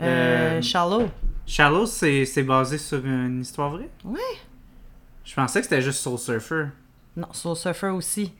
Euh, 0.00 0.62
Shallow. 0.62 1.10
Shallow, 1.46 1.86
c'est 1.86 2.24
c'est 2.24 2.42
basé 2.42 2.78
sur 2.78 3.04
une 3.04 3.40
histoire 3.40 3.70
vraie? 3.70 3.90
Ouais. 4.04 4.18
Je 5.24 5.34
pensais 5.34 5.60
que 5.60 5.66
c'était 5.66 5.82
juste 5.82 6.00
Soul 6.00 6.18
Surfer. 6.18 6.66
Non, 7.16 7.28
Soul 7.32 7.56
Surfer 7.56 7.88
aussi. 7.88 8.32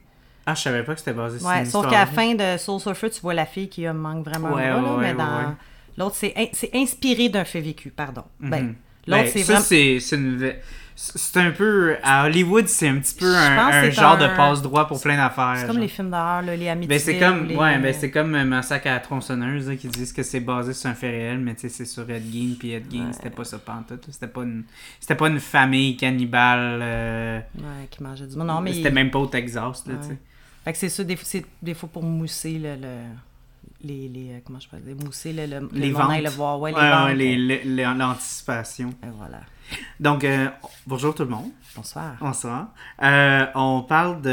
Ah, 0.47 0.55
je 0.55 0.63
savais 0.63 0.83
pas 0.83 0.95
que 0.95 1.01
c'était 1.01 1.13
basé 1.13 1.39
sur 1.39 1.47
Ouais, 1.49 1.61
une 1.61 1.67
sauf 1.67 1.85
histoire 1.85 1.89
qu'à 1.93 1.99
la 2.01 2.05
vraie. 2.07 2.15
fin 2.15 2.35
de 2.55 2.59
Soul 2.59 2.81
Surfer, 2.81 3.11
tu 3.11 3.21
vois 3.21 3.35
la 3.35 3.47
fille 3.47 3.69
qui 3.69 3.87
a 3.87 3.93
manque 3.93 4.25
vraiment 4.27 4.55
Ouais, 4.55 4.69
là, 4.69 4.77
ouais, 4.83 4.91
mais 4.99 5.09
ouais, 5.09 5.15
dans 5.15 5.25
ouais. 5.39 5.55
L'autre, 6.01 6.17
c'est 6.17 6.33
in- 6.37 6.47
c'est 6.53 6.71
inspiré 6.75 7.29
d'un 7.29 7.45
fait 7.45 7.61
vécu, 7.61 7.91
pardon. 7.91 8.25
Ben, 8.41 8.63
Mhm. 8.63 8.75
l'autre, 9.07 9.23
Ben, 9.23 9.31
c'est 9.33 9.39
ça, 9.41 9.53
vraiment... 9.53 9.65
c'est 9.67 10.01
c'est 10.01 10.17
une... 10.17 10.55
C'est 11.03 11.39
un 11.39 11.51
peu... 11.53 11.97
À 12.03 12.27
Hollywood, 12.27 12.69
c'est 12.69 12.87
un 12.89 12.99
petit 12.99 13.15
peu 13.15 13.35
un, 13.35 13.57
un 13.69 13.73
c'est 13.85 13.93
genre 13.93 14.19
de 14.19 14.25
un- 14.25 14.37
passe-droit 14.37 14.87
pour 14.87 15.01
plein 15.01 15.17
d'affaires. 15.17 15.55
C'est 15.57 15.67
comme 15.67 15.77
genre. 15.77 15.83
les 15.83 15.89
films 15.89 16.11
d'horreur, 16.11 16.43
les 16.43 16.69
Amityville. 16.69 16.89
Ben 16.89 16.99
c'est 16.99 17.19
comme 17.19 17.47
les- 17.47 17.57
ouais 17.57 17.79
ben 17.79 17.95
c'est 17.99 18.11
comme 18.11 18.35
euh, 18.35 18.45
Massacre 18.45 18.87
à 18.89 18.91
la 18.91 19.01
tronçonneuse 19.01 19.71
là, 19.71 19.77
qui 19.77 19.89
disent 19.89 20.13
que 20.13 20.23
c'est 20.23 20.41
basé 20.41 20.75
sur 20.75 20.91
un 20.91 20.95
fait 20.95 21.09
réel 21.09 21.39
mais 21.39 21.55
tu 21.55 21.63
sais 21.63 21.69
c'est 21.71 21.85
sur 21.87 22.03
Ed 22.11 22.25
Gein 22.31 22.55
puis 22.59 22.73
Ed 22.73 22.85
Gein 22.93 23.07
Ouais. 23.07 23.13
c'était 23.15 23.31
pas 23.31 23.45
ça 23.45 23.59
pantoute 23.59 24.05
c'était 24.11 24.27
pas 24.27 24.43
une 24.43 24.65
c'était 25.01 25.15
pas 25.15 25.29
une 25.29 25.41
famille 25.41 25.97
cannibale 25.97 26.81
euh, 26.83 27.39
Ouais, 27.57 27.87
qui 27.91 28.03
mangeait 28.03 28.27
du 28.27 28.37
monde. 28.37 28.49
Non, 28.49 28.61
mais... 28.61 28.75
c'était 28.75 28.91
même 28.91 29.11
pas 29.11 29.21
au 29.21 29.27
Texas 29.27 29.87
là 29.87 29.95
tu 30.03 30.09
sais. 30.09 30.19
Fait 30.67 30.73
que 30.73 30.79
c'est 30.79 30.91
ça, 30.91 31.03
des, 31.03 31.17
fois- 31.17 31.25
c'est 31.27 31.47
des 31.63 31.73
fois 31.73 31.89
pour 31.91 32.03
mousser 32.03 32.59
le... 32.59 32.75
le- 32.77 33.15
Les, 33.83 34.09
les, 34.09 34.33
euh, 34.33 34.39
comment 34.45 34.61
je 34.61 34.69
peux 34.69 34.77
dire, 34.77 34.95
mousser 35.05 35.33
le, 35.33 35.47
le, 35.47 35.69
les 35.73 35.89
le 35.89 35.93
ventes 35.95 36.03
monde 36.05 36.13
aille 36.13 36.23
le 36.25 36.29
voir, 36.31 36.61
ouais, 36.61 36.71
les 36.71 36.77
Ouais, 36.77 36.91
ventes. 36.91 37.05
ouais, 37.07 37.15
les- 37.15 37.95
l'anticipation 37.95 38.91
Et 39.03 39.07
voilà. 39.17 39.41
donc 39.99 40.23
euh, 40.25 40.49
bonjour 40.87 41.15
tout 41.15 41.23
le 41.23 41.31
monde 41.31 41.51
Bonsoir. 41.75 42.17
bonsoir 42.21 42.69
Euh, 43.03 43.47
on 43.55 43.81
parle 43.83 44.21
de 44.21 44.29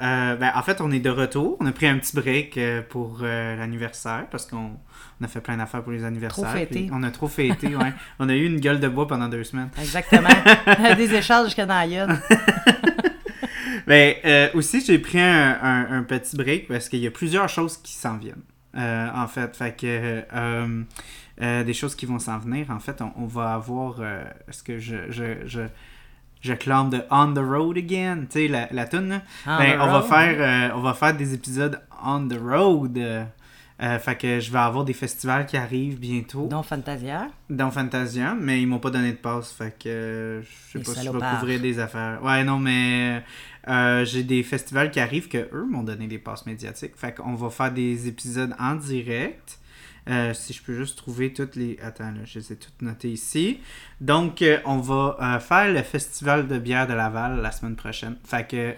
euh, 0.00 0.36
ben, 0.36 0.50
en 0.56 0.62
fait 0.62 0.80
on 0.80 0.90
est 0.90 0.98
de 0.98 1.10
retour 1.10 1.56
on 1.60 1.66
a 1.66 1.72
pris 1.72 1.86
un 1.86 1.98
petit 1.98 2.16
break 2.16 2.58
pour 2.88 3.18
l'anniversaire 3.22 4.26
parce 4.30 4.46
qu'on 4.46 4.72
on 5.20 5.24
a 5.24 5.28
fait 5.28 5.40
plein 5.40 5.56
d'affaires 5.58 5.82
pour 5.84 5.92
les 5.92 6.02
anniversaires 6.04 6.48
Trop 6.48 6.56
fêté. 6.56 6.88
on 6.92 7.02
a 7.04 7.10
trop 7.12 7.28
fêté 7.28 7.76
ouais 7.76 7.92
on 8.18 8.28
a 8.28 8.34
eu 8.34 8.44
une 8.46 8.58
gueule 8.58 8.80
de 8.80 8.88
bois 8.88 9.06
pendant 9.06 9.28
deux 9.28 9.44
semaines 9.44 9.68
Exactement. 9.80 10.30
des 10.96 11.14
échanges 11.14 11.44
jusqu'à 11.46 11.66
dans 11.66 11.74
la. 11.74 12.18
Ben, 13.86 14.14
aussi, 14.54 14.80
j'ai 14.84 14.98
pris 14.98 15.18
un, 15.20 15.58
un- 15.62 15.98
un 15.98 16.02
petit 16.04 16.36
break 16.36 16.68
parce 16.68 16.88
qu'il 16.88 17.00
y 17.00 17.06
a 17.06 17.10
plusieurs 17.10 17.48
choses 17.48 17.76
qui 17.76 17.92
s'en 17.94 18.16
viennent. 18.18 18.42
Euh, 18.76 19.08
en 19.14 19.26
fait, 19.26 19.56
fait 19.56 19.76
que 19.76 20.22
euh, 20.32 20.82
euh, 21.42 21.64
des 21.64 21.74
choses 21.74 21.94
qui 21.94 22.06
vont 22.06 22.18
s'en 22.18 22.38
venir. 22.38 22.70
En 22.70 22.78
fait, 22.78 23.02
on, 23.02 23.12
on 23.16 23.26
va 23.26 23.54
avoir 23.54 23.96
ce 24.50 24.62
que 24.62 24.78
je, 24.78 25.10
je, 25.10 25.46
je, 25.46 25.62
je 26.40 26.52
clame 26.54 26.90
de 26.90 27.02
On 27.10 27.32
the 27.32 27.38
Road 27.38 27.76
Again, 27.78 28.26
tu 28.30 28.46
sais, 28.46 28.48
la, 28.48 28.68
la. 28.70 28.84
On 28.92 29.08
Ben, 29.58 29.80
on, 29.80 29.86
va 29.90 30.02
faire, 30.02 30.76
on 30.76 30.80
va 30.80 30.94
faire 30.94 31.16
des 31.16 31.34
épisodes 31.34 31.80
On 32.04 32.26
the 32.28 32.38
Road. 32.40 32.98
fait 33.78 34.18
que 34.18 34.40
je 34.40 34.52
vais 34.52 34.58
avoir 34.58 34.84
des 34.84 34.92
festivals 34.92 35.46
qui 35.46 35.56
arrivent 35.56 35.98
bientôt 35.98 36.46
Donc, 36.46 36.66
Fantasia. 36.66 37.28
dans 37.48 37.70
Fantasia, 37.70 38.36
mais 38.38 38.62
ils 38.62 38.66
m'ont 38.66 38.78
pas 38.78 38.90
donné 38.90 39.12
de 39.12 39.16
passe, 39.16 39.52
fait 39.52 39.76
que 39.82 40.42
je 40.44 40.78
sais 40.78 40.84
pas 40.84 40.92
si 41.00 41.06
je 41.06 41.10
vais 41.10 41.18
couvrir 41.18 41.60
des 41.60 41.78
affaires. 41.80 42.22
Ouais, 42.22 42.44
non, 42.44 42.58
mais 42.58 43.22
euh, 43.68 44.04
j'ai 44.04 44.22
des 44.22 44.42
festivals 44.42 44.90
qui 44.90 45.00
arrivent 45.00 45.28
que 45.28 45.48
eux 45.52 45.66
m'ont 45.68 45.82
donné 45.82 46.06
des 46.06 46.18
passes 46.18 46.46
médiatiques, 46.46 46.96
fait 46.96 47.14
qu'on 47.14 47.34
va 47.34 47.50
faire 47.50 47.72
des 47.72 48.08
épisodes 48.08 48.54
en 48.58 48.74
direct. 48.74 49.58
Euh, 50.08 50.32
si 50.32 50.52
je 50.52 50.62
peux 50.62 50.74
juste 50.74 50.96
trouver 50.96 51.32
toutes 51.32 51.56
les... 51.56 51.78
Attends, 51.82 52.10
là, 52.10 52.24
je 52.24 52.38
les 52.38 52.52
ai 52.52 52.56
toutes 52.56 52.80
notées 52.80 53.12
ici. 53.12 53.60
Donc, 54.00 54.40
euh, 54.40 54.58
on 54.64 54.78
va 54.78 55.16
euh, 55.20 55.38
faire 55.40 55.68
le 55.72 55.82
festival 55.82 56.46
de 56.48 56.58
bière 56.58 56.86
de 56.86 56.94
Laval 56.94 57.40
la 57.42 57.50
semaine 57.52 57.76
prochaine. 57.76 58.16
Fait 58.24 58.46
que... 58.48 58.74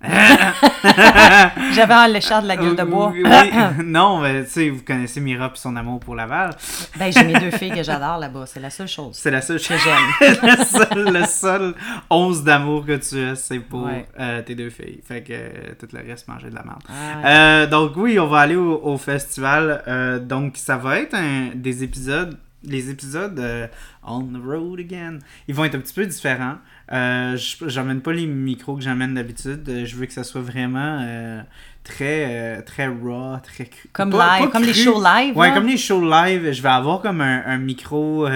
J'avais 1.74 1.94
un 1.94 2.08
léchard 2.08 2.42
de 2.42 2.48
la 2.48 2.56
gueule 2.56 2.76
de 2.76 2.82
bois. 2.84 3.10
Oui, 3.12 3.22
oui. 3.24 3.50
non, 3.84 4.20
mais 4.20 4.44
tu 4.44 4.50
sais, 4.50 4.70
vous 4.70 4.82
connaissez 4.82 5.20
Mira 5.20 5.46
et 5.46 5.50
son 5.54 5.74
amour 5.76 6.00
pour 6.00 6.14
Laval. 6.14 6.50
ben, 6.98 7.12
j'ai 7.12 7.24
mes 7.24 7.34
deux 7.38 7.50
filles 7.52 7.70
que 7.72 7.82
j'adore 7.82 8.18
là-bas. 8.18 8.44
C'est 8.46 8.60
la 8.60 8.70
seule 8.70 8.88
chose 8.88 9.16
C'est 9.20 9.30
la 9.30 9.40
seule 9.42 9.58
que 9.58 9.64
chose. 9.64 9.78
j'aime. 9.82 10.36
le, 10.42 10.64
seul, 10.64 11.12
le 11.12 11.24
seul 11.24 11.74
11 12.10 12.44
d'amour 12.44 12.84
que 12.86 12.96
tu 12.96 13.20
as, 13.28 13.34
c'est 13.36 13.58
pour 13.60 13.84
Ouais. 13.86 14.06
euh, 14.18 14.42
tes 14.42 14.54
deux 14.54 14.70
filles. 14.70 15.00
Fait 15.06 15.22
que 15.22 15.74
tout 15.74 15.88
le 15.92 16.00
reste, 16.06 16.26
manger 16.28 16.50
de 16.50 16.54
la 16.56 16.62
merde. 16.64 16.82
Ah, 17.24 17.66
donc 17.66 17.92
oui, 17.96 18.18
on 18.18 18.26
va 18.26 18.40
aller 18.40 18.56
au, 18.56 18.80
au 18.82 18.98
festival. 18.98 20.22
Donc 20.26 20.56
ça 20.56 20.76
va 20.76 20.98
être 20.98 21.14
un- 21.14 21.50
des 21.54 21.82
épisodes, 21.84 22.36
les 22.64 22.90
épisodes 22.90 23.38
euh, 23.38 23.66
On 24.02 24.22
the 24.22 24.42
Road 24.44 24.80
Again. 24.80 25.18
Ils 25.46 25.54
vont 25.54 25.64
être 25.64 25.74
un 25.76 25.80
petit 25.80 25.94
peu 25.94 26.06
différents. 26.06 26.56
Euh, 26.92 27.36
je- 27.36 27.68
j'emmène 27.68 28.00
pas 28.00 28.12
les 28.12 28.26
micros 28.26 28.76
que 28.76 28.82
j'emmène 28.82 29.14
d'habitude. 29.14 29.68
Euh, 29.68 29.84
Je 29.84 29.96
veux 29.96 30.06
que 30.06 30.12
ça 30.12 30.24
soit 30.24 30.40
vraiment 30.40 31.00
euh, 31.02 31.40
très, 31.84 32.60
très 32.62 32.86
raw, 32.88 33.36
très 33.42 33.66
cru. 33.66 33.88
Comme 33.92 34.10
Pas- 34.10 34.38
live, 34.38 34.46
pas 34.46 34.52
comme 34.52 34.64
les 34.64 34.74
shows 34.74 35.02
live. 35.02 35.36
Ouais, 35.36 35.52
comme 35.54 35.66
les 35.66 35.76
shows 35.76 36.00
live, 36.08 36.50
je 36.52 36.62
vais 36.62 36.68
avoir 36.68 37.00
comme 37.00 37.20
un, 37.20 37.42
un 37.46 37.58
micro 37.58 38.26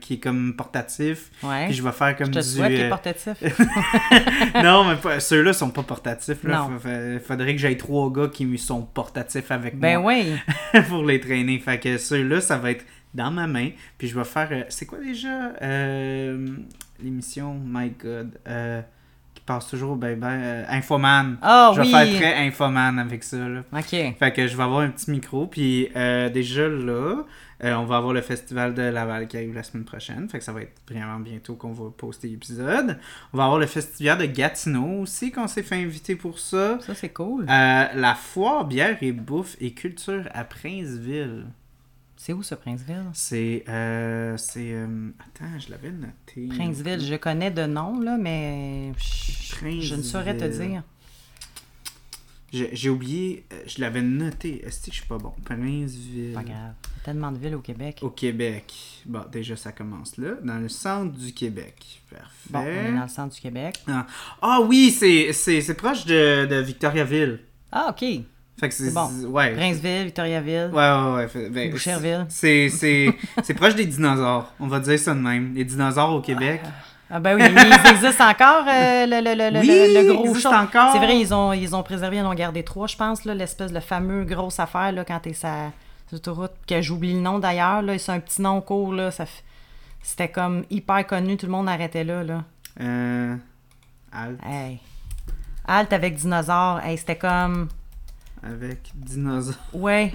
qui 0.00 0.14
est 0.14 0.18
comme 0.22 0.54
portatif. 0.54 1.30
Ouais. 1.42 1.66
Puis 1.66 1.74
je 1.74 1.82
vais 1.82 1.92
faire 1.92 2.16
comme 2.16 2.26
Je 2.26 2.32
te 2.32 2.38
du. 2.38 2.44
souhaite 2.44 2.72
les 2.72 2.88
portatifs. 2.88 3.42
non, 4.62 4.84
mais 4.84 5.20
ceux-là 5.20 5.52
sont 5.52 5.70
pas 5.70 5.82
portatifs. 5.82 6.42
Là. 6.44 6.58
Non. 6.70 6.78
Fa- 6.78 6.88
fa- 6.88 7.18
Faudrait 7.26 7.54
que 7.54 7.60
j'aille 7.60 7.76
trois 7.78 8.12
gars 8.12 8.28
qui 8.32 8.56
sont 8.58 8.82
portatifs 8.82 9.50
avec 9.50 9.78
Ben 9.78 10.00
moi 10.00 10.12
oui. 10.14 10.80
pour 10.88 11.04
les 11.04 11.20
traîner. 11.20 11.58
Fait 11.58 11.78
que 11.78 11.98
ceux-là, 11.98 12.40
ça 12.40 12.58
va 12.58 12.70
être 12.72 12.84
dans 13.16 13.30
ma 13.30 13.46
main. 13.46 13.70
Puis 13.98 14.08
je 14.08 14.16
vais 14.18 14.24
faire. 14.24 14.48
euh, 14.52 14.62
c'est 14.68 14.86
quoi 14.86 14.98
déjà 14.98 15.52
euh, 15.62 16.46
l'émission 17.02 17.58
My 17.64 17.90
God 17.90 18.38
euh, 18.46 18.82
qui 19.34 19.42
passe 19.42 19.68
toujours 19.68 19.96
ben 19.96 20.18
ben 20.18 20.28
euh, 20.40 20.64
Infoman. 20.68 21.36
Ah 21.42 21.72
je 21.74 21.80
vais 21.80 21.86
oui. 21.86 21.92
faire 21.92 22.16
très 22.34 22.46
Infoman 22.46 22.98
avec 22.98 23.24
ça. 23.24 23.36
Là. 23.48 23.60
OK. 23.72 23.88
Fait 24.18 24.32
que 24.34 24.46
je 24.46 24.56
vais 24.56 24.62
avoir 24.62 24.80
un 24.80 24.90
petit 24.90 25.10
micro. 25.10 25.46
Puis 25.46 25.88
déjà 25.94 26.68
là, 26.68 27.24
euh, 27.64 27.74
on 27.74 27.84
va 27.86 27.96
avoir 27.96 28.12
le 28.12 28.20
festival 28.20 28.74
de 28.74 28.82
Laval 28.82 29.28
qui 29.28 29.36
arrive 29.38 29.54
la 29.54 29.62
semaine 29.62 29.84
prochaine. 29.86 30.28
Fait 30.28 30.38
que 30.38 30.44
ça 30.44 30.52
va 30.52 30.60
être 30.60 30.74
vraiment 30.90 31.18
bientôt 31.18 31.54
qu'on 31.54 31.72
va 31.72 31.90
poster 31.96 32.28
l'épisode. 32.28 32.98
On 33.32 33.38
va 33.38 33.44
avoir 33.44 33.58
le 33.58 33.66
festival 33.66 34.18
de 34.18 34.26
Gatineau 34.26 35.00
aussi 35.00 35.32
qu'on 35.32 35.46
s'est 35.46 35.62
fait 35.62 35.76
inviter 35.82 36.16
pour 36.16 36.38
ça. 36.38 36.78
Ça, 36.80 36.94
c'est 36.94 37.08
cool. 37.10 37.46
Euh, 37.48 37.84
la 37.94 38.14
foire 38.14 38.66
bière 38.66 38.98
et 39.00 39.12
bouffe 39.12 39.56
et 39.60 39.72
culture 39.72 40.24
à 40.34 40.44
Princeville. 40.44 41.46
C'est 42.26 42.32
où, 42.32 42.42
ce 42.42 42.56
Princeville? 42.56 43.04
C'est. 43.12 43.62
Euh, 43.68 44.36
c'est. 44.36 44.72
euh, 44.72 45.10
attends, 45.20 45.60
je 45.60 45.70
l'avais 45.70 45.92
noté. 45.92 46.48
Princeville, 46.48 47.00
je 47.00 47.14
connais 47.14 47.52
de 47.52 47.66
nom, 47.66 48.00
là, 48.00 48.16
mais 48.18 48.90
je, 48.98 49.80
je 49.80 49.94
ne 49.94 50.02
saurais 50.02 50.36
te 50.36 50.42
dire. 50.44 50.82
J'ai 52.52 52.90
oublié, 52.90 53.44
euh, 53.52 53.62
je 53.68 53.80
l'avais 53.80 54.02
noté. 54.02 54.60
Est-ce 54.66 54.80
que 54.86 54.90
je 54.90 54.96
suis 54.96 55.06
pas 55.06 55.18
bon? 55.18 55.34
Princeville. 55.44 56.32
Pas 56.34 56.42
grave. 56.42 56.74
Il 56.84 56.96
y 56.96 57.00
a 57.00 57.04
tellement 57.04 57.30
de 57.30 57.38
villes 57.38 57.54
au 57.54 57.60
Québec. 57.60 58.00
Au 58.02 58.10
Québec. 58.10 58.74
Bon, 59.06 59.22
déjà, 59.30 59.54
ça 59.54 59.70
commence 59.70 60.16
là. 60.16 60.32
Dans 60.42 60.58
le 60.58 60.68
centre 60.68 61.16
du 61.16 61.32
Québec. 61.32 62.02
Parfait. 62.10 62.26
Bon, 62.50 62.58
on 62.58 62.64
est 62.64 62.92
dans 62.96 63.02
le 63.04 63.08
centre 63.08 63.36
du 63.36 63.40
Québec. 63.40 63.78
Ah, 63.86 64.04
Ah 64.42 64.60
oui, 64.62 64.90
c'est 64.90 65.32
c'est- 65.32 65.60
c'est 65.60 65.74
proche 65.74 66.04
de, 66.06 66.46
de 66.46 66.56
Victoriaville. 66.56 67.38
Ah, 67.70 67.90
OK. 67.96 68.04
Fait 68.58 68.68
que 68.70 68.74
c'est. 68.74 68.90
Bon. 68.92 69.08
Ouais. 69.28 69.54
Princeville, 69.54 70.04
Victoriaville, 70.04 70.70
Ouais, 70.72 70.90
ouais, 70.90 71.14
ouais. 71.16 71.28
Fait- 71.28 71.50
ben, 71.50 71.70
Boucherville. 71.70 72.24
C'est 72.28 72.68
c'est- 72.70 73.14
c'est 73.42 73.54
proche 73.54 73.74
des 73.74 73.84
dinosaures. 73.86 74.52
On 74.60 74.66
va 74.66 74.80
dire 74.80 74.98
ça 74.98 75.12
de 75.14 75.20
même. 75.20 75.52
Les 75.54 75.64
dinosaures 75.64 76.14
au 76.14 76.20
Québec. 76.20 76.62
Ah 77.08 77.20
ben 77.20 77.36
oui, 77.36 77.42
ils 77.46 77.90
existent 77.90 78.28
encore, 78.28 78.64
euh, 78.66 79.06
le, 79.06 79.20
le, 79.22 79.50
le, 79.52 79.60
Oui, 79.60 79.68
le, 79.68 80.08
le 80.08 80.12
gros 80.12 80.46
encore. 80.52 80.92
C'est 80.92 80.98
vrai, 80.98 81.16
ils 81.20 81.32
ont, 81.32 81.52
ils 81.52 81.76
ont 81.76 81.84
préservé, 81.84 82.16
ils 82.16 82.22
en 82.22 82.30
ont 82.32 82.34
gardé 82.34 82.64
trois, 82.64 82.88
je 82.88 82.96
pense, 82.96 83.24
là, 83.24 83.32
l'espèce 83.32 83.70
de 83.72 83.78
fameux 83.78 84.24
grosse 84.24 84.58
affaire, 84.58 84.90
là, 84.90 85.04
quand 85.04 85.20
t'es 85.20 85.32
sa 85.32 85.70
sur 86.08 86.14
l'autoroute, 86.14 86.50
que 86.66 86.82
j'oublie 86.82 87.12
le 87.14 87.20
nom 87.20 87.38
d'ailleurs, 87.38 87.80
là, 87.82 87.96
c'est 87.98 88.10
un 88.10 88.18
petit 88.18 88.42
nom 88.42 88.60
court, 88.60 88.92
là, 88.92 89.12
ça 89.12 89.22
f- 89.22 89.42
c'était 90.02 90.26
comme 90.28 90.64
hyper 90.68 91.06
connu, 91.06 91.36
tout 91.36 91.46
le 91.46 91.52
monde 91.52 91.68
arrêtait 91.68 92.02
là, 92.02 92.24
là. 92.24 92.42
Euh. 92.80 93.36
Alt 94.12 94.40
Hey. 94.44 94.80
Halt 95.68 95.92
avec 95.92 96.16
dinosaure, 96.16 96.80
hey, 96.84 96.98
c'était 96.98 97.14
comme, 97.16 97.68
avec 98.42 98.90
dinosaures. 98.94 99.54
ouais, 99.72 100.12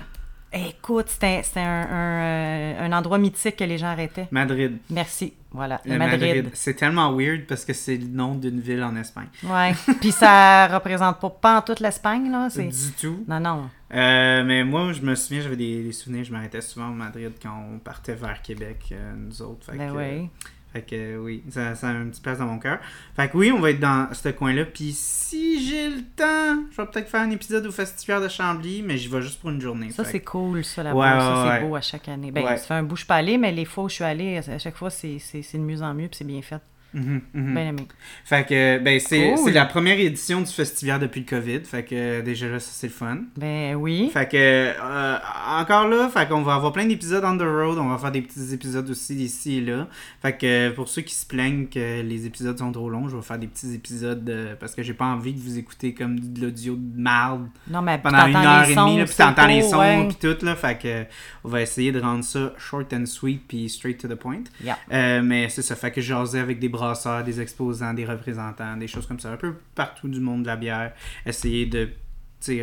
écoute, 0.53 1.07
c'était 1.09 1.41
c'était 1.44 1.59
un, 1.62 1.88
un, 1.89 2.21
euh, 2.21 2.85
un 2.85 2.91
endroit 2.94 3.18
mythique 3.18 3.56
que 3.57 3.63
les 3.63 3.77
gens 3.77 3.88
arrêtaient. 3.88 4.27
Madrid. 4.31 4.77
Merci, 4.89 5.33
voilà, 5.51 5.81
Le 5.85 5.97
Madrid. 5.97 6.50
C'est 6.53 6.75
tellement 6.75 7.12
weird 7.15 7.45
parce 7.45 7.65
que 7.65 7.73
c'est 7.73 7.97
le 7.97 8.07
nom 8.07 8.35
d'une 8.35 8.59
ville 8.59 8.83
en 8.83 8.95
Espagne. 8.95 9.27
Ouais, 9.44 9.73
puis 10.00 10.12
ça 10.12 10.68
représente 10.68 11.19
pas, 11.19 11.29
pas 11.29 11.57
en 11.57 11.62
toute 11.62 11.79
l'Espagne, 11.79 12.31
là. 12.31 12.47
Du 12.50 12.91
tout. 13.00 13.23
Non, 13.27 13.39
non. 13.39 13.69
Euh, 13.94 14.44
mais 14.45 14.63
moi, 14.63 14.94
je 14.94 15.01
me 15.01 15.15
souviens, 15.15 15.41
j'avais 15.41 15.57
des, 15.57 15.83
des 15.83 15.91
souvenirs, 15.91 16.23
je 16.23 16.31
m'arrêtais 16.31 16.62
souvent 16.62 16.88
à 16.88 16.91
Madrid 16.91 17.33
quand 17.41 17.68
on 17.73 17.79
partait 17.79 18.15
vers 18.15 18.41
Québec, 18.41 18.89
euh, 18.94 19.13
nous 19.18 19.41
autres. 19.41 19.65
Fait 19.69 19.77
Ben 19.77 19.91
que, 19.91 19.97
oui. 19.97 20.29
Fait 20.73 20.81
que 20.81 20.95
euh, 20.95 21.18
oui, 21.18 21.44
ça, 21.50 21.75
ça 21.75 21.89
a 21.89 21.91
une 21.91 22.09
petite 22.12 22.23
place 22.23 22.38
dans 22.39 22.45
mon 22.45 22.57
cœur. 22.59 22.79
Fait 23.15 23.29
que 23.29 23.38
oui, 23.38 23.51
on 23.51 23.59
va 23.59 23.71
être 23.71 23.79
dans 23.79 24.07
ce 24.13 24.29
coin-là. 24.29 24.65
Puis 24.65 24.94
si 24.94 25.65
j'ai 25.68 25.89
le 25.89 26.01
temps, 26.15 26.63
je 26.71 26.77
vais 26.81 26.88
peut-être 26.88 27.09
faire 27.09 27.21
un 27.21 27.31
épisode 27.31 27.65
au 27.65 27.71
Festival 27.71 28.23
de 28.23 28.29
Chambly, 28.29 28.81
mais 28.81 28.97
j'y 28.97 29.09
vais 29.09 29.21
juste 29.21 29.41
pour 29.41 29.50
une 29.50 29.59
journée. 29.59 29.91
Ça, 29.91 30.06
c'est 30.06 30.21
que- 30.21 30.29
cool, 30.29 30.63
ça, 30.63 30.83
là-bas. 30.83 30.97
Ouais, 30.97 31.07
ça, 31.07 31.18
ouais, 31.18 31.44
c'est 31.44 31.63
ouais. 31.63 31.69
beau 31.69 31.75
à 31.75 31.81
chaque 31.81 32.07
année. 32.07 32.31
Ben, 32.31 32.45
ça 32.45 32.57
fait 32.57 32.73
un 32.75 32.83
bout, 32.83 32.95
je 32.95 33.03
suis 33.03 33.13
allée, 33.13 33.38
mais 33.38 33.51
les 33.51 33.65
fois 33.65 33.83
où 33.83 33.89
je 33.89 33.95
suis 33.95 34.03
allée, 34.03 34.38
à 34.38 34.59
chaque 34.59 34.77
fois, 34.77 34.89
c'est 34.89 35.18
de 35.18 35.57
mieux 35.59 35.81
en 35.81 35.94
mieux, 35.94 36.07
puis 36.07 36.18
c'est 36.19 36.27
bien 36.27 36.41
fait. 36.41 36.62
Bien 36.94 37.70
aimé. 37.70 37.88
Fait 38.26 38.46
que, 38.48 38.80
ben, 38.80 39.00
c'est 39.00 39.34
Cool. 39.36 39.52
la 39.54 39.66
première 39.66 40.00
édition 40.00 40.42
du 40.42 40.52
festival 40.52 41.00
depuis 41.00 41.22
le 41.22 41.26
COVID. 41.26 41.62
Fait 41.64 41.84
que 41.84 42.22
déjà 42.22 42.48
là, 42.48 42.60
ça 42.60 42.72
c'est 42.74 42.88
le 42.88 42.94
fun. 42.94 43.20
Ben 43.38 43.76
oui. 43.76 44.10
Fait 44.14 44.28
que, 44.30 44.38
euh, 44.38 45.18
encore 45.58 45.88
là, 45.88 46.10
fait 46.10 46.28
qu'on 46.28 46.42
va 46.42 46.56
avoir 46.56 46.72
plein 46.74 46.86
d'épisodes 46.86 47.24
on 47.26 47.38
the 47.38 47.42
road. 47.42 47.78
On 47.78 47.90
va 47.90 47.98
faire 47.98 48.12
des 48.12 48.22
petits 48.22 48.54
épisodes 48.54 48.90
aussi 48.90 49.16
ici 49.16 49.58
et 49.58 49.62
là. 49.62 49.88
Fait 50.22 50.38
que, 50.38 50.70
pour 50.72 50.88
ceux 50.90 51.02
qui 51.02 51.16
se 51.16 51.26
plaignent 51.26 51.68
que 51.68 52.02
les 52.02 52.26
épisodes 52.26 52.58
sont 52.58 52.72
trop 52.72 52.90
longs, 52.90 53.08
je 53.10 53.16
vais 53.16 53.22
faire 53.22 53.40
des 53.40 53.48
petits 53.48 53.74
épisodes 53.74 54.28
euh, 54.30 54.56
parce 54.60 54.76
que 54.76 54.84
j'ai 54.84 54.94
pas 54.94 55.06
envie 55.06 55.34
de 55.34 55.40
vous 55.40 55.58
écouter 55.58 55.94
comme 55.94 56.20
de 56.20 56.42
l'audio 56.42 56.76
de 56.76 57.00
marde 57.02 57.48
Non, 57.70 57.82
mais 57.82 57.98
pendant 57.98 58.28
une 58.28 58.36
heure 58.36 58.70
et 58.70 58.76
demie, 58.76 59.04
puis 59.06 59.16
t'entends 59.16 59.48
les 59.48 59.62
sons, 59.62 59.80
ouais. 59.80 60.08
puis 60.08 60.18
tout, 60.20 60.46
là. 60.46 60.56
Fait 60.56 60.78
que, 60.78 61.04
on 61.44 61.50
va 61.50 61.62
essayer 61.62 61.92
de 61.92 62.00
rendre 62.00 62.24
ça 62.24 62.54
short 62.58 62.92
and 62.94 63.06
sweet, 63.06 63.42
puis 63.48 63.70
straight 63.70 63.98
to 64.00 64.08
the 64.08 64.16
point. 64.16 64.44
Yeah. 64.64 64.78
Euh, 64.92 65.22
mais 65.24 65.50
c'est 65.50 65.62
ça, 65.62 65.76
fait 65.76 65.92
que 65.92 66.02
jaser 66.02 66.40
avec 66.40 66.60
des 66.60 66.70
brasseurs, 66.81 67.24
des 67.24 67.39
exposants, 67.39 67.94
des 67.94 68.06
représentants, 68.06 68.75
des 68.78 68.88
choses 68.88 69.06
comme 69.06 69.19
ça, 69.19 69.31
un 69.31 69.38
peu 69.38 69.54
partout 69.75 70.07
du 70.07 70.19
monde 70.19 70.42
de 70.44 70.48
la 70.48 70.56
bière, 70.56 70.94
essayer 71.25 71.66
de 71.68 71.89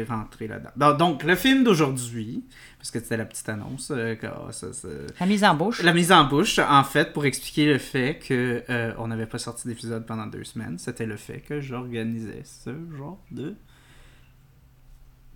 rentrer 0.09 0.49
là-dedans. 0.49 0.95
Donc, 0.97 1.23
le 1.23 1.37
film 1.37 1.63
d'aujourd'hui, 1.63 2.43
parce 2.79 2.91
que 2.91 2.99
c'était 2.99 3.17
la 3.17 3.25
petite 3.25 3.49
annonce, 3.49 3.93
euh, 3.95 4.17
ah, 4.25 4.51
ça, 4.51 4.73
ça- 4.73 4.89
La 5.21 5.27
mise 5.27 5.45
en 5.45 5.55
bouche. 5.55 5.83
la 5.85 5.93
mise 5.93 6.11
en 6.11 6.25
bouche, 6.25 6.59
en 6.59 6.83
fait, 6.83 7.13
pour 7.13 7.25
expliquer 7.27 7.67
le 7.67 7.79
fait 7.79 8.19
que 8.19 8.65
euh, 8.69 8.93
on 8.99 9.07
n'avait 9.07 9.27
pas 9.27 9.39
sorti 9.39 9.69
d'épisode 9.69 10.05
pendant 10.05 10.27
deux 10.27 10.43
semaines, 10.43 10.79
c'était 10.79 11.07
le 11.07 11.17
fait 11.17 11.39
que 11.49 11.61
j'organisais 11.61 12.43
ce 12.45 12.71
genre 12.97 13.21
de 13.31 13.55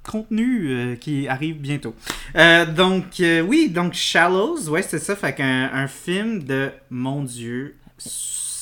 contenu 0.03 0.71
euh, 0.71 0.97
qui 0.97 1.29
arrive 1.29 1.61
bientôt. 1.61 1.95
Donc, 2.77 3.23
oui, 3.47 3.71
donc 3.71 3.93
Shallows, 3.95 4.69
ouais, 4.71 4.83
c'est 4.83 4.99
ça, 4.99 5.15
fait 5.15 5.35
qu'un 5.37 5.71
un 5.73 5.87
film 5.87 6.43
de, 6.43 6.73
mon 6.91 7.23
Dieu, 7.23 7.77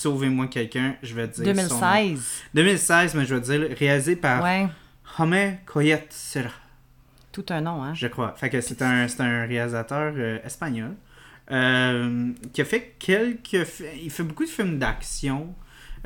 sauvez-moi 0.01 0.47
quelqu'un, 0.47 0.95
je 1.03 1.15
vais 1.15 1.29
dire 1.29 1.55
son 1.69 1.75
nom. 1.75 1.81
2016. 1.81 2.43
2016, 2.55 3.15
mais 3.15 3.27
je 3.27 3.35
vais 3.35 3.41
dire, 3.41 3.77
réalisé 3.77 4.17
par 4.17 4.43
Ouais. 4.43 4.67
Home 5.19 5.37
Koyet 5.67 6.07
Serra. 6.09 6.51
Tout 7.33 7.45
un 7.51 7.61
nom, 7.61 7.83
hein. 7.83 7.93
Je 7.95 8.07
crois. 8.07 8.35
Fait 8.37 8.49
que 8.49 8.61
c'est 8.61 8.81
un, 8.81 9.07
un 9.19 9.47
réalisateur 9.47 10.15
euh, 10.17 10.39
espagnol 10.45 10.95
euh, 11.51 12.33
qui 12.53 12.63
a 12.63 12.65
fait 12.65 12.95
quelques... 12.99 13.67
Il 14.03 14.11
fait 14.11 14.23
beaucoup 14.23 14.45
de 14.45 14.49
films 14.49 14.79
d'action. 14.79 15.55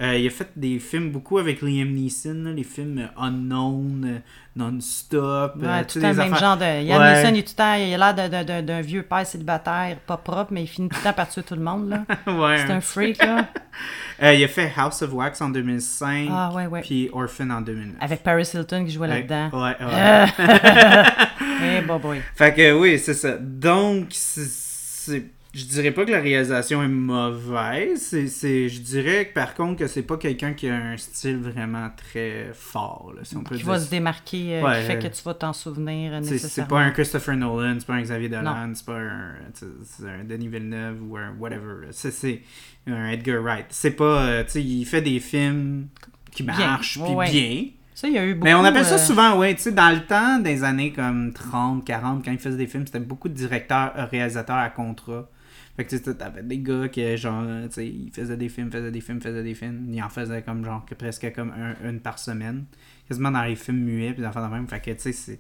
Euh, 0.03 0.19
il 0.19 0.27
a 0.27 0.31
fait 0.31 0.49
des 0.57 0.81
films 0.81 1.11
beaucoup 1.13 1.39
avec 1.39 1.63
Liam 1.63 1.89
Neeson, 1.93 2.43
là, 2.47 2.51
les 2.53 2.65
films 2.65 2.99
euh, 2.99 3.07
Unknown, 3.23 4.05
euh, 4.05 4.19
Non-Stop. 4.57 5.55
euh, 5.63 5.67
Ouais, 5.79 5.85
tu 5.87 5.95
tout 5.95 5.99
des 6.01 6.07
même 6.07 6.33
affaires- 6.33 6.39
genre 6.39 6.57
de. 6.57 6.65
Ouais. 6.65 6.83
Neeson, 7.23 7.35
il, 7.35 7.39
est 7.39 7.43
tout 7.43 7.53
le 7.53 7.57
temps- 7.57 7.75
il 7.75 7.95
a 8.03 8.13
l'air 8.13 8.63
d'un 8.65 8.81
vieux 8.81 9.05
père 9.05 9.25
célibataire, 9.25 9.97
pas 10.05 10.17
propre, 10.17 10.53
mais 10.53 10.63
il 10.63 10.67
finit 10.67 10.89
tout 10.89 10.97
le 10.99 11.03
temps 11.05 11.13
par 11.13 11.29
tuer 11.29 11.45
tout 11.45 11.55
le 11.55 11.61
monde, 11.63 11.89
là. 11.91 12.05
Ouais, 12.27 12.59
C'est 12.59 12.73
un 12.73 12.81
freak, 12.81 13.19
là. 13.19 13.47
Euh, 14.23 14.33
il 14.33 14.45
a 14.45 14.49
fait 14.49 14.73
House 14.77 15.03
of 15.03 15.13
Wax 15.13 15.41
en 15.41 15.49
2005, 15.49 16.29
Ah, 16.31 16.53
ouais, 16.55 16.81
puis 16.83 17.11
Orphan 17.13 17.51
en 17.51 17.61
2009. 17.61 17.97
Avec 18.01 18.23
Paris 18.23 18.49
Hilton 18.55 18.85
qui 18.85 18.93
jouait 18.93 19.09
là-dedans. 19.09 19.51
Ouais, 19.53 19.75
ouais. 19.81 20.27
Eh, 21.79 21.81
boy, 21.83 21.99
boy. 21.99 22.21
Fait 22.37 22.55
que 22.55 22.73
oui, 22.79 22.99
c'est 23.01 23.15
ça. 23.15 23.37
Donc, 23.41 24.07
c'est- 24.11 25.25
je 25.55 25.65
dirais 25.67 25.93
pas 25.93 26.05
que 26.05 26.11
la 26.11 26.21
réalisation 26.21 26.83
est 26.83 26.89
mauvaise. 26.89 28.01
C'est, 28.03 28.27
c'est- 28.29 28.69
je 28.69 28.81
dirais 28.81 29.27
que 29.29 29.35
par 29.35 29.55
contre 29.55 29.79
que 29.79 29.87
c'est 29.87 30.03
pas 30.03 30.17
quelqu'un 30.17 30.53
qui 30.53 30.69
a 30.69 30.75
un 30.77 30.97
style 30.97 31.39
vraiment 31.39 31.91
très 31.97 32.51
fort, 32.53 33.13
là, 33.17 33.23
si 33.25 33.37
on 33.37 33.43
peut 33.43 33.57
Qui 33.57 33.63
dire. 33.63 33.73
va 33.73 33.79
se 33.79 33.91
démarquer, 33.91 34.57
euh, 34.59 34.63
Ouais, 34.65 34.81
qui 34.81 34.87
fait 34.87 34.99
que 34.99 35.07
tu 35.15 35.23
vas 35.23 35.35
t'en 35.35 35.53
souvenir 35.53 36.13
euh, 36.13 36.19
C'est, 36.23 36.27
c'est 36.29 36.33
nécessairement. 36.35 36.69
pas 36.71 36.81
un 36.81 36.91
Christopher 36.91 37.37
Nolan, 37.37 37.77
c'est 37.79 37.87
pas 37.87 37.95
un 37.95 38.03
Xavier 38.03 38.29
Dolan, 38.29 38.73
c'est 38.75 38.87
pas 38.87 38.99
un, 38.99 39.33
c'est 39.55 39.67
c'est 39.85 40.09
un 40.09 40.25
Denis 40.25 40.49
Villeneuve 40.49 40.97
ou 41.09 41.17
un 41.17 41.35
whatever. 41.39 41.87
C'est, 41.93 42.11
c'est 42.11 42.43
un 42.87 43.09
Edgar 43.09 43.43
Wright. 43.43 43.67
C'est 43.71 43.93
pas, 43.93 44.25
euh, 44.27 44.45
tu 44.45 44.51
sais, 44.51 44.63
il 44.63 44.85
fait 44.85 45.03
des 45.03 45.21
films 45.21 45.89
qui 46.33 46.43
marchent, 46.43 46.99
puis 47.03 47.13
Ouais. 47.15 47.31
bien. 47.31 47.65
Ça, 47.97 48.09
il 48.09 48.15
y 48.15 48.19
a 48.19 48.27
eu 48.27 48.35
beaucoup... 48.35 48.45
Mais 48.45 48.55
on 48.55 48.65
appelle 48.65 48.85
ça 48.85 48.97
euh, 48.97 48.99
souvent, 48.99 49.39
ouais, 49.39 49.55
tu 49.55 49.63
sais, 49.63 49.73
dans 49.73 49.95
le 49.95 50.05
temps, 50.05 50.41
des 50.41 50.65
années 50.65 50.91
comme 50.93 51.33
30, 51.33 51.85
40, 51.85 52.25
quand 52.25 52.33
ils 52.33 52.41
faisaient 52.41 52.57
des 52.57 52.67
films, 52.67 52.85
c'était 52.87 52.99
beaucoup 52.99 53.29
de 53.29 53.35
directeurs, 53.35 53.93
réalisateurs 54.11 54.57
à 54.57 54.69
contrat. 54.69 55.29
Fait 55.77 55.85
que 55.85 55.91
tu 55.91 55.99
sais, 55.99 56.15
t'avais 56.15 56.43
des 56.45 56.59
gars 56.59 56.89
qui, 56.89 57.17
genre, 57.17 57.43
tu 57.65 57.73
sais, 57.73 57.87
ils 57.89 58.11
faisaient 58.13 58.37
des 58.37 58.49
films, 58.49 58.71
faisaient 58.71 58.93
des 58.93 59.01
films, 59.01 59.21
faisaient 59.21 59.43
des 59.43 59.55
films. 59.55 59.87
Ils 59.93 60.01
en 60.03 60.09
faisaient 60.09 60.43
comme, 60.43 60.65
genre, 60.65 60.85
que 60.87 60.95
presque 60.95 61.33
comme 61.35 61.51
un, 61.51 61.75
une 61.89 61.99
par 62.01 62.19
semaine. 62.21 62.65
Quasiment 63.09 63.33
dans 63.33 63.43
les 63.43 63.57
films 63.57 63.79
muets, 63.81 64.13
puis 64.15 64.25
affaires 64.25 64.49
de 64.49 64.55
même. 64.55 64.69
Fait 64.69 64.81
que, 64.81 64.91
tu 64.93 65.01
sais, 65.01 65.13
c'est, 65.13 65.39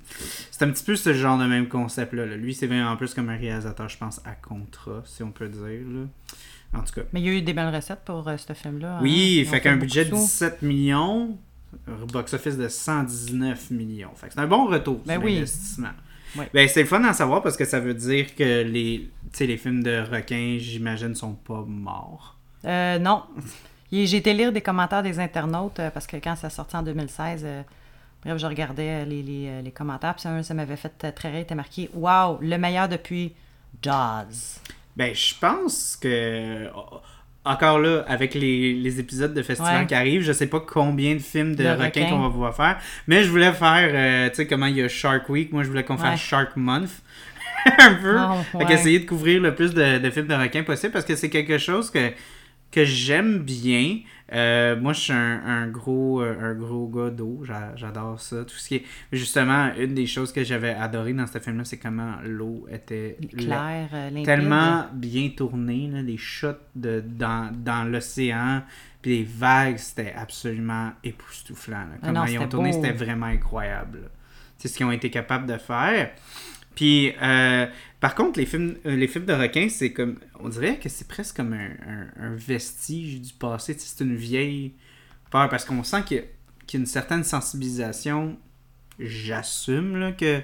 c'est 0.51 0.65
un 0.65 0.71
petit 0.71 0.85
peu 0.85 0.97
ce 0.97 1.15
genre 1.15 1.39
de 1.39 1.47
même 1.47 1.69
concept-là. 1.69 2.27
là. 2.27 2.37
Lui, 2.37 2.53
c'est 2.53 2.67
vraiment 2.67 2.97
plus 2.97 3.15
comme 3.15 3.29
un 3.31 3.37
réalisateur, 3.37 3.89
je 3.89 3.97
pense, 3.97 4.21
à 4.25 4.33
contrat, 4.35 5.03
si 5.07 5.23
on 5.23 5.31
peut 5.31 5.49
dire, 5.49 5.63
là. 5.89 6.07
En 6.79 6.83
tout 6.83 6.93
cas. 6.95 7.03
Mais 7.13 7.21
il 7.21 7.27
y 7.27 7.29
a 7.29 7.33
eu 7.35 7.43
des 7.43 7.53
belles 7.55 7.73
recettes 7.75 8.01
pour 8.05 8.27
euh, 8.27 8.37
ce 8.37 8.53
film-là. 8.53 8.97
hein. 8.97 9.01
Oui, 9.03 9.47
fait 9.49 9.61
qu'un 9.61 9.77
budget 9.77 10.05
de 10.07 10.11
sous. 10.11 10.17
17 10.17 10.63
millions, 10.63 11.39
un 11.87 12.07
box-office 12.13 12.57
de 12.59 12.67
119 12.69 13.71
millions. 13.71 14.11
Fait 14.17 14.27
que 14.27 14.33
c'est 14.35 14.41
un 14.41 14.49
bon 14.49 14.67
retour 14.67 15.01
Ben 15.07 15.15
sur 15.15 15.25
oui. 15.25 15.35
l'investissement. 15.37 15.91
Ben, 16.53 16.69
c'est 16.69 16.83
le 16.83 16.87
fun 16.87 17.03
à 17.05 17.13
savoir 17.13 17.43
parce 17.43 17.57
que 17.57 17.65
ça 17.65 17.81
veut 17.81 17.95
dire 17.95 18.35
que 18.35 18.63
les, 18.63 19.09
les 19.39 19.57
films 19.57 19.83
de 19.83 20.05
requins, 20.11 20.57
j'imagine, 20.59 21.15
sont 21.15 21.35
pas 21.35 21.65
morts. 21.67 22.37
Euh, 22.65 22.99
non. 22.99 23.23
J'ai 23.93 24.17
été 24.17 24.35
lire 24.35 24.53
des 24.53 24.61
commentaires 24.61 25.03
des 25.03 25.21
internautes 25.21 25.79
euh, 25.79 25.91
parce 25.91 26.07
que 26.07 26.17
quand 26.17 26.35
ça 26.35 26.51
sorti 26.51 26.77
en 26.77 26.83
2016, 26.83 27.43
euh, 27.45 27.63
bref, 28.25 28.39
je 28.39 28.47
regardais 28.47 29.03
euh, 29.03 29.05
les, 29.05 29.23
les, 29.23 29.63
les 29.63 29.71
commentaires. 29.71 30.17
Puis 30.17 30.29
un, 30.29 30.43
ça 30.43 30.55
m'avait 30.55 30.77
fait 30.77 31.13
très 31.13 31.31
rire. 31.31 31.41
Était 31.41 31.55
marqué 31.55 31.89
Waouh, 31.95 32.39
le 32.41 32.57
meilleur 32.59 32.89
depuis 32.89 33.35
Jaws. 33.83 34.61
Ben, 34.97 35.15
je 35.15 35.35
pense 35.39 35.97
que. 35.97 36.69
Encore 37.46 37.79
là, 37.79 38.05
avec 38.08 38.35
les, 38.35 38.73
les 38.75 39.00
épisodes 39.00 39.35
de 39.35 39.43
festival 39.43 39.81
Ouais. 39.82 39.87
qui 39.87 39.94
arrivent, 39.94 40.23
je 40.23 40.32
sais 40.32 40.46
pas 40.46 40.61
combien 40.61 41.14
de 41.14 41.19
films 41.20 41.55
de 41.55 41.62
De 41.64 41.69
requins 41.69 41.85
requins. 41.85 42.06
qu'on 42.08 42.20
va 42.23 42.31
pouvoir 42.31 42.56
faire. 42.56 42.79
Mais 43.06 43.23
je 43.23 43.29
voulais 43.31 43.52
faire, 43.52 43.91
euh, 43.93 44.29
tu 44.31 44.37
sais, 44.37 44.46
comment 44.46 44.67
il 44.67 44.76
y 44.76 44.82
a 44.82 44.88
Shark 44.88 45.29
Week. 45.29 45.52
Moi, 45.52 45.62
je 45.62 45.69
voulais 45.69 45.85
qu'on 45.85 45.96
Ouais. 45.96 46.00
fasse 46.00 46.20
Shark 46.20 46.52
Month. 46.56 46.88
un 47.79 47.94
peu. 47.94 48.17
Oh, 48.19 48.35
Fait 48.52 48.58
ouais. 48.58 48.64
qu'essayer 48.67 48.99
de 48.99 49.06
couvrir 49.06 49.41
le 49.41 49.55
plus 49.55 49.73
de, 49.75 49.99
de 49.99 50.11
films 50.11 50.26
de 50.26 50.35
requins 50.35 50.62
possible 50.62 50.93
parce 50.93 51.05
que 51.05 51.17
c'est 51.17 51.31
quelque 51.31 51.58
chose 51.58 51.91
que, 51.91 52.12
que 52.75 52.85
j'aime 52.85 53.38
bien. 53.38 54.00
Euh, 54.32 54.75
moi, 54.81 54.93
je 54.94 55.00
suis 55.00 55.12
un, 55.12 55.41
un 55.47 55.69
gros, 55.69 56.21
euh, 56.23 56.35
un 56.41 56.55
gros 56.55 56.88
gars 56.88 57.11
d'eau. 57.11 57.43
J'a- 57.44 57.76
J'adore 57.76 58.21
ça. 58.21 58.44
Tout 58.44 58.56
ce 58.56 58.69
qui 58.69 58.75
est... 58.76 58.85
Justement, 59.12 59.71
une 59.79 59.94
des 59.94 60.06
choses 60.06 60.32
que 60.32 60.43
j'avais 60.43 60.71
adoré 60.75 61.12
dans 61.12 61.26
ce 61.26 61.38
film-là, 61.38 61.65
c'est 61.65 61.79
comment 61.79 62.15
l'eau 62.25 62.67
était 62.71 63.17
Claire, 63.37 63.88
euh, 63.93 64.25
tellement 64.25 64.87
bien 64.93 65.28
tourné, 65.37 65.88
là, 65.93 66.02
les 66.02 66.16
shots 66.16 66.49
de, 66.75 67.02
dans, 67.07 67.52
dans 67.54 67.85
l'océan, 67.85 68.62
puis 69.02 69.19
les 69.19 69.25
vagues, 69.25 69.76
c'était 69.76 70.14
absolument 70.16 70.93
époustouflant. 71.04 71.76
là. 71.78 71.87
Ah 72.02 72.07
Comment 72.07 72.21
non, 72.25 72.26
ils 72.26 72.38
ont 72.38 72.49
tourné, 72.49 72.73
c'était 72.73 72.93
vraiment 72.93 73.26
incroyable. 73.26 74.11
C'est 74.59 74.69
ce 74.69 74.76
qu'ils 74.78 74.87
ont 74.87 74.93
été 74.93 75.11
capables 75.11 75.47
de 75.47 75.59
faire. 75.59 76.11
Puis, 76.75 77.12
euh, 77.23 77.66
par 78.04 78.14
contre, 78.14 78.38
les 78.38 78.44
films, 78.44 78.75
euh, 78.84 78.96
les 78.96 79.08
films 79.08 79.25
de 79.25 79.32
requins, 79.32 79.68
c'est 79.70 79.94
comme. 79.94 80.16
On 80.38 80.50
dirait 80.50 80.78
que 80.78 80.90
c'est 80.90 81.08
presque 81.08 81.37
comme 81.37 81.54
un, 81.54 81.70
un- 81.88 82.26
un 82.26 82.34
vestige 82.37 83.18
du 83.23 83.32
passé. 83.32 83.75
C'est 83.78 84.04
une 84.04 84.14
vieille 84.14 84.75
peur 85.30 85.49
parce 85.49 85.64
qu'on 85.64 85.82
sent 85.82 86.02
qu'il 86.04 86.16
y, 86.18 86.20
a- 86.20 86.25
qu'il 86.66 86.78
y 86.78 86.80
a 86.80 86.82
une 86.82 86.87
certaine 86.87 87.25
sensibilisation. 87.25 88.37
J'assume 88.99 90.14
que, 90.18 90.40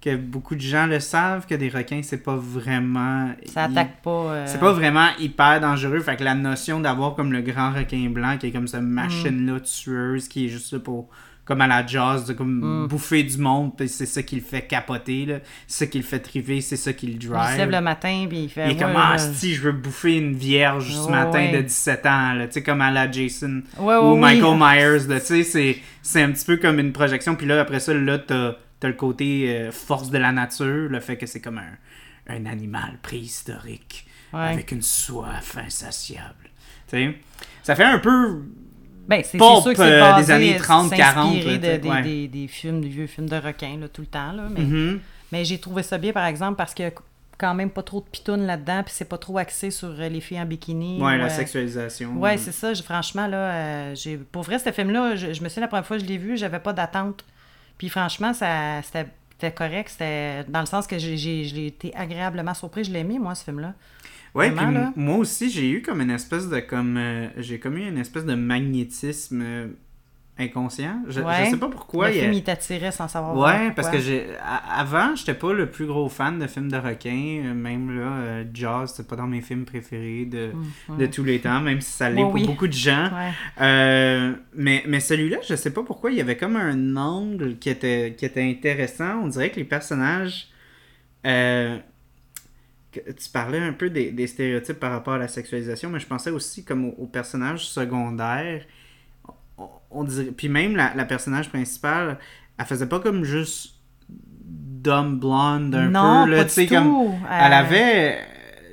que 0.00 0.16
beaucoup 0.16 0.54
de 0.54 0.60
gens 0.60 0.86
le 0.86 0.98
savent, 1.00 1.46
que 1.46 1.54
des 1.54 1.68
requins, 1.68 2.00
c'est 2.02 2.22
pas 2.22 2.36
vraiment. 2.36 3.34
Ça 3.52 3.64
attaque 3.64 4.00
pas. 4.02 4.10
euh, 4.34 4.44
C'est 4.46 4.58
pas 4.60 4.72
vraiment 4.72 5.08
hyper 5.18 5.60
dangereux. 5.60 6.00
Fait 6.00 6.16
que 6.16 6.24
la 6.24 6.34
notion 6.34 6.80
d'avoir 6.80 7.14
comme 7.16 7.32
le 7.32 7.42
grand 7.42 7.72
requin 7.72 8.08
blanc 8.08 8.38
qui 8.38 8.46
est 8.46 8.52
comme 8.52 8.66
cette 8.68 8.80
Mm. 8.82 8.86
machine-là 8.86 9.60
tueuse 9.60 10.28
qui 10.28 10.46
est 10.46 10.48
juste 10.48 10.72
là 10.72 10.78
pour. 10.80 11.10
Comme 11.44 11.60
à 11.60 11.66
la 11.66 11.86
jazz, 11.86 12.24
de 12.24 12.32
comme 12.32 12.84
Mm. 12.84 12.88
bouffer 12.88 13.22
du 13.22 13.36
monde, 13.36 13.76
puis 13.76 13.86
c'est 13.88 14.06
ça 14.06 14.22
qui 14.22 14.36
le 14.36 14.40
fait 14.42 14.62
capoter, 14.62 15.26
là. 15.26 15.38
C'est 15.66 15.84
ça 15.84 15.90
qui 15.90 15.98
le 15.98 16.04
fait 16.04 16.18
triver, 16.20 16.60
c'est 16.62 16.76
ça 16.76 16.92
qui 16.94 17.06
le 17.06 17.12
Il 17.14 17.22
se 17.22 17.28
drive. 17.28 17.58
lève 17.58 17.70
le 17.70 17.80
matin 17.82 18.26
puis 18.28 18.44
il 18.44 18.48
fait. 18.48 18.64
Il 18.64 18.70
est 18.70 18.74
ouais, 18.74 18.80
comme, 18.80 18.96
ah, 18.96 19.18
si, 19.18 19.54
je 19.54 19.60
veux 19.60 19.72
bouffer 19.72 20.16
une 20.16 20.34
vierge 20.34 20.90
ce 20.94 21.04
Ouais, 21.04 21.10
matin 21.10 21.38
ouais. 21.40 21.52
de 21.52 21.60
17 21.60 22.06
ans, 22.06 22.32
là. 22.32 22.46
Tu 22.46 22.54
sais, 22.54 22.62
comme 22.62 22.80
à 22.80 22.90
la 22.90 23.10
Jason 23.10 23.62
ou 23.78 24.16
Michael. 24.16 24.56
Myers, 24.58 25.06
là. 25.08 25.20
Tu 25.20 25.26
sais, 25.26 25.42
c'est- 25.42 25.78
c'est 26.00 26.22
un 26.22 26.32
petit 26.32 26.46
peu 26.46 26.56
comme 26.56 26.78
une 26.78 26.92
projection. 26.92 27.36
Puis 27.36 27.46
là, 27.46 27.60
après 27.60 27.80
ça, 27.80 27.92
là, 27.92 28.18
t'as 28.18 28.52
as 28.82 28.88
le 28.88 28.92
côté 28.94 29.46
euh, 29.48 29.70
force 29.72 30.10
de 30.10 30.18
la 30.18 30.30
nature, 30.32 30.88
le 30.90 31.00
fait 31.00 31.16
que 31.16 31.24
c'est 31.26 31.40
comme 31.40 31.56
un, 31.58 32.34
un 32.34 32.44
animal 32.46 32.98
préhistorique 33.02 34.06
avec 34.32 34.72
une 34.72 34.82
soif 34.82 35.56
insatiable. 35.56 36.50
Tu 36.88 36.96
sais, 36.96 37.14
ça 37.62 37.74
fait 37.76 37.84
un 37.84 37.98
peu. 37.98 38.42
Ben, 39.06 39.22
c'est 39.24 39.38
sûr 39.38 39.64
que 39.64 39.74
c'est 39.76 39.82
euh, 39.82 40.00
basé, 40.00 40.26
des 40.26 40.30
années 40.32 40.54
euh, 40.56 40.58
30, 40.62 40.90
40, 40.94 41.32
s'inspirer 41.34 41.58
là, 41.58 41.76
de- 41.76 41.82
des, 41.82 41.88
ouais. 41.88 42.02
des, 42.02 42.28
des 42.28 42.48
films, 42.48 42.80
des 42.80 42.88
vieux 42.88 43.06
films 43.06 43.28
de 43.28 43.36
requins, 43.36 43.76
là, 43.80 43.88
tout 43.88 44.00
le 44.02 44.06
temps, 44.06 44.32
là. 44.32 44.44
Mais, 44.50 44.60
Mhm. 44.60 45.00
mais 45.32 45.44
j'ai 45.44 45.58
trouvé 45.58 45.82
ça 45.82 45.98
bien, 45.98 46.12
par 46.12 46.26
exemple, 46.26 46.56
parce 46.56 46.74
que 46.74 46.92
quand 47.36 47.52
même 47.54 47.70
pas 47.70 47.82
trop 47.82 48.00
de 48.00 48.06
pitounes 48.06 48.46
là-dedans, 48.46 48.82
puis 48.84 48.94
c'est 48.96 49.08
pas 49.08 49.18
trop 49.18 49.38
axé 49.38 49.70
sur 49.72 49.88
euh, 49.88 50.08
les 50.08 50.20
filles 50.20 50.40
en 50.40 50.46
bikini. 50.46 51.00
Ouais, 51.02 51.14
ou, 51.14 51.18
la 51.18 51.24
euh, 51.24 51.28
sexualisation. 51.28 52.12
Ouais, 52.16 52.38
c'est 52.38 52.52
ça. 52.52 52.72
franchement, 52.76 53.26
là, 53.26 53.36
euh, 53.36 53.94
j'ai... 53.96 54.16
pour 54.16 54.42
vrai, 54.42 54.58
ce 54.58 54.70
film-là, 54.70 55.16
je, 55.16 55.32
je 55.32 55.42
me 55.42 55.48
souviens 55.48 55.62
la 55.62 55.68
première 55.68 55.84
fois 55.84 55.96
que 55.98 56.04
je 56.04 56.08
l'ai 56.08 56.16
vu, 56.18 56.36
j'avais 56.36 56.60
pas 56.60 56.72
d'attente. 56.72 57.24
Puis 57.76 57.88
franchement, 57.88 58.32
ça, 58.32 58.80
c'était, 58.82 59.52
correct. 59.52 59.88
C'était 59.90 60.44
dans 60.48 60.60
le 60.60 60.66
sens 60.66 60.86
que 60.86 60.96
j'ai, 60.96 61.66
été 61.66 61.92
agréablement 61.96 62.54
surpris. 62.54 62.84
Je 62.84 62.92
l'ai 62.92 63.00
aimé, 63.00 63.18
moi, 63.18 63.34
ce 63.34 63.42
film-là. 63.44 63.74
Ouais, 64.34 64.50
Vraiment, 64.50 64.66
puis 64.66 64.74
là? 64.74 64.92
moi 64.96 65.16
aussi, 65.18 65.48
j'ai 65.50 65.70
eu 65.70 65.80
comme 65.82 66.00
une 66.00 66.10
espèce 66.10 66.48
de 66.48 66.58
comme 66.60 66.96
euh, 66.96 67.28
j'ai 67.38 67.58
comme 67.60 67.76
eu 67.76 67.86
une 67.88 67.98
espèce 67.98 68.24
de 68.24 68.34
magnétisme 68.34 69.42
euh, 69.44 69.66
inconscient. 70.36 71.02
Je, 71.06 71.12
je 71.12 71.20
Ouais. 71.20 71.48
sais 71.50 71.56
pas 71.56 71.68
pourquoi. 71.68 72.08
le 72.08 72.16
il 72.16 72.18
a- 72.18 72.22
film, 72.22 72.32
il 72.32 72.42
t'attirait 72.42 72.90
sans 72.90 73.06
savoir 73.06 73.36
Ouais, 73.36 73.70
parce 73.76 73.88
que 73.88 73.98
j'ai 74.00 74.26
avant, 74.76 75.14
j'étais 75.14 75.34
pas 75.34 75.52
le 75.52 75.70
plus 75.70 75.86
gros 75.86 76.08
fan 76.08 76.40
de 76.40 76.48
films 76.48 76.68
de 76.72 76.76
requins, 76.76 77.42
euh, 77.46 77.54
même 77.54 77.96
là 77.96 78.06
euh, 78.10 78.44
Jaws, 78.52 78.88
c'est 78.88 79.06
pas 79.06 79.14
dans 79.14 79.28
mes 79.28 79.40
films 79.40 79.64
préférés 79.64 80.24
de, 80.24 80.50
Mhm. 80.88 80.98
de 80.98 81.06
tous 81.06 81.22
les 81.22 81.38
temps, 81.38 81.60
même 81.60 81.80
si 81.80 81.92
ça 81.92 82.10
l'est 82.10 82.20
pour 82.20 82.34
oui. 82.34 82.44
beaucoup 82.44 82.66
de 82.66 82.72
gens. 82.72 83.04
Ouais. 83.14 83.30
Euh, 83.60 84.32
mais 84.56 84.82
mais 84.88 84.98
celui-là, 84.98 85.36
je 85.48 85.54
sais 85.54 85.72
pas 85.72 85.84
pourquoi, 85.84 86.10
il 86.10 86.16
y 86.16 86.20
avait 86.20 86.36
comme 86.36 86.56
un 86.56 86.96
angle 86.96 87.56
qui 87.58 87.70
était, 87.70 88.16
qui 88.18 88.24
était 88.24 88.42
intéressant. 88.42 89.20
On 89.22 89.28
dirait 89.28 89.50
que 89.50 89.56
les 89.56 89.64
personnages. 89.64 90.48
euh, 91.24 91.78
tu 93.00 93.30
parlais 93.32 93.58
un 93.58 93.72
peu 93.72 93.90
des, 93.90 94.10
des 94.12 94.26
stéréotypes 94.26 94.78
par 94.80 94.92
rapport 94.92 95.14
à 95.14 95.18
la 95.18 95.28
sexualisation, 95.28 95.90
mais 95.90 96.00
je 96.00 96.06
pensais 96.06 96.30
aussi 96.30 96.64
comme 96.64 96.86
aux, 96.86 96.94
aux 96.98 97.06
personnages 97.06 97.66
secondaires. 97.66 98.64
On, 99.58 99.68
on 99.90 100.04
dirait, 100.04 100.32
puis 100.32 100.48
même 100.48 100.76
la, 100.76 100.94
la 100.94 101.04
personnage 101.04 101.48
principale, 101.48 102.18
elle 102.58 102.64
faisait 102.66 102.88
pas 102.88 103.00
comme 103.00 103.24
juste 103.24 103.74
dumb 104.08 105.18
blonde 105.20 105.74
un 105.74 105.88
non, 105.90 106.24
peu. 106.24 106.30
Là, 106.30 106.36
pas 106.38 106.44
tu 106.44 106.50
sais, 106.50 106.66
du 106.66 106.74
comme, 106.74 106.84
tout. 106.84 107.14
elle 107.30 107.52
Euh, 107.52 107.56
avait 107.56 108.18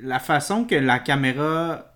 la 0.03 0.19
façon 0.19 0.65
que 0.65 0.75
la 0.75 0.99
caméra 0.99 1.87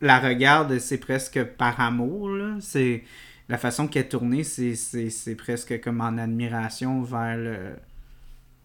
la 0.00 0.18
regarde, 0.18 0.78
c'est 0.78 0.98
presque 0.98 1.42
par 1.44 1.78
amour. 1.80 2.30
là. 2.30 2.56
C'est 2.60 3.04
la 3.48 3.58
façon 3.58 3.86
qu'elle 3.88 4.04
est 4.04 4.08
tournée, 4.08 4.44
c'est, 4.44 4.74
c'est, 4.76 5.10
c'est 5.10 5.34
presque 5.34 5.80
comme 5.80 6.00
en 6.00 6.16
admiration 6.18 7.02
vers 7.02 7.36
le 7.36 7.58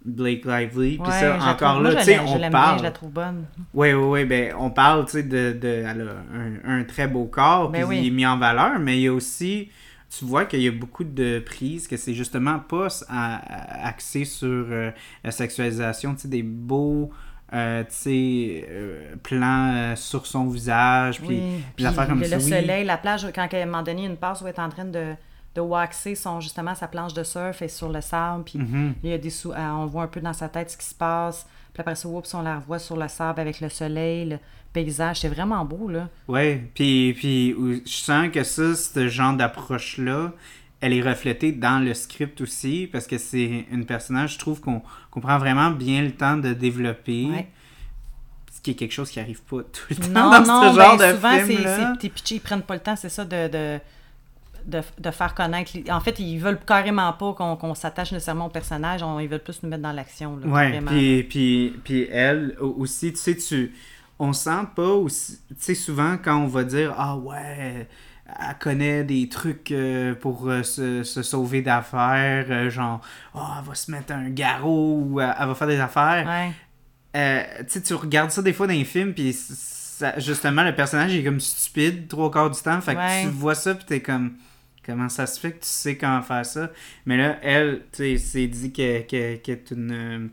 Blake 0.06 0.46
Lively. 0.46 0.98
Puis 0.98 1.12
ça, 1.12 1.38
encore 1.52 1.82
là, 1.82 1.96
tu 1.96 2.04
sais, 2.04 2.16
je 2.16 2.20
on 2.22 2.38
bien, 2.38 2.50
parle. 2.52 2.78
je 2.80 2.84
la 2.84 2.92
trouve 2.92 3.12
bonne. 3.12 3.46
Oui, 3.74 3.92
oui, 3.94 4.04
oui. 4.04 4.26
Ben, 4.26 4.54
on 4.58 4.70
parle, 4.70 5.06
tu 5.06 5.12
sais, 5.14 5.24
de, 5.24 5.52
de. 5.60 5.68
Elle 5.68 6.08
a 6.08 6.70
un, 6.70 6.80
un 6.80 6.84
très 6.84 7.08
beau 7.08 7.26
corps, 7.26 7.70
Ben 7.72 7.80
puis 7.80 7.90
oui. 7.90 8.00
il 8.04 8.08
est 8.08 8.12
mis 8.16 8.26
en 8.26 8.38
valeur, 8.38 8.78
mais 8.80 8.98
il 8.98 9.02
y 9.02 9.08
a 9.08 9.14
aussi. 9.14 9.70
Tu 10.18 10.24
vois 10.24 10.46
qu'il 10.46 10.62
y 10.62 10.68
a 10.68 10.72
beaucoup 10.72 11.04
de 11.04 11.40
prises 11.40 11.88
que 11.88 11.98
c'est 11.98 12.14
justement 12.14 12.60
pas 12.60 12.88
à- 13.10 13.36
à- 13.84 13.88
axé 13.88 14.24
sur 14.24 14.48
euh, 14.48 14.92
la 15.24 15.32
sexualisation, 15.32 16.14
tu 16.16 16.22
sais, 16.22 16.28
des 16.28 16.44
beaux. 16.44 17.12
euh, 17.54 17.84
tu 17.84 17.90
sais, 17.92 18.66
euh, 18.70 19.16
plans 19.24 19.72
euh, 19.74 19.96
sur 19.96 20.26
son 20.26 20.48
visage, 20.48 21.20
puis 21.20 21.28
Oui. 21.30 21.42
Puis 21.76 21.86
comme 22.08 22.20
le, 22.20 22.26
ça. 22.26 22.38
le 22.38 22.44
oui. 22.44 22.50
soleil, 22.50 22.86
la 22.86 22.98
plage, 22.98 23.28
quand 23.36 23.48
à 23.54 23.58
un 23.58 23.66
moment 23.66 23.84
donné, 23.84 24.06
une 24.06 24.18
passe 24.18 24.42
où 24.42 24.48
elle 24.48 24.54
est 24.54 24.60
en 24.60 24.70
train 24.70 24.86
de, 24.86 25.14
de 25.56 25.62
waxer 25.62 26.16
son, 26.16 26.42
justement 26.42 26.76
sa 26.76 26.88
planche 26.88 27.14
de 27.14 27.24
surf 27.24 27.62
est 27.62 27.68
sur 27.70 27.90
le 27.90 28.02
sable, 28.02 28.44
puis 28.44 28.60
Mhm. 28.60 28.94
il 29.04 29.10
y 29.10 29.14
a 29.14 29.18
des 29.18 29.30
sous, 29.30 29.52
euh, 29.52 29.70
on 29.72 29.86
voit 29.86 30.04
un 30.04 30.08
peu 30.08 30.20
dans 30.22 30.34
sa 30.34 30.50
tête 30.50 30.70
ce 30.70 30.78
qui 30.78 30.86
se 30.86 30.94
passe. 30.96 31.48
Puis 31.74 31.82
après 31.82 31.96
ça, 31.96 32.08
oups, 32.08 32.34
on 32.34 32.42
la 32.42 32.60
revoit 32.60 32.80
sur 32.80 32.96
le 32.98 33.08
sable 33.08 33.40
avec 33.40 33.60
le 33.62 33.70
soleil, 33.70 34.26
le 34.30 34.40
paysage. 34.74 35.22
C'est 35.22 35.30
vraiment 35.30 35.64
beau, 35.66 35.90
là. 35.90 36.10
Ouais, 36.28 36.70
puis, 36.74 37.14
puis 37.18 37.56
je 37.86 37.92
sens 37.92 38.30
que 38.32 38.44
ça, 38.44 38.76
ce 38.76 39.08
genre 39.08 39.34
d'approche-là, 39.34 40.32
elle 40.82 40.94
est 40.94 41.02
reflétée 41.02 41.52
dans 41.54 41.80
le 41.84 41.94
script 41.94 42.42
aussi, 42.42 42.88
parce 42.92 43.08
que 43.08 43.18
c'est 43.18 43.66
une 43.72 43.86
personnage, 43.86 44.34
je 44.34 44.40
trouve, 44.40 44.60
qu'on 44.62 44.82
prend 45.22 45.38
vraiment 45.38 45.72
bien 45.72 46.02
le 46.02 46.12
temps 46.12 46.38
de 46.38 46.54
développer. 46.54 47.26
Ouais. 47.32 47.48
Ce 48.54 48.62
qui 48.62 48.72
est 48.72 48.76
quelque 48.76 48.94
chose 48.94 49.10
qui 49.10 49.20
arrive 49.20 49.42
pas 49.44 49.58
tout 49.64 49.86
le 49.90 49.96
temps 49.96 50.10
Non, 50.10 50.32
dans 50.32 50.42
non, 50.42 50.72
ce 50.74 50.80
genre 50.80 50.98
ben, 50.98 51.08
de 51.12 51.16
souvent, 51.16 51.32
c'est- 51.32 51.46
film-là. 51.46 51.96
c'est- 52.02 52.10
pitchés, 52.10 52.36
ils 52.36 52.42
prennent 52.42 52.62
pas 52.62 52.74
le 52.76 52.80
temps, 52.82 52.96
c'est 52.96 53.10
ça, 53.10 53.24
de, 53.26 53.48
de, 53.48 53.80
de, 54.66 54.82
de 55.00 55.12
faire 55.12 55.34
connaître. 55.36 55.72
En 55.90 56.00
fait, 56.00 56.20
ils 56.20 56.38
veulent 56.40 56.60
carrément 56.66 57.12
pas 57.14 57.34
qu'on 57.34 57.76
s'attache 57.76 58.12
nécessairement 58.12 58.48
au 58.48 58.50
personnage, 58.50 59.04
on- 59.04 59.20
ils 59.20 59.28
veulent 59.30 59.44
plus 59.44 59.62
nous 59.64 59.70
mettre 59.70 59.84
dans 59.84 59.92
l'action. 59.92 60.40
Ouais, 60.46 60.82
puis, 60.86 61.24
puis, 61.24 61.76
puis 61.84 62.08
elle 62.12 62.56
au- 62.60 62.76
aussi, 62.80 63.14
tu 63.14 63.20
sais, 63.20 63.36
tu, 63.36 63.74
on 64.20 64.34
sent 64.34 64.66
pas 64.76 64.88
aussi, 64.90 65.40
tu 65.50 65.56
sais, 65.60 65.76
souvent 65.76 66.18
quand 66.24 66.38
on 66.38 66.48
va 66.48 66.64
dire, 66.64 66.94
ah 66.98 67.16
ouais, 67.18 67.88
elle 68.28 68.58
connaît 68.60 69.04
des 69.04 69.30
trucs 69.30 69.72
euh, 69.72 70.16
pour 70.16 70.50
euh, 70.50 70.64
se, 70.64 71.04
se 71.04 71.22
sauver 71.22 71.62
d'affaires, 71.62 72.46
euh, 72.50 72.70
genre, 72.72 73.02
ah, 73.36 73.58
elle 73.62 73.68
va 73.70 73.76
se 73.76 73.92
mettre 73.92 74.14
un 74.14 74.30
garrot 74.30 75.00
ou 75.06 75.20
elle 75.22 75.28
va 75.48 75.54
faire 75.54 75.68
des 75.68 75.80
affaires. 75.80 76.26
Ouais. 76.28 76.52
Tu 77.14 77.74
sais, 77.74 77.82
tu 77.82 77.94
regardes 77.94 78.32
ça 78.32 78.42
des 78.42 78.52
fois 78.52 78.68
dans 78.68 78.74
les 78.74 78.84
films, 78.84 79.14
puis 79.14 79.32
ça- 79.32 80.18
justement, 80.20 80.64
le 80.64 80.76
personnage 80.76 81.16
est 81.16 81.24
comme 81.24 81.40
stupide 81.40 82.08
trois 82.08 82.30
quarts 82.32 82.50
du 82.52 82.60
temps. 82.62 82.82
Fait 82.82 82.94
que 82.96 83.00
Ouais. 83.00 83.22
tu 83.24 83.30
vois 83.30 83.56
ça, 83.56 83.74
puis 83.76 83.86
t'es 83.86 84.02
comme, 84.02 84.34
comment 84.86 85.10
ça 85.10 85.25
se 85.27 85.39
fait 85.39 85.51
que 85.54 85.60
tu 85.60 85.68
sais 85.68 85.98
comment 85.98 86.22
faire 86.22 86.46
ça? 86.46 86.72
Mais 87.06 87.18
là, 87.18 87.39
elle, 87.42 87.84
tu 87.92 87.98
sais, 87.98 88.18
c'est 88.18 88.48
dit 88.48 88.72
qu'elle 88.72 89.06
qu'elle- 89.08 89.42
qu'elle 89.42 89.56
est 89.58 89.72
une, 89.72 90.30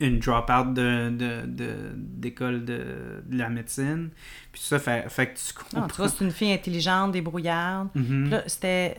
une 0.00 0.18
drop-out 0.18 0.72
de, 0.72 1.10
de, 1.10 1.42
de- 1.46 1.92
d'école 1.94 2.64
de, 2.64 3.22
de 3.26 3.36
la 3.38 3.48
médecine. 3.50 4.10
Puis 4.50 4.60
tout 4.62 4.66
ça, 4.66 4.78
fait, 4.78 5.04
fait 5.08 5.26
que 5.28 5.34
tu 5.38 5.52
Non, 5.76 5.82
comprends. 5.82 5.86
tu 5.88 5.96
vois, 5.96 6.08
c'est 6.08 6.24
une 6.24 6.30
fille 6.30 6.52
intelligente, 6.52 7.12
débrouillarde. 7.12 7.88
Mhm. 7.94 8.30
Là, 8.30 8.42
c'était. 8.46 8.96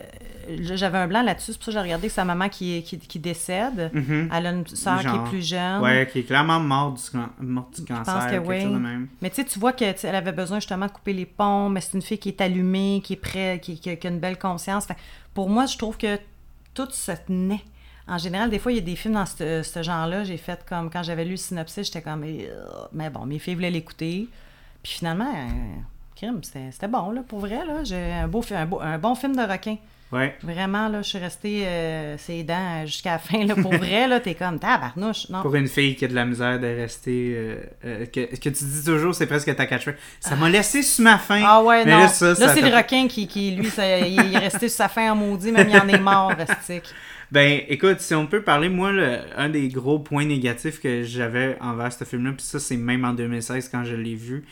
euh, 0.49 0.57
là, 0.59 0.75
J'avais 0.75 0.97
un 0.99 1.07
blanc 1.07 1.23
là-dessus, 1.23 1.53
c'est 1.53 1.57
pour 1.57 1.65
ça 1.65 1.71
que 1.71 1.77
j'ai 1.77 1.81
regardé 1.81 2.07
sa 2.09 2.23
maman 2.23 2.47
qui, 2.49 2.83
qui, 2.83 2.97
qui 2.99 3.19
décède. 3.19 3.89
Mhm. 3.93 4.29
Elle 4.33 4.45
a 4.47 4.51
une 4.51 4.67
soeur 4.67 4.99
qui 5.01 5.07
est 5.07 5.29
plus 5.29 5.45
jeune. 5.47 5.81
Ouais, 5.81 6.07
qui 6.11 6.19
est 6.19 6.23
clairement 6.23 6.59
morte 6.59 7.11
du, 7.39 7.45
morte 7.45 7.79
du 7.81 7.85
cancer. 7.85 8.13
pense 8.13 8.31
que 8.31 8.37
oui. 8.37 8.61
chose 8.61 8.73
de 8.73 8.77
même. 8.77 9.07
Mais 9.21 9.29
tu 9.29 9.37
sais, 9.37 9.45
tu 9.45 9.59
vois 9.59 9.73
qu'elle 9.73 10.15
avait 10.15 10.31
besoin 10.31 10.59
justement 10.59 10.85
de 10.85 10.91
couper 10.91 11.13
les 11.13 11.25
ponts, 11.25 11.67
mais 11.69 11.81
c'est 11.81 11.93
une 11.95 12.01
fille 12.01 12.19
qui 12.19 12.29
est 12.29 12.39
allumée, 12.41 13.01
qui 13.03 13.13
est 13.13 13.17
prête, 13.17 13.61
qui, 13.61 13.79
qui- 13.79 13.97
qui 13.97 14.07
a 14.07 14.09
une 14.09 14.19
belle 14.19 14.37
conscience. 14.39 14.85
Fait 14.85 14.93
que 14.93 14.99
pour 15.33 15.49
moi, 15.49 15.65
je 15.65 15.77
trouve 15.77 15.97
que 15.97 16.17
tout 16.73 16.87
se 16.91 17.11
tenait. 17.27 17.61
En 18.11 18.17
général, 18.17 18.49
des 18.49 18.59
fois, 18.59 18.71
il 18.71 18.75
y 18.75 18.77
a 18.79 18.83
des 18.83 18.95
films 18.95 19.13
dans 19.15 19.25
ce, 19.25 19.63
ce 19.63 19.81
genre-là. 19.81 20.23
J'ai 20.25 20.37
fait 20.37 20.59
comme 20.67 20.89
quand 20.91 21.01
j'avais 21.01 21.23
lu 21.25 21.31
le 21.31 21.37
synopsis, 21.37 21.87
j'étais 21.87 22.01
comme. 22.01 22.23
Euh, 22.25 22.47
Mais 22.93 23.09
bon, 23.09 23.25
mes 23.25 23.39
filles 23.39 23.55
voulaient 23.55 23.71
l'écouter. 23.71 24.27
Puis 24.83 24.93
finalement, 24.93 25.31
euh, 25.33 25.79
crime, 26.15 26.41
c'était 26.43 26.87
bon, 26.87 27.11
là, 27.11 27.21
pour 27.27 27.39
vrai. 27.39 27.65
là. 27.65 27.83
J'ai 27.83 28.11
un, 28.11 28.27
beau, 28.27 28.43
un, 28.51 28.65
beau- 28.65 28.81
un 28.81 28.97
bon 28.97 29.15
film 29.15 29.35
de 29.35 29.41
requin. 29.41 29.77
Ouais. 30.11 30.35
Vraiment, 30.43 30.89
là, 30.89 31.01
je 31.03 31.07
suis 31.07 31.19
restée 31.19 31.63
euh, 31.65 32.17
ses 32.17 32.43
dents 32.43 32.85
jusqu'à 32.85 33.11
la 33.13 33.17
fin. 33.19 33.45
Là, 33.45 33.55
pour 33.55 33.71
vrai, 33.77 34.09
là, 34.09 34.19
t'es 34.19 34.35
comme 34.35 34.59
tabarnouche. 34.59 35.29
Non. 35.29 35.41
Pour 35.41 35.55
une 35.55 35.69
fille 35.69 35.95
qui 35.95 36.03
a 36.03 36.09
de 36.09 36.13
la 36.15 36.25
misère 36.25 36.59
de 36.59 36.67
rester. 36.67 37.31
euh, 37.33 37.55
euh, 37.85 38.05
que, 38.07 38.25
que 38.35 38.49
tu 38.49 38.65
dis 38.65 38.83
toujours, 38.83 39.15
c'est 39.15 39.25
presque 39.27 39.55
ta 39.55 39.65
catchphrase. 39.65 39.95
Ça 40.19 40.35
m'a 40.35 40.49
laissé 40.49 40.81
sur 40.81 41.05
ma 41.05 41.17
faim. 41.17 41.41
Ah 41.45 41.63
ouais, 41.63 41.85
Mais 41.85 41.91
non. 41.91 41.97
là, 41.99 42.03
Là, 42.05 42.09
ça, 42.09 42.35
ça 42.35 42.53
c'est 42.53 42.59
le 42.61 42.75
requin 42.75 43.07
qui, 43.07 43.25
qui 43.25 43.51
lui, 43.51 43.69
ça- 43.69 43.99
il 43.99 44.33
est 44.35 44.37
resté 44.37 44.67
sur 44.67 44.75
sa 44.79 44.89
fin 44.89 45.13
en 45.13 45.15
maudit, 45.15 45.53
même 45.53 45.69
il 45.69 45.77
en 45.77 45.87
est 45.87 45.97
mort, 45.99 46.33
Rustic. 46.37 46.83
Ben, 47.31 47.61
écoute, 47.69 48.01
si 48.01 48.13
on 48.13 48.27
peut 48.27 48.41
parler, 48.41 48.67
moi, 48.67 48.91
le- 48.91 49.19
un 49.37 49.47
des 49.49 49.69
gros 49.69 49.99
points 49.99 50.25
négatifs 50.25 50.81
que 50.81 51.03
j'avais 51.03 51.57
envers 51.61 51.93
ce 51.93 52.03
film-là, 52.03 52.33
puis 52.33 52.45
ça, 52.45 52.59
c'est 52.59 52.75
même 52.75 53.05
en 53.05 53.13
2016 53.13 53.69
quand 53.69 53.85
je 53.85 53.95
l'ai 53.95 54.15
vu, 54.15 54.43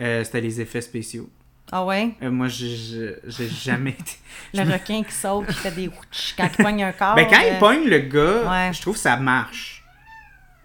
euh, 0.00 0.22
c'était 0.22 0.42
les 0.42 0.60
effets 0.60 0.82
spéciaux. 0.82 1.30
Ah 1.72 1.84
ouais? 1.84 2.10
Euh, 2.22 2.30
moi, 2.30 2.48
j'ai- 2.48 3.16
jamais 3.26 3.90
été. 3.90 4.12
Le 4.54 4.70
requin 4.70 5.02
qui 5.02 5.12
saute, 5.12 5.46
qui 5.46 5.54
fait 5.54 5.70
des 5.70 5.88
wouch 5.88 6.34
quand 6.36 6.48
il 6.58 6.62
pogne 6.64 6.84
un 6.84 6.92
corps. 6.92 7.14
Ben, 7.14 7.26
quand 7.28 7.40
euh, 7.42 7.50
il 7.54 7.58
pogne 7.58 7.84
le 7.88 7.98
gars, 8.00 8.50
Ouais. 8.50 8.72
je 8.72 8.82
trouve 8.82 8.94
que 8.94 9.00
ça 9.00 9.16
marche. 9.16 9.82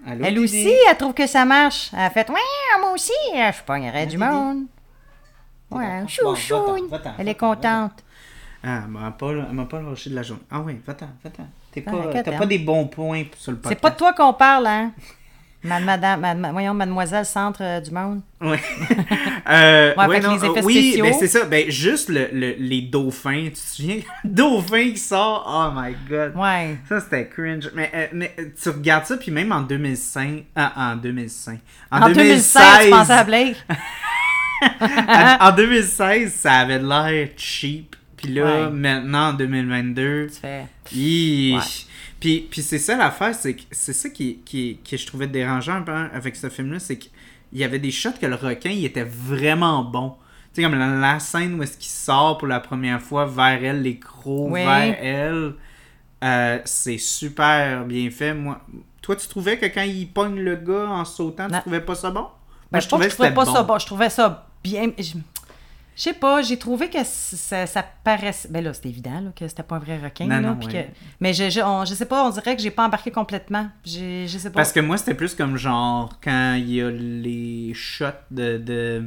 Allô, 0.06 0.26
Elle 0.26 0.40
aussi, 0.40 0.76
elle 0.90 0.98
trouve 0.98 1.14
que 1.14 1.26
ça 1.28 1.46
marche. 1.46 1.90
Elle 1.94 2.00
a 2.02 2.10
fait, 2.10 2.30
ouais, 2.30 2.36
moi 2.82 2.92
aussi, 2.92 3.12
je 3.34 3.64
pognerais 3.66 4.08
du 4.08 4.18
monde. 4.18 4.66
Ouais, 5.72 6.04
chou, 6.08 6.26
Bon, 6.26 6.36
chou. 6.36 6.56
va-t'en, 6.56 6.88
va-t'en, 6.88 7.14
Elle 7.18 7.30
est 7.30 7.36
contente. 7.36 8.04
Ah, 8.64 8.82
elle 8.84 8.90
m'a 8.92 9.12
pas, 9.12 9.32
pas 9.70 9.82
lâché 9.82 10.10
de 10.10 10.16
la 10.16 10.24
journée. 10.24 10.44
Ah 10.52 10.60
oui, 10.60 10.76
va-t'en, 10.86 11.08
va-t'en. 11.24 11.48
T'es 11.72 11.82
pas, 11.82 11.92
t'as 12.24 12.38
pas 12.38 12.46
des 12.46 12.60
bons 12.60 12.86
points 12.88 13.24
sur 13.38 13.52
le 13.54 13.58
C'est 13.58 13.62
podcast. 13.76 13.82
pas 13.82 13.90
de 13.92 13.96
toi 13.96 14.14
qu'on 14.14 14.34
parle, 14.34 14.68
hein? 14.68 14.92
Ma- 15.64 15.80
Madame, 15.80 16.50
voyons, 16.52 16.74
mademoiselle 16.74 17.24
centre 17.24 17.60
euh, 17.62 17.80
du 17.80 17.92
monde. 17.92 18.22
Ouais. 18.42 18.60
euh, 19.48 19.94
Ouais, 19.96 20.06
ouais, 20.08 20.16
fait 20.16 20.22
que 20.22 20.26
non, 20.26 20.32
les 20.34 20.38
effets 20.46 20.60
euh, 20.60 20.64
oui, 20.64 20.74
spéciaux. 20.90 21.06
ben 21.06 21.14
c'est 21.20 21.28
ça. 21.28 21.46
Ben, 21.46 21.70
juste 21.70 22.10
le, 22.10 22.30
le- 22.34 22.56
les 22.58 22.82
dauphins. 22.82 23.44
Tu 23.46 23.52
te 23.52 23.58
souviens? 23.60 23.98
Dauphin 24.24 24.90
qui 24.90 24.98
sort. 24.98 25.46
Oh 25.48 25.80
my 25.80 25.96
god. 26.10 26.36
Ouais. 26.36 26.78
Ça, 26.90 27.00
c'était 27.00 27.28
cringe. 27.28 27.70
Mais, 27.76 27.92
euh, 27.94 28.08
mais 28.12 28.34
euh, 28.40 28.46
tu 28.60 28.70
regardes 28.70 29.06
ça, 29.06 29.18
puis 29.18 29.30
même 29.30 29.52
en 29.52 29.62
2005. 29.62 30.46
Ah, 30.56 30.74
en 30.94 30.96
2005. 30.96 31.60
En, 31.92 32.10
2016, 32.10 32.64
tu 32.86 32.90
pensais 32.90 33.14
à 33.14 33.24
Blake? 33.24 33.58
en, 34.82 35.48
en 35.48 35.52
2016, 35.56 36.34
ça 36.34 36.54
avait 36.54 36.80
l'air 36.80 37.30
cheap. 37.38 37.96
Puis 38.22 38.34
là, 38.34 38.66
Ouais. 38.66 38.70
maintenant, 38.72 39.30
en 39.30 39.34
2022. 39.34 40.28
Tu 40.28 40.40
fais. 40.40 40.66
Puis, 42.20 42.48
puis 42.52 42.62
c'est 42.62 42.78
ça 42.78 42.96
l'affaire, 42.96 43.34
c'est 43.34 43.56
que 43.56 43.62
c'est 43.72 43.94
ça 43.94 44.10
qui, 44.10 44.40
qui, 44.46 44.78
que 44.88 44.96
je 44.96 45.06
trouvais 45.08 45.28
dérangeant 45.28 45.76
un 45.78 45.82
peu 45.82 45.92
avec 45.92 46.36
ce 46.36 46.50
film-là, 46.50 46.80
c'est 46.80 46.98
qu'il 46.98 47.12
y 47.54 47.64
avait 47.64 47.80
des 47.80 47.90
shots 47.92 48.12
que 48.22 48.28
le 48.28 48.36
requin, 48.36 48.70
il 48.70 48.86
était 48.86 49.04
vraiment 49.04 49.84
bon. 49.84 50.16
Tu 50.54 50.62
sais, 50.62 50.70
comme 50.70 50.78
la, 50.78 50.88
la 50.88 51.20
scène 51.20 51.56
où 51.60 51.64
est-ce 51.64 51.78
qu'il 51.78 51.90
sort 51.90 52.38
pour 52.38 52.48
la 52.48 52.60
première 52.60 53.02
fois 53.02 53.26
vers 53.26 53.64
elle, 53.64 53.82
les 53.82 53.98
crocs 53.98 54.52
Oui. 54.52 54.64
vers 54.64 54.98
elle, 55.02 55.54
euh, 56.24 56.60
c'est 56.66 56.98
super 57.00 57.86
bien 57.86 58.10
fait. 58.12 58.34
Moi, 58.36 58.62
Toi, 59.02 59.16
tu 59.16 59.28
trouvais 59.28 59.58
que 59.58 59.66
quand 59.66 59.82
il 59.82 60.08
pogne 60.08 60.40
le 60.40 60.56
gars 60.58 60.90
en 60.90 61.06
sautant, 61.06 61.48
tu 61.50 61.60
trouvais 61.62 61.82
pas 61.82 61.96
ça 61.96 62.12
bon? 62.12 62.28
Ben, 62.72 62.80
je, 62.80 62.88
trouvais 62.88 63.06
que 63.06 63.12
je 63.12 63.16
trouvais 63.16 63.34
pas 63.34 63.46
ça 63.46 63.64
bon. 63.64 63.80
Je 63.80 63.86
trouvais 63.88 64.10
ça 64.10 64.48
bien. 64.64 64.92
Je, 65.00 65.14
je 66.02 66.06
sais 66.06 66.14
pas, 66.14 66.42
j'ai 66.42 66.58
trouvé 66.58 66.90
que 66.90 66.98
ça, 67.04 67.68
ça 67.68 67.86
paraissait. 68.04 68.48
Ben 68.50 68.64
là, 68.64 68.74
c'était 68.74 68.90
évident 68.90 69.22
là, 69.22 69.30
que 69.36 69.48
c'était 69.48 69.62
pas 69.62 69.76
un 69.76 69.80
vrai 69.80 70.00
requin. 70.04 70.26
Non, 70.26 70.32
là, 70.38 70.42
non, 70.42 70.56
puis 70.56 70.66
ouais. 70.76 70.86
que- 70.86 70.98
Mais 71.20 71.32
je, 71.32 71.52
je, 71.52 71.60
on- 71.62 71.86
je 71.86 71.94
sais 71.94 72.06
pas, 72.08 72.26
on 72.26 72.32
dirait 72.32 72.56
que 72.56 72.62
j'ai 72.64 72.72
pas 72.72 72.86
embarqué 72.88 73.12
complètement. 73.12 73.68
J'ai- 73.86 74.26
Je 74.28 74.38
sais 74.40 74.50
pas. 74.50 74.56
Parce 74.62 74.72
que 74.72 74.80
moi, 74.80 74.98
c'était 74.98 75.14
plus 75.14 75.36
comme 75.36 75.58
genre 75.58 76.18
quand 76.24 76.56
il 76.58 76.74
y 76.74 76.82
a 76.82 76.90
les 76.90 77.74
shots 77.76 78.06
de. 78.32 78.58
de 78.58 79.04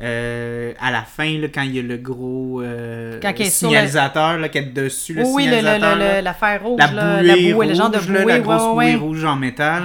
euh, 0.00 0.72
à 0.80 0.90
la 0.90 1.02
fin, 1.02 1.38
là, 1.38 1.48
quand 1.48 1.62
il 1.62 1.76
y 1.76 1.78
a 1.78 1.82
le 1.82 1.96
gros 1.98 2.60
euh, 2.62 3.18
Quand 3.22 3.32
il 3.38 3.42
est 3.42 3.50
sur 3.50 3.68
le- 3.68 3.74
signalisateur 3.76 4.38
là, 4.38 4.48
qui 4.48 4.58
est 4.58 4.62
dessus, 4.72 5.14
le 5.14 5.22
oui, 5.26 5.44
signalisateur. 5.44 5.96
le- 5.96 6.20
l'affaire 6.22 6.62
rouge, 6.62 6.78
la 6.78 6.90
là, 6.92 7.16
bouée, 7.18 7.26
la 7.26 7.54
bouée, 7.54 7.66
le 7.68 7.74
genre 7.74 7.90
de 7.90 7.98
rouge, 7.98 8.08
là, 8.08 8.24
la 8.24 8.38
grosse 8.40 8.74
ouais, 8.76 8.94
rouge 8.94 9.24
en 9.24 9.36
métal. 9.36 9.82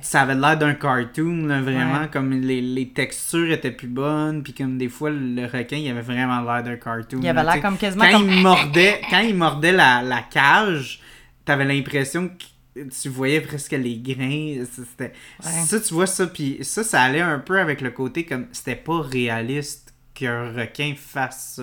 Ça 0.00 0.22
avait 0.22 0.34
l'air 0.34 0.56
d'un 0.56 0.74
cartoon, 0.74 1.46
là, 1.46 1.60
vraiment, 1.60 2.00
Ouais. 2.02 2.08
comme 2.12 2.30
les, 2.32 2.60
les 2.60 2.88
textures 2.90 3.50
étaient 3.50 3.72
plus 3.72 3.88
bonnes, 3.88 4.42
puis 4.42 4.52
comme 4.54 4.78
des 4.78 4.88
fois, 4.88 5.10
le 5.10 5.44
requin, 5.46 5.76
il 5.76 5.90
avait 5.90 6.00
vraiment 6.02 6.40
l'air 6.40 6.62
d'un 6.62 6.76
cartoon. 6.76 7.20
Il 7.22 7.28
avait 7.28 7.42
l'air 7.42 7.60
comme 7.60 7.76
quasiment 7.76 8.04
Quand 8.10 8.20
comme- 8.20 8.30
il 8.30 8.42
mordait, 8.42 9.00
quand 9.10 9.20
il 9.20 9.34
mordait 9.34 9.72
la, 9.72 10.02
la 10.02 10.22
cage, 10.22 11.00
t'avais 11.44 11.64
l'impression 11.64 12.28
que 12.28 12.80
tu 13.02 13.08
voyais 13.08 13.40
presque 13.40 13.72
les 13.72 13.98
grains. 13.98 14.64
C'était... 14.70 15.12
Ouais. 15.44 15.50
Ça, 15.66 15.80
tu 15.80 15.94
vois 15.94 16.06
ça, 16.06 16.26
puis 16.28 16.58
ça, 16.62 16.84
ça 16.84 17.02
allait 17.02 17.20
un 17.20 17.40
peu 17.40 17.58
avec 17.58 17.80
le 17.80 17.90
côté 17.90 18.24
comme 18.24 18.46
c'était 18.52 18.76
pas 18.76 19.00
réaliste 19.00 19.94
qu'un 20.14 20.52
requin 20.52 20.94
fasse 20.96 21.54
ça. 21.56 21.62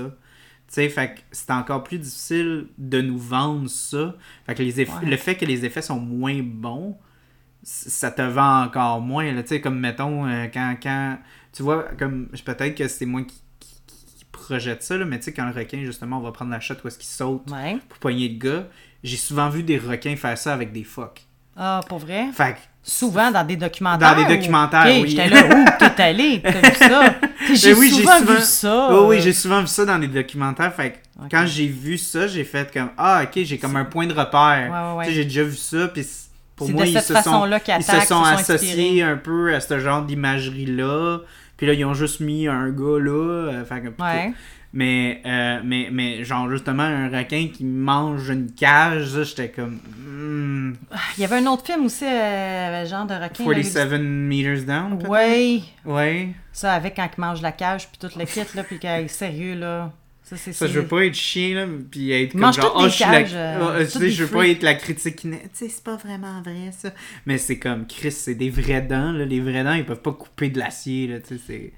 Tu 0.67 0.73
sais, 0.73 0.89
fait 0.89 1.15
que 1.15 1.19
c'est 1.31 1.51
encore 1.51 1.83
plus 1.83 1.99
difficile 1.99 2.67
de 2.77 2.99
nous 2.99 3.17
vendre 3.19 3.69
ça. 3.69 4.15
Fait 4.45 4.55
que 4.55 4.63
les 4.63 4.81
eff- 4.83 4.99
Ouais. 4.99 5.09
le 5.09 5.15
fait 5.15 5.35
que 5.35 5.45
les 5.45 5.63
effets 5.63 5.81
sont 5.83 5.99
moins 5.99 6.41
bons, 6.43 6.97
ça 7.65 8.11
te 8.11 8.21
vend 8.21 8.63
encore 8.65 9.01
moins. 9.01 9.25
Tu 9.41 9.47
sais, 9.47 9.61
comme 9.61 9.79
mettons, 9.79 10.25
euh, 10.27 10.45
quand, 10.53 10.75
quand. 10.81 11.17
Tu 11.51 11.63
vois, 11.63 11.85
comme. 11.97 12.27
Peut-être 12.45 12.75
que 12.75 12.87
c'est 12.87 13.05
moi 13.05 13.21
qui, 13.23 13.35
qui, 13.59 13.75
qui 14.17 14.25
projette 14.31 14.83
ça, 14.83 14.97
là, 14.97 15.05
mais 15.05 15.17
tu 15.19 15.25
sais, 15.25 15.33
quand 15.33 15.45
le 15.45 15.51
requin, 15.53 15.79
justement, 15.83 16.19
on 16.19 16.21
va 16.21 16.31
prendre 16.31 16.51
la 16.51 16.59
shot 16.59 16.75
où 16.83 16.87
est-ce 16.87 16.97
qu'il 16.99 17.07
saute 17.07 17.49
Ouais. 17.51 17.77
pour 17.89 17.97
poigner 17.97 18.29
le 18.29 18.37
gars, 18.37 18.67
j'ai 19.03 19.17
souvent 19.17 19.49
vu 19.49 19.63
des 19.63 19.77
requins 19.79 20.15
faire 20.15 20.37
ça 20.37 20.53
avec 20.53 20.71
des 20.71 20.83
phoques. 20.83 21.23
Ah, 21.57 21.81
pour 21.89 21.99
vrai? 21.99 22.27
Fait 22.33 22.53
que 22.53 22.57
Souvent 22.87 23.31
dans 23.31 23.43
des 23.43 23.55
documentaires. 23.55 24.15
Dans 24.15 24.27
des 24.27 24.37
documentaires, 24.37 24.85
Ok, 24.85 25.01
oui. 25.03 25.09
J'étais 25.09 25.29
là, 25.29 25.43
où 25.55 25.65
t'es 25.79 26.03
allé? 26.03 26.39
T'as 26.43 26.51
vu 26.69 26.75
ça? 26.75 27.15
J'ai 27.51 27.73
Ben 27.73 27.79
oui, 27.79 27.89
j'ai 27.89 28.01
souvent, 28.03 28.17
souvent- 28.19 28.33
vu 28.35 28.41
ça. 28.41 28.89
Oui, 28.93 29.05
oui, 29.15 29.21
j'ai 29.21 29.33
souvent 29.33 29.61
vu 29.61 29.67
ça 29.67 29.85
dans 29.85 29.97
des 29.97 30.07
documentaires. 30.07 30.71
Fait 30.71 30.91
que 30.91 30.97
quand 31.31 31.45
j'ai 31.47 31.65
vu 31.65 31.97
ça, 31.97 32.27
j'ai 32.27 32.43
fait 32.43 32.71
comme 32.71 32.89
Ah, 32.95 33.23
ok, 33.23 33.43
j'ai 33.43 33.57
comme 33.57 33.75
un 33.75 33.85
point 33.85 34.05
de 34.05 34.13
repère. 34.13 34.69
Ouais, 34.99 35.07
ouais, 35.07 35.11
j'ai 35.13 35.23
déjà 35.23 35.43
vu 35.43 35.55
ça. 35.55 35.87
Puis 35.87 36.05
pour 36.55 36.67
C'est 36.67 36.73
moi, 36.73 36.83
de 36.83 36.89
ils 36.89 36.93
cette 36.93 37.03
se 37.03 37.13
façon-là 37.13 37.59
sont, 37.59 37.63
qu'ils 37.65 37.75
ils 37.79 37.83
se 37.83 37.91
sont 38.07 38.23
se 38.23 38.33
associés 38.33 39.03
un 39.03 39.17
peu 39.17 39.53
à 39.53 39.59
ce 39.59 39.79
genre 39.79 40.03
d'imagerie-là. 40.03 41.19
Puis 41.57 41.67
là, 41.67 41.73
ils 41.73 41.85
ont 41.85 41.93
juste 41.93 42.19
mis 42.19 42.47
un 42.47 42.69
gars 42.69 42.99
là. 42.99 43.11
euh, 43.51 43.63
que- 43.63 43.89
puis 43.89 43.93
Ouais. 44.03 44.33
Mais, 44.77 45.21
euh, 45.25 45.61
mais, 45.63 45.87
mais, 45.89 46.25
genre, 46.25 46.49
justement, 46.49 46.83
un 46.83 47.07
requin 47.07 47.47
qui 47.47 47.63
mange 47.63 48.27
une 48.29 48.51
cage, 48.51 49.23
j'étais 49.23 49.47
comme. 49.47 49.79
hmm, 50.05 50.73
Il 51.17 51.21
y 51.21 51.23
avait 51.23 51.37
un 51.37 51.45
autre 51.45 51.65
film 51.65 51.85
aussi, 51.85 52.03
euh, 52.03 52.85
genre 52.85 53.05
de 53.05 53.13
requin. 53.13 53.45
là, 53.45 53.53
47 53.53 54.01
meters 54.01 54.63
down. 54.65 55.01
Ouais. 55.07 55.61
Ouais. 55.85 56.29
Ça, 56.51 56.73
avec 56.73 56.95
quand 56.97 57.07
il 57.17 57.21
mange 57.21 57.41
la 57.41 57.53
cage, 57.53 57.87
puis 57.87 57.97
tout 58.09 58.19
le 58.19 58.25
kit, 58.25 58.41
là, 58.53 58.63
puis 58.63 58.77
qu'il 58.77 58.89
est 58.89 59.07
sérieux, 59.07 59.55
là. 59.55 59.93
Ça, 60.27 60.35
c'est 60.37 60.53
Ça, 60.53 60.65
je 60.67 60.79
veux 60.79 60.87
pas 60.87 61.05
être 61.05 61.13
chien, 61.13 61.53
là, 61.53 61.67
puis 61.91 62.11
être 62.11 62.31
comme 62.31 62.41
mange 62.41 62.55
genre, 62.55 62.73
oh, 62.75 62.89
suis 62.89 63.03
la... 63.03 63.19
euh, 63.19 63.85
tu 63.85 63.91
sais, 63.99 64.09
je 64.09 64.23
veux 64.23 64.29
pas 64.35 64.47
être 64.47 64.63
la 64.63 64.73
critique 64.73 65.15
qui... 65.17 65.29
Tu 65.29 65.37
sais, 65.53 65.69
c'est 65.69 65.83
pas 65.83 65.97
vraiment 65.97 66.41
vrai, 66.41 66.71
ça. 66.75 66.91
Mais 67.27 67.37
c'est 67.37 67.59
comme, 67.59 67.85
Chris, 67.85 68.11
c'est 68.11 68.33
des 68.33 68.49
vrais 68.49 68.81
dents, 68.81 69.11
là. 69.11 69.23
Les 69.23 69.39
vrais 69.39 69.63
dents, 69.63 69.73
ils 69.73 69.85
peuvent 69.85 70.01
pas 70.01 70.13
couper 70.13 70.49
de 70.49 70.57
l'acier, 70.57 71.07
là, 71.07 71.19
tu 71.19 71.35
sais, 71.37 71.41
c'est... 71.45 71.73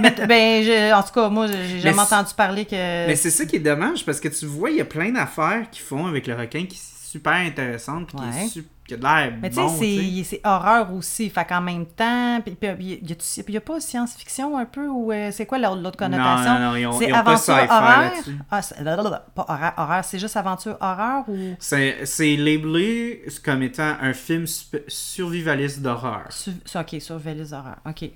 Mais, 0.00 0.10
ben, 0.28 0.64
je- 0.64 0.92
en 0.94 1.02
tout 1.02 1.12
cas, 1.12 1.28
moi, 1.28 1.46
j'ai 1.48 1.80
jamais 1.80 1.96
Mais 1.96 2.02
entendu 2.02 2.34
parler 2.36 2.64
que. 2.64 3.06
Mais 3.06 3.14
c'est 3.16 3.30
ça 3.30 3.44
qui 3.44 3.56
est 3.56 3.60
dommage, 3.60 4.04
parce 4.04 4.18
que 4.20 4.28
tu 4.28 4.46
vois, 4.46 4.70
il 4.70 4.76
y 4.76 4.80
a 4.80 4.84
plein 4.84 5.10
d'affaires 5.10 5.68
qu'ils 5.70 5.82
font 5.82 6.06
avec 6.06 6.26
le 6.26 6.34
requin 6.34 6.66
qui 6.66 6.76
sont 6.78 6.94
super 7.04 7.32
intéressantes, 7.34 8.08
puis 8.08 8.16
qui, 8.16 8.24
est 8.24 8.48
su- 8.48 8.64
qui 8.86 8.94
a 8.94 8.96
de 8.98 9.02
l'air 9.02 9.32
Mais 9.40 9.48
tu 9.48 9.56
sais, 9.56 9.62
bon, 9.62 9.68
c'est- 9.68 10.40
horreur 10.44 10.92
aussi. 10.92 11.30
Fait 11.30 11.44
qu'en 11.46 11.60
même 11.62 11.86
temps, 11.86 12.40
puis 12.44 12.54
puis- 12.54 12.74
puis 12.74 12.98
y 13.02 13.12
a-tu- 13.12 13.42
puis 13.42 13.54
y 13.54 13.56
a 13.56 13.60
pas 13.60 13.80
science-fiction 13.80 14.56
un 14.58 14.66
peu 14.66 14.86
ou 14.88 15.10
euh, 15.10 15.30
c'est 15.32 15.46
quoi 15.46 15.58
l'autre 15.58 15.76
l'autre 15.80 15.96
connotation? 15.96 16.52
Non, 16.54 16.72
non, 16.72 16.80
non, 16.92 16.98
c'est 16.98 17.10
aventure 17.12 17.54
horreur? 17.54 18.00
là-dessus. 18.00 18.38
Ah, 18.50 18.62
c'est- 18.62 18.82
blablabla, 18.82 19.26
pas 19.34 19.46
horreur, 19.48 19.72
horreur, 19.78 20.04
c'est 20.04 20.18
juste 20.18 20.36
aventure 20.36 20.76
horreur 20.80 21.24
ou? 21.28 21.54
C'est 21.58 22.04
c'est 22.04 22.36
labelé 22.36 23.24
comme 23.44 23.62
étant 23.62 23.94
un 24.00 24.12
film 24.12 24.44
sp- 24.44 24.82
survivaliste 24.88 25.80
d'horreur. 25.80 26.26
Su- 26.30 26.50
ok, 26.74 26.96
surveiller 27.00 27.38
les 27.40 27.52
horreurs. 27.52 27.78
Ok. 27.86 28.10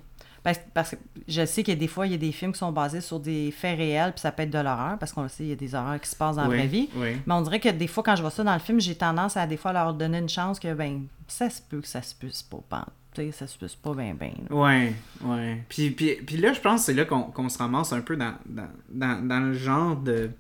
Parce, 0.48 0.60
parce 0.72 0.90
que 0.92 0.96
je 1.28 1.44
sais 1.44 1.62
qu'il 1.62 1.74
y 1.74 1.76
a 1.76 1.80
des 1.80 1.88
fois, 1.88 2.06
il 2.06 2.12
y 2.12 2.14
a 2.14 2.18
des 2.18 2.32
films 2.32 2.52
qui 2.52 2.58
sont 2.58 2.72
basés 2.72 3.02
sur 3.02 3.20
des 3.20 3.50
faits 3.50 3.76
réels, 3.76 4.12
puis 4.12 4.20
ça 4.20 4.32
peut 4.32 4.44
être 4.44 4.50
de 4.50 4.58
l'horreur, 4.58 4.96
parce 4.98 5.12
qu'on 5.12 5.22
le 5.22 5.28
sait, 5.28 5.42
il 5.44 5.48
y 5.50 5.52
a 5.52 5.56
des 5.56 5.74
horreurs 5.74 6.00
qui 6.00 6.08
se 6.08 6.16
passent 6.16 6.36
dans 6.36 6.44
la 6.44 6.48
Oui, 6.48 6.56
vraie 6.56 6.66
vie. 6.66 6.88
oui. 6.96 7.16
Mais 7.26 7.34
on 7.34 7.42
dirait 7.42 7.60
que 7.60 7.68
des 7.68 7.86
fois, 7.86 8.02
quand 8.02 8.16
je 8.16 8.22
vois 8.22 8.30
ça 8.30 8.42
dans 8.42 8.54
le 8.54 8.60
film, 8.60 8.80
j'ai 8.80 8.94
tendance 8.94 9.36
à 9.36 9.46
des 9.46 9.58
fois 9.58 9.74
leur 9.74 9.92
donner 9.92 10.18
une 10.18 10.28
chance 10.28 10.58
que, 10.58 10.72
ben, 10.72 11.02
ça 11.26 11.50
se 11.50 11.60
peut 11.60 11.82
que 11.82 11.86
ça 11.86 12.00
se 12.00 12.14
puisse 12.14 12.42
pas, 12.42 12.86
sais, 13.14 13.32
ça 13.32 13.46
se 13.46 13.58
puisse 13.58 13.74
pas 13.74 13.92
bien, 13.94 14.14
bien. 14.14 14.32
Ouais, 14.50 14.94
ouais. 15.22 15.64
Puis, 15.68 15.90
puis, 15.90 16.14
puis 16.26 16.36
là, 16.36 16.52
je 16.52 16.60
pense 16.60 16.80
que 16.80 16.86
c'est 16.86 16.94
là 16.94 17.04
qu'on 17.04 17.22
qu'on 17.24 17.48
se 17.48 17.58
ramasse 17.58 17.92
un 17.92 18.00
peu 18.00 18.16
dans, 18.16 18.34
dans, 18.46 18.68
dans, 18.88 19.26
dans 19.26 19.40
le 19.40 19.52
genre 19.54 19.96
de. 19.96 20.30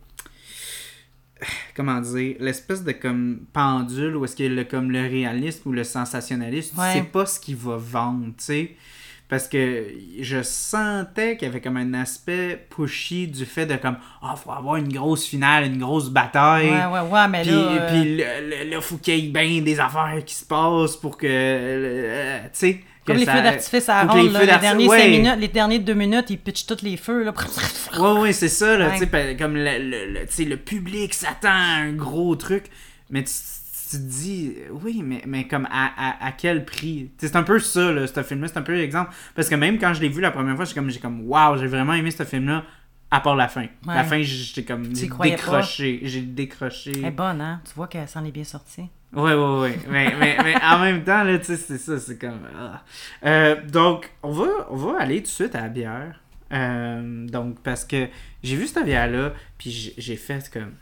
Comment 1.76 2.00
dire 2.00 2.36
L'espèce 2.40 2.82
de 2.82 2.92
comme 2.92 3.46
pendule 3.52 4.16
où 4.16 4.24
est-ce 4.24 4.42
a 4.42 4.48
le, 4.48 4.64
comme 4.64 4.90
le 4.90 5.02
réalisme 5.02 5.68
ou 5.68 5.72
le 5.72 5.84
sensationnalisme. 5.84 6.78
Ouais. 6.78 6.92
Tu 6.92 6.98
sais 6.98 7.04
pas 7.04 7.26
ce 7.26 7.38
qu'il 7.38 7.56
va 7.56 7.76
vendre, 7.76 8.26
tu 8.38 8.44
sais. 8.44 8.76
Parce 9.28 9.46
que 9.46 9.86
je 10.20 10.42
sentais 10.42 11.36
qu'il 11.36 11.46
y 11.48 11.50
avait 11.50 11.60
comme 11.60 11.76
un 11.76 11.92
aspect 11.92 12.66
pushy 12.74 13.26
du 13.28 13.44
fait 13.44 13.66
de 13.66 13.76
comme 13.76 13.98
Ah, 14.22 14.34
faut 14.36 14.50
avoir 14.50 14.76
une 14.76 14.90
grosse 14.90 15.26
finale, 15.26 15.64
une 15.66 15.78
grosse 15.78 16.08
bataille. 16.08 16.70
Ouais, 16.70 16.86
ouais, 16.86 17.08
ouais, 17.10 17.28
mais 17.28 17.42
Puis, 17.42 17.50
là. 17.50 17.56
euh, 17.58 17.88
puis 17.90 18.70
là, 18.70 18.80
faut 18.80 18.96
qu'il 18.96 19.18
y 19.18 19.26
ait 19.26 19.30
bien 19.30 19.60
des 19.62 19.78
affaires 19.80 20.22
qui 20.24 20.34
se 20.34 20.46
passent 20.46 20.96
pour 20.96 21.18
que. 21.18 21.26
euh, 21.28 22.38
tu 22.44 22.48
sais. 22.52 22.80
comme 23.06 23.16
les 23.18 23.24
ça- 23.26 23.36
feux 23.36 23.42
d'artifice 23.42 23.88
à 23.90 24.02
ronde, 24.04 24.26
les 24.26 24.30
là, 24.32 24.40
les, 24.40 24.58
derniers 24.60 24.88
ouais. 24.88 24.98
cinq 24.98 25.08
minutes, 25.10 25.36
les 25.38 25.48
derniers 25.48 25.78
deux 25.78 25.94
minutes, 25.94 26.26
ils 26.30 26.38
pitchent 26.38 26.66
tous 26.66 26.82
les 26.82 26.96
feux, 26.96 27.24
là. 27.24 27.32
Ouais, 27.98 28.20
ouais, 28.20 28.32
c'est 28.32 28.48
ça, 28.48 28.76
là, 28.78 28.86
Ouais. 28.88 28.92
tu 28.94 28.98
sais, 29.00 29.06
pa- 29.06 29.34
comme 29.34 29.56
le, 29.56 29.64
le, 29.78 30.12
le- 30.12 30.44
le 30.44 30.56
public 30.56 31.12
s'attend 31.14 31.48
à 31.48 31.80
un 31.82 31.92
gros 31.92 32.34
truc, 32.36 32.64
mais 33.10 33.24
tu, 33.24 33.32
tu 33.90 33.96
te 33.96 34.02
dis, 34.02 34.54
oui, 34.70 35.02
mais, 35.04 35.22
mais 35.26 35.46
comme 35.46 35.66
à, 35.70 35.90
à, 35.96 36.26
à 36.26 36.32
quel 36.32 36.64
prix? 36.64 37.10
C'est 37.18 37.36
un 37.36 37.42
peu 37.42 37.58
ça, 37.58 37.92
là, 37.92 38.06
ce 38.06 38.22
film-là, 38.22 38.48
c'est 38.48 38.58
un 38.58 38.62
peu 38.62 38.74
l'exemple, 38.74 39.10
parce 39.34 39.48
que 39.48 39.54
même 39.54 39.78
quand 39.78 39.94
je 39.94 40.00
l'ai 40.00 40.08
vu 40.08 40.20
la 40.20 40.30
première 40.30 40.56
fois, 40.56 40.64
j'ai 40.64 40.74
comme, 40.74 40.90
j'ai 40.90 41.00
comme, 41.00 41.22
wow, 41.22 41.56
j'ai 41.56 41.66
vraiment 41.66 41.94
aimé 41.94 42.10
ce 42.10 42.24
film-là, 42.24 42.64
à 43.10 43.20
part 43.20 43.36
la 43.36 43.48
fin. 43.48 43.66
La 43.86 44.04
fin, 44.04 44.20
j'étais 44.20 44.64
comme 44.64 44.88
décroché, 44.88 46.00
j'ai 46.02 46.20
décroché. 46.20 46.92
Elle 46.98 47.06
est 47.06 47.10
bonne, 47.10 47.40
hein? 47.40 47.60
Tu 47.64 47.72
vois 47.74 47.86
qu'elle 47.86 48.08
s'en 48.08 48.24
est 48.24 48.30
bien 48.30 48.44
sortie. 48.44 48.88
Ouais, 49.14 49.32
ouais, 49.32 49.60
ouais. 49.60 49.78
mais, 49.88 50.14
mais, 50.20 50.36
mais 50.44 50.54
en 50.62 50.78
même 50.80 51.02
temps, 51.02 51.24
là, 51.24 51.38
tu 51.38 51.46
sais, 51.46 51.56
c'est 51.56 51.78
ça, 51.78 51.98
c'est 51.98 52.18
comme. 52.18 52.40
ah. 52.54 52.82
Euh, 53.24 53.56
donc, 53.66 54.10
on 54.22 54.32
va, 54.32 54.46
on 54.68 54.76
va 54.76 55.00
aller 55.00 55.16
tout 55.18 55.22
de 55.22 55.28
suite 55.28 55.54
à 55.54 55.62
la 55.62 55.68
bière. 55.68 56.20
Euh, 56.52 57.26
donc, 57.26 57.60
parce 57.62 57.86
que 57.86 58.08
j'ai 58.42 58.56
vu 58.56 58.66
cette 58.66 58.84
bière-là, 58.84 59.32
puis 59.56 59.94
j'ai 59.96 60.16
fait 60.16 60.50
comme. 60.52 60.74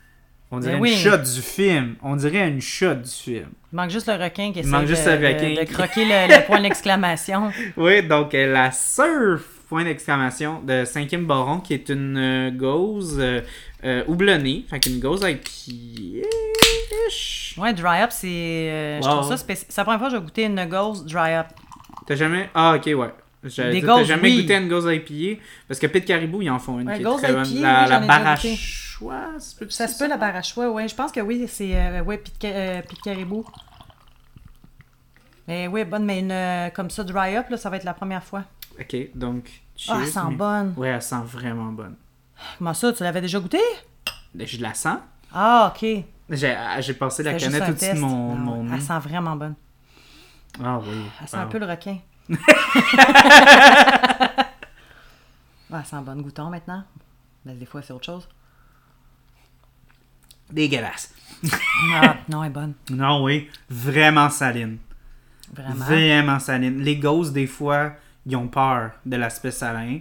On 0.52 0.60
dirait 0.60 0.78
oui. 0.78 0.92
une 0.92 0.98
shot 0.98 1.16
du 1.18 1.42
film. 1.42 1.96
On 2.02 2.14
dirait 2.16 2.48
une 2.48 2.60
shot 2.60 2.94
du 2.94 3.10
film. 3.10 3.48
Il 3.72 3.76
manque 3.76 3.90
juste 3.90 4.06
le 4.06 4.14
requin 4.14 4.52
qui 4.52 4.60
essaie 4.60 4.68
manque 4.68 4.82
de, 4.82 4.86
juste 4.88 5.04
le 5.06 5.12
requin 5.14 5.54
de 5.54 5.64
qui- 5.64 5.72
croquer 5.72 6.04
le, 6.04 6.28
le 6.36 6.42
point 6.46 6.60
d'exclamation. 6.60 7.50
Oui, 7.76 8.02
donc 8.04 8.32
euh, 8.34 8.52
la 8.52 8.70
surf, 8.70 9.42
point 9.68 9.82
d'exclamation, 9.84 10.60
de 10.62 10.84
5e 10.84 11.26
Baron, 11.26 11.58
qui 11.58 11.74
est 11.74 11.88
une 11.88 12.16
euh, 12.16 12.50
gauze 12.52 13.16
euh, 13.20 13.40
euh, 13.84 14.04
houblonnée. 14.06 14.64
Fait 14.70 14.78
qu'une 14.78 15.00
gauze 15.00 15.22
IPA-ish. 15.22 16.24
Ouais, 17.58 17.74
dry 17.74 18.02
up, 18.02 18.10
c'est. 18.12 19.00
Je 19.02 19.08
trouve 19.08 19.28
ça 19.28 19.36
spécial. 19.36 19.66
C'est 19.68 19.80
la 19.80 19.84
première 19.84 19.98
fois 20.00 20.08
que 20.10 20.14
j'ai 20.16 20.22
goûté 20.22 20.44
une 20.44 20.64
ghost 20.66 21.04
dry 21.06 21.34
up. 21.34 21.46
T'as 22.06 22.14
jamais? 22.14 22.48
Ah, 22.54 22.76
ok, 22.76 22.86
ouais. 22.96 23.10
Des 23.48 23.80
T'as 23.80 23.86
gauzes, 23.86 24.06
jamais 24.06 24.28
oui. 24.30 24.42
goûté 24.42 24.54
à 24.54 24.58
une 24.58 24.68
gauze 24.68 24.86
IPA? 24.90 25.40
Parce 25.68 25.80
que 25.80 25.86
Pete 25.86 26.04
Caribou, 26.04 26.42
ils 26.42 26.50
en 26.50 26.58
font 26.58 26.78
une 26.80 26.88
Ouais, 26.88 26.96
qui 26.98 27.02
est 27.02 27.16
très 27.16 27.32
bonne. 27.32 27.46
IPA, 27.46 27.60
La, 27.60 27.82
oui, 27.82 27.86
la 27.86 27.86
j'en 27.86 27.96
ai 27.96 28.00
déjà 28.00 28.18
barachoise, 28.18 29.54
peut 29.58 29.66
Ça 29.70 29.88
se 29.88 29.98
peut, 29.98 30.08
la 30.08 30.16
barachois, 30.16 30.70
ouais. 30.70 30.88
Je 30.88 30.94
pense 30.94 31.12
que 31.12 31.20
oui, 31.20 31.44
c'est. 31.48 31.74
Euh, 31.76 32.02
ouais, 32.02 32.22
Ca- 32.40 32.48
euh, 32.48 32.82
Caribou. 33.04 33.44
Mais 35.48 35.68
oui, 35.68 35.84
bonne, 35.84 36.04
mais 36.04 36.18
une 36.20 36.32
euh, 36.32 36.70
comme 36.70 36.90
ça, 36.90 37.04
dry 37.04 37.36
up, 37.36 37.46
là, 37.50 37.56
ça 37.56 37.70
va 37.70 37.76
être 37.76 37.84
la 37.84 37.94
première 37.94 38.24
fois. 38.24 38.44
Ok, 38.80 38.96
donc. 39.14 39.44
Ah, 39.48 39.60
cheers, 39.76 40.00
elle 40.02 40.06
sent 40.08 40.20
mais- 40.30 40.34
bonne. 40.36 40.74
Ouais, 40.76 40.88
elle 40.88 41.02
sent 41.02 41.22
vraiment 41.24 41.72
bonne. 41.72 41.94
Comment 42.58 42.74
ça, 42.74 42.92
tu 42.92 43.02
l'avais 43.02 43.20
déjà 43.20 43.38
goûté? 43.38 43.58
Je 44.38 44.60
la 44.60 44.74
sens. 44.74 44.98
Ah, 45.32 45.72
ok. 45.74 45.86
J'ai 46.30 46.56
j'ai 46.80 46.94
passé 46.94 47.22
la 47.22 47.32
C'était 47.38 47.44
juste 47.44 47.52
canette 47.52 47.68
un 47.68 47.72
au-dessus 47.72 47.94
de 47.94 48.00
mon, 48.00 48.32
Ah, 48.32 48.36
mon 48.36 48.64
nez. 48.64 48.70
Elle 48.74 48.82
sent 48.82 48.98
vraiment 48.98 49.36
bonne. 49.36 49.54
Ah 50.62 50.78
oui. 50.82 50.88
Elle 51.22 51.28
sent 51.28 51.36
Ah. 51.38 51.42
un 51.42 51.46
peu 51.46 51.58
le 51.58 51.66
requin. 51.66 51.98
Ouais, 55.68 55.82
sent 55.84 55.96
bonne 56.04 56.22
goûton 56.22 56.48
maintenant. 56.48 56.84
Mais 57.44 57.54
des 57.54 57.66
fois, 57.66 57.82
c'est 57.82 57.92
autre 57.92 58.04
chose. 58.06 58.28
Dégueulasse. 60.50 61.12
Ah, 61.92 62.16
non, 62.28 62.44
elle 62.44 62.50
est 62.50 62.52
bonne. 62.54 62.74
Non, 62.90 63.24
oui, 63.24 63.48
vraiment 63.68 64.30
saline. 64.30 64.78
Vraiment? 65.52 65.84
Vraiment 65.84 66.38
saline. 66.38 66.80
Les 66.80 66.96
ghosts, 66.96 67.32
des 67.32 67.48
fois, 67.48 67.92
ils 68.26 68.36
ont 68.36 68.46
peur 68.46 68.92
de 69.04 69.16
l'aspect 69.16 69.50
salin. 69.50 69.98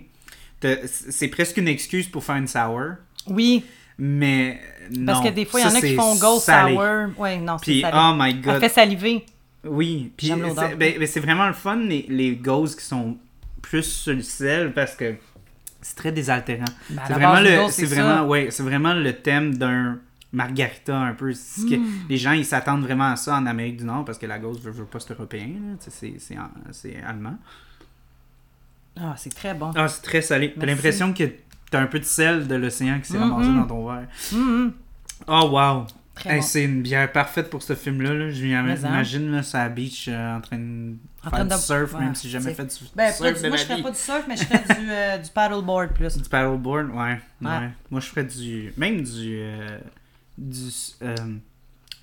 C'est 0.88 1.28
presque 1.30 1.58
une 1.58 1.68
excuse 1.68 2.08
pour 2.08 2.24
faire 2.24 2.36
une 2.38 2.48
sour, 2.48 2.94
Oui, 3.28 3.66
mais 3.98 4.60
non. 4.92 5.14
parce 5.14 5.26
que 5.28 5.34
des 5.34 5.46
fois, 5.46 5.60
il 5.60 5.64
y 5.64 5.66
en 5.68 5.70
Ça, 5.72 5.78
a 5.78 5.82
qui 5.82 5.96
font 5.96 6.16
ghost 6.16 6.46
salé. 6.46 6.74
sour. 6.76 7.10
Oui, 7.18 7.38
non, 7.40 7.58
c'est 7.58 7.64
Puis, 7.66 7.82
salé. 7.82 7.98
oh 8.00 8.14
my 8.16 8.34
god. 8.36 8.60
fait 8.60 8.70
saliver. 8.70 9.26
Oui, 9.66 10.12
puis 10.16 10.28
c'est 10.28 10.36
ben, 10.36 10.98
ben, 11.00 11.08
vraiment 11.22 11.48
le 11.48 11.54
fun, 11.54 11.76
les, 11.78 12.06
les 12.10 12.36
ghosts 12.36 12.80
qui 12.80 12.86
sont 12.86 13.18
plus 13.62 13.84
sur 13.84 14.14
le 14.14 14.22
sel, 14.22 14.74
parce 14.74 14.96
que 14.96 15.16
c'est 15.82 15.96
très 15.96 16.12
désaltérant. 16.12 16.66
Ben, 16.90 17.02
c'est 17.08 17.14
vraiment, 17.14 17.40
le, 17.40 17.70
c'est 17.72 17.86
vraiment, 17.86 18.28
ouais, 18.28 18.50
vraiment 18.60 18.94
le 18.94 19.14
thème 19.14 19.56
d'un 19.58 20.00
margarita 20.32 20.96
un 20.98 21.14
peu. 21.14 21.32
Que- 21.32 21.76
Hmm. 21.78 21.86
Les 22.10 22.18
gens, 22.18 22.32
ils 22.34 22.46
s'attendent 22.46 22.84
vraiment 22.84 23.12
à 23.12 23.16
ça 23.16 23.36
en 23.36 23.46
Amérique 23.46 23.78
du 23.78 23.86
Nord, 23.86 24.06
parce 24.06 24.18
que 24.18 24.26
la 24.26 24.38
ghost 24.40 24.62
veut, 24.62 24.72
veut 24.72 24.86
pas 24.86 25.00
c'est 25.00 25.12
européen, 25.14 25.50
c'est- 25.80 26.18
allemand. 27.08 27.38
Ah, 28.98 29.16
c'est 29.18 29.34
très 29.34 29.54
bon. 29.54 29.72
Ah, 29.76 29.88
c'est 29.88 30.02
très 30.02 30.22
salé. 30.22 30.54
T'as 30.58 30.66
l'impression 30.66 31.14
que 31.14 31.24
t'as 31.70 31.82
un 31.82 31.88
peu 31.88 32.00
de 32.00 32.06
sel 32.06 32.48
de 32.48 32.56
l'océan 32.56 33.00
qui 33.00 33.12
s'est 33.12 33.18
Mm, 33.18 33.32
ramassé 33.32 33.50
mm. 33.50 33.56
dans 33.62 33.68
ton 33.68 33.88
verre. 33.92 34.08
Oh, 35.28 35.50
wow! 35.52 35.86
Très 36.16 36.30
Hey, 36.32 36.40
bon. 36.40 36.46
C'est 36.46 36.64
une 36.64 36.82
bière 36.82 37.12
parfaite 37.12 37.50
pour 37.50 37.62
ce 37.62 37.76
film-là. 37.76 38.14
Là. 38.14 38.30
Je 38.32 38.44
m'imagine 38.46 39.32
là, 39.32 39.44
sur 39.44 39.58
la 39.58 39.70
beach 39.70 40.08
euh, 40.08 40.38
en 40.38 40.42
train 40.42 40.58
de 40.58 40.94
En 41.20 41.30
faire 41.30 41.32
train 41.32 41.44
du 41.44 41.50
de- 41.50 41.56
surf, 41.56 41.94
ouais, 41.94 42.00
même 42.00 42.16
si 42.16 42.30
j'ai 42.30 42.40
jamais 42.40 42.54
fait 42.54 42.64
du 42.66 42.76
Ben, 42.96 43.12
surf 43.12 43.42
de 43.42 43.48
moi, 43.50 43.58
je 43.58 43.64
ferais 43.64 43.82
pas 43.82 43.92
du 43.92 43.98
surf, 43.98 44.24
mais 44.28 44.38
je 44.38 44.44
ferais 44.46 44.80
du, 44.80 44.90
euh, 44.92 45.18
du 45.18 45.30
paddleboard 45.30 45.90
plus. 45.94 46.18
Du 46.18 46.30
paddleboard, 46.30 46.90
ouais. 46.92 46.96
ouais. 47.42 47.48
Ouais. 47.50 47.70
Moi, 47.92 48.00
je 48.00 48.08
ferais 48.08 48.24
du. 48.24 48.74
Même 48.78 49.02
du. 49.04 49.40
euh, 49.42 49.78
du. 50.38 50.70
euh, 51.02 51.16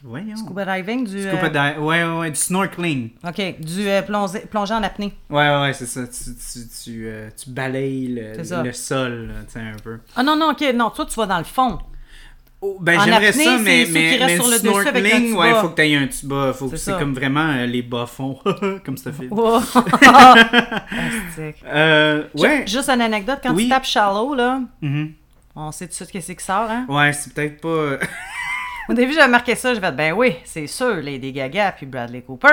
voyons. 0.03 0.37
Scuba 0.37 0.65
diving, 0.77 1.07
du. 1.09 1.23
Scuba 1.23 1.45
euh, 1.47 1.49
di- 1.75 1.79
Ouais, 1.81 2.05
ouais, 2.05 2.19
ouais, 2.19 2.31
du 2.31 2.37
snorkeling. 2.39 3.11
Ok, 3.27 3.61
du 3.61 3.87
plongé, 4.07 4.41
plongé 4.41 4.75
en 4.75 4.83
apnée. 4.83 5.15
Ouais, 5.31 5.49
ouais, 5.63 5.73
c'est 5.73 5.87
ça. 5.87 6.03
Tu, 6.07 6.35
tu, 6.35 6.69
tu, 6.85 7.11
tu 7.43 7.51
balayes 7.51 8.09
le, 8.09 8.63
le 8.63 8.73
sol, 8.73 9.33
tu 9.47 9.53
sais, 9.55 9.61
un 9.61 9.77
peu. 9.83 10.01
Ah 10.17 10.23
non, 10.23 10.37
non, 10.37 10.51
ok, 10.51 10.63
non, 10.75 10.91
toi, 10.91 11.07
tu 11.07 11.15
vas 11.15 11.27
dans 11.27 11.39
le 11.39 11.45
fond. 11.45 11.79
Oh, 12.65 12.79
ben, 12.81 12.97
En 13.01 13.05
j'aimerais 13.05 13.33
ça, 13.33 13.59
mais, 13.59 13.87
mais, 13.91 14.19
mais 14.21 14.37
sur 14.37 14.47
le 14.47 14.55
un 14.55 14.59
snorkeling, 14.59 15.35
ouais, 15.35 15.53
faut 15.61 15.69
que 15.71 15.75
t'aies 15.75 15.97
un 15.97 16.07
tuba. 16.07 16.53
Faut 16.53 16.69
que 16.69 16.77
C'est 16.77 16.93
ça. 16.93 16.99
comme 16.99 17.13
vraiment 17.13 17.49
euh, 17.49 17.67
les 17.67 17.83
bas-fonds, 17.83 18.39
comme 18.85 18.97
ce 18.97 19.11
film. 19.11 19.33
Wow. 19.33 19.57
Astique. 19.57 21.63
Euh, 21.67 22.25
ouais. 22.35 22.65
Juste 22.67 22.89
une 22.89 23.01
anecdote, 23.01 23.39
quand 23.43 23.55
Oui. 23.55 23.65
tu 23.65 23.69
tapes 23.69 23.85
shallow, 23.85 24.35
là, 24.35 24.61
Mhm. 24.81 25.13
on 25.57 25.73
sait 25.73 25.87
tout 25.87 25.91
de 25.91 25.95
suite 25.95 26.11
qu'est-ce 26.13 26.33
qui 26.33 26.45
sort, 26.45 26.71
hein? 26.71 26.87
Ouais, 26.89 27.13
c'est 27.13 27.33
peut-être 27.35 27.61
pas. 27.61 27.69
euh, 27.69 27.99
Au 28.89 28.95
début, 28.95 29.13
j'avais 29.13 29.29
marqué 29.31 29.55
ça, 29.55 29.75
j'ai 29.75 29.81
fait, 29.81 29.93
ben 29.93 30.13
oui, 30.13 30.35
c'est 30.45 30.67
sûr, 30.67 30.97
Lady 30.97 31.33
Gaga 31.33 31.73
puis 31.73 31.87
Bradley 31.87 32.23
Cooper. 32.23 32.49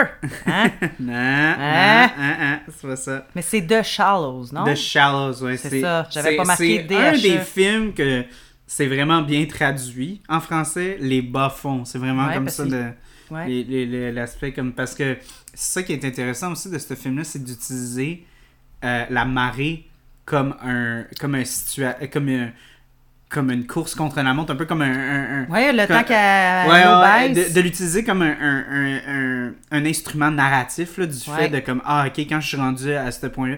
Hein? 0.45 0.69
non, 0.99 1.13
Hein? 1.13 1.55
non, 1.57 2.23
hein, 2.23 2.35
hein, 2.39 2.59
c'est 2.67 2.87
pas 2.87 2.95
ça. 2.95 3.25
Mais 3.35 3.41
c'est 3.41 3.65
The 3.65 3.81
Shallows, 3.83 4.45
non? 4.53 4.63
The 4.63 4.75
Shallows, 4.75 5.43
ouais. 5.43 5.57
C'est 5.57 5.81
ça, 5.81 6.07
j'avais 6.11 6.35
pas 6.35 6.43
marqué 6.45 6.85
C'est 6.87 6.95
un 6.95 7.11
DHE. 7.13 7.21
des 7.21 7.37
films 7.39 7.93
que 7.93 8.23
c'est 8.71 8.85
vraiment 8.85 9.23
bien 9.23 9.45
traduit 9.47 10.21
en 10.29 10.39
français, 10.39 10.97
les 11.01 11.23
bas-fonds. 11.23 11.85
C'est 11.85 11.97
vraiment 11.97 12.27
Ouais, 12.27 12.35
comme 12.35 12.49
ça 12.49 12.65
que- 12.65 14.11
L'aspect 14.11 14.53
comme. 14.53 14.73
Parce 14.73 14.93
que 14.93 15.17
c'est 15.55 15.73
ça 15.73 15.83
qui 15.83 15.93
est 15.93 16.05
intéressant 16.05 16.51
aussi 16.51 16.69
de 16.69 16.77
ce 16.77 16.93
film-là, 16.93 17.23
c'est 17.23 17.43
d'utiliser 17.43 18.23
euh, 18.85 19.05
la 19.09 19.25
marée 19.25 19.87
comme 20.23 20.55
un. 20.63 21.03
Comme 21.19 21.33
un 21.35 21.43
situa 21.45 21.93
comme 22.13 22.29
un- 22.29 22.51
Comme 23.27 23.51
une 23.51 23.67
course 23.67 23.93
contre 23.93 24.19
la 24.21 24.33
montre, 24.33 24.53
un 24.53 24.55
peu 24.55 24.65
comme 24.65 24.81
un. 24.81 24.91
un- 24.91 25.43
un- 25.43 25.45
Ouais, 25.49 25.71
le 25.71 25.85
temps 25.85 25.93
Ouais, 25.99 27.27
ouais, 27.27 27.33
baisse. 27.33 27.49
de, 27.49 27.53
de 27.55 27.61
l'utiliser 27.61 28.03
comme 28.03 28.23
un, 28.23 28.35
un, 28.41 28.65
un, 28.71 28.99
un, 29.07 29.53
un 29.69 29.85
instrument 29.85 30.31
narratif, 30.31 30.97
là, 30.97 31.05
du 31.05 31.29
Ouais. 31.29 31.37
fait 31.37 31.49
de 31.49 31.59
comme, 31.59 31.81
ah, 31.85 32.05
ok, 32.07 32.17
quand 32.27 32.39
je 32.39 32.47
suis 32.47 32.57
rendu 32.57 32.91
à 32.91 33.11
ce 33.11 33.27
point-là. 33.27 33.57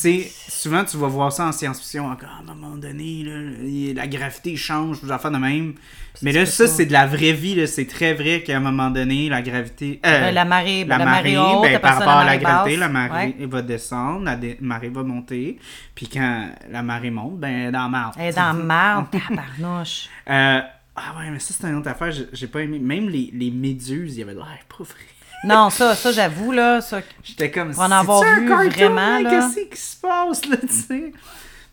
Sais, 0.00 0.30
souvent 0.48 0.84
tu 0.84 0.96
vas 0.96 1.08
voir 1.08 1.32
ça 1.32 1.46
en 1.46 1.50
science-fiction, 1.50 2.06
encore 2.06 2.28
à 2.28 2.38
un 2.38 2.54
moment 2.54 2.76
donné, 2.76 3.24
là, 3.24 3.94
la 4.00 4.06
gravité 4.06 4.54
change, 4.54 5.02
des 5.02 5.10
affaires 5.10 5.32
de 5.32 5.38
même. 5.38 5.74
Mais 6.22 6.30
là, 6.30 6.46
ça, 6.46 6.68
ça. 6.68 6.72
c'est 6.72 6.86
de 6.86 6.92
la 6.92 7.04
vraie 7.08 7.32
vie, 7.32 7.56
là, 7.56 7.66
c'est 7.66 7.86
très 7.86 8.14
vrai 8.14 8.44
qu'à 8.44 8.58
un 8.58 8.60
moment 8.60 8.90
donné, 8.90 9.28
la 9.28 9.42
gravité. 9.42 9.98
euh, 10.06 10.28
Euh, 10.28 10.30
la 10.30 10.44
marée, 10.44 10.84
la, 10.84 10.98
la 10.98 11.04
marée, 11.04 11.34
marée 11.34 11.52
haute, 11.52 11.62
ben, 11.62 11.74
après 11.74 11.80
par 11.80 11.98
rapport 11.98 12.12
à 12.18 12.24
la 12.24 12.36
gravité, 12.36 12.76
basse. 12.76 12.80
la 12.80 12.88
marée 12.88 13.34
Ouais. 13.40 13.46
va 13.46 13.62
descendre, 13.62 14.24
la 14.24 14.38
marée 14.60 14.88
va 14.88 15.02
monter. 15.02 15.58
Puis 15.96 16.06
quand 16.08 16.48
la 16.70 16.82
marée 16.84 17.10
monte, 17.10 17.40
ben, 17.40 17.48
elle 17.48 17.68
est 17.70 17.72
dans 17.72 17.82
la 17.82 17.88
marde. 17.88 18.14
Elle 18.20 18.28
est 18.28 18.36
dans 18.36 18.42
la 18.46 18.52
marde, 18.52 19.06
tabarnouche. 19.10 20.08
Euh, 20.30 20.60
ah 20.94 21.14
ouais, 21.18 21.30
mais 21.32 21.40
ça, 21.40 21.54
c'est 21.58 21.66
une 21.66 21.74
autre 21.74 21.88
affaire. 21.88 22.12
J'ai 22.12 22.26
j'ai 22.32 22.46
pas 22.46 22.60
aimé. 22.62 22.78
Même 22.78 23.08
les, 23.08 23.30
les 23.34 23.50
méduses, 23.50 24.14
il 24.14 24.20
y 24.20 24.22
avait 24.22 24.34
de 24.34 24.38
l'air 24.38 24.60
pas 24.68 24.84
vrai. 24.84 24.94
Non, 25.44 25.70
ça, 25.70 25.94
ça 25.94 26.10
j'avoue, 26.12 26.52
là, 26.52 26.80
ça... 26.80 27.00
J'étais 27.22 27.50
comme. 27.50 27.72
Pour 27.72 27.82
en 27.82 27.90
avoir 27.90 28.22
vu 28.22 28.48
vraiment, 28.48 29.20
là? 29.20 29.30
Qu'est-ce 29.30 29.68
qui 29.68 29.80
se 29.80 29.96
passe, 30.00 30.44
là, 30.46 30.56
tu 30.56 30.68
sais? 30.68 31.12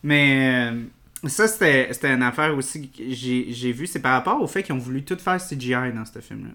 Mais 0.04 0.70
euh, 0.72 1.28
ça, 1.28 1.48
c'était 1.48 1.90
c'était 1.92 2.14
une 2.14 2.22
affaire 2.22 2.56
aussi 2.56 2.90
que 2.90 3.04
j'ai 3.10 3.48
j'ai 3.50 3.72
vu. 3.72 3.88
C'est 3.88 4.02
par 4.02 4.14
rapport 4.14 4.40
au 4.40 4.46
fait 4.48 4.62
qu'ils 4.62 4.76
ont 4.76 4.80
voulu 4.80 5.04
tout 5.04 5.18
faire 5.18 5.38
CGI 5.44 5.92
dans 5.96 6.06
ce 6.06 6.20
film-là. 6.20 6.52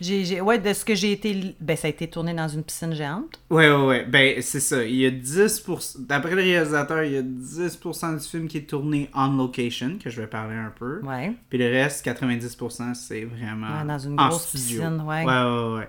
J'ai, 0.00 0.24
j'ai- 0.24 0.40
ouais, 0.40 0.58
de 0.58 0.72
ce 0.72 0.84
que 0.84 0.96
j'ai 0.96 1.12
été... 1.12 1.54
Ben, 1.60 1.76
ça 1.76 1.86
a 1.86 1.90
été 1.90 2.08
tourné 2.08 2.34
dans 2.34 2.48
une 2.48 2.64
piscine 2.64 2.92
géante. 2.92 3.38
Ouais, 3.50 3.70
ouais, 3.70 3.86
ouais. 3.86 4.04
Ben, 4.04 4.42
c'est 4.42 4.58
ça. 4.58 4.82
Il 4.82 4.96
y 4.96 5.06
a 5.06 5.10
10%. 5.12 6.04
D'après 6.06 6.34
le 6.34 6.42
réalisateur, 6.42 7.04
il 7.04 7.12
y 7.12 7.16
a 7.18 7.22
10% 7.22 8.18
du 8.20 8.28
film 8.28 8.48
qui 8.48 8.58
est 8.58 8.68
tourné 8.68 9.08
on 9.14 9.28
location, 9.36 9.98
que 10.02 10.10
je 10.10 10.20
vais 10.20 10.26
parler 10.26 10.56
un 10.56 10.72
peu. 10.76 11.00
Ouais. 11.04 11.32
Puis 11.48 11.58
le 11.58 11.66
reste, 11.70 12.04
90%, 12.04 12.94
c'est 12.94 13.24
vraiment. 13.24 13.78
Ouais, 13.78 13.86
dans 13.86 13.98
une 13.98 14.18
en 14.20 14.28
grosse 14.28 14.48
studio. 14.48 14.82
piscine, 14.82 15.00
ouais. 15.06 15.24
Ouais, 15.24 15.42
ouais, 15.44 15.74
ouais. 15.78 15.88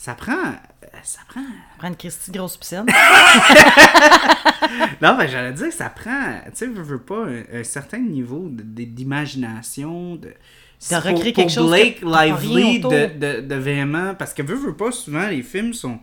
Ça 0.00 0.14
prend. 0.14 0.54
Ça 1.02 1.18
prend. 1.28 1.42
Prendre 1.76 1.96
Christy 1.96 2.30
grosse 2.30 2.56
piscine. 2.56 2.86
Non, 5.00 5.16
ben 5.16 5.26
j'allais 5.28 5.52
dire 5.52 5.72
ça 5.72 5.88
prend, 5.88 6.40
tu 6.46 6.50
sais, 6.54 6.66
veux, 6.66 6.82
veux 6.82 6.98
pas, 7.00 7.24
un, 7.26 7.60
un 7.60 7.64
certain 7.64 7.98
niveau 7.98 8.48
de- 8.50 8.84
d'imagination, 8.84 10.16
de, 10.16 10.28
De 10.90 10.96
recréer 10.96 11.32
quelque 11.32 11.46
pour 11.46 11.50
chose 11.54 11.70
Blake 11.70 12.00
Lively 12.02 12.80
de, 12.80 12.88
de, 13.18 13.40
de 13.40 13.54
vraiment, 13.54 14.14
parce 14.14 14.34
que 14.34 14.42
veux, 14.42 14.56
veux 14.56 14.74
pas, 14.76 14.90
souvent 14.92 15.26
les 15.28 15.42
films 15.42 15.72
sont, 15.72 15.98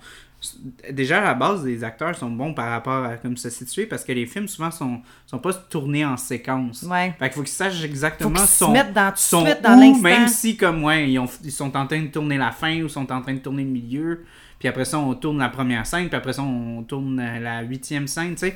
déjà 0.92 1.20
à 1.20 1.24
la 1.24 1.34
base, 1.34 1.66
les 1.66 1.84
acteurs 1.84 2.16
sont 2.16 2.30
bons 2.30 2.54
par 2.54 2.70
rapport 2.70 3.04
à 3.06 3.18
comme 3.18 3.38
se 3.38 3.50
situer, 3.50 3.86
parce 3.86 4.04
que 4.04 4.12
les 4.12 4.26
films 4.26 4.48
souvent 4.48 4.72
sont, 4.72 5.02
sont 5.26 5.40
pas 5.40 5.54
tournés 5.54 6.06
en 6.06 6.18
séquence. 6.18 6.84
Ouais. 6.84 7.14
Fait 7.20 7.26
qu'il 7.26 7.34
faut 7.34 7.42
qu'ils 7.44 7.50
sachent 7.50 7.80
Faut 7.80 7.86
exactement 7.86 8.36
se 8.40 8.58
son, 8.60 8.72
mettent 8.72 8.94
dans, 8.94 9.12
suite 9.16 9.60
où, 9.68 10.02
même 10.02 10.28
si 10.28 10.58
comme 10.58 10.84
ouais, 10.84 11.10
ils, 11.12 11.20
ont- 11.20 11.30
ils 11.44 11.52
sont 11.52 11.76
en 11.78 11.88
train 11.88 12.02
de 12.02 12.08
tourner 12.08 12.38
la 12.38 12.52
fin 12.52 12.82
ou 12.82 12.90
sont 12.90 13.12
en 13.12 13.22
train 13.22 13.34
de 13.34 13.40
tourner 13.40 13.64
le 13.64 13.70
milieu, 13.70 14.24
puis 14.60 14.68
après 14.68 14.86
ça 14.86 14.98
on 15.00 15.14
tourne 15.16 15.40
la 15.40 15.50
première 15.50 15.86
scène, 15.86 16.08
puis 16.08 16.18
après 16.18 16.34
ça 16.34 16.42
on 16.44 16.84
tourne 16.84 17.18
la 17.42 17.62
huitième 17.62 18.08
scène, 18.08 18.34
tu 18.36 18.40
sais. 18.48 18.54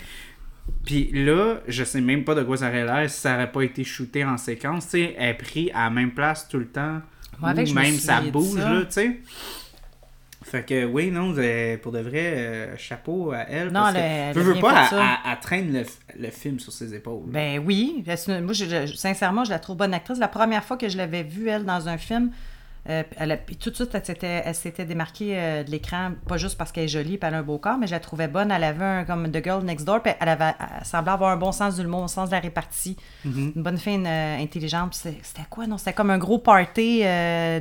Puis 0.86 1.10
là, 1.14 1.62
je 1.68 1.84
sais 1.84 2.00
même 2.02 2.24
pas 2.24 2.36
de 2.36 2.44
quoi 2.44 2.58
ça 2.58 2.68
aurait 2.70 2.86
l'air 2.86 3.10
si 3.10 3.20
ça 3.20 3.34
aurait 3.36 3.52
pas 3.52 3.62
été 3.64 3.84
shooté 3.84 4.24
en 4.24 4.38
séquence, 4.38 4.86
tu 4.86 4.92
sais, 4.92 5.16
elle 5.18 5.30
est 5.30 5.34
pris 5.34 5.72
à 5.72 5.86
la 5.86 5.90
même 5.90 6.12
place 6.12 6.48
tout 6.48 6.60
le 6.60 6.68
temps, 6.68 7.02
Ouais, 7.42 7.52
ou 7.70 7.74
même 7.74 7.94
ça 7.98 8.22
bouge 8.22 8.60
ça. 8.60 8.74
là, 8.74 8.82
tu 8.82 8.92
sais. 8.92 9.20
Fait 10.50 10.64
que 10.64 10.86
oui, 10.86 11.12
non, 11.12 11.34
pour 11.82 11.92
de 11.92 12.00
vrai, 12.00 12.34
euh, 12.38 12.78
chapeau 12.78 13.32
à 13.32 13.42
elle. 13.50 13.68
Non, 13.68 13.82
parce 13.82 13.96
elle 13.98 14.34
que, 14.34 14.40
veux, 14.40 14.54
veux 14.54 14.60
pas, 14.60 14.90
elle- 14.92 15.32
elle 15.32 15.40
traîne 15.40 15.74
le, 15.74 15.84
le 16.20 16.30
film 16.32 16.60
sur 16.60 16.72
ses 16.74 16.94
épaules. 16.96 17.24
Ben 17.28 17.60
oui. 17.64 18.04
Moi, 18.28 18.54
je- 18.54 18.86
je- 18.88 18.94
sincèrement, 18.96 19.44
je 19.44 19.52
la 19.52 19.60
trouve 19.60 19.78
bonne 19.78 19.94
actrice. 19.94 20.18
La 20.18 20.28
première 20.28 20.64
fois 20.64 20.76
que 20.78 20.90
je 20.90 20.98
l'avais 20.98 21.22
vue, 21.24 21.50
elle, 21.50 21.66
dans 21.66 21.88
un 21.88 21.98
film, 21.98 22.32
euh, 22.90 23.04
elle 23.18 23.32
a- 23.34 23.38
puis 23.38 23.58
tout 23.58 23.70
de 23.70 23.76
suite, 23.76 23.92
elle 23.94 24.04
s'était, 24.06 24.42
elle 24.44 24.56
s'était 24.56 24.86
démarquée 24.86 25.34
euh, 25.38 25.64
de 25.64 25.70
l'écran, 25.70 26.14
pas 26.28 26.38
juste 26.38 26.58
parce 26.58 26.72
qu'elle 26.72 26.86
est 26.86 26.88
jolie 26.88 27.16
et 27.16 27.20
elle 27.22 27.36
a 27.36 27.38
un 27.40 27.44
beau 27.44 27.60
corps, 27.60 27.78
mais 27.78 27.86
je 27.86 27.92
la 27.92 28.00
trouvais 28.00 28.28
bonne. 28.28 28.50
Elle 28.50 28.64
avait 28.64 28.84
un 28.84 29.04
comme 29.04 29.30
The 29.32 29.44
Girl 29.44 29.64
Next 29.64 29.86
Door, 29.86 30.02
puis 30.02 30.14
elle, 30.20 30.30
avait, 30.30 30.54
elle 30.80 30.86
semblait 30.86 31.12
avoir 31.12 31.32
un 31.32 31.38
bon 31.38 31.52
sens 31.52 31.76
du 31.78 31.86
mot, 31.86 32.02
un 32.02 32.08
sens 32.08 32.30
de 32.30 32.34
la 32.36 32.40
répartie. 32.40 32.98
Mhm. 33.24 33.52
Une 33.56 33.62
bonne 33.62 33.78
fille 33.78 34.02
euh, 34.04 34.38
intelligente. 34.42 34.96
C'était 34.96 35.46
quoi, 35.50 35.68
non? 35.68 35.78
C'était 35.78 35.94
comme 35.94 36.10
un 36.10 36.18
gros 36.18 36.40
party 36.40 37.04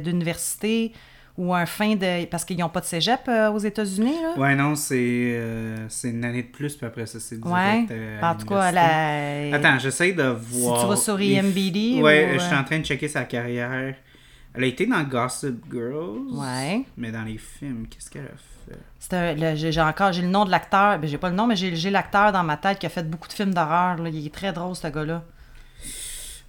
d'université 0.03 0.93
ou 1.39 1.55
un 1.55 1.65
fin 1.65 1.95
de... 1.95 2.27
Parce 2.27 2.45
qu'ils 2.45 2.59
n'ont 2.59 2.69
pas 2.69 2.81
de 2.81 2.85
cégep 2.85 3.21
euh, 3.29 3.51
aux 3.51 3.59
États-Unis, 3.59 4.17
là? 4.23 4.35
Ouais, 4.39 4.55
non, 4.55 4.75
c'est 4.75 4.97
euh, 4.99 5.87
c'est 5.89 6.11
une 6.11 6.25
année 6.25 6.43
de 6.43 6.49
plus, 6.49 6.75
puis 6.77 6.85
après 6.87 7.07
ça, 7.07 7.19
c'est 7.21 7.41
direct. 7.41 7.91
Ouais. 7.91 7.97
euh, 7.97 8.21
à 8.21 8.33
en 8.33 8.35
tout 8.35 8.45
cas, 8.47 8.71
l'université. 8.71 9.49
elle 9.49 9.55
a... 9.55 9.57
Attends, 9.57 9.79
j'essaie 9.79 10.13
de 10.13 10.37
Si 10.51 10.61
voir. 10.61 10.81
tu 10.83 10.87
vas 10.89 10.97
sur 10.97 11.17
f- 11.17 11.23
IMBD 11.23 12.03
Ouais, 12.03 12.31
ou, 12.35 12.35
je 12.35 12.45
suis 12.45 12.55
en 12.57 12.65
train 12.65 12.81
de 12.81 12.85
checker 12.85 13.09
sa 13.09 13.25
carrière. 13.25 13.95
Elle 14.55 14.65
a 14.65 14.67
été 14.67 14.85
dans 14.87 15.03
Gossip 15.05 15.63
Girls. 15.71 16.27
Ouais. 16.33 16.83
Mais 16.97 17.13
dans 17.13 17.23
les 17.23 17.39
films, 17.39 17.87
qu'est-ce 17.89 18.11
qu'elle 18.11 18.23
a 18.25 18.37
fait? 18.71 18.79
C'est 18.99 19.13
un- 19.15 19.35
le- 19.35 19.55
j'ai 19.55 19.81
encore 19.81 20.13
j'ai 20.13 20.23
le 20.23 20.29
nom 20.29 20.45
de 20.45 20.51
l'acteur. 20.51 20.99
Ben, 20.99 21.09
j'ai 21.09 21.19
pas 21.19 21.29
le 21.31 21.37
nom, 21.37 21.47
mais 21.47 21.55
j'ai 21.57 21.77
j'ai 21.77 21.91
l'acteur 21.91 22.33
dans 22.33 22.43
ma 22.43 22.57
tête 22.57 22.79
qui 22.81 22.87
a 22.87 22.89
fait 22.89 23.09
beaucoup 23.09 23.29
de 23.29 23.33
films 23.33 23.55
d'horreur. 23.55 23.97
là. 23.99 24.09
Il 24.09 24.27
est 24.27 24.35
très 24.35 24.53
drôle, 24.53 24.75
ce 24.75 24.89
gars-là. 24.89 25.23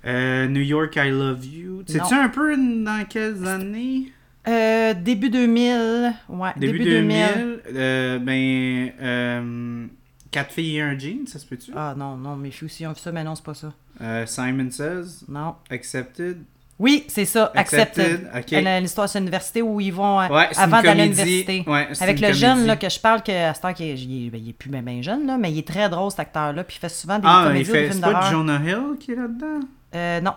Euh, 0.06 0.48
New 0.48 0.62
York, 0.62 0.96
I 0.96 1.10
Love 1.10 1.46
You. 1.46 1.84
Sais-tu 1.86 2.14
un 2.14 2.30
peu 2.30 2.56
dans 2.58 3.06
quelles 3.08 3.46
années? 3.48 4.12
Euh, 4.48 4.94
début 4.94 5.30
2000. 5.30 6.14
Ouais, 6.30 6.50
Début, 6.58 6.80
2000. 6.80 7.62
euh, 7.76 8.20
ben. 8.20 8.92
Euh, 9.02 9.86
Quatre 10.32 10.52
filles 10.54 10.78
et 10.78 10.82
un 10.82 10.98
jean, 10.98 11.26
ça 11.26 11.40
se 11.40 11.46
peut-tu? 11.48 11.72
Ah 11.76 11.96
non, 11.98 12.16
non, 12.16 12.36
mes 12.36 12.52
filles 12.52 12.68
aussi 12.68 12.86
ont 12.86 12.92
vu 12.94 13.00
ça, 13.00 13.12
mais 13.12 13.24
non, 13.24 13.34
c'est 13.34 13.44
pas 13.44 13.56
ça. 13.56 13.74
Euh, 14.00 14.28
Simon 14.28 14.70
Says, 14.70 15.26
Non. 15.28 15.56
Accepted. 15.72 16.44
Oui, 16.78 17.04
c'est 17.08 17.26
ça, 17.26 17.52
Accepted. 17.56 18.28
Accepted, 18.32 18.32
ok. 18.38 18.54
Elle- 18.54 18.84
L'histoire, 18.84 19.10
c'est 19.10 19.18
une 19.18 19.24
université 19.26 19.64
où 19.64 19.82
ils 19.82 19.92
vont, 19.92 20.22
euh, 20.22 20.28
Ouais, 20.30 20.48
avant 20.56 20.84
d'aller 20.84 21.02
à 21.02 21.06
l'université. 21.06 21.64
Ouais, 21.66 21.88
Avec 22.00 22.20
le 22.22 22.32
jeune 22.32 22.68
là, 22.68 22.76
que 22.78 22.88
je 22.88 23.00
parle, 23.00 23.24
que 23.24 23.32
à 23.32 23.54
cette 23.56 23.66
heure, 23.66 23.74
qu'il 23.74 23.88
est- 23.88 23.96
il 24.00 24.28
est, 24.28 24.30
ben, 24.30 24.40
il 24.42 24.50
est 24.50 24.54
plus 24.54 24.70
bien, 24.70 24.84
bien 24.84 25.02
jeune, 25.02 25.26
là, 25.26 25.38
mais 25.40 25.52
il 25.52 25.58
est 25.58 25.68
très 25.68 25.90
drôle 25.90 26.12
cet 26.12 26.20
acteur-là, 26.22 26.64
puis 26.64 26.78
il 26.78 26.80
fait 26.80 26.90
souvent 26.90 27.18
des 27.18 27.26
Ah, 27.28 27.42
il 27.46 27.48
comédies 27.48 27.72
films 27.72 27.92
C'est 27.94 28.02
pas. 28.14 28.30
Jonah 28.32 28.62
Hill 28.64 28.98
qui 29.00 29.12
est 29.12 29.16
là-dedans? 29.16 29.60
Euh, 29.96 30.22
non, 30.22 30.34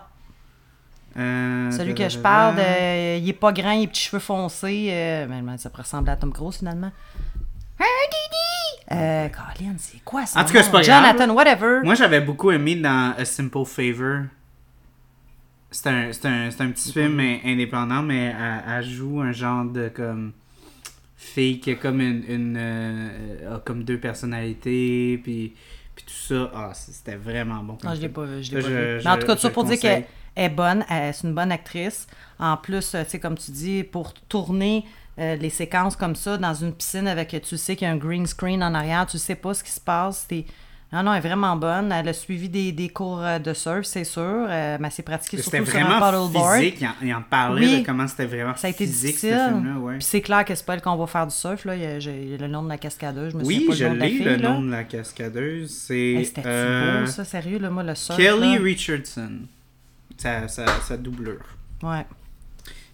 Euh, 1.15 1.69
celui 1.71 1.93
que 1.93 2.09
je 2.09 2.17
parle, 2.17 2.55
il 2.59 3.29
est 3.29 3.33
pas 3.39 3.51
grand, 3.51 3.71
il 3.71 3.83
a 3.85 3.87
petits 3.87 4.01
cheveux 4.05 4.19
foncés, 4.19 4.87
euh, 4.91 5.25
ben, 5.27 5.43
ben, 5.43 5.57
ça 5.57 5.69
pourrait 5.69 5.83
ressembler 5.83 6.11
à 6.11 6.15
Tom 6.15 6.31
Cruise 6.33 6.57
finalement. 6.57 6.91
Hey, 7.79 7.87
Didi! 8.09 8.99
Euh, 8.99 9.27
Colin, 9.29 9.73
c'est 9.77 10.03
quoi 10.03 10.25
ça? 10.25 10.39
En 10.41 10.45
tout 10.45 10.53
cas, 10.53 10.63
c'est 10.63 10.71
pas 10.71 10.81
grave. 10.81 11.03
Jonathan, 11.15 11.33
whatever. 11.33 11.79
Moi, 11.83 11.95
j'avais 11.95 12.21
beaucoup 12.21 12.51
aimé 12.51 12.75
dans 12.75 13.13
A 13.17 13.25
Simple 13.25 13.65
Favor. 13.65 14.23
C'est 15.71 15.87
un, 15.87 16.11
un, 16.25 16.47
un 16.49 16.71
petit 16.71 16.91
film 16.91 17.19
in- 17.19 17.39
indépendant, 17.45 18.03
mais 18.03 18.25
elle, 18.39 18.63
elle 18.67 18.83
joue 18.83 19.21
un 19.21 19.31
genre 19.31 19.65
de 19.65 19.89
comme 19.89 20.33
fille 21.17 21.59
qui 21.59 21.71
a 21.71 21.75
comme 21.75 21.99
une, 22.01 22.23
une 22.27 22.57
euh, 22.59 23.55
a 23.55 23.59
comme 23.59 23.83
deux 23.83 23.97
personnalités, 23.97 25.19
puis, 25.23 25.53
puis 25.95 26.05
tout 26.05 26.13
ça. 26.35 26.51
Ah, 26.53 26.71
c'était 26.73 27.15
vraiment 27.15 27.63
bon. 27.63 27.77
Non, 27.83 27.95
je 27.95 28.01
l'ai 28.01 28.09
pas 28.09 28.23
vu. 28.25 28.43
Je 28.43 28.55
l'ai 28.55 28.61
pas 28.61 28.67
vu. 28.67 29.01
Mais 29.03 29.07
en 29.09 29.17
tout 29.17 29.25
cas, 29.27 29.35
tout 29.35 29.41
ça 29.41 29.49
pour 29.49 29.63
dire 29.63 29.75
conseille. 29.77 30.05
Est 30.35 30.49
bonne, 30.49 30.83
c'est 30.89 31.23
une 31.27 31.33
bonne 31.33 31.51
actrice. 31.51 32.07
En 32.39 32.57
plus, 32.57 32.95
euh, 32.95 33.03
tu 33.03 33.11
sais, 33.11 33.19
comme 33.19 33.37
tu 33.37 33.51
dis, 33.51 33.83
pour 33.83 34.13
tourner 34.13 34.83
euh, 35.19 35.35
les 35.35 35.49
séquences 35.49 35.95
comme 35.95 36.15
ça 36.15 36.37
dans 36.37 36.53
une 36.55 36.73
piscine 36.73 37.07
avec, 37.07 37.39
tu 37.47 37.57
sais 37.57 37.75
qu'il 37.75 37.87
y 37.87 37.89
a 37.89 37.93
un 37.93 37.97
green 37.97 38.25
screen 38.25 38.63
en 38.63 38.73
arrière, 38.73 39.05
tu 39.05 39.17
sais 39.17 39.35
pas 39.35 39.53
ce 39.53 39.63
qui 39.63 39.71
se 39.71 39.79
passe. 39.79 40.27
Non, 40.91 41.01
non, 41.01 41.13
elle 41.13 41.25
est 41.25 41.27
vraiment 41.27 41.55
bonne. 41.55 41.91
Elle 41.91 42.07
a 42.07 42.13
suivi 42.13 42.49
des, 42.49 42.71
des 42.71 42.89
cours 42.89 43.19
euh, 43.23 43.39
de 43.39 43.51
surf, 43.55 43.83
c'est 43.83 44.03
sûr. 44.03 44.21
euh, 44.21 44.77
mais 44.79 44.89
pratiquée 45.03 45.37
C'était 45.37 45.57
surtout 45.57 45.71
sur 45.71 45.79
un 45.79 45.83
vraiment 45.85 45.99
paddleboard. 45.99 46.57
physique. 46.59 46.77
Il 46.81 46.85
en, 46.87 46.91
il 47.01 47.13
en 47.15 47.21
parlait 47.23 47.65
Oui. 47.67 47.81
de 47.81 47.85
comment 47.85 48.07
c'était 48.07 48.25
vraiment 48.27 48.55
Ça 48.55 48.67
a 48.67 48.69
été 48.69 48.85
physique, 48.85 49.15
ce 49.17 49.25
difficile. 49.27 49.47
film-là. 49.55 49.79
Ouais. 49.79 49.93
Puis 49.95 50.03
c'est 50.03 50.21
clair 50.21 50.45
que 50.45 50.53
c'est 50.53 50.63
pas 50.65 50.75
elle 50.75 50.81
qu'on 50.83 50.95
va 50.95 51.07
faire 51.07 51.25
du 51.25 51.33
surf. 51.33 51.65
Là. 51.65 51.75
Il, 51.75 51.81
y 51.81 51.85
a, 51.87 51.99
j'ai- 51.99 52.21
il 52.21 52.29
y 52.29 52.33
a 52.35 52.37
le 52.37 52.47
nom 52.47 52.61
de 52.61 52.69
la 52.69 52.77
cascadeuse. 52.77 53.31
Je 53.33 53.37
me 53.37 53.43
Oui, 53.43 53.65
souviens 53.65 53.69
pas 53.69 53.75
je 53.75 53.83
le 53.85 53.89
nom 53.89 53.95
de 53.95 53.99
la 54.01 54.05
l'ai, 54.07 54.19
le 54.23 54.35
là. 54.35 54.49
nom 54.49 54.61
de 54.61 54.69
la 54.71 54.83
cascadeuse. 54.83 55.71
C'est 55.71 55.95
Hey, 55.95 56.25
C'était-tu 56.25 56.47
euh, 56.47 57.01
beau, 57.01 57.07
ça, 57.07 57.25
sérieux, 57.25 57.57
là, 57.57 57.69
moi, 57.71 57.81
le 57.81 57.95
surf. 57.95 58.17
Kelly 58.17 58.55
là. 58.55 58.61
Richardson. 58.61 59.31
Sa, 60.23 60.47
sa, 60.47 60.65
sa 60.81 60.95
doublure. 60.97 61.43
Ouais. 61.81 62.05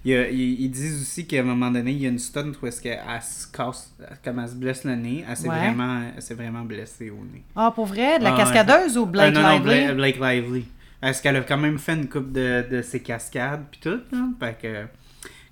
Il 0.03 0.13
a- 0.15 0.29
ils, 0.31 0.69
disent 0.71 1.01
aussi 1.01 1.27
qu'à 1.27 1.41
un 1.41 1.43
moment 1.43 1.69
donné, 1.69 1.91
il 1.91 2.01
y 2.01 2.05
a 2.07 2.09
une 2.09 2.17
stunt 2.17 2.51
où 2.59 2.65
est-ce 2.65 2.81
qu'elle 2.81 2.99
elle 3.07 3.21
se 3.21 3.45
casse, 3.51 3.93
comme 4.23 4.39
elle 4.39 4.49
se 4.49 4.55
blesse 4.55 4.83
le 4.83 4.95
nez, 4.95 5.23
elle 5.29 5.37
s'est 5.37 5.47
Ouais. 5.47 5.55
vraiment, 5.57 6.01
elle 6.15 6.21
s'est 6.23 6.33
vraiment 6.33 6.63
blessée 6.63 7.11
au 7.11 7.23
nez. 7.31 7.43
Ah, 7.55 7.71
pour 7.75 7.85
vrai? 7.85 8.17
De 8.17 8.23
la 8.23 8.33
Ah, 8.33 8.37
cascadeuse 8.37 8.97
ou 8.97 9.05
Blake 9.05 9.35
Ah, 9.37 9.41
non, 9.41 9.59
non, 9.59 9.59
Lively? 9.63 9.85
Bla- 9.85 9.93
Blake 9.93 10.19
Lively. 10.19 10.65
Parce 11.01 11.21
qu'elle 11.21 11.35
a 11.35 11.41
quand 11.41 11.57
même 11.57 11.77
fait 11.77 11.93
une 11.93 12.07
coupe 12.09 12.31
de, 12.31 12.65
de 12.71 12.81
ses 12.81 13.01
cascades 13.01 13.65
puis 13.69 13.79
tout, 13.81 13.99
là. 14.11 14.27
Fait 14.39 14.57
que, 14.59 14.85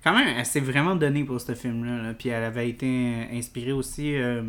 quand 0.04 0.18
même, 0.18 0.28
elle 0.36 0.46
s'est 0.48 0.60
vraiment 0.62 0.96
donnée 0.96 1.26
pour 1.26 1.40
ce 1.40 1.54
film-là. 1.54 2.02
là. 2.04 2.14
Puis 2.16 2.30
elle 2.30 2.44
avait 2.44 2.70
été 2.70 3.28
inspirée 3.34 3.72
aussi. 3.74 4.16
euh, 4.16 4.42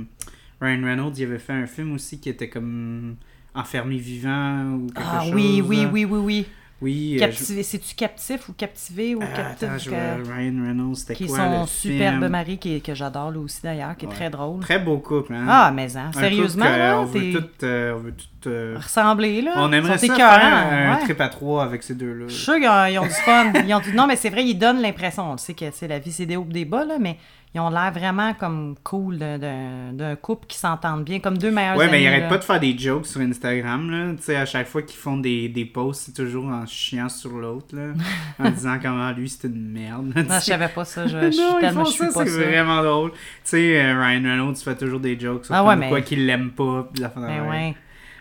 Ryan 0.63 0.83
Reynolds, 0.83 1.13
il 1.19 1.25
avait 1.25 1.39
fait 1.39 1.53
un 1.53 1.67
film 1.67 1.93
aussi 1.93 2.19
qui 2.21 2.31
était 2.31 2.49
comme 2.49 3.17
enfermé 3.55 3.97
vivant 3.99 4.65
ou 4.75 4.87
quelque 4.87 5.03
Ah 5.13 5.21
chose. 5.25 5.35
oui, 5.35 5.61
oui, 5.67 5.83
là. 5.83 5.91
oui, 5.93 6.05
oui, 6.05 6.19
oui. 6.21 6.47
Oui. 6.81 7.15
euh, 7.15 7.19
je- 7.19 7.25
Captivé, 7.25 7.63
c'est-tu 7.65 7.95
captif 7.97 8.49
ou 8.49 8.53
captivé 8.53 9.15
ou 9.17 9.21
Ah, 9.23 9.27
captif? 9.37 9.69
attends, 9.69 9.79
je 9.79 9.91
Ryan 9.91 10.65
Reynolds, 10.65 10.95
c'était 10.97 11.15
qui 11.15 11.25
est 11.25 11.27
quoi 11.27 11.39
son 11.39 11.61
le 11.63 11.67
superbe 11.67 12.19
film? 12.21 12.29
mari 12.29 12.59
qui, 12.59 12.81
que 12.81 12.95
j'adore 12.95 13.33
lui 13.33 13.39
aussi 13.39 13.61
d'ailleurs, 13.63 13.97
qui 13.97 14.05
est 14.05 14.09
Ouais. 14.09 14.15
très 14.15 14.31
drôle. 14.31 14.61
Très 14.61 14.79
beau 14.79 14.99
couple, 14.99 15.35
hein? 15.35 15.45
Ah, 15.49 15.73
mais 15.75 15.97
hein, 15.97 16.11
Un 16.15 16.21
sérieusement, 16.21 16.65
couple 16.67 16.79
là, 16.79 17.01
on 17.01 17.05
veut 17.05 17.33
tout, 17.33 17.49
euh, 17.65 17.95
on 17.95 17.99
veut 17.99 18.13
tout, 18.15 18.49
euh, 18.49 18.77
ressemblé, 18.77 19.43
là. 19.43 19.55
on 19.57 19.73
aimerait 19.73 19.99
ça 19.99 20.07
écœurants, 20.07 20.39
faire 20.39 20.93
un 20.93 20.95
ouais. 20.99 21.03
trip 21.03 21.21
à 21.21 21.29
trois 21.29 21.65
avec 21.65 21.83
ces 21.83 21.95
deux-là. 21.97 22.27
Je 22.29 22.33
suis 22.35 22.45
sûr 22.45 22.55
qu'ils 22.55 22.69
ont, 22.69 22.85
ils 22.87 22.99
ont 23.01 23.03
du 23.07 23.11
fun. 23.11 23.53
Ils 23.67 23.75
ont 23.75 23.81
du- 23.81 23.93
Non, 23.95 24.07
mais 24.07 24.15
c'est 24.15 24.31
vrai, 24.31 24.45
ils 24.45 24.55
donnent 24.57 24.81
l'impression. 24.81 25.29
On 25.31 25.33
le 25.33 25.39
sait 25.39 25.55
que 25.55 25.65
c'est 25.73 25.89
la 25.89 25.99
vie, 25.99 26.13
c'est 26.13 26.27
des 26.27 26.37
hauts 26.37 26.45
des 26.49 26.65
bas, 26.65 26.85
là, 26.85 26.99
mais 27.01 27.17
ils 27.59 27.61
ont 27.61 27.71
l'air 27.71 27.93
vraiment 27.93 28.33
comme 28.35 28.77
cool 28.85 29.19
d'un- 29.19 30.17
couple 30.17 30.47
qui 30.47 30.57
s'entendent 30.57 31.05
bien, 31.05 31.19
comme 31.19 31.37
deux 31.37 31.51
meilleurs 31.51 31.77
Ouais, 31.77 31.85
amis. 31.85 31.93
mais 31.93 32.03
ils 32.03 32.07
arrêtent 32.07 32.29
pas 32.29 32.39
de 32.39 32.45
faire 32.45 32.61
des 32.61 32.79
jokes 32.79 33.07
sur 33.07 33.21
Instagram, 33.21 33.91
là. 33.91 34.15
Tu 34.17 34.23
sais, 34.23 34.37
à 34.37 34.47
chaque 34.47 34.69
fois 34.69 34.83
qu'ils 34.83 34.97
font 34.99 35.17
des, 35.17 35.49
des 35.49 35.65
posts, 35.65 36.03
c'est 36.07 36.15
toujours 36.23 36.47
en 36.47 36.65
chiant 36.67 37.09
sur 37.09 37.31
l'autre, 37.33 37.75
là. 37.77 37.93
en 38.39 38.51
disant 38.51 38.79
comment 38.81 39.11
lui, 39.11 39.29
c'est 39.29 39.49
une 39.49 39.71
merde. 39.71 40.13
là, 40.15 40.23
Non, 40.23 40.35
je 40.39 40.45
savais 40.45 40.69
pas 40.69 40.85
ça. 40.85 41.07
Je, 41.07 41.19
je 41.27 41.31
suis 41.33 41.41
non, 41.41 41.59
ils 41.59 41.61
tellement 41.61 41.85
font 41.85 41.91
je 41.91 41.95
suis 41.97 42.07
ça, 42.07 42.13
pas 42.13 42.27
c'est 42.27 42.45
vraiment 42.45 42.83
drôle. 42.83 43.11
Tu 43.13 43.19
sais, 43.45 43.81
euh, 43.83 44.01
Ryan 44.01 44.23
Reynolds 44.23 44.57
fait 44.57 44.77
toujours 44.77 45.01
des 45.01 45.19
jokes 45.19 45.47
sur 45.47 45.55
Ah 45.55 45.65
ouais, 45.65 45.77
mais- 45.77 45.89
quoi 45.89 46.01
qu'il 46.01 46.25
l'aime 46.27 46.51
pas. 46.53 46.89
pis 46.95 47.01
la 47.01 47.11
fin 47.11 47.21
de 47.23 47.27
Ben 47.27 47.49
ouais. 47.49 47.75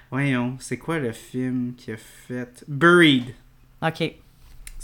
Voyons, 0.10 0.56
c'est 0.60 0.78
quoi 0.78 1.00
le 1.00 1.12
film 1.12 1.74
qu'il 1.78 1.94
a 1.94 1.98
fait? 1.98 2.64
Buried. 2.68 3.26
OK. 3.82 4.14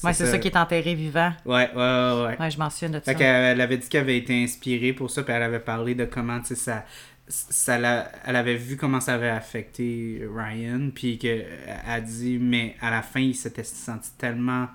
Ouais, 0.04 0.14
c'est 0.14 0.26
ça 0.28 0.38
qui 0.38 0.48
est 0.48 0.58
enterré 0.58 0.96
vivant. 0.96 1.32
Ouais, 1.46 1.70
ouais, 1.74 1.76
ouais, 1.76 2.26
ouais. 2.26 2.38
Ouais, 2.40 2.52
je 2.52 2.58
m'en 2.58 2.70
souviens 2.70 2.90
de 2.90 2.96
ça. 2.96 3.12
Fait 3.12 3.16
qu'elle 3.16 3.46
elle 3.46 3.62
avait 3.62 3.78
dit 3.78 3.88
qu'elle 3.88 4.02
avait 4.02 4.18
été 4.18 4.44
inspirée 4.44 4.94
pour 4.94 5.10
ça, 5.10 5.24
puis 5.24 5.34
elle 5.34 5.44
avait 5.44 5.60
parlé 5.60 5.96
de 5.96 6.06
comment, 6.06 6.40
tu 6.40 6.48
sais, 6.48 6.56
ça, 6.56 6.86
ça 7.28 7.78
elle 8.26 8.36
avait 8.36 8.56
vu 8.56 8.78
comment 8.78 9.00
ça 9.00 9.16
avait 9.16 9.30
affecté 9.30 10.22
Ryan, 10.34 10.90
puis 10.94 11.18
qu'elle 11.18 11.46
a 11.88 12.02
dit, 12.02 12.38
mais 12.40 12.76
à 12.82 12.92
la 12.92 13.02
fin, 13.02 13.22
il 13.22 13.36
s'était 13.36 13.64
senti 13.64 14.12
tellement 14.18 14.68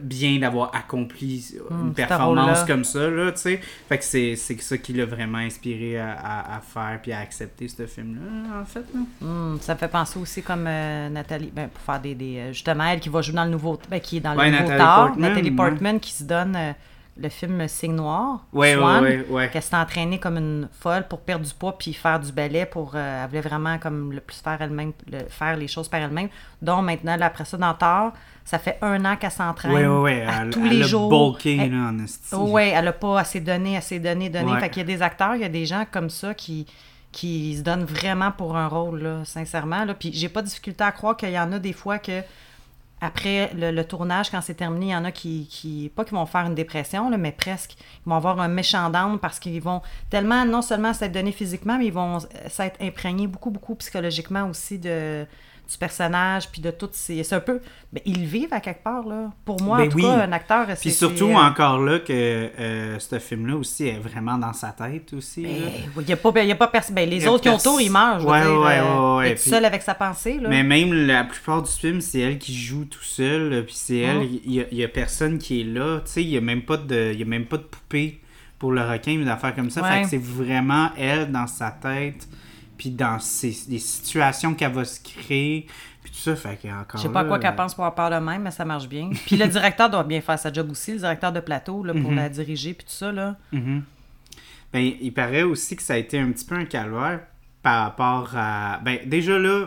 bien 0.00 0.38
d'avoir 0.38 0.74
accompli 0.74 1.54
Hmm, 1.70 1.88
une 1.88 1.90
ce 1.90 1.94
performance 1.94 2.64
comme 2.64 2.84
ça, 2.84 3.08
là, 3.08 3.32
tu 3.32 3.38
sais. 3.38 3.60
Fait 3.88 3.98
que 3.98 4.04
c'est 4.04 4.36
c'est 4.36 4.60
ça 4.60 4.76
qui 4.78 4.92
l'a 4.92 5.06
vraiment 5.06 5.38
inspiré 5.38 5.98
à, 5.98 6.12
à, 6.12 6.56
à 6.56 6.60
faire, 6.60 6.98
puis 7.02 7.12
à 7.12 7.20
accepter 7.20 7.68
ce 7.68 7.86
film-là, 7.86 8.60
en 8.60 8.64
fait, 8.64 8.84
là. 8.94 9.00
Hmm, 9.20 9.58
ça 9.60 9.74
me 9.74 9.78
fait 9.78 9.88
penser 9.88 10.18
aussi 10.18 10.42
comme 10.42 10.66
euh, 10.66 11.08
Nathalie, 11.08 11.50
ben, 11.54 11.68
pour 11.68 11.82
faire 11.82 12.00
des, 12.00 12.14
des 12.14 12.38
euh, 12.38 12.52
justement 12.52 12.84
elle 12.84 13.00
qui 13.00 13.08
va 13.08 13.22
jouer 13.22 13.34
dans 13.34 13.44
le 13.44 13.50
nouveau, 13.50 13.78
ben, 13.88 14.00
qui 14.00 14.18
est 14.18 14.20
dans 14.20 14.36
Ouais, 14.36 14.50
le 14.50 14.50
nouveau 14.50 14.68
Nathalie 14.68 14.94
Portman, 14.94 15.20
Nathalie 15.20 15.50
ouais. 15.50 16.00
Qui 16.00 16.12
se 16.12 16.24
donne 16.24 16.54
euh, 16.56 16.72
le 17.20 17.28
film 17.30 17.66
Signe 17.66 17.94
Noir, 17.96 18.46
Ouais, 18.52 18.74
Swan, 18.74 19.02
ouais, 19.02 19.18
ouais, 19.18 19.26
ouais. 19.30 19.50
qu'elle 19.50 19.62
s'est 19.62 19.74
entraînée 19.76 20.18
comme 20.20 20.36
une 20.36 20.68
folle 20.72 21.06
pour 21.08 21.20
perdre 21.20 21.44
du 21.44 21.52
poids 21.52 21.76
puis 21.76 21.92
faire 21.92 22.20
du 22.20 22.30
ballet 22.30 22.64
pour, 22.66 22.92
euh, 22.94 23.22
elle 23.24 23.28
voulait 23.28 23.40
vraiment 23.40 23.78
comme 23.78 24.12
le 24.12 24.20
plus 24.20 24.40
faire 24.40 24.60
elle-même, 24.62 24.92
le- 25.10 25.26
faire 25.28 25.56
les 25.56 25.66
choses 25.66 25.88
par 25.88 26.00
elle-même. 26.00 26.28
Donc 26.62 26.84
maintenant, 26.84 27.16
là, 27.16 27.26
après 27.26 27.44
ça, 27.44 27.56
dans 27.56 27.74
Thor, 27.74 28.12
ça 28.48 28.58
fait 28.58 28.78
un 28.80 29.04
an 29.04 29.16
qu'elle 29.16 29.30
s'entraîne 29.30 29.72
ouais, 29.72 29.86
ouais. 29.86 30.22
à 30.22 30.42
Elle, 30.44 30.50
tous 30.50 30.64
elle 30.64 30.78
les 30.78 30.84
a 30.84 30.86
jours. 30.86 31.10
bulké, 31.32 31.58
Elle- 31.60 31.70
là, 31.70 31.92
en 32.32 32.46
ouais, 32.46 32.70
elle 32.70 32.88
a 32.88 32.92
pas 32.94 33.20
assez 33.20 33.40
donné, 33.40 33.76
assez 33.76 33.98
donné, 33.98 34.30
donné. 34.30 34.52
Ouais. 34.52 34.60
Fait 34.60 34.70
qu'il 34.70 34.78
y 34.78 34.90
a 34.90 34.96
des 34.96 35.02
acteurs, 35.02 35.34
il 35.34 35.42
y 35.42 35.44
a 35.44 35.50
des 35.50 35.66
gens 35.66 35.84
comme 35.90 36.08
ça 36.08 36.32
qui, 36.32 36.66
qui 37.12 37.58
se 37.58 37.62
donnent 37.62 37.84
vraiment 37.84 38.32
pour 38.32 38.56
un 38.56 38.66
rôle, 38.66 39.02
là, 39.02 39.20
sincèrement. 39.26 39.84
Là. 39.84 39.92
Puis 39.92 40.12
j'ai 40.14 40.30
pas 40.30 40.40
de 40.40 40.46
difficulté 40.46 40.82
à 40.82 40.92
croire 40.92 41.14
qu'il 41.14 41.28
y 41.30 41.38
en 41.38 41.52
a 41.52 41.58
des 41.58 41.74
fois 41.74 41.98
que 41.98 42.22
après 43.00 43.50
le, 43.54 43.70
le 43.70 43.84
tournage, 43.84 44.30
quand 44.30 44.40
c'est 44.40 44.54
terminé, 44.54 44.86
il 44.86 44.92
y 44.92 44.96
en 44.96 45.04
a 45.04 45.12
qui, 45.12 45.46
qui 45.50 45.92
pas 45.94 46.04
qui 46.04 46.14
vont 46.14 46.24
faire 46.26 46.46
une 46.46 46.54
dépression, 46.54 47.10
là, 47.10 47.16
mais 47.18 47.32
presque, 47.32 47.74
ils 47.78 48.08
vont 48.08 48.16
avoir 48.16 48.40
un 48.40 48.48
méchant 48.48 48.90
down 48.90 49.18
parce 49.18 49.38
qu'ils 49.38 49.60
vont 49.60 49.82
tellement, 50.10 50.44
non 50.46 50.62
seulement 50.62 50.92
s'être 50.94 51.12
donné 51.12 51.32
physiquement, 51.32 51.76
mais 51.78 51.86
ils 51.86 51.92
vont 51.92 52.18
s'être 52.48 52.80
imprégnés 52.80 53.26
beaucoup, 53.26 53.50
beaucoup 53.50 53.74
psychologiquement 53.76 54.48
aussi 54.48 54.78
de 54.78 55.26
du 55.70 55.76
personnage, 55.76 56.48
puis 56.50 56.62
de 56.62 56.70
tout. 56.70 56.88
ces- 56.92 57.22
C'est 57.22 57.34
un 57.34 57.40
peu... 57.40 57.60
ben, 57.92 58.00
ils 58.06 58.24
vivent 58.24 58.52
à 58.54 58.60
quelque 58.60 58.82
part, 58.82 59.06
là. 59.06 59.30
Pour 59.44 59.60
moi, 59.60 59.76
Ben 59.78 59.86
en 59.86 59.90
tout 59.90 59.96
oui. 59.98 60.02
cas, 60.02 60.22
un 60.22 60.32
acteur... 60.32 60.66
Puis 60.80 60.90
surtout, 60.90 61.28
euh, 61.28 61.34
encore 61.34 61.78
là, 61.80 61.98
que 61.98 62.12
euh, 62.12 62.98
ce 62.98 63.18
film-là 63.18 63.56
aussi 63.56 63.86
est 63.88 63.98
vraiment 63.98 64.38
dans 64.38 64.52
sa 64.54 64.68
tête 64.68 65.12
aussi. 65.12 65.42
là. 65.42 65.48
Il 65.98 66.04
n'y 66.06 66.12
a 66.12 66.16
pas, 66.16 66.42
y 66.42 66.50
a 66.52 66.54
pas 66.54 66.68
personne. 66.68 66.94
Ben, 66.94 67.08
les 67.08 67.26
autres 67.26 67.42
qui 67.42 67.48
ont 67.50 67.58
tour, 67.58 67.80
ils 67.80 67.90
meurent. 67.92 68.18
Je 68.20 68.24
veux 68.24 68.30
Ouais, 68.30 68.40
dire, 68.42 68.60
ouais, 68.60 68.78
euh, 68.78 69.16
ouais, 69.18 69.28
ouais, 69.30 69.36
seul 69.36 69.64
avec 69.66 69.82
sa 69.82 69.94
pensée. 69.94 70.38
Là. 70.40 70.48
Mais 70.48 70.62
même 70.62 70.92
la 71.06 71.24
plupart 71.24 71.62
du 71.62 71.70
film, 71.70 72.00
c'est 72.00 72.20
elle 72.20 72.38
qui 72.38 72.54
joue 72.56 72.86
tout 72.86 73.02
seul. 73.04 73.62
Puis 73.66 73.74
c'est 73.76 73.98
elle, 73.98 74.20
Mm. 74.20 74.38
il 74.46 74.66
y, 74.72 74.82
a- 74.82 74.86
a 74.86 74.88
personne 74.88 75.36
qui 75.38 75.60
est 75.60 75.64
là. 75.64 76.00
Tu 76.06 76.12
sais, 76.12 76.22
il 76.22 76.30
y 76.30 76.36
a 76.38 76.40
même 76.40 76.62
pas 76.62 76.78
de, 76.78 77.10
il 77.12 77.18
y 77.18 77.22
a 77.22 77.26
même 77.26 77.44
pas 77.44 77.58
de 77.58 77.62
poupée 77.64 78.20
pour 78.58 78.72
le 78.72 78.80
requin, 78.82 79.12
une 79.12 79.28
affaire 79.28 79.54
comme 79.54 79.70
ça. 79.70 79.82
Ouais. 79.82 79.90
Fait 79.98 80.02
que 80.02 80.08
c'est 80.08 80.22
vraiment 80.22 80.90
elle 80.96 81.30
dans 81.30 81.46
sa 81.46 81.70
tête, 81.70 82.26
puis 82.78 82.90
dans 82.90 83.18
ses, 83.18 83.54
les 83.68 83.78
situations 83.78 84.54
qu'elle 84.54 84.72
va 84.72 84.84
se 84.84 85.00
créer, 85.00 85.66
puis 86.02 86.12
tout 86.12 86.18
ça. 86.18 86.36
Fait 86.36 86.56
que 86.62 86.68
encore 86.68 86.98
Je 87.00 87.06
sais 87.06 87.12
pas 87.12 87.20
à 87.20 87.24
quoi 87.24 87.38
qu'elle 87.38 87.50
euh, 87.52 87.56
pense 87.56 87.74
pour 87.74 87.84
avoir 87.84 88.08
peur 88.10 88.20
de 88.20 88.24
même, 88.24 88.42
mais 88.42 88.50
ça 88.50 88.64
marche 88.64 88.88
bien. 88.88 89.10
Puis 89.26 89.36
le 89.36 89.46
directeur 89.46 89.90
doit 89.90 90.04
bien 90.04 90.20
faire 90.20 90.38
sa 90.38 90.52
job 90.52 90.70
aussi, 90.70 90.92
le 90.92 90.98
directeur 90.98 91.32
de 91.32 91.40
plateau, 91.40 91.82
là, 91.84 91.92
pour 91.92 92.12
la 92.12 92.28
diriger, 92.28 92.72
puis 92.72 92.86
tout 92.86 92.92
ça. 92.92 93.12
Là. 93.12 93.36
Mhm. 93.52 93.82
Ben, 94.72 94.92
il 95.00 95.12
paraît 95.12 95.42
aussi 95.42 95.76
que 95.76 95.82
ça 95.82 95.94
a 95.94 95.96
été 95.96 96.18
un 96.18 96.30
petit 96.30 96.44
peu 96.44 96.54
un 96.54 96.64
calvaire 96.64 97.20
par 97.62 97.84
rapport 97.84 98.30
à. 98.36 98.80
Ben, 98.84 98.98
déjà 99.06 99.38
là, 99.38 99.66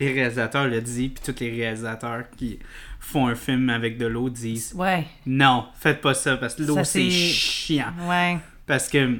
les 0.00 0.12
réalisateurs 0.12 0.66
le 0.66 0.80
disent, 0.80 1.10
puis 1.14 1.32
tous 1.32 1.40
les 1.40 1.50
réalisateurs 1.50 2.24
qui 2.36 2.58
font 3.00 3.26
un 3.28 3.34
film 3.34 3.70
avec 3.70 3.98
de 3.98 4.06
l'eau 4.06 4.28
disent 4.30 4.72
Ouais, 4.76 5.04
non, 5.26 5.66
faites 5.74 6.00
pas 6.00 6.14
ça 6.14 6.36
parce 6.36 6.54
que 6.54 6.62
l'eau 6.62 6.82
c'est- 6.84 7.10
chiant. 7.10 7.92
ouais. 8.08 8.38
Parce 8.66 8.88
que 8.88 9.18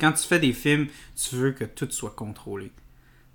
quand 0.00 0.12
tu 0.12 0.26
fais 0.26 0.38
des 0.38 0.52
films, 0.52 0.86
tu 1.14 1.36
veux 1.36 1.52
que 1.52 1.64
tout 1.64 1.88
soit 1.90 2.14
contrôlé. 2.16 2.70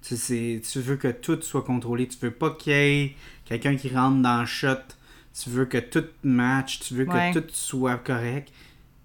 Tu, 0.08 0.18
sais, 0.18 0.62
tu 0.72 0.80
veux 0.80 0.96
que 0.96 1.10
tout 1.10 1.40
soit 1.42 1.62
contrôlé. 1.64 2.08
Tu 2.08 2.18
veux 2.22 2.32
pas 2.32 2.52
qu'il 2.52 2.74
y 2.74 2.76
ait 2.76 3.16
quelqu'un 3.46 3.76
qui 3.76 3.90
rentre 3.90 4.22
dans 4.22 4.40
le 4.42 4.46
shot. 4.48 4.76
Tu 5.40 5.50
veux 5.50 5.66
que 5.66 5.78
tout 5.78 6.06
match. 6.24 6.80
Tu 6.80 6.96
veux 6.96 7.08
Ouais. 7.08 7.32
que 7.34 7.40
tout 7.40 7.50
soit 7.54 7.98
correct. 7.98 8.52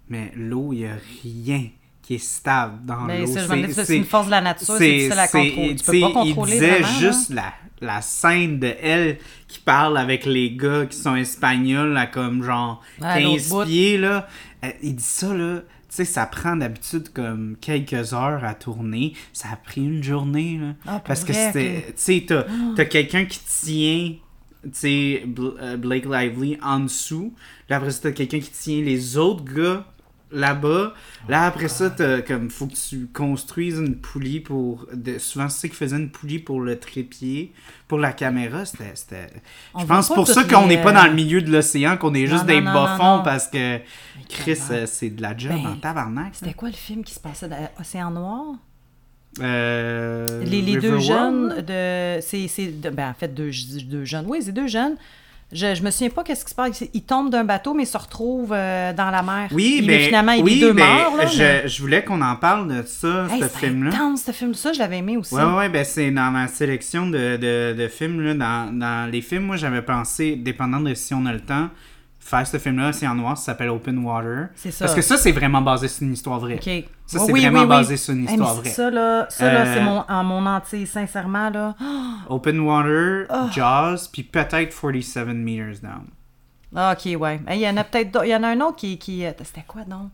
Mais 0.09 0.31
l'eau, 0.35 0.73
il 0.73 0.79
n'y 0.79 0.85
a 0.87 0.97
rien 1.23 1.69
qui 2.01 2.15
est 2.15 2.17
stable 2.23 2.85
dans 2.85 3.01
Mais 3.01 3.21
l'eau. 3.25 3.33
c'est 3.73 3.97
une 3.97 4.05
force 4.05 4.27
de 4.27 4.31
la 4.31 4.41
nature, 4.41 4.65
c'est 4.77 4.89
difficile 4.89 5.19
à 5.19 5.27
contrôler. 5.27 5.75
Tu 5.75 5.83
peux 5.85 5.99
pas 5.99 6.11
contrôler 6.13 6.51
Il 6.53 6.59
disait 6.59 6.79
vraiment, 6.79 6.99
juste 6.99 7.29
la, 7.31 7.53
la 7.81 8.01
scène 8.01 8.59
de 8.59 8.73
elle 8.81 9.17
qui 9.49 9.59
parle 9.59 9.97
avec 9.97 10.25
les 10.25 10.51
gars 10.55 10.85
qui 10.85 10.97
sont 10.97 11.15
espagnols 11.17 11.95
à 11.97 12.07
comme 12.07 12.41
genre 12.43 12.81
Ouais, 13.01 13.07
à 13.07 13.19
l'autre 13.19 13.37
15 13.37 13.49
bout. 13.49 13.65
pieds, 13.65 13.97
là. 13.97 14.27
Euh, 14.63 14.69
Il 14.81 14.95
dit 14.95 15.03
ça, 15.03 15.33
là. 15.33 15.61
Tu 15.89 15.95
sais, 15.95 16.05
ça 16.05 16.25
prend 16.25 16.55
d'habitude 16.55 17.09
comme 17.13 17.55
quelques 17.61 18.13
heures 18.13 18.43
à 18.43 18.53
tourner. 18.53 19.13
Ça 19.33 19.49
a 19.53 19.55
pris 19.55 19.81
une 19.81 20.03
journée, 20.03 20.59
là. 20.59 20.73
Ah, 20.85 21.01
parce 21.03 21.23
que 21.23 21.33
c'était... 21.33 21.85
Tu 21.87 21.93
sais, 21.95 22.25
t'as 22.27 22.45
t'as 22.75 22.85
quelqu'un 22.85 23.25
qui 23.25 23.39
tient... 23.39 24.15
Tu 24.63 24.69
sais, 24.73 25.23
euh, 25.39 25.77
Blake 25.77 26.05
Lively 26.05 26.57
en 26.61 26.81
dessous. 26.81 27.33
Là, 27.69 27.77
après 27.77 27.91
t'as 27.93 28.11
quelqu'un 28.11 28.39
qui 28.39 28.51
tient 28.51 28.81
les 28.81 29.17
autres 29.17 29.45
gars 29.45 29.85
là-bas. 30.31 30.93
Là, 31.29 31.45
après 31.45 31.67
ça, 31.67 31.89
t'as 31.89 32.21
comme... 32.21 32.49
Faut 32.49 32.67
que 32.67 32.75
tu 32.75 33.07
construises 33.07 33.77
une 33.77 33.95
poulie 33.95 34.39
pour... 34.39 34.87
De, 34.93 35.17
souvent, 35.19 35.49
c'est 35.49 35.69
qu'ils 35.69 35.77
faisaient 35.77 35.97
une 35.97 36.09
poulie 36.09 36.39
pour 36.39 36.61
le 36.61 36.79
trépied. 36.79 37.53
Pour 37.87 37.99
la 37.99 38.11
caméra, 38.11 38.65
c'était... 38.65 38.93
Je 39.79 39.85
pense 39.85 40.09
pour 40.09 40.27
ça 40.27 40.43
qu'on 40.43 40.67
les, 40.67 40.75
n'est 40.75 40.83
pas 40.83 40.91
euh, 40.91 40.95
dans 40.95 41.05
le 41.05 41.13
milieu 41.13 41.41
de 41.41 41.51
l'océan, 41.51 41.97
qu'on 41.97 42.13
est 42.13 42.27
juste 42.27 42.41
non, 42.41 42.47
des 42.47 42.61
non, 42.61 42.73
bas-fonds 42.73 43.21
parce 43.23 43.47
que 43.47 43.79
Chris, 44.27 44.59
euh, 44.71 44.85
c'est 44.85 45.09
de 45.09 45.21
la 45.21 45.37
job 45.37 45.53
Ben, 45.53 45.71
en 45.71 45.75
tabarnak. 45.77 46.35
C'était 46.35 46.53
quoi 46.53 46.69
le 46.69 46.75
film 46.75 47.03
qui 47.03 47.13
se 47.13 47.19
passait 47.19 47.47
dans 47.47 47.69
Océan 47.79 48.11
Noir? 48.11 48.55
Euh, 49.39 50.25
Les, 50.43 50.61
les 50.61 50.77
deux 50.77 50.99
jeunes 50.99 51.61
de. 51.61 52.19
C'est, 52.21 52.91
ben, 52.91 53.09
en 53.09 53.13
fait, 53.13 53.33
deux, 53.33 53.51
deux 53.83 54.03
jeunes. 54.03 54.25
Oui, 54.27 54.39
c'est 54.41 54.51
deux 54.51 54.67
jeunes. 54.67 54.95
Je, 55.53 55.75
je 55.75 55.81
me 55.81 55.91
souviens 55.91 56.09
pas 56.09 56.23
qu'est-ce 56.23 56.43
qui 56.43 56.49
se 56.51 56.55
passe. 56.55 56.83
Ils 56.93 57.03
tombent 57.03 57.29
d'un 57.29 57.45
bateau, 57.45 57.73
mais 57.73 57.83
ils 57.83 57.87
se 57.87 57.97
retrouvent 57.97 58.51
euh, 58.53 58.91
dans 58.91 59.09
la 59.09 59.23
mer. 59.23 59.47
Oui, 59.53 59.81
mais 59.87 59.99
finalement, 60.05 60.33
il 60.33 60.43
oui, 60.43 60.55
les 60.55 60.59
deux 60.59 60.73
ben, 60.73 60.85
morts. 60.85 61.15
Là, 61.15 61.25
je, 61.25 61.37
mais- 61.39 61.67
je 61.69 61.81
voulais 61.81 62.03
qu'on 62.03 62.21
en 62.21 62.35
parle 62.35 62.67
de 62.67 62.83
ça, 62.85 63.27
Hey, 63.31 63.41
ce 63.41 63.47
c'est 63.47 63.57
film-là. 63.67 63.91
intense, 63.95 64.23
ce 64.23 64.31
film. 64.31 64.53
Ça, 64.53 64.73
je 64.73 64.79
l'avais 64.79 64.97
aimé 64.97 65.15
aussi. 65.15 65.33
Ouais, 65.33 65.43
ouais, 65.43 65.69
ben 65.69 65.85
c'est 65.85 66.11
dans 66.11 66.31
ma 66.31 66.47
sélection 66.49 67.07
de, 67.09 67.37
de, 67.37 67.73
de 67.81 67.87
films, 67.87 68.21
là, 68.21 68.33
dans, 68.33 68.77
dans 68.77 69.09
les 69.09 69.21
films, 69.21 69.43
moi 69.43 69.55
j'avais 69.55 69.81
pensé, 69.81 70.35
dépendant 70.35 70.81
de 70.81 70.93
si 70.93 71.13
on 71.13 71.25
a 71.25 71.31
le 71.31 71.39
temps, 71.39 71.69
faire 72.27 72.45
ce 72.45 72.57
film-là, 72.57 72.91
c'est 72.93 73.07
en 73.07 73.15
noir, 73.15 73.37
ça 73.37 73.45
s'appelle 73.45 73.69
Open 73.69 73.97
Water. 73.99 74.47
C'est 74.55 74.71
ça. 74.71 74.85
Parce 74.85 74.95
que 74.95 75.01
ça, 75.01 75.15
c'est 75.17 75.31
vraiment 75.31 75.61
basé 75.61 75.87
sur 75.87 76.03
une 76.05 76.13
histoire 76.13 76.39
vraie. 76.39 76.55
OK. 76.55 76.85
Ça, 77.05 77.19
c'est 77.19 77.31
oui, 77.31 77.41
vraiment 77.41 77.59
oui, 77.59 77.63
oui. 77.65 77.69
basé 77.69 77.95
sur 77.97 78.13
une 78.13 78.25
Hey, 78.27 78.31
histoire 78.33 78.53
c'est 78.55 78.59
vraie. 78.61 78.69
Ça, 78.69 78.89
là, 78.91 79.25
ça, 79.29 79.53
là 79.53 79.59
Euh, 79.61 79.73
c'est 79.73 79.81
mon, 79.81 80.03
en 80.07 80.23
mon 80.25 80.45
entier, 80.45 80.85
sincèrement. 80.85 81.49
Là. 81.49 81.75
Open 82.29 82.59
Water, 82.59 83.25
Ah. 83.29 83.47
Jaws, 83.51 84.09
puis 84.11 84.23
peut-être 84.23 84.75
47 84.79 85.27
Meters 85.35 85.79
Down. 85.81 86.05
Ah, 86.75 86.93
OK, 86.97 87.19
ouais. 87.19 87.39
Hey, 87.47 87.59
Il 87.59 87.61
y 87.61 87.69
en 87.69 87.77
a 87.77 87.83
peut-être 87.85 88.11
d'autres- 88.11 88.25
Il 88.25 88.31
y 88.31 88.35
en 88.35 88.43
a 88.43 88.49
un 88.49 88.59
autre 88.61 88.75
qui. 88.75 88.97
qui... 88.97 89.25
euh, 89.25 89.31
C'était 89.43 89.63
quoi, 89.65 89.81
non? 89.87 90.09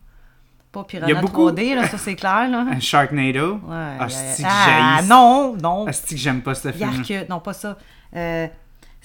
Pas 0.70 0.86
Il 0.92 0.94
y 0.94 0.96
a 0.98 1.06
Piranha 1.06 1.20
beaucoup- 1.20 1.50
3D, 1.50 1.74
là, 1.74 1.88
ça, 1.88 1.98
c'est 1.98 2.14
clair, 2.14 2.48
là. 2.48 2.66
Un 2.70 2.80
Sharknado. 2.80 3.54
Ouais, 3.54 3.60
Ah, 3.98 4.06
ah, 4.06 4.08
j'haïs- 4.08 5.08
non, 5.08 5.56
non. 5.60 5.86
Ah, 5.88 5.90
que 5.92 6.16
j'aime 6.16 6.42
pas 6.42 6.54
ce 6.54 6.70
film 6.72 7.02
Yark, 7.08 7.28
non, 7.28 7.40
pas 7.40 7.52
ça. 7.52 7.76
Euh, 8.14 8.46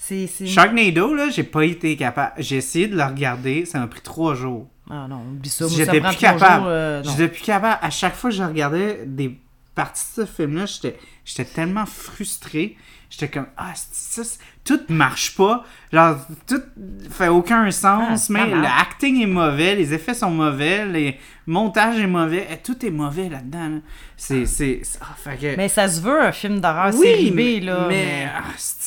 c'est. 0.02 0.26
c'est- 0.26 0.46
Sharknado, 0.46 1.14
là, 1.14 1.28
j'ai 1.30 1.42
pas 1.44 1.64
été 1.64 1.96
capable. 1.96 2.32
J'ai 2.38 2.56
essayé 2.56 2.88
de 2.88 2.96
le 2.96 3.02
regarder, 3.04 3.64
ça 3.64 3.78
m'a 3.78 3.86
pris 3.86 4.00
trois 4.00 4.34
jours. 4.34 4.68
Ah 4.90 5.06
non, 5.08 5.20
oublie 5.20 5.48
ça. 5.50 5.68
ça 5.68 5.74
J'étais 5.76 6.00
prend 6.00 6.08
plus 6.08 6.18
capable. 6.18 6.62
jours, 6.62 6.64
euh. 6.68 7.02
J'étais 7.04 7.28
plus 7.28 7.42
capable. 7.42 7.78
À 7.82 7.90
chaque 7.90 8.14
fois 8.16 8.30
que 8.30 8.36
je 8.36 8.42
regardais 8.42 9.04
des 9.06 9.38
parties 9.74 10.02
de 10.16 10.24
ce 10.24 10.30
film-là, 10.30 10.66
j'étais, 10.66 10.98
j'étais 11.24 11.44
tellement 11.44 11.86
frustré. 11.86 12.76
J'étais 13.10 13.28
comme, 13.28 13.48
ah, 13.56 13.72
c'est- 13.74 14.22
ça, 14.22 14.38
tout 14.64 14.80
marche 14.88 15.34
pas. 15.36 15.64
Genre, 15.92 16.16
tout 16.46 16.62
fait 17.10 17.26
aucun 17.28 17.64
Ah, 17.66 17.70
sens. 17.72 18.22
c'est 18.26 18.32
mais 18.32 18.48
grave. 18.48 18.62
l'acting 18.62 19.20
est 19.20 19.26
mauvais, 19.26 19.74
les 19.74 19.92
effets 19.92 20.14
sont 20.14 20.30
mauvais, 20.30 20.86
le 20.86 21.12
montage 21.46 21.98
est 21.98 22.06
mauvais. 22.06 22.46
eh, 22.50 22.56
Tout 22.58 22.86
est 22.86 22.90
mauvais 22.90 23.28
là-dedans. 23.28 23.68
là. 23.68 23.78
C'est, 24.16 24.46
c'est, 24.46 24.80
c'est- 24.84 24.98
ah, 25.02 25.16
fait 25.16 25.36
que- 25.40 25.56
Mais 25.56 25.68
ça 25.68 25.88
se 25.88 26.00
veut 26.00 26.22
un 26.22 26.30
film 26.30 26.60
d'horreur 26.60 26.94
oui, 26.94 27.00
série 27.06 27.30
B, 27.32 27.34
mais, 27.34 27.60
là. 27.60 27.86
mais 27.88 28.28
ah, 28.32 28.42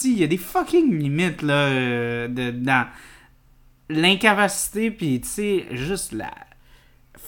il 0.06 0.18
y 0.20 0.24
a 0.24 0.28
des 0.28 0.38
fucking 0.38 0.98
limites 0.98 1.42
là 1.42 1.54
euh, 1.54 2.28
de, 2.30 2.52
dans 2.52 2.88
l'incapacité 3.90 4.92
puis 4.92 5.20
tu 5.22 5.28
sais 5.28 5.66
juste 5.72 6.14
la 6.14 6.32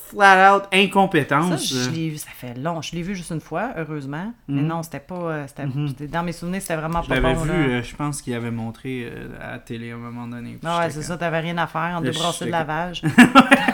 flat 0.10 0.56
out 0.56 0.64
Ça, 0.72 0.78
incompétence. 0.80 1.68
je 1.68 1.90
là. 1.90 1.92
l'ai 1.96 2.10
vu, 2.10 2.18
ça 2.18 2.30
fait 2.36 2.54
long. 2.58 2.82
Je 2.82 2.96
l'ai 2.96 3.02
vu 3.02 3.16
juste 3.16 3.32
une 3.32 3.40
fois, 3.42 3.72
heureusement. 3.78 4.34
Mais 4.48 4.62
non, 4.62 4.84
c'était 4.84 5.00
pas. 5.00 5.16
euh, 5.16 5.46
c'était- 5.48 6.08
Dans 6.08 6.24
mes 6.24 6.32
souvenirs, 6.32 6.62
c'était 6.62 6.76
vraiment 6.76 7.00
Mhm. 7.00 7.06
Je 7.10 7.10
pas 7.22 7.22
bon. 7.34 7.34
vu, 7.42 7.48
là. 7.50 7.54
euh, 7.56 7.84
je 7.84 7.96
pense 7.96 8.22
qu'il 8.22 8.34
avait 8.34 8.52
montré 8.52 9.10
euh, 9.12 9.28
à 9.42 9.52
la 9.54 9.60
télé 9.60 9.92
à 9.92 9.96
un 9.96 9.98
moment 9.98 10.28
donné. 10.28 10.58
Ah 10.64 10.80
ouais, 10.80 10.90
c'est 10.90 10.96
comme- 10.96 11.04
ça, 11.04 11.18
t'avais 11.18 11.40
rien 11.40 11.58
à 11.58 11.68
faire, 11.68 12.02
Là, 12.02 12.12
débrassait 12.12 12.46
de 12.46 12.52
lavage. 12.52 13.02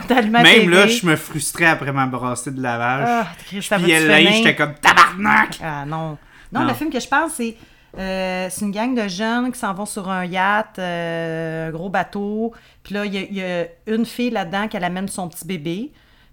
Même 0.10 0.70
là, 0.70 0.86
je 0.86 1.06
me 1.06 1.16
frustrais 1.16 1.66
après 1.66 1.92
ma 1.92 2.06
brassée 2.06 2.50
de 2.50 2.60
lavage. 2.62 3.08
Ah, 3.08 3.26
Christ, 3.46 3.68
ça 3.68 3.78
puis 3.78 3.90
elle 3.90 4.32
j'étais 4.32 4.54
comme 4.54 4.74
tabarnak. 4.74 5.58
Ah 5.62 5.84
non. 5.86 6.18
Non, 6.52 6.60
Non. 6.60 6.66
le 6.68 6.74
film 6.74 6.90
que 6.90 7.00
je 7.00 7.08
parle, 7.08 7.30
c'est 7.30 7.56
euh, 7.98 8.46
c'est 8.50 8.64
une 8.64 8.70
gang 8.70 8.94
de 8.94 9.06
jeunes 9.06 9.52
qui 9.52 9.58
s'en 9.58 9.72
vont 9.74 9.84
sur 9.86 10.08
un 10.10 10.24
yacht, 10.24 10.78
euh, 10.78 11.68
un 11.68 11.70
gros 11.72 11.90
bateau. 11.90 12.52
Puis 12.82 12.94
là, 12.94 13.04
il 13.04 13.14
y, 13.14 13.34
y 13.34 13.42
a 13.42 13.66
une 13.86 14.06
fille 14.06 14.30
là-dedans 14.30 14.66
qui 14.68 14.76
amène 14.78 15.08
son 15.08 15.28
petit 15.28 15.46
bébé. 15.46 15.92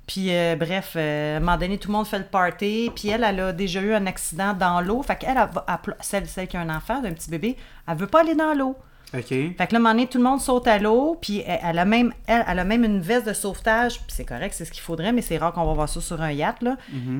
Puis 0.09 0.33
euh, 0.35 0.55
bref, 0.55 0.93
euh, 0.95 1.35
à 1.35 1.37
un 1.37 1.39
moment 1.39 1.55
donné, 1.55 1.77
tout 1.77 1.87
le 1.87 1.93
monde 1.93 2.07
fait 2.07 2.17
le 2.17 2.25
party. 2.25 2.89
Puis 2.95 3.09
elle, 3.09 3.23
elle 3.23 3.39
a 3.39 3.53
déjà 3.53 3.79
eu 3.79 3.93
un 3.93 4.07
accident 4.07 4.55
dans 4.55 4.81
l'eau. 4.81 5.03
Fait 5.03 5.15
qu'elle, 5.15 5.37
elle 5.37 5.95
celle, 6.01 6.25
celle 6.25 6.47
qui 6.47 6.57
a 6.57 6.61
un 6.61 6.75
enfant, 6.75 6.99
d'un 6.99 7.13
petit 7.13 7.29
bébé, 7.29 7.55
elle 7.87 7.95
veut 7.95 8.07
pas 8.07 8.21
aller 8.21 8.33
dans 8.33 8.55
l'eau. 8.55 8.75
Ok. 9.13 9.27
Fait 9.27 9.53
que 9.53 9.59
là, 9.59 9.65
à 9.73 9.75
un 9.75 9.79
moment 9.79 9.91
donné, 9.91 10.07
tout 10.07 10.17
le 10.17 10.23
monde 10.23 10.41
saute 10.41 10.67
à 10.67 10.79
l'eau, 10.79 11.15
puis 11.21 11.43
elle, 11.45 11.77
a 11.77 11.85
même, 11.85 12.11
elle, 12.25 12.57
a 12.57 12.63
même 12.63 12.83
une 12.83 13.01
veste 13.01 13.27
de 13.27 13.33
sauvetage, 13.33 13.97
puis 13.99 14.07
c'est 14.09 14.25
correct, 14.25 14.55
c'est 14.55 14.65
ce 14.65 14.71
qu'il 14.71 14.81
faudrait, 14.81 15.11
mais 15.11 15.21
c'est 15.21 15.37
rare 15.37 15.53
qu'on 15.53 15.65
va 15.65 15.73
voir 15.73 15.89
ça 15.89 16.01
sur 16.01 16.19
un 16.21 16.31
yacht, 16.31 16.63
là. 16.63 16.77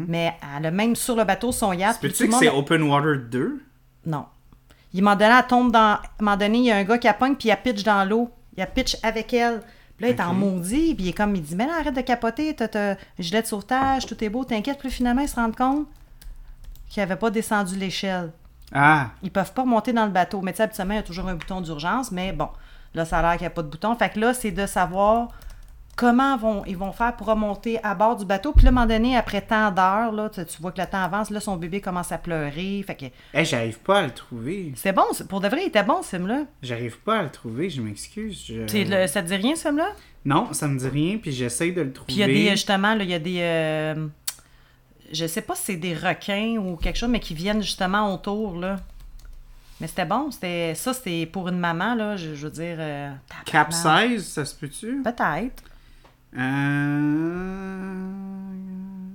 Mais 0.07 0.33
elle 0.57 0.65
a 0.65 0.71
même 0.71 0.95
sur 0.95 1.15
le 1.15 1.25
bateau 1.25 1.51
son 1.51 1.73
yacht. 1.73 1.99
Peux-tu 2.01 2.27
que 2.27 2.35
c'est 2.35 2.49
Open 2.49 2.81
Water 2.83 3.17
2 3.29 3.61
Non. 4.07 4.25
Il 4.93 5.03
donné, 5.03 5.25
elle 5.25 5.47
tombe 5.47 5.71
dans... 5.71 5.79
À 5.79 6.01
un 6.19 6.23
moment 6.23 6.37
donné, 6.37 6.57
il 6.57 6.65
y 6.65 6.71
a 6.71 6.77
un 6.77 6.83
gars 6.83 6.97
qui 6.97 7.07
a 7.07 7.13
pogne, 7.13 7.35
puis 7.35 7.49
il 7.49 7.51
a 7.51 7.57
pitch 7.57 7.83
dans 7.83 8.03
l'eau. 8.03 8.31
Il 8.57 8.63
a 8.63 8.65
pitch 8.65 8.97
avec 9.03 9.31
elle. 9.33 9.61
Puis 9.99 10.07
là, 10.07 10.13
il 10.13 10.17
est 10.17 10.23
en 10.23 10.33
maudit, 10.33 10.95
puis 10.95 11.03
il 11.03 11.09
est 11.09 11.13
comme, 11.13 11.35
il 11.35 11.41
dit, 11.41 11.57
mais 11.57 11.67
là, 11.67 11.73
arrête 11.81 11.93
de 11.93 11.99
capoter, 11.99 12.55
t'as 12.55 12.93
un 12.93 12.95
gilet 13.19 13.41
de 13.41 13.47
sauvetage, 13.47 14.05
tout 14.05 14.23
est 14.23 14.29
beau, 14.29 14.45
t'inquiète. 14.45 14.79
Puis 14.79 14.89
finalement, 14.89 15.21
il 15.21 15.27
se 15.27 15.35
rend 15.35 15.51
compte 15.51 15.87
qu'il 16.87 17.01
n'avait 17.03 17.17
pas 17.17 17.29
descendu 17.29 17.75
l'échelle. 17.75 18.31
Ah, 18.73 19.09
Ils 19.23 19.29
peuvent 19.29 19.51
pas 19.51 19.63
remonter 19.63 19.91
dans 19.91 20.05
le 20.05 20.11
bateau. 20.11 20.39
Mais 20.41 20.53
tu 20.53 20.57
sais, 20.57 20.63
habituellement, 20.63 20.93
il 20.93 20.97
y 20.97 21.01
a 21.01 21.03
toujours 21.03 21.27
un 21.27 21.35
bouton 21.35 21.59
d'urgence. 21.59 22.13
Mais 22.13 22.31
bon, 22.31 22.47
là, 22.93 23.03
ça 23.03 23.19
a 23.19 23.21
l'air 23.23 23.31
qu'il 23.33 23.41
n'y 23.41 23.47
a 23.47 23.49
pas 23.49 23.61
de 23.61 23.67
bouton. 23.67 23.93
Fait 23.95 24.09
que 24.09 24.21
là, 24.21 24.33
c'est 24.33 24.51
de 24.51 24.65
savoir 24.65 25.27
comment 25.99 26.37
vont, 26.37 26.63
ils 26.65 26.77
vont 26.77 26.93
faire 26.93 27.13
pour 27.17 27.27
remonter 27.27 27.77
à 27.83 27.93
bord 27.93 28.15
du 28.15 28.23
bateau. 28.23 28.53
Puis 28.53 28.63
là, 28.63 28.69
à 28.69 28.71
un 28.71 28.75
moment 28.75 28.85
donné, 28.85 29.17
après 29.17 29.41
tant 29.41 29.69
d'heures, 29.69 30.13
là, 30.13 30.29
tu, 30.29 30.45
tu 30.45 30.61
vois 30.61 30.71
que 30.71 30.79
le 30.79 30.87
temps 30.87 31.03
avance. 31.03 31.29
Là, 31.29 31.41
son 31.41 31.57
bébé 31.57 31.81
commence 31.81 32.13
à 32.13 32.17
pleurer. 32.17 32.81
Fait 32.87 32.95
que 32.95 33.05
hey, 33.37 33.43
j'arrive 33.43 33.79
pas 33.79 33.99
à 33.99 34.03
le 34.03 34.11
trouver. 34.11 34.71
c'est 34.77 34.93
bon. 34.93 35.03
c'est- 35.11 35.27
Pour 35.27 35.41
de 35.41 35.49
vrai, 35.49 35.59
il 35.63 35.67
était 35.67 35.83
bon, 35.83 36.01
ce 36.01 36.11
film-là. 36.15 36.43
J'arrive 36.63 36.97
pas 36.99 37.19
à 37.19 37.23
le 37.23 37.29
trouver, 37.29 37.69
je 37.69 37.81
m'excuse. 37.81 38.45
je- 38.47 38.65
C'est 38.67 38.85
le- 38.85 39.07
Ça 39.07 39.21
te 39.21 39.27
dit 39.27 39.35
rien, 39.35 39.55
ce 39.55 39.63
film-là? 39.63 39.89
Non, 40.23 40.53
ça 40.53 40.67
me 40.69 40.79
dit 40.79 40.87
rien, 40.87 41.17
puis 41.17 41.31
j'essaye 41.33 41.73
de 41.73 41.81
le 41.81 41.91
trouver. 41.91 42.07
Puis 42.07 42.15
il 42.15 42.19
y 42.19 42.23
a 42.23 42.27
des, 42.27 42.51
justement, 42.51 42.95
là, 42.95 43.03
il 43.03 43.09
y 43.09 43.13
a 43.13 43.19
des... 43.19 43.39
euh, 43.41 44.07
je 45.11 45.25
sais 45.27 45.41
pas 45.41 45.55
si 45.55 45.63
c'est 45.63 45.75
des 45.75 45.93
requins 45.95 46.57
ou 46.57 46.77
quelque 46.77 46.97
chose, 46.97 47.09
mais 47.09 47.19
qui 47.19 47.33
viennent 47.33 47.61
justement 47.61 48.13
autour, 48.13 48.57
là. 48.57 48.77
Mais 49.81 49.87
c'était 49.87 50.05
bon. 50.05 50.29
C'était 50.31 50.75
ça, 50.75 50.93
c'était 50.93 51.25
pour 51.25 51.47
une 51.49 51.57
maman, 51.59 51.95
là, 51.95 52.15
je, 52.17 52.35
je 52.35 52.45
veux 52.47 52.51
dire... 52.53 52.75
euh. 52.79 53.11
Capsize, 53.45 54.27
ça 54.27 54.45
se 54.45 54.55
peut-tu? 54.55 55.01
Peut-être. 55.03 55.63
Euh... 56.37 58.05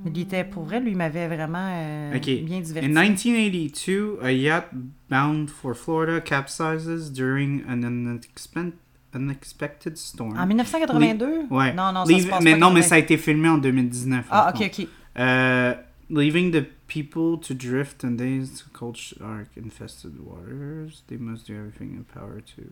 Il 0.06 0.20
était, 0.20 0.44
pour 0.44 0.64
vrai, 0.64 0.80
lui, 0.80 0.90
il 0.92 0.96
m'avait 0.96 1.26
vraiment 1.26 1.66
euh, 1.72 2.16
Ok. 2.16 2.26
bien 2.44 2.60
diverti. 2.60 2.86
In 2.86 2.90
1982, 2.92 4.18
a 4.22 4.30
yacht 4.32 4.68
bound 5.10 5.48
for 5.50 5.74
Florida 5.74 6.20
capsizes 6.20 7.10
during 7.10 7.62
an 7.68 7.82
unexpe- 7.82 8.72
unexpected 9.14 9.96
storm. 9.96 10.36
En 10.38 10.46
1982? 10.46 11.46
Ouais. 11.50 11.72
Non, 11.72 11.92
non, 11.92 12.04
ça 12.04 12.12
Leave- 12.12 12.24
se 12.24 12.28
passe 12.28 12.44
mais 12.44 12.52
pas 12.52 12.58
non, 12.58 12.70
mais 12.72 12.82
ça. 12.82 12.96
a 12.96 12.98
été 12.98 13.16
filmé 13.16 13.48
en 13.48 13.58
2019. 13.58 14.26
Ah, 14.30 14.52
ok, 14.54 14.58
contre. 14.60 14.82
ok. 14.82 14.88
Euh, 15.18 15.74
leaving 16.10 16.50
the 16.52 16.64
people 16.86 17.40
to 17.40 17.54
drift 17.54 18.04
and 18.04 18.12
days 18.12 18.50
to 18.62 18.64
cold 18.78 18.96
shark 18.96 19.48
infested 19.56 20.12
waters, 20.20 21.02
they 21.08 21.16
must 21.18 21.46
do 21.48 21.54
everything 21.54 21.96
in 21.96 22.04
power 22.04 22.40
to. 22.54 22.62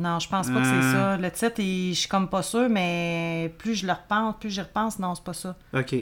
Non, 0.00 0.18
je 0.18 0.28
pense 0.28 0.48
pas 0.48 0.60
que 0.60 0.64
c'est 0.66 0.72
Euh. 0.72 0.92
ça. 0.92 1.16
Le 1.18 1.30
titre, 1.30 1.60
il- 1.60 1.92
je 1.94 2.00
suis 2.00 2.08
comme 2.08 2.28
pas 2.28 2.42
sûre, 2.42 2.68
mais 2.70 3.52
plus 3.58 3.74
je 3.74 3.86
le 3.86 3.92
repense, 3.92 4.34
plus 4.40 4.50
j'y 4.50 4.60
repense, 4.60 4.98
non, 4.98 5.14
c'est 5.14 5.24
pas 5.24 5.32
ça. 5.34 5.54
Ok, 5.74 5.94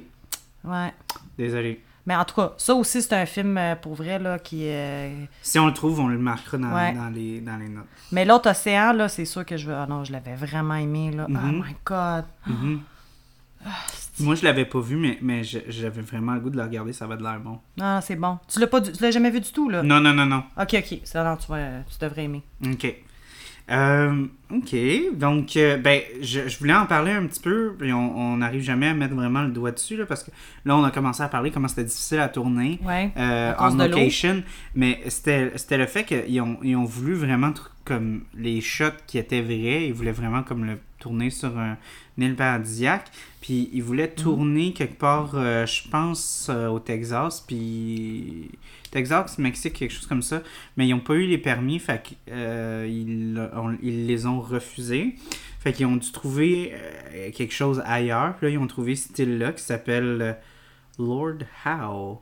Ouais. 0.64 0.92
désolé. 1.36 1.82
Mais 2.06 2.16
en 2.16 2.24
tout 2.24 2.34
cas, 2.36 2.52
ça 2.56 2.74
aussi, 2.74 3.02
c'est 3.02 3.12
un 3.14 3.26
film 3.26 3.58
euh, 3.58 3.74
pour 3.76 3.94
vrai, 3.94 4.18
là, 4.18 4.38
qui... 4.38 4.62
euh, 4.66 5.10
Si 5.42 5.58
on 5.58 5.66
le 5.66 5.74
trouve, 5.74 6.00
on 6.00 6.08
le 6.08 6.16
marquera 6.18 6.56
dans, 6.56 6.72
Ouais. 6.74 6.94
dans 6.94 7.10
les, 7.10 7.40
dans 7.42 7.56
les 7.58 7.68
notes. 7.68 7.84
Mais 8.12 8.24
l'autre 8.24 8.48
océan, 8.50 8.92
là, 8.94 9.08
c'est 9.08 9.26
sûr 9.26 9.44
que 9.44 9.56
je 9.58 9.66
veux... 9.66 9.74
Ah 9.74 9.86
non, 9.86 10.04
je 10.04 10.12
l'avais 10.12 10.34
vraiment 10.34 10.76
aimé, 10.76 11.10
là. 11.10 11.26
Oh 11.28 11.32
Mhm. 11.32 11.64
my 11.66 11.74
God. 11.84 12.24
Mhm. 12.46 12.80
Moi, 14.20 14.34
je 14.36 14.44
l'avais 14.44 14.64
pas 14.64 14.80
vu, 14.80 14.96
mais, 14.96 15.18
mais 15.20 15.42
j'avais 15.44 16.00
vraiment 16.00 16.32
le 16.34 16.40
goût 16.40 16.50
de 16.50 16.56
le 16.56 16.62
regarder, 16.62 16.92
ça 16.92 17.06
va 17.06 17.16
de 17.16 17.22
l'air 17.22 17.38
bon. 17.40 17.58
Ah, 17.80 18.00
c'est 18.02 18.16
bon. 18.16 18.38
Tu 18.48 18.58
l'as 18.58 18.66
pas 18.66 18.80
du- 18.80 18.90
tu 18.92 19.02
l'as 19.02 19.10
jamais 19.10 19.30
vu 19.30 19.40
du 19.40 19.52
tout, 19.52 19.68
là? 19.68 19.82
Non, 19.82 20.00
non, 20.00 20.12
non, 20.14 20.26
non. 20.26 20.44
Ok, 20.60 20.74
ok. 20.78 21.00
Ça, 21.04 21.22
non, 21.24 21.36
tu, 21.36 21.46
vas- 21.48 21.82
tu 21.90 21.98
devrais 22.00 22.24
aimer. 22.24 22.42
Ok. 22.64 22.94
Euh, 23.70 24.24
ok, 24.50 24.74
donc 25.14 25.56
euh, 25.56 25.76
ben, 25.76 26.00
je, 26.22 26.48
je 26.48 26.58
voulais 26.58 26.74
en 26.74 26.86
parler 26.86 27.12
un 27.12 27.26
petit 27.26 27.40
peu, 27.40 27.74
puis 27.78 27.92
on 27.92 28.36
n'arrive 28.38 28.62
jamais 28.62 28.86
à 28.88 28.94
mettre 28.94 29.14
vraiment 29.14 29.42
le 29.42 29.50
doigt 29.50 29.72
dessus, 29.72 29.96
là, 29.96 30.06
parce 30.06 30.24
que 30.24 30.30
là, 30.64 30.76
on 30.76 30.84
a 30.84 30.90
commencé 30.90 31.22
à 31.22 31.28
parler 31.28 31.50
comment 31.50 31.68
c'était 31.68 31.84
difficile 31.84 32.20
à 32.20 32.28
tourner 32.28 32.78
Ouais. 32.84 33.10
euh, 33.18 33.52
à 33.56 33.70
en 33.70 33.74
location, 33.76 34.42
mais 34.74 35.00
c'était 35.08 35.76
le 35.76 35.86
fait 35.86 36.04
qu'ils 36.04 36.40
ont, 36.40 36.56
ils 36.62 36.76
ont 36.76 36.84
voulu 36.84 37.14
vraiment 37.14 37.52
comme 37.84 38.22
les 38.34 38.60
shots 38.60 38.84
qui 39.06 39.18
étaient 39.18 39.42
vrais, 39.42 39.86
ils 39.88 39.92
voulaient 39.94 40.12
vraiment 40.12 40.42
comme 40.42 40.64
le 40.64 40.78
tourner 40.98 41.30
sur 41.30 41.56
un, 41.58 41.76
paradisiaque, 42.36 43.10
puis 43.40 43.70
ils 43.72 43.82
voulaient 43.82 44.12
Mhm. 44.16 44.22
tourner 44.22 44.72
quelque 44.72 44.98
part, 44.98 45.32
euh, 45.34 45.64
je 45.66 45.88
pense, 45.88 46.48
euh, 46.50 46.68
au 46.68 46.78
Texas, 46.80 47.42
puis 47.46 48.50
Texas, 48.90 49.38
Mexique, 49.38 49.74
quelque 49.74 49.92
chose 49.92 50.06
comme 50.06 50.22
ça, 50.22 50.42
mais 50.76 50.86
ils 50.86 50.90
n'ont 50.90 51.00
pas 51.00 51.14
eu 51.14 51.26
les 51.26 51.38
permis, 51.38 51.78
fait 51.78 52.02
qu'ils 52.02 53.40
ils 53.82 54.06
les 54.06 54.26
ont 54.26 54.40
refusés. 54.40 55.14
Fait 55.60 55.72
qu'ils 55.72 55.86
ont 55.86 55.96
dû 55.96 56.12
trouver 56.12 56.72
euh, 56.72 57.30
quelque 57.32 57.52
chose 57.52 57.82
ailleurs. 57.84 58.36
Puis 58.36 58.46
là, 58.46 58.52
ils 58.52 58.58
ont 58.58 58.68
trouvé 58.68 58.94
cette 58.94 59.18
île-là 59.18 59.52
qui 59.52 59.62
s'appelle 59.62 60.18
euh, 60.22 60.32
Lord 61.00 61.38
Howe. 61.66 62.20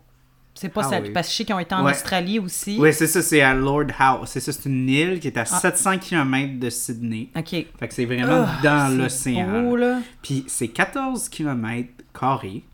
C'est 0.59 0.71
pas 0.71 0.83
Ah 0.87 0.91
ça, 0.91 1.01
oui. 1.01 1.11
parce 1.11 1.27
que 1.29 1.33
je 1.33 1.37
sais 1.37 1.45
qu'ils 1.45 1.55
ont 1.55 1.59
été 1.59 1.75
en 1.75 1.85
Ouais. 1.85 1.93
Australie 1.93 2.39
aussi. 2.39 2.79
Oui, 2.81 2.93
c'est 2.93 3.07
ça, 3.07 3.21
c'est 3.23 3.43
à 3.43 3.55
Lord 3.55 3.87
Howe. 4.01 4.25
C'est 4.27 4.41
ça, 4.41 4.53
c'est 4.53 4.69
une 4.69 4.89
île 4.89 5.21
qui 5.21 5.29
est 5.29 5.37
à 5.37 5.43
Ah. 5.43 5.45
700 5.61 5.99
km 5.99 6.59
de 6.59 6.71
Sydney. 6.71 7.29
OK. 7.37 7.51
Fait 7.51 7.67
que 7.89 7.93
c'est 7.95 8.07
vraiment 8.07 8.47
Ah, 8.49 8.59
dans 8.63 8.89
c'est 8.91 8.97
l'océan. 8.97 9.77
là. 9.77 9.99
Puis 10.23 10.45
c'est 10.49 10.69
14 10.69 11.29
km 11.29 11.89
carrés. 12.19 12.65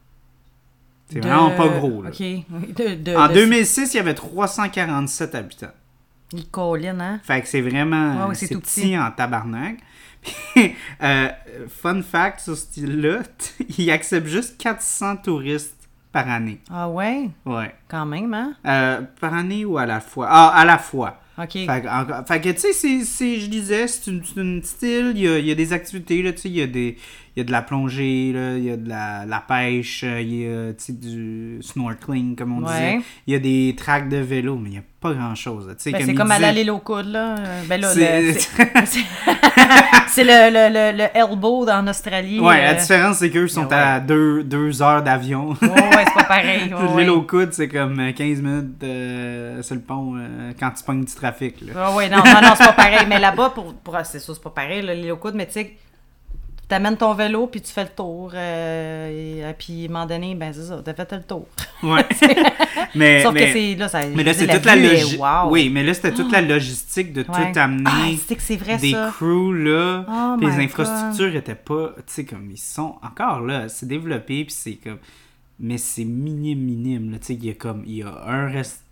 C'est 1.10 1.20
De- 1.20 1.28
vraiment 1.28 1.50
pas 1.50 1.68
gros. 1.68 2.02
Là. 2.02 2.10
OK. 2.10 2.18
De, 2.20 2.94
de, 2.94 3.16
En 3.16 3.28
de- 3.28 3.34
2006, 3.34 3.92
il 3.92 3.96
y 3.96 4.00
avait 4.00 4.14
347 4.14 5.34
habitants. 5.34 5.66
Il 6.32 6.46
colline, 6.48 7.00
hein? 7.00 7.20
Fait 7.24 7.42
que 7.42 7.48
c'est 7.48 7.60
vraiment. 7.60 8.28
Ouais, 8.28 8.34
c'est 8.34 8.48
tout 8.48 8.60
petit, 8.60 8.80
petit. 8.82 8.98
en 8.98 9.10
tabarnak. 9.10 9.76
Euh, 11.02 11.28
fun 11.68 12.00
fact 12.00 12.40
sur 12.40 12.56
ce 12.56 12.62
style-là, 12.62 13.22
il 13.78 13.90
accepte 13.90 14.28
juste 14.28 14.56
400 14.56 15.16
touristes 15.16 15.81
par 16.12 16.28
année. 16.28 16.60
Ah 16.70 16.88
ouais? 16.88 17.30
Ouais. 17.46 17.74
Quand 17.88 18.06
même, 18.06 18.32
hein? 18.34 18.54
Euh, 18.66 19.00
par 19.20 19.34
année 19.34 19.64
ou 19.64 19.78
à 19.78 19.86
la 19.86 20.00
fois? 20.00 20.26
Ah, 20.30 20.48
à 20.48 20.64
la 20.64 20.78
fois. 20.78 21.18
OK. 21.38 21.52
Fait, 21.52 21.66
que, 21.66 21.88
encore- 21.88 22.26
fait 22.26 22.40
que, 22.40 22.50
tu 22.50 22.72
sais, 23.04 23.40
je 23.40 23.46
disais, 23.46 23.88
c'est 23.88 24.10
une, 24.10 24.22
une 24.36 24.60
petite 24.60 24.82
île, 24.82 25.12
il 25.14 25.22
y 25.22 25.28
a, 25.28 25.38
y 25.38 25.50
a 25.50 25.54
des 25.54 25.72
activités, 25.72 26.22
là, 26.22 26.32
tu 26.32 26.38
sais, 26.42 26.48
il 26.50 26.56
y 26.56 26.62
a 26.62 26.66
des... 26.66 26.96
Il 27.34 27.40
y 27.40 27.42
a 27.42 27.44
de 27.44 27.52
la 27.52 27.62
plongée, 27.62 28.30
là, 28.34 28.56
il 28.58 28.64
y 28.64 28.70
a 28.70 28.76
de 28.76 28.86
la, 28.88 29.24
la 29.26 29.40
pêche, 29.40 30.02
euh, 30.04 30.20
il 30.20 30.34
y 30.34 30.46
a 30.46 30.72
du 30.92 31.58
snorkeling, 31.62 32.36
comme 32.36 32.58
on 32.58 32.62
Ouais. 32.66 32.72
disait. 32.72 33.00
Il 33.26 33.32
y 33.32 33.36
a 33.36 33.38
des 33.38 33.74
tracks 33.76 34.08
de 34.10 34.18
vélo, 34.18 34.56
mais 34.56 34.68
il 34.68 34.72
n'y 34.72 34.78
a 34.78 34.82
pas 35.00 35.14
grand-chose. 35.14 35.66
Ben, 35.66 35.74
c'est 35.78 36.14
comme 36.14 36.30
à 36.30 36.52
l'île 36.52 36.70
aux 36.70 36.78
coudes, 36.78 37.10
là. 37.10 37.36
Ben 37.68 37.80
là, 37.80 37.88
C'est- 40.08 40.24
le- 40.24 40.50
le, 40.52 40.68
le, 40.68 40.92
le, 40.98 41.04
elbow 41.14 41.66
en 41.70 41.86
Australie. 41.88 42.38
Ouais, 42.38 42.60
euh, 42.60 42.64
la 42.64 42.74
différence, 42.74 43.16
c'est 43.16 43.30
qu'eux 43.30 43.48
sont 43.48 43.66
ouais. 43.66 43.74
à 43.74 43.98
deux, 43.98 44.44
deux 44.44 44.82
heures 44.82 45.02
d'avion. 45.02 45.56
Ouais, 45.62 45.68
ouais, 45.70 46.04
c'est 46.06 46.12
pas 46.14 46.24
pareil. 46.24 46.70
ouais, 46.94 47.08
aux 47.08 47.22
coudes, 47.22 47.52
c'est 47.54 47.68
comme 47.68 47.98
euh, 47.98 48.12
15 48.12 48.42
minutes 48.42 48.84
euh, 48.84 49.62
sur 49.62 49.74
le 49.74 49.80
pont 49.80 50.14
euh, 50.16 50.52
quand 50.60 50.70
tu 50.72 50.84
pognes 50.84 51.04
du 51.06 51.14
trafic. 51.14 51.62
Là. 51.62 51.92
Ouais, 51.94 52.10
non, 52.10 52.18
non, 52.18 52.42
non, 52.42 52.52
c'est 52.58 52.66
pas 52.66 52.72
pareil. 52.74 53.06
Mais 53.08 53.18
là-bas, 53.18 53.50
pour, 53.54 53.72
pour, 53.74 53.96
c'est 54.04 54.18
sûr, 54.18 54.34
c'est 54.34 54.42
pas 54.42 54.50
pareil, 54.50 54.82
l'île 54.82 55.10
aux 55.12 55.16
coudes, 55.16 55.34
mais 55.34 55.46
tu 55.46 55.52
sais, 55.52 55.76
t'amènes 56.68 56.96
ton 56.96 57.12
vélo, 57.14 57.46
puis 57.48 57.60
tu 57.60 57.72
fais 57.72 57.82
le 57.84 57.90
tour. 57.90 58.32
euh, 58.34 59.08
et, 59.10 59.44
euh, 59.44 59.52
puis, 59.58 59.82
à 59.84 59.88
un 59.90 59.92
moment 59.92 60.06
donné, 60.06 60.34
ben 60.34 60.52
c'est 60.52 60.62
ça, 60.64 60.80
t'as 60.84 60.94
fait 60.94 61.12
le 61.12 61.22
tour. 61.22 61.46
Ouais. 61.82 62.04
mais, 62.94 63.22
Sauf 63.22 63.34
mais, 63.34 63.46
que 63.46 63.52
c'est, 63.52 63.74
là, 63.74 63.88
ça, 63.88 64.00
mais 64.06 64.24
là, 64.24 64.32
c'est 64.34 64.46
toute 64.46 64.64
la 64.64 64.76
logique. 64.76 65.20
wow. 65.20 65.50
Oui, 65.50 65.68
mais 65.70 65.82
là, 65.82 65.92
c'était 65.94 66.12
toute 66.12 66.32
la 66.32 66.40
logistique 66.40 67.12
de 67.12 67.20
Ouais. 67.28 67.52
tout 67.52 67.58
amener. 67.58 67.84
Ah, 67.86 68.34
c'est 68.38 68.56
vrai, 68.56 68.76
des 68.78 68.92
ça. 68.92 69.10
crews 69.14 69.52
là, 69.52 70.04
Oh 70.08 70.36
puis 70.38 70.46
les 70.48 70.64
infrastructures 70.64 71.34
étaient 71.36 71.54
pas, 71.54 71.94
tu 71.98 72.02
sais 72.06 72.24
comme 72.24 72.50
ils 72.50 72.56
sont 72.58 72.96
encore 73.02 73.40
là, 73.40 73.68
c'est 73.68 73.86
développé 73.86 74.44
puis 74.44 74.54
c'est 74.56 74.74
comme 74.74 74.98
mais 75.60 75.78
c'est 75.78 76.04
minime 76.04 76.58
minime 76.60 77.12
là, 77.12 77.18
tu 77.18 77.26
sais 77.26 77.34
il 77.34 77.44
y 77.44 77.50
a 77.50 77.54
comme 77.54 77.82
il 77.86 77.96
y 77.98 78.02
a 78.02 78.12
un 78.26 78.48
rest 78.50 78.82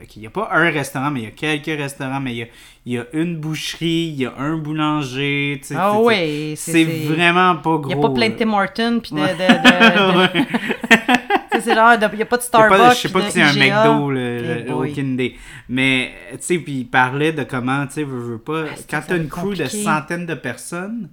Ok, 0.00 0.16
il 0.16 0.20
n'y 0.20 0.26
a 0.26 0.30
pas 0.30 0.50
un 0.52 0.70
restaurant, 0.70 1.10
mais 1.10 1.20
il 1.20 1.24
y 1.24 1.26
a 1.26 1.30
quelques 1.30 1.78
restaurants, 1.80 2.20
mais 2.20 2.34
il 2.34 2.36
y 2.36 2.42
a, 2.42 2.46
y 2.84 2.98
a 2.98 3.06
une 3.14 3.38
boucherie, 3.38 4.12
il 4.14 4.20
y 4.20 4.26
a 4.26 4.34
un 4.38 4.58
boulanger. 4.58 5.58
tu 5.62 5.68
sais, 5.68 5.74
Ah 5.78 5.92
tu 5.94 5.98
sais, 5.98 6.04
oui, 6.04 6.54
C'est 6.56 6.84
vraiment 6.84 7.56
pas 7.56 7.78
gros. 7.78 7.90
Il 7.90 7.96
n'y 7.96 8.04
a 8.04 8.08
pas 8.08 8.14
plein 8.14 8.28
de. 8.28 8.34
Tim 8.34 8.52
Hortons, 8.52 9.00
puis 9.00 9.12
de. 9.12 9.20
Ouais. 9.20 9.32
de, 9.32 9.38
de- 9.38 9.52
de- 9.62 10.16
Ouais. 10.18 10.46
tu 11.50 11.56
sais, 11.56 11.60
c'est 11.62 11.74
genre, 11.74 11.94
il 11.94 12.16
n'y 12.16 12.22
a 12.22 12.26
pas 12.26 12.36
de 12.36 12.42
Starbucks. 12.42 12.92
Je 12.96 13.00
sais 13.00 13.08
pas 13.08 13.20
que 13.20 13.26
de 13.26 13.30
c'est 13.30 13.42
un. 13.42 13.52
McDo, 13.54 14.10
le, 14.10 14.70
aucune 14.70 15.14
idée. 15.14 15.36
Mais, 15.70 16.12
tu 16.32 16.36
sais, 16.40 16.58
puis 16.58 16.80
il 16.80 16.84
parlait 16.84 17.32
de 17.32 17.44
comment, 17.44 17.86
tu 17.86 17.94
sais, 17.94 18.04
veux, 18.04 18.18
veux 18.18 18.38
pas, 18.38 18.64
c'est 18.76 18.90
quand 18.90 19.00
t'as 19.06 19.16
va 19.16 19.22
une 19.22 19.28
crew 19.28 19.54
de 19.54 19.64
centaines 19.64 20.26
de 20.26 20.34
personnes, 20.34 21.08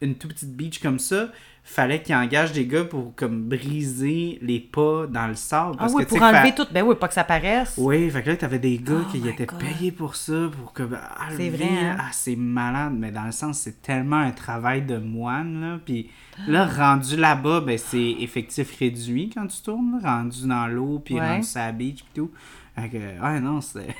une 0.00 0.16
toute 0.16 0.34
petite 0.34 0.56
beach 0.56 0.80
comme 0.80 0.98
ça, 0.98 1.28
fallait 1.68 2.00
qu'il 2.00 2.14
engage 2.14 2.52
des 2.52 2.64
gars 2.66 2.84
pour 2.84 3.12
comme 3.16 3.42
briser 3.42 4.38
les 4.40 4.60
pas 4.60 5.06
dans 5.08 5.26
le 5.26 5.34
sable. 5.34 5.72
Ah 5.74 5.80
Parce 5.80 5.92
oui, 5.94 6.04
que, 6.04 6.08
pour 6.10 6.22
enlever 6.22 6.54
tout. 6.54 6.66
Ben 6.72 6.82
oui, 6.84 6.94
pas 6.94 7.08
que 7.08 7.14
ça 7.14 7.24
paraisse. 7.24 7.74
Oui, 7.76 8.08
fait 8.08 8.22
que 8.22 8.30
là, 8.30 8.36
t'avais 8.36 8.58
des 8.60 8.78
gars 8.78 8.94
Oh 9.06 9.10
qui 9.10 9.28
étaient 9.28 9.46
God. 9.46 9.58
payés 9.58 9.90
pour 9.92 10.14
ça, 10.16 10.48
pour 10.58 10.72
que. 10.72 10.84
ah, 10.94 11.26
C'est 11.36 11.50
vrai, 11.50 11.68
hein? 11.68 11.96
Ah, 11.98 12.08
c'est 12.12 12.36
malade, 12.36 12.94
mais 12.96 13.10
dans 13.10 13.24
le 13.24 13.32
sens, 13.32 13.58
c'est 13.58 13.82
tellement 13.82 14.16
un 14.16 14.30
travail 14.30 14.82
de 14.82 14.96
moine, 14.96 15.60
là. 15.60 15.78
Puis 15.84 16.08
là, 16.46 16.66
rendu 16.66 17.16
là-bas, 17.16 17.60
ben, 17.60 17.76
c'est 17.76 18.16
effectif 18.20 18.78
réduit 18.78 19.30
quand 19.34 19.46
tu 19.48 19.60
tournes, 19.60 20.00
rendu 20.02 20.46
dans 20.46 20.66
l'eau, 20.68 21.02
puis 21.04 21.16
Ouais. 21.16 21.28
rendu 21.28 21.42
sur 21.46 21.60
la 21.60 21.72
beach, 21.72 21.96
puis 22.04 22.12
tout. 22.22 22.30
Fait 22.74 22.88
que, 22.88 22.96
ouais, 23.22 23.40
non, 23.40 23.60
c'était. 23.60 23.94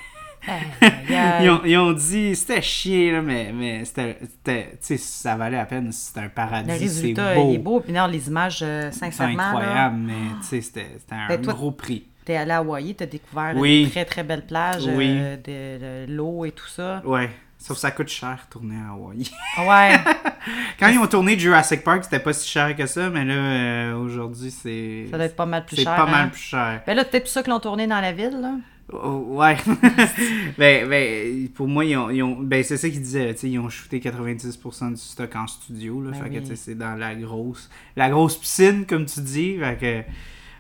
Ils 1.41 1.51
ont, 1.51 1.61
ils 1.65 1.77
ont 1.77 1.93
dit, 1.93 2.35
c'était 2.37 2.63
chier, 2.63 3.13
là, 3.13 3.23
mais, 3.23 3.53
mais 3.55 3.85
c'était. 3.85 4.19
ça 4.99 5.37
valait 5.37 5.57
la 5.57 5.67
peine, 5.67 5.91
c'était 5.93 6.21
un 6.21 6.29
paradis. 6.29 6.69
Le 6.71 6.75
c'est 6.77 6.83
résultat, 6.85 7.35
beau. 7.35 7.49
il 7.51 7.55
est 7.55 7.59
beau. 7.59 7.81
Puis 7.81 7.93
non, 7.93 8.07
les 8.07 8.29
images, 8.29 8.61
euh, 8.63 8.89
C'est 8.93 8.99
sincèrement, 9.01 9.37
là, 9.37 9.49
incroyable, 9.49 9.97
mais 9.99 10.15
tu 10.41 10.47
sais, 10.47 10.61
c'était 10.61 10.87
un 11.11 11.29
Ben, 11.29 11.41
toi- 11.41 11.53
gros 11.53 11.71
prix. 11.73 12.05
t'es 12.25 12.37
allé 12.37 12.51
à 12.53 12.59
Hawaii, 12.59 12.95
t'as 12.95 13.07
découvert 13.07 13.55
Oui. 13.57 13.85
des 13.85 13.91
très 13.91 14.05
très 14.05 14.23
belles 14.25 14.47
plages, 14.47 14.87
Oui. 14.87 15.07
euh, 15.11 16.07
de, 16.07 16.13
l'eau 16.13 16.45
et 16.45 16.53
tout 16.53 16.67
ça. 16.69 17.03
Ouais. 17.05 17.31
Sauf 17.59 17.77
que 17.79 17.81
ça 17.81 17.91
coûte 17.91 18.09
cher 18.09 18.47
tourner 18.51 18.77
à 18.77 18.93
Hawaï. 18.93 19.29
Ouais, 19.67 19.99
Quand 20.79 20.89
ils 20.89 20.99
ont 20.99 21.07
tourné 21.07 21.39
Jurassic 21.39 21.83
Park, 21.83 22.05
c'était 22.05 22.21
pas 22.21 22.33
si 22.35 22.49
cher 22.49 22.77
que 22.77 22.85
ça, 22.87 23.09
mais 23.09 23.25
là, 23.25 23.33
euh, 23.35 23.97
aujourd'hui, 23.97 24.51
c'est. 24.51 25.07
ça 25.11 25.17
doit 25.17 25.27
être 25.27 25.35
pas 25.37 25.47
mal 25.47 25.65
plus 25.65 25.77
C'est 25.77 25.83
cher. 25.85 25.97
pas 25.97 26.03
hein. 26.03 26.11
mal 26.11 26.31
plus 26.31 26.43
cher. 26.43 26.83
Ben 26.87 26.95
là, 26.95 27.05
peut-être 27.05 27.25
pour 27.25 27.33
ça 27.33 27.43
qu'ils 27.43 27.53
l'ont 27.53 27.59
tourné 27.61 27.87
dans 27.87 28.01
la 28.01 28.13
ville, 28.13 28.39
là. 28.41 28.53
Oh, 28.93 29.25
ouais. 29.31 29.57
ben, 30.59 30.89
ben, 30.89 31.49
pour 31.49 31.67
moi, 31.67 31.85
ils 31.85 31.97
ont. 31.97 32.11
ils 32.11 32.23
ont- 32.23 32.41
ben, 32.41 32.63
c'est 32.63 32.77
ça 32.77 32.89
qu'ils 32.89 33.03
disaient, 33.03 33.33
ils 33.43 33.59
ont 33.59 33.69
shooté 33.69 33.99
90% 34.01 34.91
du 34.91 34.97
stock 34.97 35.35
en 35.35 35.47
studio, 35.47 36.01
là. 36.03 36.11
Ben 36.13 36.23
fait 36.23 36.31
que, 36.31 36.49
oui. 36.49 36.57
c'est 36.57 36.77
dans 36.77 36.95
la 36.95 37.15
grosse. 37.15 37.69
La 37.97 38.09
grosse 38.11 38.37
piscine, 38.39 38.87
comme 38.87 39.07
tu 39.07 39.21
dis. 39.21 39.57
Fait 39.59 39.77
que. 39.79 40.13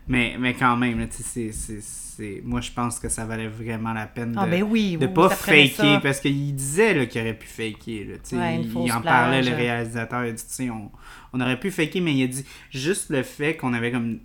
Mais, 0.09 0.37
mais 0.39 0.55
quand 0.55 0.77
même, 0.77 0.99
là, 1.01 1.07
c'est- 1.11 1.53
c'est- 1.53 1.81
c'est. 1.81 2.41
Moi, 2.45 2.61
je 2.61 2.71
pense 2.73 2.99
que 2.99 3.09
ça 3.09 3.25
valait 3.27 3.49
vraiment 3.49 3.93
la 3.93 4.07
peine 4.07 4.33
de. 4.33 4.39
Ah 4.39 4.47
ben 4.47 4.63
oui, 4.63 4.97
de 4.97 5.07
oui, 5.07 5.13
pas 5.13 5.29
ça 5.31 5.37
prenait 5.37 5.69
faker 5.69 6.01
parce 6.01 6.21
qu'il 6.21 6.55
disait 6.55 6.95
là, 6.95 7.07
qu'il 7.07 7.21
aurait 7.21 7.35
pu 7.35 7.47
faker 7.47 8.05
là, 8.05 8.39
Ouais, 8.39 8.63
il, 8.63 8.93
en 8.93 9.01
parlait 9.03 9.43
plage. 9.43 9.51
le 9.51 9.57
réalisateur 9.57 10.25
il 10.25 10.31
a 10.31 10.33
dit 10.33 10.71
on, 10.71 10.91
on 11.33 11.41
aurait 11.41 11.59
pu 11.61 11.71
faker 11.71 12.01
mais 12.01 12.15
il 12.15 12.23
a 12.25 12.27
dit 12.29 12.45
juste 12.71 13.11
le 13.11 13.23
fait 13.23 13.57
qu'on 13.57 13.75
avait 13.75 13.91
comme 13.93 14.21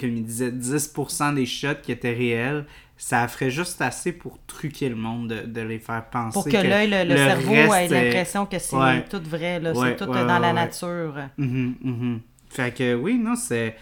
comme 0.00 0.10
il 0.16 0.24
disait 0.24 0.50
10% 0.50 1.34
des 1.34 1.44
shots 1.46 1.80
qui 1.82 1.92
étaient 1.92 2.14
réels 2.14 2.64
ça 2.96 3.26
ferait 3.28 3.50
juste 3.50 3.80
assez 3.82 4.12
pour 4.12 4.38
truquer 4.46 4.88
le 4.88 4.94
monde 4.96 5.28
de, 5.28 5.40
de 5.46 5.60
les 5.60 5.78
faire 5.78 6.04
penser 6.10 6.32
Pour 6.32 6.44
que 6.44 6.56
l'œil, 6.56 6.88
le, 6.90 7.04
le 7.04 7.16
cerveau 7.16 7.52
ait 7.54 7.86
est- 7.86 7.88
l'impression 7.88 8.46
que 8.46 8.58
c'est 8.58 8.76
Ouais. 8.76 9.04
tout 9.04 9.20
vrai, 9.24 9.60
là. 9.60 9.72
Ouais, 9.72 9.96
c'est 9.98 10.04
tout 10.04 10.10
ouais, 10.10 10.24
dans 10.24 10.38
la 10.38 10.52
nature. 10.52 11.14
Mhm, 11.36 11.74
mhm. 11.82 12.20
Fait 12.50 12.72
que 12.74 12.94
oui, 12.94 13.18
non, 13.18 13.34
c'est. 13.36 13.76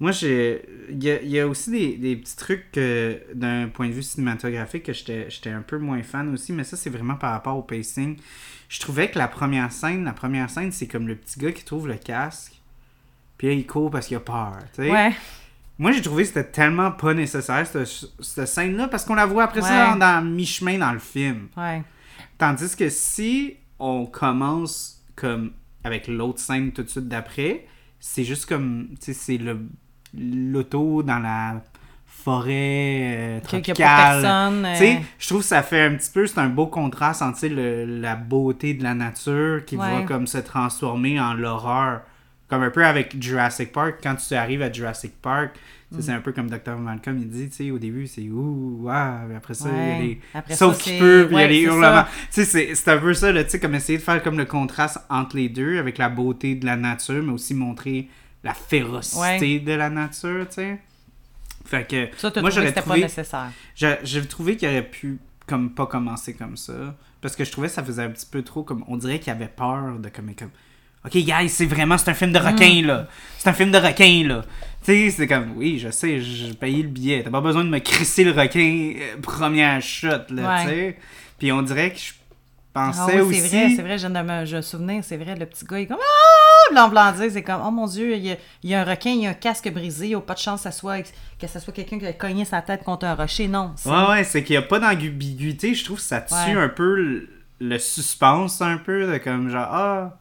Moi, 0.00 0.12
j'ai. 0.12 0.62
Il 0.90 1.02
y 1.02 1.10
a, 1.10 1.22
il 1.22 1.28
y 1.30 1.40
a 1.40 1.46
aussi 1.48 1.70
des, 1.70 1.96
des 1.96 2.16
petits 2.16 2.36
trucs 2.36 2.70
que, 2.72 3.20
d'un 3.34 3.68
point 3.68 3.88
de 3.88 3.92
vue 3.92 4.02
cinématographique 4.02 4.84
que 4.84 4.92
j'étais 4.92 5.28
j'étais 5.30 5.50
un 5.50 5.62
peu 5.62 5.78
moins 5.78 6.02
fan 6.02 6.32
aussi, 6.32 6.52
mais 6.52 6.64
ça, 6.64 6.76
c'est 6.76 6.90
vraiment 6.90 7.16
par 7.16 7.32
rapport 7.32 7.56
au 7.56 7.62
pacing. 7.62 8.16
Je 8.68 8.80
trouvais 8.80 9.10
que 9.10 9.18
la 9.18 9.28
première 9.28 9.70
scène, 9.72 10.04
la 10.04 10.12
première 10.12 10.50
scène, 10.50 10.72
c'est 10.72 10.86
comme 10.86 11.06
le 11.08 11.14
petit 11.16 11.38
gars 11.38 11.52
qui 11.52 11.64
trouve 11.64 11.88
le 11.88 11.94
casque, 11.96 12.52
puis 13.38 13.48
là, 13.48 13.52
il 13.54 13.66
court 13.66 13.90
parce 13.90 14.06
qu'il 14.08 14.16
a 14.16 14.20
peur, 14.20 14.56
tu 14.74 14.82
sais. 14.84 14.90
Ouais. 14.90 15.12
Moi, 15.78 15.92
j'ai 15.92 16.00
trouvé 16.02 16.22
que 16.22 16.28
c'était 16.28 16.44
tellement 16.50 16.90
pas 16.90 17.12
nécessaire, 17.14 17.66
cette, 17.66 17.86
cette 18.20 18.48
scène-là, 18.48 18.88
parce 18.88 19.04
qu'on 19.04 19.14
la 19.14 19.26
voit 19.26 19.44
après 19.44 19.60
ça 19.62 19.90
dans, 19.92 19.98
dans 19.98 20.24
mi-chemin 20.24 20.78
dans 20.78 20.92
le 20.92 20.98
film. 20.98 21.48
Ouais. 21.56 21.82
Tandis 22.38 22.74
que 22.76 22.88
si 22.88 23.56
on 23.78 24.06
commence 24.06 25.02
comme 25.14 25.52
avec 25.84 26.08
l'autre 26.08 26.40
scène 26.40 26.72
tout 26.72 26.82
de 26.82 26.88
suite 26.88 27.08
d'après, 27.08 27.66
c'est 28.00 28.24
juste 28.24 28.46
comme, 28.46 28.88
tu 29.00 29.06
sais, 29.06 29.12
c'est 29.12 29.36
le 29.38 29.58
l'auto 30.18 31.02
dans 31.02 31.18
la 31.18 31.60
forêt 32.06 32.46
euh, 33.16 33.40
tropicale. 33.40 34.22
Tu 34.72 34.78
sais, 34.78 34.96
euh, 34.96 35.00
je 35.18 35.28
trouve 35.28 35.40
que 35.40 35.46
ça 35.46 35.62
fait 35.62 35.82
un 35.82 35.94
petit 35.94 36.10
peu, 36.10 36.26
c'est 36.26 36.38
un 36.38 36.48
beau 36.48 36.66
contraste 36.66 37.22
entre 37.22 37.46
le- 37.46 37.84
la 38.00 38.16
beauté 38.16 38.74
de 38.74 38.82
la 38.82 38.94
nature 38.94 39.64
qui 39.64 39.76
va 39.76 40.02
comme 40.06 40.26
se 40.26 40.38
transformer 40.38 41.20
en 41.20 41.34
l'horreur. 41.34 42.00
Comme 42.48 42.62
un 42.62 42.70
peu 42.70 42.84
avec 42.84 43.20
Jurassic 43.20 43.72
Park, 43.72 43.96
quand 44.02 44.14
tu 44.16 44.34
arrives 44.34 44.62
à 44.62 44.70
Jurassic 44.72 45.12
Park, 45.20 45.56
sais, 45.92 46.02
C'est 46.02 46.12
un 46.12 46.20
peu 46.20 46.32
comme 46.32 46.50
Dr. 46.50 46.76
Malcolm, 46.78 47.16
il 47.18 47.28
dit, 47.28 47.48
tu 47.48 47.54
sais, 47.56 47.70
au 47.70 47.78
début, 47.78 48.06
c'est 48.08 48.22
ouh, 48.28 48.78
waouh, 48.82 49.28
mais 49.28 49.36
après 49.36 49.54
ça, 49.54 49.68
il 49.70 49.76
y 49.76 49.90
a 49.92 49.98
les. 50.00 50.20
Qu'il 50.46 50.56
c'est- 50.56 50.98
peut, 50.98 51.24
puis 51.28 51.36
il 51.36 51.40
y 51.40 51.44
a 51.44 51.46
les 51.46 51.60
hurlements. 51.62 52.04
Tu 52.32 52.44
sais, 52.44 52.74
c'est 52.74 52.88
un 52.90 52.98
peu 52.98 53.14
ça, 53.14 53.32
tu 53.32 53.50
sais, 53.50 53.60
comme 53.60 53.74
essayer 53.76 53.98
de 53.98 54.02
faire 54.02 54.20
comme 54.22 54.36
le 54.36 54.44
contraste 54.46 54.98
entre 55.08 55.36
les 55.36 55.48
deux, 55.48 55.78
avec 55.78 55.98
la 55.98 56.08
beauté 56.08 56.54
de 56.56 56.66
la 56.66 56.76
nature, 56.76 57.22
mais 57.22 57.32
aussi 57.32 57.54
montrer 57.54 58.08
la 58.42 58.52
férocité 58.54 59.20
Ouais. 59.20 59.58
de 59.60 59.72
la 59.72 59.88
nature, 59.90 60.46
tu 60.48 60.54
sais. 60.56 60.78
Fait 61.64 61.86
que. 61.88 62.08
Ça, 62.16 62.32
Moi, 62.40 62.50
j'aurais 62.50 62.72
trouvé- 62.72 63.00
pas 63.00 63.06
nécessaire. 63.06 63.50
J'ai 63.74 63.96
j'ai 64.04 64.24
trouvé 64.26 64.56
qu'il 64.56 64.68
aurait 64.68 64.82
pu 64.88 65.18
comme 65.46 65.70
pas 65.70 65.86
commencer 65.86 66.34
comme 66.34 66.56
ça 66.56 66.96
parce 67.20 67.34
que 67.36 67.44
je 67.44 67.50
trouvais 67.52 67.68
que 67.68 67.74
ça 67.74 67.82
faisait 67.84 68.02
un 68.02 68.10
petit 68.10 68.26
peu 68.26 68.42
trop 68.42 68.62
comme 68.64 68.84
on 68.88 68.96
dirait 68.96 69.18
qu'il 69.20 69.32
avait 69.32 69.48
peur 69.48 69.98
de 69.98 70.08
comme 70.08 70.32
comme 70.34 70.50
OK 71.06 71.12
guys, 71.16 71.48
c'est 71.48 71.66
vraiment 71.66 71.96
c'est 71.98 72.10
un 72.10 72.14
film 72.14 72.32
de 72.32 72.38
requin 72.38 72.82
Mm. 72.82 72.86
là. 72.86 73.06
C'est 73.38 73.48
un 73.48 73.52
film 73.52 73.70
de 73.70 73.78
requin 73.78 74.24
là. 74.26 74.42
Tu 74.84 74.92
sais, 74.92 75.10
c'est 75.10 75.26
comme 75.26 75.52
oui, 75.56 75.78
je 75.78 75.90
sais, 75.90 76.20
j'ai 76.20 76.52
payé 76.54 76.82
le 76.82 76.88
billet. 76.88 77.22
T'as 77.24 77.30
pas 77.30 77.40
besoin 77.40 77.64
de 77.64 77.68
me 77.70 77.78
crisser 77.78 78.24
le 78.24 78.32
requin 78.32 78.92
euh, 78.96 79.20
première 79.22 79.80
shot 79.82 80.08
là, 80.30 80.48
Ouais. 80.56 80.62
tu 80.64 80.68
sais. 80.68 80.96
Puis 81.38 81.52
on 81.52 81.62
dirait 81.62 81.90
que 81.92 81.98
je 81.98 82.12
Ah 82.74 82.92
pensais 82.92 83.20
oui, 83.20 83.38
aussi 83.38 83.40
c'est 83.48 83.48
vrai, 83.66 83.72
c'est 83.76 83.82
vrai, 83.82 83.98
je 83.98 84.06
me 84.06 84.44
je 84.44 84.56
me 84.56 84.60
souvenir, 84.62 85.02
c'est 85.04 85.16
vrai, 85.16 85.34
le 85.36 85.46
petit 85.46 85.64
gars, 85.64 85.78
il 85.78 85.82
est 85.82 85.86
comme 85.86 85.98
Ah! 86.00 87.14
C'est 87.30 87.42
comme 87.42 87.62
Oh 87.64 87.70
mon 87.70 87.86
Dieu, 87.86 88.16
il 88.16 88.26
y, 88.26 88.32
a, 88.32 88.36
il 88.64 88.70
y 88.70 88.74
a 88.74 88.80
un 88.80 88.84
requin, 88.84 89.10
il 89.10 89.20
y 89.22 89.26
a 89.26 89.30
un 89.30 89.34
casque 89.34 89.70
brisé, 89.72 90.06
il 90.06 90.08
n'y 90.10 90.14
a 90.16 90.20
pas 90.20 90.34
de 90.34 90.40
chance 90.40 90.60
que 90.60 90.64
ça 90.64 90.72
soit, 90.72 91.02
que 91.40 91.46
ça 91.46 91.60
soit 91.60 91.72
quelqu'un 91.72 91.98
qui 92.00 92.06
a 92.06 92.12
cogné 92.12 92.44
sa 92.44 92.60
tête 92.60 92.82
contre 92.82 93.06
un 93.06 93.14
rocher. 93.14 93.46
Non. 93.46 93.72
Ouais, 93.86 94.08
ouais, 94.08 94.24
c'est 94.24 94.42
qu'il 94.42 94.54
n'y 94.54 94.58
a 94.58 94.62
pas 94.62 94.80
d'ambiguïté. 94.80 95.74
Je 95.74 95.84
trouve 95.84 95.98
que 95.98 96.02
ça 96.02 96.20
tue 96.20 96.34
Ouais. 96.34 96.52
un 96.60 96.68
peu 96.68 96.96
le, 96.96 97.28
le 97.60 97.78
suspense, 97.78 98.60
un 98.60 98.78
peu, 98.78 99.06
de 99.12 99.18
comme 99.18 99.48
genre, 99.48 99.68
ah, 99.70 100.18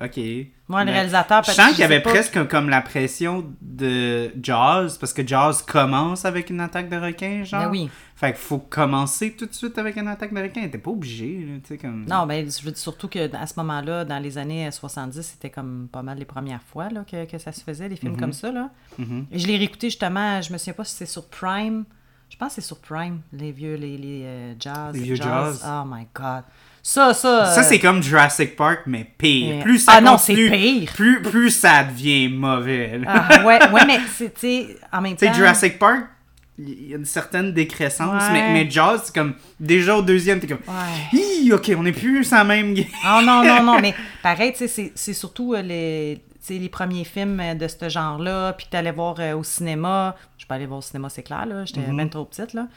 ok. 0.00 0.20
Moi, 0.68 0.84
le 0.84 0.92
réalisateur, 0.92 1.42
Je 1.42 1.50
sens 1.50 1.70
qu'il 1.70 1.80
y 1.80 1.84
avait 1.84 2.00
presque 2.00 2.46
comme 2.48 2.70
la 2.70 2.80
pression 2.80 3.44
de 3.60 4.30
Jaws, 4.42 4.96
parce 4.98 5.12
que 5.12 5.26
Jaws 5.26 5.64
commence 5.66 6.24
avec 6.24 6.50
une 6.50 6.60
attaque 6.60 6.88
de 6.88 6.96
requin, 6.96 7.44
genre. 7.44 7.64
Ben 7.64 7.70
oui. 7.70 7.90
Fait 8.14 8.32
qu'il 8.32 8.40
faut 8.40 8.58
commencer 8.58 9.32
tout 9.32 9.46
de 9.46 9.52
suite 9.52 9.78
avec 9.78 9.96
une 9.96 10.06
attaque 10.06 10.32
de 10.32 10.40
requin. 10.40 10.68
T'es 10.68 10.78
pas 10.78 10.92
obligé, 10.92 11.44
tu 11.62 11.68
sais, 11.68 11.78
comme. 11.78 12.06
Non, 12.06 12.24
mais 12.24 12.46
je 12.48 12.64
veux 12.64 12.70
dire 12.70 12.78
surtout 12.78 13.08
qu'à 13.08 13.46
ce 13.46 13.54
moment-là, 13.56 14.04
dans 14.04 14.18
les 14.18 14.38
années 14.38 14.70
70, 14.70 15.20
c'était 15.20 15.50
comme 15.50 15.88
pas 15.90 16.02
mal 16.02 16.18
les 16.18 16.24
premières 16.24 16.62
fois 16.62 16.88
là, 16.88 17.04
que, 17.04 17.24
que 17.24 17.38
ça 17.38 17.52
se 17.52 17.62
faisait, 17.62 17.88
des 17.88 17.96
films 17.96 18.16
comme 18.16 18.32
ça. 18.32 18.52
Là. 18.52 18.70
Mhm. 18.98 19.26
Et 19.30 19.38
je 19.38 19.46
l'ai 19.46 19.56
réécouté 19.56 19.88
justement, 19.88 20.40
je 20.40 20.52
me 20.52 20.58
souviens 20.58 20.74
pas 20.74 20.84
si 20.84 20.94
c'est 20.94 21.06
sur 21.06 21.26
Prime. 21.28 21.84
Je 22.30 22.36
pense 22.38 22.54
que 22.54 22.62
c'est 22.62 22.66
sur 22.66 22.78
Prime, 22.78 23.20
les 23.32 23.52
vieux, 23.52 23.74
les, 23.74 23.98
les 23.98 24.22
euh, 24.24 24.54
jazz. 24.58 24.94
Les 24.94 25.00
vieux 25.00 25.16
jazz. 25.16 25.62
Oh 25.66 25.82
my 25.86 26.06
god. 26.14 26.44
Ça, 26.82 27.14
ça. 27.14 27.46
Ça, 27.46 27.60
euh, 27.60 27.62
c'est 27.62 27.78
comme 27.78 28.02
Jurassic 28.02 28.56
Park, 28.56 28.80
mais 28.86 29.06
pire. 29.16 29.56
Mais- 29.56 29.62
Plus 29.62 29.78
ça 29.78 29.92
Ah 29.96 30.00
non, 30.00 30.18
c'est 30.18 30.34
continue, 30.34 30.50
pire. 30.50 30.92
Plus, 30.94 31.22
plus 31.22 31.50
ça 31.50 31.84
devient 31.84 32.28
mauvais. 32.28 33.00
Ah, 33.06 33.44
ouais, 33.44 33.58
ouais, 33.70 33.86
mais 33.86 33.98
c'est, 34.16 34.34
tu 34.34 34.40
sais, 34.40 34.76
en 34.92 35.00
même 35.00 35.14
Tu 35.16 35.24
temps. 35.26 35.32
sais, 35.32 35.38
Jurassic 35.38 35.78
Park, 35.78 36.06
il 36.58 36.90
y 36.90 36.94
a 36.94 36.96
une 36.96 37.04
certaine 37.04 37.52
décrescence, 37.52 38.22
Ouais. 38.24 38.32
mais, 38.32 38.52
mais 38.52 38.70
Jaws, 38.70 38.98
c'est 39.04 39.14
comme. 39.14 39.34
Déjà 39.60 39.96
au 39.96 40.02
deuxième, 40.02 40.40
t'es 40.40 40.48
comme. 40.48 40.58
Ouais. 40.66 41.18
Hi, 41.18 41.52
ok, 41.52 41.70
on 41.78 41.86
est 41.86 41.92
plus 41.92 42.28
la 42.32 42.42
même 42.42 42.74
game. 42.74 42.86
Oh 43.06 43.20
non, 43.24 43.44
non, 43.44 43.62
non, 43.62 43.78
mais 43.82 43.94
pareil, 44.22 44.52
tu 44.52 44.66
c'est- 44.66 44.92
c'est 44.96 45.14
surtout 45.14 45.54
euh, 45.54 45.62
les, 45.62 46.20
tu 46.44 46.54
les 46.58 46.68
premiers 46.68 47.04
films 47.04 47.38
euh, 47.40 47.54
de 47.54 47.68
ce 47.68 47.88
genre-là, 47.88 48.54
puis 48.54 48.66
que 48.66 48.72
t'allais 48.72 48.90
voir 48.90 49.16
au 49.36 49.44
cinéma. 49.44 50.16
Aller 50.54 50.66
voir 50.66 50.78
au 50.78 50.82
cinéma, 50.82 51.08
c'est 51.08 51.22
clair, 51.22 51.46
là. 51.46 51.64
J'étais 51.64 51.80
Mm-hmm. 51.80 51.92
même 51.94 52.10
trop 52.10 52.24
petite, 52.24 52.52
là. 52.54 52.68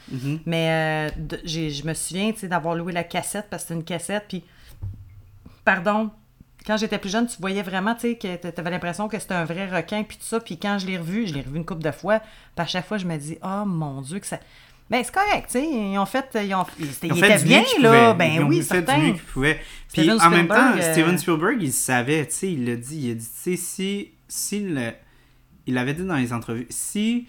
Mais 0.46 1.10
euh, 1.18 1.38
je 1.44 1.86
me 1.86 1.94
souviens, 1.94 2.32
tu 2.32 2.40
sais, 2.40 2.48
d'avoir 2.48 2.74
loué 2.74 2.92
la 2.92 3.04
cassette, 3.04 3.46
parce 3.50 3.62
que 3.64 3.68
c'était 3.68 3.78
une 3.80 3.84
cassette, 3.84 4.24
puis... 4.28 4.44
Pardon, 5.64 6.10
quand 6.66 6.76
j'étais 6.76 6.98
plus 6.98 7.10
jeune, 7.10 7.26
tu 7.26 7.36
voyais 7.40 7.62
vraiment, 7.62 7.94
tu 7.94 8.02
sais, 8.02 8.14
que 8.16 8.36
t'a- 8.36 8.52
t'avais 8.52 8.70
l'impression 8.70 9.08
que 9.08 9.18
c'était 9.18 9.34
un 9.34 9.44
vrai 9.44 9.68
requin, 9.68 10.02
puis 10.04 10.16
tout 10.16 10.24
ça. 10.24 10.38
Puis 10.40 10.58
quand 10.58 10.78
je 10.78 10.86
l'ai 10.86 10.98
revu, 10.98 11.26
je 11.26 11.34
l'ai 11.34 11.40
revu 11.42 11.56
une 11.56 11.64
couple 11.64 11.82
de 11.82 11.90
fois, 11.90 12.20
puis 12.20 12.28
à 12.58 12.66
chaque 12.66 12.86
fois, 12.86 12.98
je 12.98 13.06
me 13.06 13.16
dis, 13.16 13.38
oh 13.42 13.64
mon 13.66 14.00
Dieu, 14.02 14.18
que 14.20 14.26
ça... 14.26 14.38
Ben, 14.88 15.02
c'est 15.02 15.12
correct, 15.12 15.46
tu 15.50 15.58
sais, 15.58 15.64
ils 15.68 15.98
ont 15.98 16.06
fait... 16.06 16.24
Ils, 16.44 16.54
ont, 16.54 16.64
ils, 16.78 16.86
Ils 17.02 17.12
ont 17.12 17.14
ils 17.16 17.20
fait 17.24 17.34
étaient 17.34 17.44
bien, 17.44 17.64
là. 17.80 18.14
Ben 18.14 18.32
Ils 18.34 18.40
ont 18.42 18.46
oui, 18.46 18.58
fait 18.58 18.76
certain. 18.86 19.08
du 19.10 19.14
pouvaient. 19.20 19.60
Puis 19.92 20.02
Steven 20.02 20.20
en 20.22 20.30
même 20.30 20.46
temps, 20.46 20.54
Spielberg, 20.54 20.78
euh, 20.84 20.92
Steven 20.92 21.18
Spielberg, 21.18 21.58
il 21.62 21.72
savait, 21.72 22.26
tu 22.26 22.32
sais, 22.34 22.52
il 22.52 22.64
l'a 22.66 22.76
dit. 22.76 23.00
Il 23.06 23.10
a 23.10 23.14
dit, 23.14 23.26
tu 23.26 23.56
sais, 23.56 23.56
si, 23.56 24.10
si 24.28 24.60
le. 24.60 24.92
Il 25.66 25.74
l'avait 25.74 25.94
dit 25.94 26.04
dans 26.04 26.14
les 26.14 26.32
entrevues, 26.32 26.68
si 26.70 27.26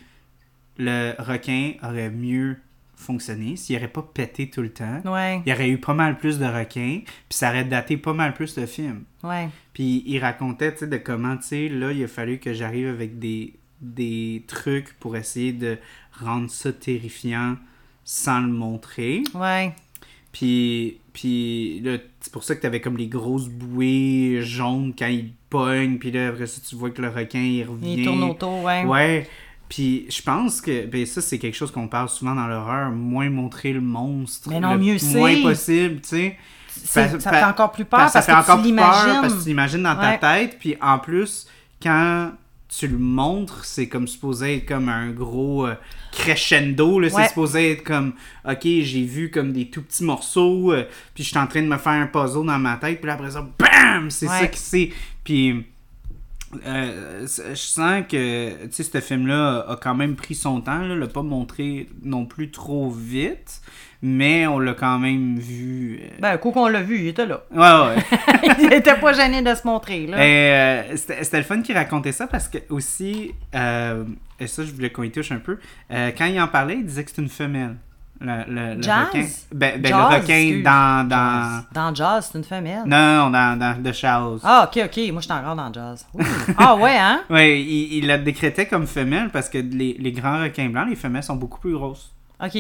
le 0.78 1.14
requin 1.20 1.74
aurait 1.84 2.10
mieux 2.10 2.58
fonctionné, 2.96 3.56
s'il 3.58 3.76
n'aurait 3.76 3.88
pas 3.90 4.02
pété 4.02 4.50
tout 4.50 4.62
le 4.64 4.72
temps, 4.72 5.02
Ouais, 5.06 5.42
il 5.46 5.50
y 5.50 5.54
aurait 5.54 5.70
eu 5.70 5.78
pas 5.78 5.94
mal 5.94 6.18
plus 6.18 6.40
de 6.40 6.46
requins, 6.46 7.02
puis 7.04 7.38
ça 7.38 7.50
aurait 7.50 7.64
daté 7.66 7.96
pas 7.98 8.14
mal 8.14 8.34
plus 8.34 8.58
le 8.58 8.66
film. 8.66 9.04
ouais. 9.24 9.50
Puis 9.74 10.04
il 10.08 10.18
racontait, 10.20 10.72
tu 10.74 10.80
sais, 10.80 10.88
de 10.88 10.98
comment, 10.98 11.38
tu 11.38 11.44
sais, 11.44 11.70
là, 11.70 11.92
il 11.92 12.04
a 12.04 12.08
fallu 12.08 12.40
que 12.40 12.54
j'arrive 12.54 12.88
avec 12.88 13.20
des, 13.20 13.54
des 13.82 14.44
trucs 14.48 14.94
pour 15.00 15.16
essayer 15.16 15.54
de 15.54 15.78
rendre 16.20 16.50
ça 16.50 16.72
terrifiant 16.74 17.56
sans 18.04 18.40
le 18.42 18.48
montrer. 18.52 19.22
Ouais. 19.36 19.74
Puis, 20.32 21.00
puis 21.14 21.80
là, 21.82 21.98
c'est 22.20 22.32
pour 22.34 22.44
ça 22.44 22.56
que 22.56 22.62
t'avais 22.62 22.82
comme 22.82 22.98
les 22.98 23.08
grosses 23.08 23.48
bouées 23.50 24.40
jaunes 24.42 24.94
quand 24.98 25.08
il 25.08 25.32
pogne, 25.50 25.98
puis 25.98 26.12
là, 26.12 26.30
après 26.30 26.48
ça, 26.48 26.62
tu 26.68 26.76
vois 26.76 26.90
que 26.92 27.02
le 27.02 27.10
requin, 27.10 27.40
il 27.42 27.64
revient. 27.64 27.96
Il 28.00 28.06
tourne 28.06 28.24
autour, 28.24 28.64
ouais. 28.64 28.84
Ouais. 28.86 29.28
Puis 29.70 30.06
je 30.10 30.22
pense 30.22 30.62
que 30.62 30.86
ben, 30.86 31.06
ça, 31.06 31.22
c'est 31.22 31.38
quelque 31.40 31.56
chose 31.56 31.72
qu'on 31.72 31.88
parle 31.88 32.08
souvent 32.10 32.36
dans 32.36 32.48
l'horreur, 32.48 32.90
moins 32.92 33.30
montrer 33.30 33.74
le 33.74 33.82
monstre. 33.82 34.50
Mais 34.50 34.60
non, 34.60 34.74
le 34.74 34.80
mieux 34.80 34.98
c'est. 34.98 35.18
moins 35.18 35.42
possible, 35.42 36.02
tu 36.02 36.10
sais. 36.10 36.38
Ça 36.70 37.08
fait 37.10 37.44
encore 37.44 37.72
plus 37.72 37.86
peur 37.86 38.00
parce 38.00 38.14
parce, 38.14 38.26
ça 38.28 38.36
fait 38.36 38.46
que 38.46 38.52
encore 38.52 38.62
tu 38.64 38.68
plus 38.70 38.76
peur 38.76 38.86
parce 38.90 39.04
que 39.04 39.10
l'imagines. 39.18 39.42
tu 39.44 39.50
l'imagines 39.50 39.84
dans 39.84 39.96
ta 39.96 40.18
tête. 40.18 40.58
Puis 40.60 40.78
en 40.80 41.00
plus, 41.00 41.48
quand 41.82 42.32
tu 42.70 42.88
le 42.88 42.98
montres, 42.98 43.66
c'est 43.66 43.88
comme 43.88 44.08
supposé 44.08 44.58
être 44.58 44.66
comme 44.68 44.88
un 44.90 45.10
gros 45.12 45.66
euh, 45.68 45.76
crescendo. 46.12 47.00
Ouais. 47.02 47.10
C'est 47.10 47.28
supposé 47.30 47.72
être 47.72 47.84
comme, 47.84 48.14
ok, 48.48 48.62
j'ai 48.64 49.04
vu 49.04 49.32
comme 49.32 49.54
des 49.54 49.70
tout 49.70 49.82
petits 49.82 50.04
morceaux, 50.04 50.72
euh, 50.74 50.86
puis 51.16 51.24
je 51.24 51.30
suis 51.30 51.38
en 51.38 51.48
train 51.48 51.62
de 51.62 51.68
me 51.68 51.78
faire 51.78 51.94
un 51.94 52.08
puzzle 52.08 52.46
dans 52.46 52.60
ma 52.60 52.76
tête, 52.78 53.00
puis 53.00 53.08
là, 53.08 53.14
après 53.14 53.32
ça, 53.32 53.42
BAM! 53.58 54.12
C'est 54.12 54.28
Ouais. 54.28 54.40
ça 54.40 54.48
qui 54.48 54.60
c'est. 54.60 54.90
Puis. 55.24 55.66
Euh, 56.66 57.28
je 57.28 57.56
sens 57.56 58.04
que 58.10 58.66
tu 58.68 58.72
sais 58.72 58.84
ce 58.84 59.02
film 59.02 59.28
là 59.28 59.66
a 59.68 59.76
quand 59.76 59.96
même 59.96 60.16
pris 60.16 60.36
son 60.36 60.62
temps 60.62 60.80
là, 60.80 60.96
l'a 60.96 61.08
pas 61.08 61.24
montré 61.24 61.90
non 62.04 62.26
plus 62.26 62.52
trop 62.52 62.90
vite 62.90 63.62
mais 64.02 64.46
on 64.46 64.60
l'a 64.60 64.74
quand 64.74 65.00
même 65.00 65.40
vu 65.40 66.00
euh, 66.02 66.08
Ben, 66.20 66.38
coup 66.38 66.52
qu'on 66.52 66.68
l'a 66.68 66.82
vu, 66.82 67.00
il 67.00 67.08
était 67.08 67.26
là. 67.26 67.44
ouais 67.52 67.96
ouais 67.96 68.04
il 68.60 68.74
était 68.74 68.96
pas 68.96 69.14
gêné 69.14 69.42
de 69.42 69.54
se 69.56 69.66
montrer, 69.66 70.06
là. 70.06 70.18
Et, 70.24 70.54
euh, 70.54 70.98
c'était 70.98 71.38
le 71.38 71.44
fun 71.44 71.62
qu'il 71.62 71.76
racontait 71.76 72.12
ça 72.12 72.28
parce 72.28 72.48
que 72.48 72.60
aussi, 72.70 73.32
euh, 73.56 74.04
et 74.40 74.48
ça 74.48 74.64
je 74.64 74.72
voulais 74.72 74.92
qu'on 74.92 75.04
y 75.04 75.12
touche 75.12 75.32
un 75.32 75.40
peu, 75.40 75.58
quand 75.90 76.26
il 76.26 76.40
en 76.40 76.48
parlait, 76.48 76.76
il 76.76 76.86
disait 76.86 77.04
que 77.04 77.10
c'était 77.10 77.24
une 77.24 77.30
femelle. 77.30 77.76
Le, 78.20 78.44
le, 78.48 78.76
le 78.76 78.82
Jazz? 78.82 79.08
requin. 79.08 79.26
Ben, 79.54 79.82
ben, 79.82 79.90
Jazz, 79.90 80.10
le 80.12 80.16
requin 80.18 80.62
dans. 80.64 81.08
dans... 81.08 81.50
Jazz. 81.52 81.64
Dans 81.74 81.96
Jazz, 81.96 82.30
c'est 82.32 82.38
une 82.40 82.44
femelle. 82.44 82.84
Non, 82.86 83.26
non, 83.26 83.30
dans, 83.30 83.60
dans 83.60 83.84
The 83.84 83.94
Shallows. 83.94 84.40
Ah, 84.44 84.68
ok, 84.68 84.84
ok. 84.86 84.98
Moi, 85.12 85.22
je 85.22 85.26
suis 85.26 85.34
encore 85.34 85.56
dans 85.56 85.72
Jazz. 85.74 86.06
Ouh. 86.14 86.22
ah, 86.58 86.76
ouais, 86.76 86.98
hein? 86.98 87.22
Ouais, 87.30 87.62
il, 87.62 87.94
il 87.98 88.08
la 88.08 88.18
décrétait 88.18 88.66
comme 88.68 88.88
femelle 88.88 89.30
parce 89.30 89.50
que 89.50 89.60
les, 89.60 89.94
les 90.00 90.12
grands 90.12 90.42
requins 90.42 90.70
blancs, 90.70 90.90
les 90.90 90.96
femelles 90.96 91.24
sont 91.24 91.36
beaucoup 91.36 91.60
plus 91.60 91.74
grosses. 91.74 92.12
Ok. 92.44 92.58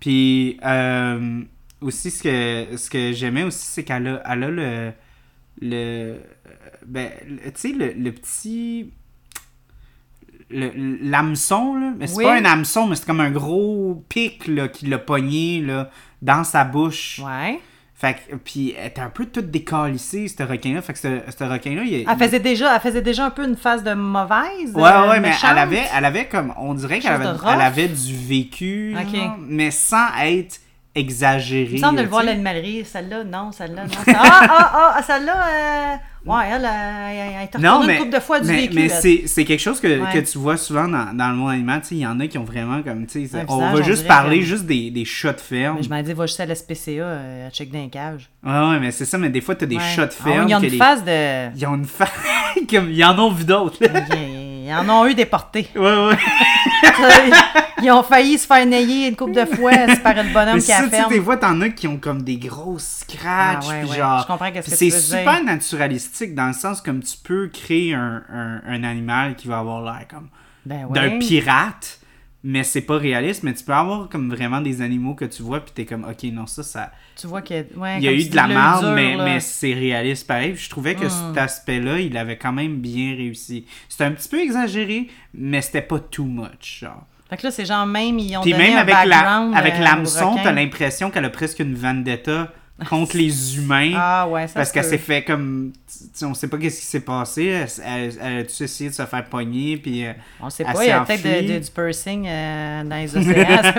Puis 0.00 0.58
euh, 0.64 1.42
aussi 1.80 2.10
ce 2.10 2.22
que 2.22 2.76
ce 2.76 2.90
que 2.90 3.12
j'aimais 3.12 3.44
aussi 3.44 3.64
c'est 3.66 3.84
qu'elle 3.84 4.08
a, 4.08 4.22
elle 4.32 4.42
a 4.44 4.48
le 4.48 4.92
le 5.60 6.16
ben 6.86 7.10
le- 7.28 7.36
tu 7.52 7.60
sais 7.60 7.72
le, 7.72 7.92
le 7.92 8.10
petit 8.12 8.90
l'hameçon 10.52 11.74
là 11.76 11.92
mais 11.98 12.06
c'est 12.06 12.16
Oui. 12.16 12.24
pas 12.24 12.34
un 12.34 12.44
hameçon 12.44 12.86
mais 12.86 12.96
c'est 12.96 13.06
comme 13.06 13.20
un 13.20 13.30
gros 13.30 14.04
pic 14.08 14.46
là 14.46 14.68
qui 14.68 14.86
l'a 14.86 14.98
pogné 14.98 15.60
là 15.60 15.90
dans 16.20 16.44
sa 16.44 16.64
bouche 16.64 17.20
Ouais. 17.24 17.60
fait 17.94 18.14
que 18.30 18.36
puis 18.36 18.74
elle 18.78 18.88
était 18.88 19.00
un 19.00 19.10
peu 19.10 19.26
toute 19.26 19.50
décalissée 19.50 20.28
ce 20.28 20.42
requin 20.42 20.74
là 20.74 20.82
fait 20.82 20.92
que 20.92 20.98
ce, 20.98 21.08
ce 21.36 21.44
requin 21.44 21.74
là 21.74 21.82
il, 21.84 22.04
Elle 22.08 22.18
faisait, 22.18 22.40
déjà, 22.40 22.74
elle 22.74 22.80
faisait 22.80 23.02
déjà 23.02 23.26
un 23.26 23.30
peu 23.30 23.44
une 23.44 23.56
phase 23.56 23.82
de 23.84 23.94
mauvaise. 23.94 24.72
Ouais, 24.74 24.82
euh, 24.82 25.08
ouais, 25.10 25.20
mais 25.20 25.28
méchante. 25.28 25.50
elle 25.52 25.58
avait, 25.58 25.82
elle 25.96 26.04
avait 26.04 26.26
comme, 26.26 26.52
on 26.58 26.74
dirait 26.74 26.98
qu'elle 27.00 27.12
avait, 27.12 27.26
elle 27.52 27.60
avait 27.60 27.88
du 27.88 28.16
vécu, 28.16 28.94
genre, 29.14 29.36
mais 29.46 29.70
sans 29.70 30.06
être 30.22 30.60
exagéré. 30.94 31.68
Il 31.70 31.74
me 31.74 31.78
semble 31.78 31.98
de 31.98 32.02
le 32.02 32.08
voir 32.08 32.20
sais. 32.22 32.26
l'animalerie. 32.28 32.84
Celle-là, 32.84 33.24
non, 33.24 33.50
celle-là, 33.52 33.84
non. 33.84 33.90
Ah, 34.14 34.40
ah, 34.48 34.94
ah, 34.96 35.02
celle-là, 35.02 35.46
euh... 35.46 36.30
ouais, 36.30 36.44
elle, 36.50 36.64
elle, 36.64 37.16
elle, 37.16 37.48
elle 37.54 37.60
est 37.60 37.64
Non, 37.64 37.82
mais, 37.84 37.94
une 37.94 37.98
couple 38.00 38.14
de 38.16 38.20
fois 38.20 38.40
du 38.40 38.48
mais, 38.48 38.56
vécu. 38.62 38.74
mais 38.74 38.82
elle. 38.84 38.90
c'est, 38.90 39.22
c'est 39.26 39.44
quelque 39.44 39.60
chose 39.60 39.80
que, 39.80 39.86
Ouais. 40.00 40.12
que 40.12 40.18
tu 40.18 40.36
vois 40.38 40.56
souvent 40.56 40.86
dans, 40.88 41.16
dans 41.16 41.28
le 41.30 41.34
monde 41.36 41.50
animal. 41.52 41.80
Tu 41.80 41.88
sais, 41.88 41.94
il 41.96 42.00
y 42.00 42.06
en 42.06 42.20
a 42.20 42.26
qui 42.26 42.36
ont 42.38 42.44
vraiment 42.44 42.82
comme, 42.82 43.06
tu 43.06 43.26
sais, 43.26 43.44
on 43.48 43.58
va 43.72 43.82
juste 43.82 44.06
parler 44.06 44.38
comme- 44.40 44.46
juste 44.46 44.66
des, 44.66 44.90
des 44.90 45.04
chats 45.04 45.32
de 45.32 45.40
ferme. 45.40 45.76
Mais 45.78 45.82
je 45.82 45.88
m'en 45.88 46.02
dis, 46.02 46.12
va 46.12 46.26
juste 46.26 46.40
à 46.40 46.46
la 46.46 46.54
SPCA, 46.54 46.90
euh, 46.90 47.46
elle 47.46 47.52
check 47.52 47.70
dans 47.70 47.78
les 47.80 47.88
cages. 47.88 48.28
Ouais, 48.44 48.52
ouais, 48.52 48.78
mais 48.80 48.90
c'est 48.90 49.04
ça, 49.06 49.16
mais 49.18 49.30
des 49.30 49.40
fois, 49.40 49.54
t'as 49.54 49.66
des 49.66 49.76
Ouais. 49.76 49.82
chats 49.96 50.06
de 50.06 50.12
Ah, 50.20 50.24
ferme. 50.24 50.48
Ils 50.48 50.54
ont 50.54 50.60
que 50.60 50.64
une 50.66 50.72
les- 50.72 50.78
phase 50.78 51.04
de. 51.04 51.56
Ils 51.58 51.66
ont 51.66 51.74
une 51.76 51.84
fa... 51.86 52.06
comme, 52.70 52.90
ils 52.90 53.04
en 53.04 53.18
ont 53.18 53.30
vu 53.30 53.44
d'autres. 53.44 53.78
Ils 53.80 54.66
ils 54.66 54.72
en 54.74 54.88
ont 54.88 55.06
eu 55.06 55.14
déportés. 55.14 55.68
Ouais, 55.74 55.80
ouais. 56.06 56.16
Ils 57.82 57.90
ont 57.90 58.02
failli 58.02 58.38
se 58.38 58.46
faire 58.46 58.64
nailler 58.66 59.08
une 59.08 59.16
couple 59.16 59.32
de 59.32 59.44
fois 59.44 59.72
par 60.02 60.14
le 60.14 60.32
bonhomme 60.32 60.60
qui 60.60 60.72
a 60.72 60.88
ferme. 60.88 61.10
des 61.12 61.20
fois, 61.20 61.36
t'en 61.36 61.60
as 61.60 61.70
qui 61.70 61.88
ont 61.88 61.98
comme 61.98 62.22
des 62.22 62.36
grosses 62.36 63.04
scratchs, 63.08 63.64
Ah, 63.66 63.68
ouais, 63.68 63.80
puis 63.82 63.90
ouais. 63.90 63.96
genre... 63.96 64.20
Je 64.22 64.26
comprends 64.26 64.50
Puis 64.52 64.60
que 64.62 64.70
c'est 64.70 64.86
dire. 64.88 64.94
super 64.98 65.42
naturalistique 65.44 66.34
dans 66.34 66.46
le 66.48 66.52
sens 66.52 66.80
comme 66.80 67.02
tu 67.02 67.16
peux 67.22 67.48
créer 67.48 67.94
un, 67.94 68.22
un, 68.32 68.60
un 68.66 68.84
animal 68.84 69.36
qui 69.36 69.48
va 69.48 69.58
avoir 69.58 69.82
l'air 69.82 70.06
comme 70.08 70.28
Ben 70.64 70.86
d'un 70.92 71.18
pirate, 71.18 71.98
mais 72.44 72.64
c'est 72.64 72.80
pas 72.82 72.96
réaliste. 72.98 73.42
Mais 73.42 73.54
tu 73.54 73.64
peux 73.64 73.72
avoir 73.72 74.08
comme 74.08 74.32
vraiment 74.34 74.60
des 74.60 74.80
animaux 74.82 75.14
que 75.14 75.24
tu 75.24 75.42
vois, 75.42 75.60
puis 75.60 75.72
t'es 75.74 75.84
comme, 75.84 76.04
ok, 76.04 76.22
non, 76.32 76.46
ça, 76.46 76.62
ça. 76.62 76.90
Tu 77.16 77.26
vois 77.26 77.42
qu'il 77.42 77.56
y 77.56 78.08
a, 78.08 78.12
eu 78.12 78.28
de 78.28 78.34
la 78.36 78.46
merde, 78.48 78.92
mais, 78.94 79.16
là. 79.16 79.24
mais 79.24 79.40
c'est 79.40 79.74
réaliste 79.74 80.26
pareil. 80.26 80.52
Puis 80.54 80.64
Je 80.64 80.70
trouvais 80.70 80.94
que 80.94 81.06
Mm. 81.06 81.10
cet 81.28 81.38
aspect-là, 81.38 81.98
il 82.00 82.16
avait 82.16 82.38
quand 82.38 82.52
même 82.52 82.76
bien 82.78 83.14
réussi. 83.16 83.66
C'était 83.88 84.04
un 84.04 84.12
petit 84.12 84.28
peu 84.28 84.40
exagéré, 84.40 85.08
mais 85.34 85.60
c'était 85.62 85.82
pas 85.82 85.98
too 85.98 86.24
much, 86.24 86.80
genre. 86.80 87.04
Fait 87.32 87.38
que 87.38 87.46
là, 87.46 87.50
c'est 87.50 87.64
genre 87.64 87.86
même, 87.86 88.18
ils 88.18 88.36
ont 88.36 88.42
Puis 88.42 88.52
donné 88.52 88.64
même 88.64 88.76
un 88.76 88.80
avec 88.82 88.94
la 88.94 89.04
background, 89.06 89.56
avec 89.56 89.74
euh, 89.76 89.78
l'hameçon, 89.82 90.36
t'as 90.44 90.52
l'impression 90.52 91.10
qu'elle 91.10 91.24
a 91.24 91.30
presque 91.30 91.60
une 91.60 91.74
vendetta 91.74 92.52
contre 92.90 93.16
les 93.16 93.56
humains. 93.56 93.92
Ah 93.96 94.28
ouais, 94.28 94.46
ça 94.48 94.52
Parce 94.56 94.70
qu'elle 94.70 94.84
s'est 94.84 94.98
fait 94.98 95.24
comme. 95.24 95.72
on 96.20 96.34
sait 96.34 96.48
pas 96.48 96.58
qu'est-ce 96.58 96.80
qui 96.80 96.86
s'est 96.86 97.00
passé. 97.00 97.46
Elle, 97.46 97.68
elle, 97.86 98.12
elle 98.20 98.38
a-tu 98.40 98.64
essayé 98.64 98.90
de 98.90 98.94
se 98.94 99.06
faire 99.06 99.24
pogner, 99.24 99.78
puis. 99.78 100.04
euh, 100.04 100.12
On 100.42 100.50
sait 100.50 100.62
pas, 100.62 100.84
il 100.84 100.88
y 100.88 100.90
a 100.90 101.00
peut-être 101.06 101.64
du 101.64 101.70
pursing 101.70 102.26
euh, 102.28 102.84
dans 102.84 102.96
les 102.96 103.16
océans. 103.16 103.72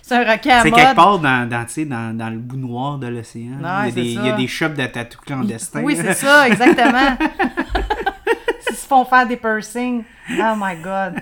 c'est 0.00 0.14
un 0.14 0.32
requin 0.32 0.58
à 0.58 0.62
C'est 0.62 0.70
quelque 0.70 0.94
part 0.94 1.18
dans, 1.18 1.48
dans, 1.50 1.66
dans, 1.84 2.16
dans 2.16 2.30
le 2.30 2.38
bout 2.38 2.58
noir 2.58 2.98
de 2.98 3.08
l'océan. 3.08 3.58
A 3.64 3.88
il 3.88 4.24
y 4.24 4.28
a 4.28 4.36
des 4.36 4.46
shops 4.46 4.68
de 4.76 4.86
tatou 4.86 5.18
clandestins. 5.26 5.82
Oui, 5.82 5.96
c'est 6.00 6.14
ça, 6.14 6.46
exactement. 6.46 7.16
Ils 8.70 8.76
se 8.76 8.86
font 8.86 9.04
faire 9.04 9.26
des 9.26 9.36
piercings. 9.36 10.04
Oh 10.30 10.54
my 10.56 10.76
god. 10.76 11.14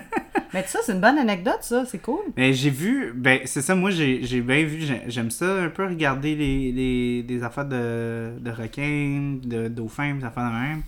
Mais 0.55 0.63
ça, 0.67 0.79
c'est 0.85 0.93
une 0.93 1.01
bonne 1.01 1.17
anecdote, 1.17 1.59
ça. 1.61 1.83
C'est 1.85 2.01
cool. 2.01 2.21
Mais 2.37 2.53
j'ai 2.53 2.69
vu, 2.69 3.11
ben 3.13 3.41
c'est 3.43 3.61
ça, 3.61 3.75
moi 3.75 3.91
j'ai 3.91 4.41
bien 4.41 4.63
vu, 4.63 4.79
j'ai- 4.79 5.01
j'aime 5.07 5.29
ça 5.29 5.61
un 5.61 5.67
peu 5.69 5.85
regarder 5.85 6.33
les, 6.33 7.23
les, 7.27 7.43
affaires 7.43 7.65
de, 7.65 8.31
de 8.39 8.51
requins, 8.51 9.37
de 9.43 9.67
dauphins, 9.67 10.15
des 10.15 10.23
affaires 10.23 10.49
de 10.49 10.55
même. 10.55 10.83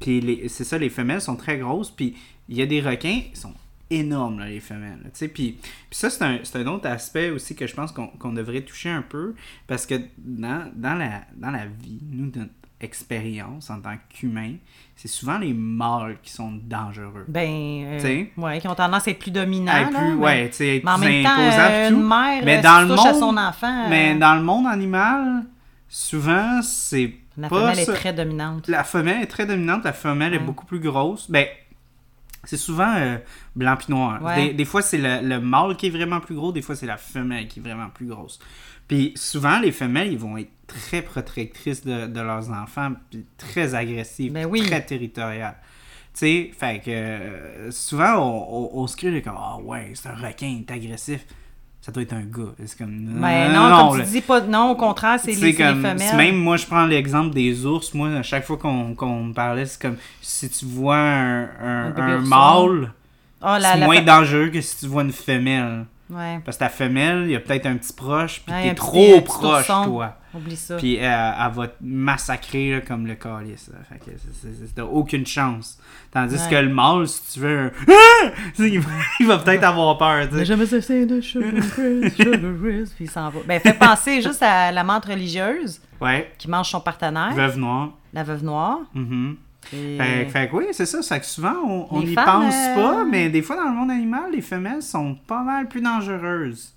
Puis 0.00 0.40
c'est 0.48 0.64
ça, 0.64 0.78
les 0.78 0.88
femelles 0.88 1.20
sont 1.20 1.36
très 1.36 1.58
grosses, 1.58 1.90
puis 1.90 2.16
il 2.48 2.56
y 2.56 2.62
a 2.62 2.66
des 2.66 2.80
requins, 2.80 3.20
ils 3.30 3.36
sont 3.36 3.52
énormes 3.90 4.42
les 4.42 4.60
femelles. 4.60 5.00
Tu 5.04 5.10
sais, 5.12 5.28
puis, 5.28 5.58
puis 5.60 5.98
ça 5.98 6.08
c'est 6.08 6.24
un, 6.24 6.38
un 6.54 6.66
autre 6.68 6.88
aspect 6.88 7.28
aussi 7.28 7.54
que 7.54 7.66
je 7.66 7.74
pense 7.74 7.92
qu'on 7.92 8.06
qu'on 8.06 8.32
devrait 8.32 8.62
toucher 8.62 8.88
un 8.88 9.02
peu, 9.02 9.34
parce 9.66 9.84
que 9.84 9.96
dans, 10.16 10.70
dans, 10.74 10.94
la, 10.94 11.26
dans 11.36 11.50
la 11.50 11.66
vie, 11.66 12.00
nous, 12.10 12.32
notre 12.34 12.50
expérience 12.84 13.70
en 13.70 13.80
tant 13.80 13.96
qu'humains, 14.08 14.54
c'est 14.96 15.08
souvent 15.08 15.38
les 15.38 15.52
mâles 15.52 16.16
qui 16.22 16.30
sont 16.30 16.52
dangereux. 16.62 17.24
Ben, 17.28 18.00
euh, 18.02 18.24
ouais, 18.36 18.60
qui 18.60 18.68
ont 18.68 18.74
tendance 18.74 19.08
à 19.08 19.10
être 19.10 19.18
plus 19.18 19.30
dominants. 19.30 19.76
Être 19.76 19.90
plus, 19.90 20.14
ouais, 20.14 20.48
tu 20.50 20.56
sais, 20.56 20.82
en 20.86 20.98
même 20.98 21.24
temps, 21.24 21.30
euh, 21.38 21.88
tout. 21.88 21.94
une 21.96 22.08
mère, 22.08 22.44
Mais 22.44 22.58
euh, 22.58 22.62
dans 22.62 22.88
le 22.88 22.94
à 22.94 23.14
son 23.14 23.36
enfant, 23.36 23.84
euh, 23.84 23.90
Mais 23.90 24.14
dans 24.14 24.34
le 24.34 24.42
monde 24.42 24.66
animal, 24.66 25.44
souvent, 25.88 26.62
c'est 26.62 27.14
la 27.36 27.48
femelle 27.48 27.78
est 27.80 27.86
très 27.86 28.12
dominante. 28.12 28.68
La 28.68 28.84
femelle 28.84 29.22
est 29.22 29.26
très 29.26 29.46
dominante, 29.46 29.84
la 29.84 29.92
femelle 29.92 30.34
est 30.34 30.38
beaucoup 30.38 30.66
plus 30.66 30.78
grosse. 30.78 31.28
Ben, 31.30 31.46
c'est 32.46 32.56
souvent 32.56 32.94
euh, 32.96 33.18
blanc 33.56 33.76
puis 33.76 33.86
noir. 33.92 34.22
Ouais. 34.22 34.48
Des, 34.48 34.54
des 34.54 34.64
fois, 34.64 34.82
c'est 34.82 34.98
le, 34.98 35.26
le 35.26 35.40
mâle 35.40 35.76
qui 35.76 35.86
est 35.86 35.90
vraiment 35.90 36.20
plus 36.20 36.34
gros, 36.34 36.52
des 36.52 36.62
fois, 36.62 36.76
c'est 36.76 36.86
la 36.86 36.96
femelle 36.96 37.48
qui 37.48 37.60
est 37.60 37.62
vraiment 37.62 37.88
plus 37.90 38.06
grosse. 38.06 38.38
Puis 38.88 39.12
souvent, 39.16 39.58
les 39.60 39.72
femelles, 39.72 40.12
ils 40.12 40.18
vont 40.18 40.36
être 40.36 40.50
très 40.66 41.02
protectrices 41.02 41.84
de, 41.84 42.06
de 42.06 42.20
leurs 42.20 42.50
enfants, 42.50 42.92
puis 43.10 43.24
très 43.38 43.74
agressives, 43.74 44.32
Ben 44.32 44.46
oui. 44.46 44.62
très 44.66 44.84
territoriales. 44.84 45.56
Tu 46.12 46.20
sais, 46.20 46.50
fait 46.56 46.80
que 46.80 46.90
euh, 46.90 47.70
souvent, 47.70 48.16
on, 48.18 48.78
on, 48.78 48.82
on 48.82 48.86
se 48.86 48.96
crée 48.96 49.20
comme 49.22 49.36
Ah 49.36 49.56
ouais, 49.58 49.92
c'est 49.94 50.08
un 50.08 50.14
requin, 50.14 50.46
il 50.46 50.60
est 50.60 50.70
agressif. 50.70 51.26
Ça 51.84 51.92
doit 51.92 52.02
être 52.02 52.14
un 52.14 52.22
gars. 52.22 52.54
C'est 52.64 52.78
comme. 52.78 53.20
Ben 53.20 53.52
non, 53.52 53.88
comme 53.88 53.98
là. 53.98 54.04
tu 54.06 54.10
dis 54.10 54.22
pas. 54.22 54.40
Non, 54.40 54.70
au 54.70 54.74
contraire, 54.74 55.20
c'est 55.22 55.32
les, 55.32 55.54
comme, 55.54 55.82
femelles. 55.82 56.16
même 56.16 56.36
moi 56.36 56.56
je 56.56 56.64
prends 56.64 56.86
l'exemple 56.86 57.34
des 57.34 57.66
ours, 57.66 57.92
moi 57.92 58.08
à 58.08 58.22
chaque 58.22 58.46
fois 58.46 58.56
qu'on 58.56 59.22
me 59.22 59.34
parlait, 59.34 59.66
c'est 59.66 59.82
comme 59.82 59.96
si 60.22 60.48
tu 60.48 60.64
vois 60.64 60.96
un, 60.96 61.94
un, 61.94 62.20
mâle, 62.20 62.90
Ah, 63.42 63.58
c'est 63.60 63.84
moins 63.84 64.00
dangereux 64.00 64.48
que 64.48 64.62
si 64.62 64.78
tu 64.78 64.86
vois 64.86 65.02
une 65.02 65.12
femelle. 65.12 65.84
Ouais, 66.10 66.38
Parce 66.44 66.58
que 66.58 66.64
ta 66.64 66.68
femelle, 66.68 67.22
il 67.24 67.30
y 67.30 67.36
a 67.36 67.40
peut-être 67.40 67.64
un 67.66 67.76
petit 67.76 67.92
proche, 67.94 68.42
puis 68.44 68.54
Ouais, 68.54 68.68
t'es 68.68 68.74
trop 68.74 69.22
proche, 69.22 69.66
toi. 69.66 70.16
oublie 70.34 70.54
ça. 70.56 70.76
Puis 70.76 70.98
euh, 70.98 71.00
elle 71.02 71.52
va 71.52 71.68
te 71.68 71.76
massacrer 71.80 72.72
là, 72.72 72.80
comme 72.82 73.06
le 73.06 73.14
calice. 73.14 73.70
t'as 74.76 74.82
aucune 74.84 75.26
chance. 75.26 75.78
Tandis 76.10 76.34
Ouais. 76.34 76.50
que 76.50 76.56
le 76.56 76.68
mâle, 76.68 77.08
si 77.08 77.32
tu 77.32 77.40
veux 77.40 77.58
un... 77.58 77.70
Ah! 77.88 78.30
il 78.58 79.26
va, 79.26 79.38
peut-être 79.38 79.64
avoir 79.64 79.96
peur, 79.98 80.28
tu 80.28 80.36
sais. 80.36 80.44
jamais 80.44 80.66
cessé 80.66 81.06
de 81.06 81.20
sugar 81.20 81.52
Chris, 81.74 82.12
puis 82.94 83.04
il 83.04 83.10
s'en 83.10 83.30
va. 83.30 83.40
Ben, 83.46 83.60
fait 83.60 83.72
penser 83.74 84.20
juste 84.22 84.42
à 84.42 84.72
la 84.72 84.84
menthe 84.84 85.06
religieuse 85.06 85.80
Ouais, 86.00 86.32
qui 86.38 86.48
mange 86.50 86.68
son 86.68 86.80
partenaire, 86.80 87.32
veuve 87.34 87.58
noire. 87.58 87.90
la 88.12 88.22
veuve 88.24 88.44
noire. 88.44 88.78
Mhm. 88.94 89.36
Et- 89.72 89.96
Fait, 89.98 90.26
fait 90.28 90.48
que 90.48 90.56
oui, 90.56 90.64
c'est 90.72 90.86
ça. 90.86 91.02
C'est 91.02 91.20
que 91.20 91.26
souvent, 91.26 91.86
on 91.90 92.02
n'y 92.02 92.14
pense 92.14 92.54
euh, 92.54 92.74
pas, 92.74 93.04
mais 93.04 93.28
des 93.30 93.42
fois, 93.42 93.56
dans 93.56 93.70
le 93.70 93.74
monde 93.76 93.90
animal, 93.90 94.30
les 94.32 94.42
femelles 94.42 94.82
sont 94.82 95.14
pas 95.26 95.42
mal 95.42 95.68
plus 95.68 95.80
dangereuses. 95.80 96.72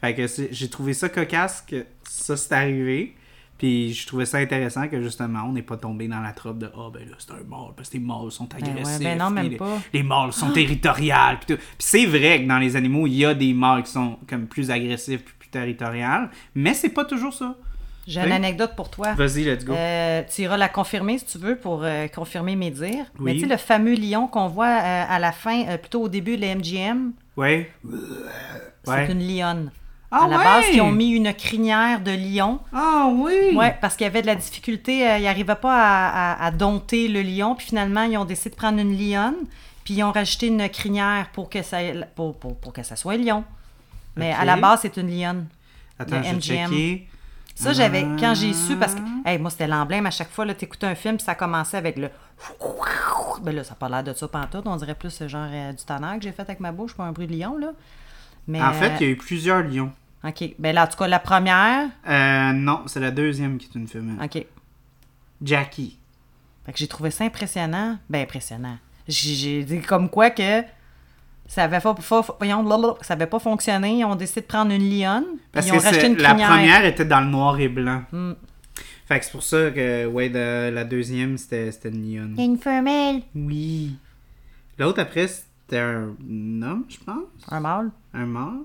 Fait 0.00 0.14
que 0.14 0.26
j'ai 0.52 0.68
trouvé 0.70 0.92
ça 0.94 1.08
cocasse 1.08 1.60
que 1.66 1.84
ça 2.04 2.36
c'est 2.36 2.52
arrivé. 2.52 3.14
Puis 3.58 3.92
je 3.92 4.06
trouvais 4.06 4.24
ça 4.26 4.38
intéressant 4.38 4.86
que 4.86 5.02
justement, 5.02 5.42
on 5.48 5.52
n'est 5.52 5.62
pas 5.62 5.76
tombé 5.76 6.06
dans 6.06 6.20
la 6.20 6.30
trope 6.30 6.58
de 6.58 6.70
Ah, 6.76 6.90
ben 6.94 7.00
là, 7.08 7.16
c'est 7.18 7.32
un 7.32 7.42
mâle, 7.48 7.72
parce 7.76 7.88
que 7.88 7.94
les 7.96 8.04
mâles 8.04 8.30
sont 8.30 8.44
Ben 8.44 8.62
ouais, 8.64 8.70
agressifs. 8.70 9.02
ben 9.02 9.18
non, 9.18 9.30
même 9.30 9.48
les, 9.48 9.56
pas. 9.56 9.78
les 9.92 10.04
mâles 10.04 10.32
sont 10.32 10.52
territoriales. 10.52 11.40
Puis 11.44 11.56
c'est 11.76 12.06
vrai 12.06 12.40
que 12.44 12.46
dans 12.48 12.58
les 12.58 12.76
animaux, 12.76 13.08
il 13.08 13.14
y 13.14 13.24
a 13.24 13.34
des 13.34 13.52
mâles 13.54 13.82
qui 13.82 13.90
sont 13.90 14.16
comme 14.28 14.46
plus 14.46 14.70
agressifs, 14.70 15.24
puis 15.24 15.34
plus 15.40 15.48
territoriales, 15.48 16.30
mais 16.54 16.72
c'est 16.72 16.90
pas 16.90 17.04
toujours 17.04 17.34
ça. 17.34 17.56
J'ai 18.08 18.20
une 18.20 18.26
Oui. 18.26 18.32
anecdote 18.32 18.72
pour 18.74 18.88
toi. 18.90 19.12
Vas-y, 19.12 19.44
let's 19.44 19.64
go. 19.64 19.74
Euh, 19.74 20.22
tu 20.34 20.42
iras 20.42 20.56
la 20.56 20.68
confirmer 20.68 21.18
si 21.18 21.26
tu 21.26 21.38
veux 21.38 21.56
pour 21.56 21.82
euh, 21.84 22.08
confirmer 22.08 22.56
mes 22.56 22.70
dires. 22.70 23.04
Mais 23.18 23.32
Oui. 23.32 23.34
tu 23.34 23.40
sais, 23.40 23.46
le 23.46 23.56
fameux 23.58 23.94
lion 23.94 24.26
qu'on 24.26 24.48
voit 24.48 24.66
euh, 24.66 25.04
à 25.08 25.18
la 25.18 25.30
fin, 25.30 25.76
plutôt 25.76 26.02
au 26.02 26.08
début 26.08 26.36
de 26.36 26.40
la 26.40 26.54
MGM, 26.54 27.12
Ouais. 27.36 27.70
c'est 28.84 28.90
Ouais. 28.90 29.12
une 29.12 29.20
lionne. 29.26 29.70
Ah 30.10 30.24
à 30.24 30.28
la 30.28 30.38
ouais? 30.38 30.44
base, 30.44 30.64
ils 30.72 30.80
ont 30.80 30.90
mis 30.90 31.10
une 31.10 31.34
crinière 31.34 32.00
de 32.00 32.12
lion. 32.12 32.60
Ah 32.72 33.10
oui! 33.12 33.54
Ouais, 33.54 33.76
parce 33.78 33.94
qu'il 33.94 34.04
y 34.06 34.08
avait 34.08 34.22
de 34.22 34.26
la 34.26 34.36
difficulté, 34.36 35.00
ils 35.18 35.24
n'arrivaient 35.24 35.54
pas 35.54 35.74
à, 35.76 36.32
à- 36.32 36.46
à 36.46 36.50
dompter 36.50 37.08
le 37.08 37.20
lion, 37.20 37.54
puis 37.54 37.66
finalement, 37.66 38.04
ils 38.04 38.16
ont 38.16 38.24
décidé 38.24 38.48
de 38.48 38.54
prendre 38.56 38.78
une 38.78 38.96
lionne, 38.96 39.34
puis 39.84 39.94
ils 39.94 40.02
ont 40.02 40.10
rajouté 40.12 40.46
une 40.46 40.66
crinière 40.70 41.28
pour 41.34 41.50
que 41.50 41.60
ça, 41.62 41.76
pour, 42.16 42.38
pour, 42.38 42.56
pour 42.56 42.72
que 42.72 42.82
ça 42.82 42.96
soit 42.96 43.18
lion. 43.18 43.44
Mais 44.16 44.32
à 44.32 44.46
la 44.46 44.56
base, 44.56 44.80
c'est 44.80 44.96
une 44.96 45.10
lionne. 45.14 45.46
Attends, 45.98 46.16
je 46.22 46.30
vais 46.30 46.36
MGM. 46.36 46.70
checker. 46.70 47.08
Ça, 47.58 47.72
j'avais, 47.72 48.02
quand 48.20 48.34
j'ai 48.36 48.52
su, 48.52 48.76
parce 48.76 48.94
que, 48.94 49.00
hey, 49.26 49.36
moi, 49.36 49.50
c'était 49.50 49.66
l'emblème 49.66 50.06
à 50.06 50.12
chaque 50.12 50.30
fois, 50.30 50.44
là, 50.44 50.54
t'écoutais 50.54 50.86
un 50.86 50.94
film, 50.94 51.16
puis 51.16 51.24
ça 51.24 51.34
commençait 51.34 51.76
avec 51.76 51.96
le. 51.98 52.08
Ben 53.42 53.54
là, 53.54 53.62
ça 53.64 53.70
n'a 53.70 53.76
pas 53.76 53.88
l'air 53.88 54.02
de 54.04 54.12
ça 54.12 54.26
pantoute, 54.28 54.66
on 54.66 54.76
dirait 54.76 54.94
plus 54.94 55.10
ce 55.10 55.28
genre 55.28 55.48
euh, 55.50 55.72
du 55.72 55.84
tonnerre 55.84 56.16
que 56.18 56.22
j'ai 56.24 56.32
fait 56.32 56.42
avec 56.42 56.58
ma 56.60 56.72
bouche, 56.72 56.94
pas 56.94 57.04
un 57.04 57.12
bruit 57.12 57.26
de 57.26 57.34
lion, 57.34 57.56
là. 57.56 57.72
Mais, 58.46 58.62
En 58.62 58.72
fait, 58.72 58.90
euh, 58.90 58.96
il 59.00 59.06
y 59.06 59.08
a 59.08 59.12
eu 59.12 59.16
plusieurs 59.16 59.62
lions. 59.62 59.92
OK. 60.24 60.54
Ben 60.58 60.74
là, 60.74 60.84
en 60.84 60.86
tout 60.88 60.96
cas, 60.96 61.06
la 61.08 61.18
première, 61.18 61.88
Euh, 62.08 62.52
non, 62.52 62.82
c'est 62.86 63.00
la 63.00 63.10
deuxième 63.10 63.58
qui 63.58 63.66
est 63.66 63.78
une 63.78 63.86
femelle. 63.88 64.16
OK. 64.24 64.44
Jackie. 65.42 65.98
Fait 66.66 66.72
que 66.72 66.78
j'ai 66.78 66.88
trouvé 66.88 67.10
ça 67.10 67.24
impressionnant. 67.24 67.98
Ben, 68.08 68.22
impressionnant. 68.22 68.78
J'ai 69.06 69.62
dit 69.64 69.80
comme 69.80 70.08
quoi 70.10 70.30
que 70.30 70.62
ça 71.48 71.64
avait 71.64 71.80
pas, 71.80 71.96
voyons, 72.38 72.96
ça 73.00 73.14
avait 73.14 73.26
pas 73.26 73.38
fonctionné. 73.40 73.98
Ils 73.98 74.04
ont 74.04 74.14
décidé 74.14 74.42
de 74.42 74.46
prendre 74.46 74.70
une 74.70 74.88
lionne. 74.88 75.24
puis 75.24 75.40
Parce 75.50 75.66
ils 75.66 75.72
que 75.72 75.76
ont 75.76 75.80
une 76.12 76.16
la 76.18 76.28
crinière. 76.30 76.48
première 76.50 76.84
était 76.84 77.04
dans 77.04 77.20
le 77.20 77.26
noir 77.26 77.58
et 77.58 77.68
blanc. 77.68 78.02
Hmm. 78.12 78.32
Fait 79.06 79.18
que 79.18 79.24
c'est 79.24 79.32
pour 79.32 79.42
ça 79.42 79.70
que, 79.70 80.06
ouais, 80.06 80.28
de- 80.28 80.70
la 80.70 80.84
deuxième, 80.84 81.36
c'était 81.38 81.72
c'était 81.72 81.88
une 81.88 82.14
lionne. 82.14 82.34
Une 82.38 82.58
femelle. 82.58 83.22
Oui. 83.34 83.96
L'autre, 84.78 85.00
après, 85.00 85.26
c'était 85.26 85.78
un 85.80 86.14
homme, 86.62 86.84
je 86.88 86.98
pense. 86.98 87.24
Un 87.50 87.60
mâle. 87.60 87.90
Un 88.12 88.26
mâle. 88.26 88.60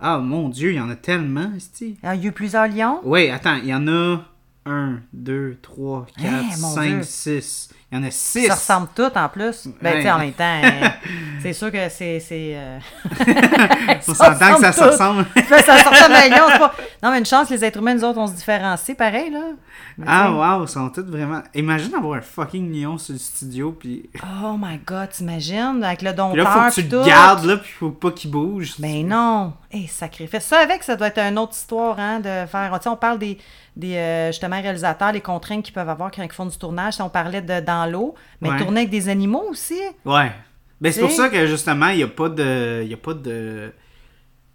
Ah, 0.00 0.18
mon 0.18 0.48
Dieu, 0.50 0.72
il 0.72 0.76
y 0.76 0.80
en 0.80 0.90
a 0.90 0.96
tellement, 0.96 1.52
esti. 1.56 1.96
Ah, 2.02 2.14
Il 2.16 2.22
y 2.22 2.26
a 2.26 2.28
eu 2.28 2.32
plusieurs 2.32 2.66
lions? 2.68 3.00
Oui, 3.04 3.30
attends, 3.30 3.54
il 3.56 3.66
y 3.68 3.74
en 3.74 3.86
a 3.88 4.24
1, 4.66 4.98
2, 5.14 5.56
3, 5.62 6.06
4, 6.18 6.26
Hein, 6.28 6.42
mon 6.60 6.68
5, 6.74 6.88
Dieu. 6.96 7.02
6. 7.04 7.70
Il 7.92 7.98
y 7.98 8.00
en 8.00 8.04
a 8.04 8.10
6. 8.10 8.46
Ça 8.48 8.54
ressemble 8.54 8.88
toutes 8.96 9.16
en 9.16 9.28
plus. 9.28 9.68
Ben, 9.80 9.90
Ouais. 9.92 9.96
tu 9.98 10.02
sais, 10.02 10.10
en 10.10 10.18
même 10.18 10.32
temps, 10.32 10.60
euh, 10.64 10.88
c'est 11.40 11.52
sûr 11.52 11.70
que 11.70 11.88
c'est. 11.88 12.18
c'est 12.18 12.54
euh, 12.56 12.78
On 14.08 14.14
s'entend 14.14 14.54
que 14.56 14.60
ça 14.60 14.72
se 14.72 14.82
ressemble. 14.82 15.24
ça, 15.48 15.62
ça 15.62 15.74
ressemble 15.90 16.14
à 16.14 16.58
pas- 16.58 16.74
Non, 17.02 17.12
mais 17.12 17.18
une 17.20 17.26
chance, 17.26 17.48
les 17.48 17.64
êtres 17.64 17.78
humains, 17.78 17.94
nous 17.94 18.02
autres, 18.04 18.18
on 18.18 18.26
se 18.26 18.32
différencie 18.34 18.96
pareil, 18.96 19.30
là. 19.30 19.40
Mais 19.98 20.06
Ah, 20.08 20.32
wow, 20.32 20.64
ils 20.64 20.68
sont 20.68 20.88
tous 20.90 21.02
vraiment. 21.04 21.42
Imagine 21.54 21.94
avoir 21.94 22.18
un 22.18 22.22
fucking 22.22 22.72
lion 22.74 22.98
sur 22.98 23.12
le 23.12 23.20
studio, 23.20 23.70
puis. 23.78 24.10
Oh 24.44 24.56
my 24.58 24.78
god, 24.84 25.10
t'imagines? 25.10 25.82
Avec 25.84 26.02
le 26.02 26.08
Puis 26.10 26.16
dompteur. 26.16 26.44
là, 26.44 26.50
faut 26.50 26.68
que 26.70 26.74
tu 26.74 26.82
puis 26.88 26.98
le 26.98 27.04
gardes, 27.04 27.44
là, 27.44 27.56
puis 27.56 27.70
faut 27.70 27.90
pas 27.90 28.10
qu'il 28.10 28.32
bouge. 28.32 28.74
Ben 28.80 29.06
non! 29.06 29.52
Hé, 29.70 29.86
sacrifice. 29.86 30.42
Ça, 30.44 30.58
avec, 30.58 30.82
ça 30.82 30.96
doit 30.96 31.06
être 31.08 31.18
une 31.20 31.38
autre 31.38 31.52
histoire, 31.52 31.98
hein, 32.00 32.18
de 32.20 32.46
faire... 32.46 32.70
Tu 32.78 32.82
sais, 32.84 32.88
on 32.88 32.96
parle 32.96 33.18
des, 33.18 33.36
des 33.76 33.96
euh, 33.96 34.28
justement, 34.28 34.60
réalisateurs, 34.60 35.12
les 35.12 35.20
contraintes 35.20 35.62
qu'ils 35.64 35.74
peuvent 35.74 35.88
avoir 35.88 36.10
quand 36.10 36.22
ils 36.22 36.32
font 36.32 36.46
du 36.46 36.56
tournage. 36.56 36.94
Si 36.94 37.02
on 37.02 37.08
parlait 37.10 37.42
de 37.42 37.60
dans 37.60 37.75
l'eau, 37.84 38.14
mais 38.40 38.48
Ouais. 38.50 38.58
tourner 38.58 38.80
avec 38.82 38.90
des 38.90 39.08
animaux 39.10 39.44
aussi. 39.50 39.78
Ouais. 40.06 40.32
Ben, 40.80 40.92
c'est 40.92 41.00
pour 41.00 41.10
ça 41.10 41.28
que, 41.28 41.46
justement, 41.46 41.88
il 41.88 41.96
n'y 41.98 42.02
a 42.02 42.08
pas 42.08 42.28
de. 42.30 42.80
Il 42.82 42.88
y 42.88 42.94
a 42.94 42.98
pas 42.98 43.12
de. 43.14 43.72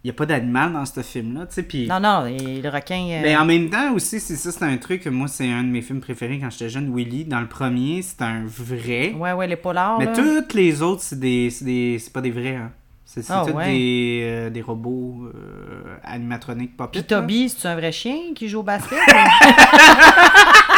il 0.04 0.08
n'y 0.08 0.10
a 0.12 0.14
pas 0.14 0.26
d'animal 0.26 0.74
dans 0.74 0.86
ce 0.86 1.02
film-là, 1.02 1.46
tu 1.46 1.54
sais, 1.54 1.64
puis... 1.64 1.88
Non, 1.88 2.00
non, 2.00 2.26
et 2.26 2.60
le 2.62 2.70
requin. 2.70 2.96
euh, 3.12 3.20
Mais 3.22 3.36
en 3.38 3.46
même 3.46 3.70
temps 3.70 3.94
aussi, 3.94 4.20
c'est 4.20 4.36
ça, 4.36 4.52
c'est 4.52 4.66
un 4.66 4.78
truc, 4.78 5.06
moi, 5.06 5.28
c'est 5.28 5.48
un 5.52 5.62
de 5.64 5.68
mes 5.70 5.84
films 5.84 6.00
préférés 6.02 6.40
quand 6.40 6.50
j'étais 6.50 6.70
jeune, 6.70 6.92
Willy. 6.96 7.26
Dans 7.26 7.40
le 7.40 7.48
premier, 7.48 8.02
c'est 8.02 8.22
un 8.24 8.44
vrai. 8.48 9.14
Ouais, 9.16 9.34
ouais, 9.34 9.46
les 9.48 9.56
polars. 9.58 10.00
Mais 10.00 10.06
là. 10.06 10.14
toutes 10.14 10.54
les 10.56 10.82
autres, 10.82 11.02
c'est 11.04 11.20
des, 11.20 11.52
c'est 11.52 11.66
des, 11.66 12.02
pas 12.12 12.22
des 12.22 12.32
vrais, 12.32 12.56
hein. 12.56 12.72
C'est 13.04 13.24
c'est 13.24 13.34
tous 13.46 13.52
ouais. 13.52 13.66
des, 13.66 14.20
euh, 14.24 14.50
des 14.50 14.62
robots 14.62 15.26
euh, 15.36 15.98
animatroniques 16.02 16.78
pop 16.78 16.92
Puis 16.94 17.04
Toby, 17.04 17.50
c'est 17.50 17.68
un 17.68 17.76
vrai 17.76 17.92
chien 17.92 18.16
qui 18.34 18.48
joue 18.48 18.60
au 18.60 18.64
basket? 18.64 18.98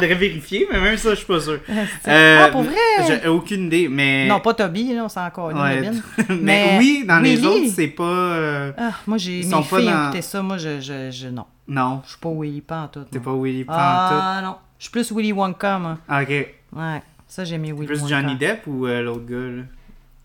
Faudrait 0.00 0.14
vérifier, 0.14 0.66
mais 0.72 0.80
même 0.80 0.96
ça, 0.96 1.10
je 1.10 1.14
suis 1.16 1.26
pas 1.26 1.40
sûr. 1.40 1.58
ah, 2.06 2.48
pour 2.52 2.62
vrai? 2.62 2.74
J'ai 3.06 3.28
aucune 3.28 3.66
idée, 3.66 3.88
mais. 3.88 4.26
non, 4.26 4.40
pas 4.40 4.54
Toby, 4.54 4.94
là, 4.94 5.04
on 5.04 5.08
s'en 5.08 5.26
encore 5.26 5.52
Ouais. 5.54 5.90
mais, 6.28 6.34
Mais 6.40 6.76
oui, 6.78 7.04
dans 7.06 7.20
les 7.20 7.44
autres, 7.44 7.70
c'est 7.74 7.88
pas. 7.88 8.02
euh, 8.04 8.72
Ah, 8.76 8.92
moi, 9.06 9.18
j'ai 9.18 9.42
mes 9.44 9.62
filles 9.62 9.86
dans- 9.86 10.22
ça. 10.22 10.42
Moi, 10.42 10.58
je, 10.58 10.80
je, 10.80 11.10
je- 11.10 11.28
non. 11.28 11.44
Non, 11.66 12.02
Je 12.04 12.10
suis 12.10 12.18
pas 12.20 12.28
Willy 12.30 12.62
tout. 12.92 13.04
t'es 13.10 13.20
pas 13.20 13.32
Willy 13.34 13.64
Pantoute. 13.64 13.78
Ah, 13.80 14.40
non. 14.44 14.56
Je 14.78 14.84
suis 14.84 14.90
plus 14.92 15.10
Willy 15.12 15.32
Wonka, 15.32 15.78
moi. 15.78 15.98
Ah, 16.08 16.22
ok. 16.22 16.28
Ouais. 16.28 17.02
Ça, 17.26 17.44
j'ai 17.44 17.56
mis 17.56 17.72
Willy 17.72 17.86
Plus 17.86 18.00
Wonka. 18.02 18.20
Johnny 18.20 18.36
Depp 18.36 18.66
ou 18.66 18.86
euh, 18.86 19.00
l'autre 19.02 19.24
gars, 19.24 19.36
là? 19.56 19.62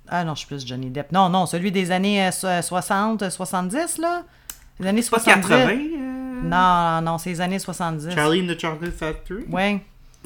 Ah 0.09 0.23
non, 0.23 0.33
je 0.33 0.39
suis 0.39 0.47
plus 0.47 0.65
Johnny 0.67 0.89
Depp. 0.89 1.11
Non, 1.11 1.29
non, 1.29 1.45
celui 1.45 1.71
des 1.71 1.91
années 1.91 2.25
euh, 2.25 2.31
so- 2.31 2.47
60, 2.61 3.21
euh, 3.23 3.29
70, 3.29 3.99
là? 3.99 4.23
Les 4.79 4.87
années 4.87 5.01
C'est 5.01 5.11
pas 5.11 5.19
70. 5.19 5.47
80 5.47 5.69
euh, 5.71 6.18
Non, 6.43 7.01
non, 7.01 7.17
c'est 7.17 7.29
les 7.31 7.41
années 7.41 7.59
70. 7.59 8.13
Charlie 8.13 8.41
and 8.41 8.53
the 8.53 8.59
Chocolate 8.59 8.93
Factory? 8.93 9.45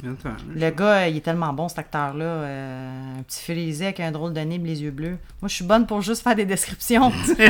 Là, 0.02 0.10
Le 0.54 0.70
gars, 0.70 1.08
il 1.08 1.16
est 1.16 1.20
tellement 1.20 1.52
bon, 1.52 1.68
cet 1.68 1.78
acteur-là. 1.78 2.24
euh, 2.24 3.18
un 3.20 3.22
petit 3.22 3.42
frisé 3.42 3.86
avec 3.86 4.00
un 4.00 4.10
drôle 4.10 4.32
de 4.34 4.40
nez 4.40 4.56
et 4.56 4.58
les 4.58 4.82
yeux 4.82 4.90
bleus. 4.90 5.16
Moi, 5.40 5.48
je 5.48 5.54
suis 5.54 5.64
bonne 5.64 5.86
pour 5.86 6.02
juste 6.02 6.22
faire 6.22 6.34
des 6.34 6.44
descriptions. 6.44 7.10
tu 7.26 7.34
Tu 7.36 7.44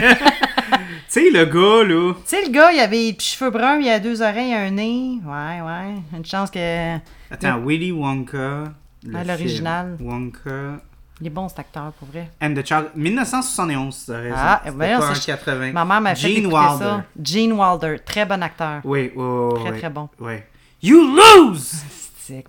sais, 1.09 1.31
le 1.31 1.45
gars, 1.47 1.89
là. 1.89 2.13
sais, 2.25 2.45
le 2.45 2.51
gars, 2.53 2.71
il 2.73 2.79
avait 2.81 3.13
petits 3.13 3.31
cheveux 3.37 3.51
bruns, 3.51 3.79
il 3.81 3.89
a 3.89 3.99
deux 3.99 4.21
oreilles, 4.23 4.53
un 4.55 4.71
nez. 4.71 5.19
Ouais, 5.25 5.61
ouais. 5.63 5.95
Une 6.17 6.25
chance 6.25 6.51
que. 6.51 6.97
Attends, 7.31 7.61
Willy 7.65 7.93
Wonka. 7.93 8.65
l'original. 9.05 9.97
Wonka. 10.01 10.81
Il 11.25 11.29
est 11.29 11.31
bon, 11.31 11.49
cet 11.49 11.59
acteur, 11.61 11.91
pour 11.99 12.07
vrai. 12.09 12.29
And 12.43 12.53
the 12.53 12.63
Child. 12.67 12.91
1971, 12.95 14.05
t'as 14.07 14.19
raison. 14.19 14.35
Ah, 14.39 14.61
ben, 14.75 14.99
pas 15.01 15.11
en 15.11 15.15
c'est- 15.15 15.25
80. 15.33 15.73
Ma 15.73 15.83
mère 15.87 16.01
m'a 16.03 16.15
fait 16.15 16.29
Gene 16.35 16.47
Wilder. 16.53 16.79
ça. 16.85 17.03
Gene 17.23 17.53
Wilder, 17.55 17.97
très 18.05 18.27
bon 18.27 18.43
acteur. 18.43 18.81
Oui, 18.85 19.11
oui, 19.17 19.25
oui. 19.25 19.61
Très, 19.63 19.71
oui. 19.73 19.79
très 19.79 19.89
bon. 19.89 20.09
Ouais. 20.21 20.47
You 20.83 21.17
lose! 21.17 21.77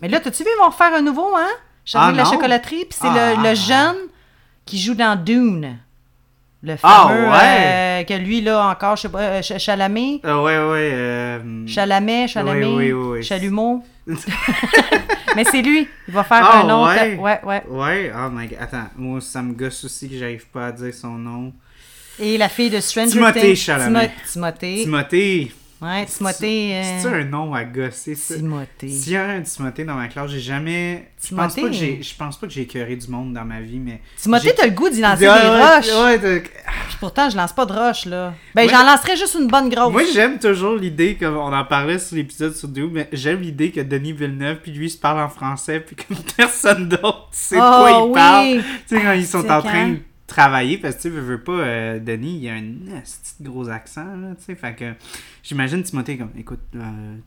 Mais 0.01 0.09
là, 0.09 0.19
t'as-tu 0.19 0.43
vu, 0.43 0.49
ils 0.53 0.59
vont 0.61 0.67
refaire 0.69 0.93
un 0.93 1.01
nouveau, 1.01 1.34
hein? 1.38 1.47
Charlie 1.86 2.09
Ah, 2.09 2.11
de 2.11 2.17
la 2.17 2.23
non? 2.26 2.32
chocolaterie, 2.32 2.84
puis 2.84 2.97
c'est 3.01 3.07
Ah. 3.07 3.36
le, 3.38 3.43
le 3.49 3.55
jeune 3.55 3.95
qui 4.65 4.78
joue 4.78 4.93
dans 4.93 5.15
Dune. 5.23 5.78
Le 6.61 6.76
Ah, 6.84 7.05
fameux, 7.07 7.30
ouais. 7.30 8.01
euh, 8.01 8.03
que 8.03 8.13
lui, 8.15 8.41
là, 8.41 8.67
encore, 8.67 8.97
je 8.97 9.03
sais 9.03 9.09
pas, 9.09 9.19
euh, 9.21 9.41
Ch- 9.41 9.57
Chalamet. 9.61 10.19
Ah, 10.21 10.41
ouais, 10.41 10.57
ouais. 10.57 10.89
Euh... 10.93 11.65
Chalamet, 11.65 12.28
Chalamet, 12.28 12.65
Oui, 12.65 12.73
oui, 12.76 12.91
oui, 12.91 13.07
oui. 13.19 13.23
Chalumeau. 13.23 13.84
Mais 14.08 15.43
c'est 15.43 15.62
lui. 15.62 15.88
Il 16.08 16.14
va 16.14 16.24
faire 16.24 16.41
Ah, 16.43 16.62
un 16.62 16.70
autre. 16.70 16.95
ouais? 16.95 17.16
Ouais, 17.18 17.39
ouais. 17.43 17.64
Ouais, 17.68 18.12
oh 18.16 18.30
my 18.32 18.47
god. 18.47 18.58
Attends, 18.62 18.88
moi, 18.95 19.20
ça 19.22 19.41
me 19.41 19.53
gosse 19.53 19.84
aussi 19.86 20.10
que 20.10 20.18
j'arrive 20.18 20.45
pas 20.47 20.68
à 20.68 20.72
dire 20.72 20.93
son 20.93 21.12
nom. 21.14 21.53
Et 22.20 22.38
la 22.38 22.47
fille 22.47 22.70
de 22.70 22.80
Stranger 22.80 23.12
Timothée 23.12 23.41
Things. 23.41 23.56
Chalamet. 23.56 24.08
Timo- 24.08 24.32
Timothée. 24.32 24.82
Timothée. 24.84 25.51
Ouais, 25.82 26.05
Timothée. 26.05 26.71
euh, 26.76 26.99
C'est 27.01 27.07
un 27.09 27.26
nom 27.26 27.53
à 27.53 27.63
gosser, 27.65 28.15
ça? 28.15 28.36
Timothée. 28.36 28.88
S'il 28.89 29.11
y 29.13 29.15
a 29.17 29.26
un 29.28 29.41
Timothée 29.41 29.84
dans 29.84 29.95
ma 29.95 30.07
classe, 30.07 30.32
j'ai 30.32 30.39
jamais. 30.39 31.09
Je 31.21 31.36
pense 31.36 31.55
pas 31.55 31.61
que 31.63 31.71
j'ai. 31.73 32.01
Je 32.01 32.15
pense 32.15 32.39
pas 32.39 32.47
que 32.47 32.53
j'ai 32.53 32.61
écœuré 32.61 32.95
du 32.95 33.07
monde 33.09 33.34
dans 33.34 33.43
ma 33.43 33.59
vie, 33.59 33.80
mais. 33.80 33.99
Timothée, 34.17 34.53
t'as 34.55 34.65
le 34.67 34.71
goût 34.71 34.89
d'y 34.89 35.01
lancer 35.01 35.19
des 35.21 35.28
Ouais, 35.28 35.34
ouais, 35.34 35.76
roches. 35.76 36.05
ouais, 36.05 36.19
t'as- 36.19 36.39
Puis 36.39 36.97
pourtant, 36.99 37.30
je 37.30 37.36
lance 37.36 37.51
pas 37.51 37.65
de 37.65 37.73
roches, 37.73 38.05
là. 38.05 38.34
Ben, 38.55 38.63
Ouais. 38.63 38.69
j'en 38.69 38.86
lancerais 38.86 39.17
juste 39.17 39.36
une 39.39 39.47
bonne 39.47 39.69
grosse. 39.69 39.91
Moi, 39.91 40.03
j'aime 40.13 40.39
toujours 40.39 40.76
l'idée, 40.76 41.15
comme 41.19 41.36
on 41.36 41.51
en 41.53 41.65
parlait 41.65 41.99
sur 41.99 42.15
l'épisode 42.15 42.55
sur 42.55 42.69
Doom, 42.69 42.91
mais 42.93 43.09
j'aime 43.11 43.41
l'idée 43.41 43.71
que 43.71 43.82
Denis 43.82 44.13
Villeneuve, 44.13 44.59
puis 44.63 44.71
lui, 44.71 44.89
se 44.89 44.97
parle 44.97 45.19
en 45.19 45.30
français, 45.30 45.82
puis 45.82 45.95
que 45.97 46.03
personne 46.38 46.88
d'autre 46.88 47.28
sait 47.32 47.57
de 47.57 47.61
Oh, 47.61 47.80
quoi 47.82 47.91
il 47.91 48.03
oui. 48.07 48.13
parle. 48.13 48.63
Tu 48.88 48.95
sais, 48.95 49.01
quand 49.01 49.11
ils 49.13 49.28
sont 49.28 49.49
en 49.51 49.61
train 49.61 49.89
de 49.89 49.97
travailler, 50.28 50.78
parce 50.80 50.95
que 50.95 51.01
tu 51.03 51.09
veux, 51.09 51.21
veux 51.21 51.41
pas, 51.43 51.51
euh, 51.51 51.99
Denis, 51.99 52.39
il 52.41 52.49
a 52.49 52.53
un 52.53 52.61
de 52.61 53.47
gros 53.47 53.69
accent, 53.69 54.05
là, 54.05 54.30
tu 54.38 54.43
sais, 54.45 54.55
fait 54.55 54.73
que 54.73 54.93
j'imagine 55.43 55.84
Timothée 55.84 56.17
comme, 56.17 56.32
écoute, 56.38 56.61
euh, 56.76 56.80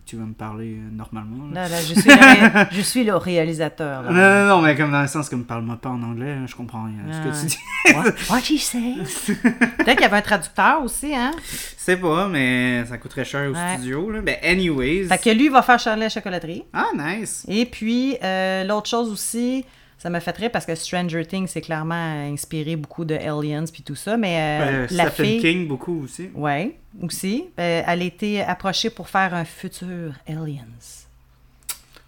tu 0.04 0.16
vas 0.16 0.24
me 0.24 0.32
parler 0.32 0.74
euh, 0.78 0.90
normalement, 0.90 1.46
là. 1.54 1.62
Là, 1.62 1.68
là, 1.68 1.76
je 1.80 1.94
suis 1.94 2.10
le, 2.10 2.66
je 2.76 2.80
suis 2.80 3.04
le 3.04 3.14
réalisateur. 3.14 4.02
là. 4.02 4.10
Non, 4.10 4.48
non, 4.48 4.56
non, 4.56 4.62
mais 4.62 4.74
comme 4.74 4.90
dans 4.90 5.02
le 5.02 5.06
sens 5.06 5.28
comme 5.28 5.44
parle-moi 5.44 5.76
pas 5.76 5.90
en 5.90 6.02
anglais, 6.02 6.34
là, 6.40 6.46
je 6.46 6.56
comprends 6.56 6.84
rien 6.86 6.96
à 7.08 7.12
ce 7.12 7.18
Ah. 7.18 7.30
que 7.30 7.40
tu 7.40 7.46
dis. 7.46 7.58
What, 7.94 8.34
what 8.34 8.40
you 8.50 8.58
say? 8.58 8.94
Peut-être 9.42 9.92
qu'il 9.92 10.00
y 10.00 10.04
avait 10.04 10.16
un 10.16 10.22
traducteur 10.22 10.82
aussi, 10.82 11.14
hein? 11.14 11.30
C'est 11.76 11.98
pas, 11.98 12.26
mais 12.28 12.84
ça 12.86 12.98
coûterait 12.98 13.24
cher 13.24 13.48
au 13.48 13.54
Ouais. 13.54 13.74
studio, 13.76 14.10
là. 14.10 14.20
Ben, 14.22 14.36
anyways. 14.42 15.04
Fait 15.04 15.18
que 15.18 15.30
lui, 15.30 15.44
il 15.46 15.50
va 15.52 15.62
faire 15.62 15.78
Charlie 15.78 16.00
la 16.02 16.08
chocolaterie. 16.08 16.64
Ah, 16.72 16.88
nice. 16.96 17.44
Et 17.48 17.64
puis, 17.64 18.16
euh, 18.24 18.64
l'autre 18.64 18.88
chose 18.90 19.08
aussi, 19.10 19.64
ça 19.98 20.10
me 20.10 20.20
fait 20.20 20.32
très 20.32 20.48
parce 20.48 20.64
que 20.64 20.74
Stranger 20.74 21.26
Things, 21.26 21.48
c'est 21.48 21.60
clairement 21.60 21.94
inspiré 22.32 22.76
beaucoup 22.76 23.04
de 23.04 23.14
Aliens 23.16 23.64
puis 23.72 23.82
tout 23.82 23.96
ça, 23.96 24.16
mais 24.16 24.36
euh, 24.38 24.84
Euh, 24.84 24.86
la 24.92 25.10
Stephen 25.10 25.26
fille... 25.26 25.40
King, 25.40 25.68
beaucoup 25.68 26.04
aussi. 26.04 26.30
Ouais, 26.34 26.76
aussi. 27.02 27.46
Euh, 27.58 27.82
elle 27.86 28.02
a 28.02 28.04
été 28.04 28.40
approchée 28.42 28.90
pour 28.90 29.08
faire 29.08 29.34
un 29.34 29.44
futur 29.44 30.12
Aliens. 30.28 30.64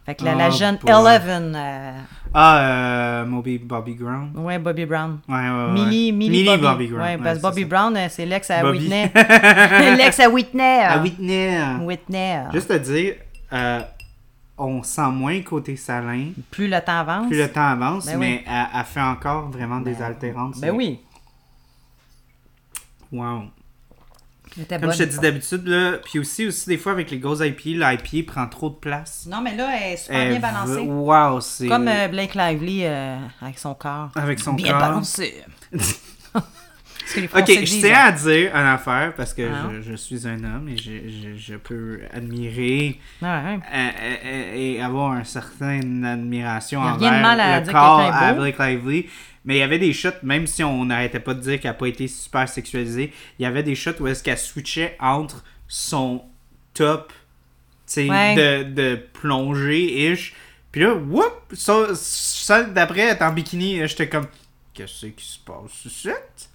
Fait 0.07 0.15
que 0.15 0.25
la, 0.25 0.35
la 0.35 0.49
Oh, 0.49 0.53
jeune. 0.53 0.79
Eleven, 0.87 1.55
euh, 1.55 1.93
Ah, 2.33 2.59
euh, 3.23 3.27
Moby 3.27 3.59
Bobby 3.59 3.95
Brown. 3.95 4.31
ouais, 4.35 4.59
Bobby 4.59 4.87
Brown. 4.87 5.19
Ouais, 5.29 5.35
ouais, 5.37 5.51
ouais. 5.51 5.73
Millie, 5.73 6.13
Millie, 6.13 6.31
Millie 6.45 6.59
Bobby. 6.59 6.87
Brown. 6.87 7.03
Ouais, 7.03 7.17
parce 7.19 7.31
que 7.31 7.35
c'est 7.37 7.41
Bobby 7.43 7.61
ça. 7.63 7.67
Brown, 7.69 7.97
euh, 7.97 8.07
c'est 8.09 8.25
l'ex 8.27 8.51
à 8.51 8.63
Bobby. 8.63 8.79
Whitney. 8.79 9.11
l'ex 9.99 10.19
à 10.21 10.31
Whitney. 10.31 10.81
À 10.85 10.99
Whitney. 11.03 11.59
Whitney. 11.83 12.39
Juste 12.53 12.71
à 12.71 12.79
dire, 12.79 13.15
euh, 13.53 13.81
on 14.61 14.83
sent 14.83 15.11
moins 15.11 15.41
côté 15.43 15.77
salin. 15.77 16.31
Plus 16.51 16.69
le 16.69 16.81
temps 16.81 17.01
avance. 17.01 17.27
Plus 17.29 17.39
le 17.39 17.51
temps 17.51 17.69
avance, 17.69 18.07
Ben 18.07 18.19
mais 18.19 18.45
elle, 18.47 18.67
elle 18.75 18.85
fait 18.85 19.01
encore 19.01 19.51
vraiment 19.51 19.81
des 19.81 20.01
altérances. 20.03 20.61
Ben 20.61 20.71
oui. 20.71 21.01
Wow. 23.13 23.45
Comme 24.69 24.81
bonne. 24.81 24.93
je 24.93 24.99
te 24.99 25.03
dis 25.05 25.19
d'habitude, 25.19 25.67
là, 25.67 25.99
puis 26.05 26.19
aussi, 26.19 26.47
aussi 26.47 26.69
des 26.69 26.77
fois 26.77 26.93
avec 26.93 27.11
les 27.11 27.19
grosses 27.19 27.41
IPA, 27.41 27.93
l'IPA 27.93 28.33
prend 28.33 28.49
trop 28.49 28.69
de 28.69 28.75
place. 28.75 29.27
Non, 29.31 29.41
mais 29.41 29.55
là, 29.55 29.71
elle 29.77 29.93
est 29.93 29.97
super 29.97 30.19
Elle 30.19 30.39
bien 30.39 30.41
balancée. 30.41 30.81
Wow, 30.81 31.41
c'est. 31.41 31.69
Comme 31.69 31.89
euh, 31.89 32.09
Blake 32.09 32.35
Lively 32.35 32.85
euh, 32.85 33.17
avec 33.41 33.59
son 33.59 33.75
corps. 33.75 34.11
Avec 34.17 34.41
son 34.41 34.55
bien 34.55 34.73
corps. 34.73 34.81
balancé. 34.81 35.45
Ok, 37.19 37.47
je 37.49 37.61
disent, 37.61 37.81
tiens 37.81 37.95
hein. 37.95 38.09
à 38.09 38.13
dire 38.13 38.51
une 38.55 38.67
affaire 38.67 39.13
parce 39.17 39.35
que 39.35 39.43
Ah. 39.43 39.69
je, 39.75 39.91
je 39.91 39.95
suis 39.97 40.27
un 40.29 40.43
homme 40.45 40.69
et 40.69 40.77
je, 40.77 40.91
je, 41.09 41.37
je 41.37 41.55
peux 41.57 42.01
admirer 42.13 42.99
Ouais, 43.23 43.29
ouais. 43.29 43.59
euh, 43.75 43.89
euh, 44.25 44.55
et 44.55 44.81
avoir 44.83 45.15
une 45.15 45.25
certaine 45.25 46.05
admiration 46.05 46.81
envers 46.81 47.21
mal 47.21 47.41
à 47.41 47.61
le 47.61 47.67
corps 47.71 48.01
à. 48.01 48.33
Blake 48.35 48.59
Lively. 48.59 49.07
Mais 49.45 49.57
il 49.57 49.59
y 49.61 49.63
avait 49.63 49.79
des 49.79 49.93
shots, 49.95 50.11
même 50.23 50.47
si 50.47 50.63
on 50.63 50.85
n'arrêtait 50.85 51.19
pas 51.21 51.33
de 51.33 51.41
dire 51.41 51.59
qu'elle 51.59 51.71
n'a 51.71 51.75
pas 51.75 51.87
été 51.89 52.07
super 52.09 52.47
sexualisée, 52.49 53.11
il 53.39 53.43
y 53.43 53.47
avait 53.47 53.63
des 53.63 53.75
shots 53.75 53.93
où 54.01 54.07
est-ce 54.07 54.23
qu'elle 54.23 54.37
switchait 54.37 54.97
entre 55.01 55.43
son 55.67 56.23
top, 56.75 57.13
Ouais. 57.97 58.35
de, 58.37 58.63
de 58.65 59.01
plongée-ish. 59.15 60.35
Puis 60.71 60.83
là, 60.83 60.95
whoop, 60.95 61.33
ça, 61.55 61.87
ça 61.95 62.63
d'après, 62.63 63.01
elle 63.01 63.17
est 63.17 63.23
en 63.23 63.33
bikini, 63.33 63.81
j'étais 63.89 64.09
comme, 64.09 64.27
qu'est-ce 64.87 65.07
qui 65.07 65.25
se 65.27 65.39
passe 65.39 65.85
ici? 65.85 66.09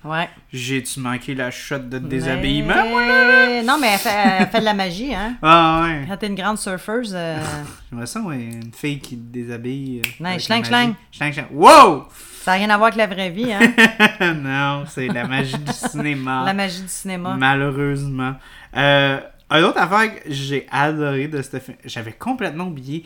Ouais. 0.03 0.29
J'ai-tu 0.51 0.99
manqué 0.99 1.35
la 1.35 1.51
shot 1.51 1.79
de 1.79 1.99
déshabillement, 1.99 2.87
moi, 2.89 3.05
là? 3.05 3.45
Mais- 3.47 3.63
Non, 3.63 3.77
mais 3.79 3.87
elle 3.93 3.99
fait, 3.99 4.09
elle 4.39 4.47
fait 4.47 4.59
de 4.59 4.65
la 4.65 4.73
magie, 4.73 5.13
hein. 5.13 5.35
Ah 5.41 5.81
ouais. 5.83 6.05
Quand 6.07 6.17
t'es 6.17 6.27
une 6.27 6.35
grande 6.35 6.57
surfeuse, 6.57 7.13
euh, 7.15 7.37
J'aimerais 7.91 8.05
ça, 8.07 8.21
ouais, 8.21 8.35
une 8.37 8.73
fille 8.73 8.99
qui 8.99 9.15
déshabille. 9.15 10.01
euh, 10.21 10.25
avec 10.25 10.39
schlang, 10.41 10.59
la 10.61 10.67
schlang. 10.67 10.93
Schlang, 11.11 11.33
schlang. 11.33 11.47
Wow! 11.51 12.05
ça 12.41 12.51
n'a 12.51 12.57
rien 12.57 12.69
à 12.69 12.77
voir 12.77 12.87
avec 12.93 12.97
la 12.97 13.07
vraie 13.07 13.29
vie, 13.31 13.51
hein. 13.51 13.59
non, 14.35 14.85
c'est 14.87 15.07
la 15.07 15.27
magie 15.27 15.57
du 15.57 15.71
cinéma. 15.73 16.43
La 16.45 16.53
magie 16.53 16.81
du 16.81 16.87
cinéma. 16.87 17.35
Malheureusement. 17.37 18.35
Euh, 18.75 19.19
une 19.51 19.63
autre 19.63 19.79
affaire 19.79 20.13
que 20.15 20.21
j'ai 20.31 20.67
adoré 20.71 21.27
de 21.27 21.41
ce 21.41 21.59
film, 21.59 21.77
j'avais 21.85 22.11
complètement 22.13 22.65
oublié 22.65 23.03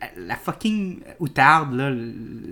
la, 0.00 0.06
la 0.16 0.36
fucking 0.36 1.00
outarde, 1.20 1.74
là, 1.74 1.90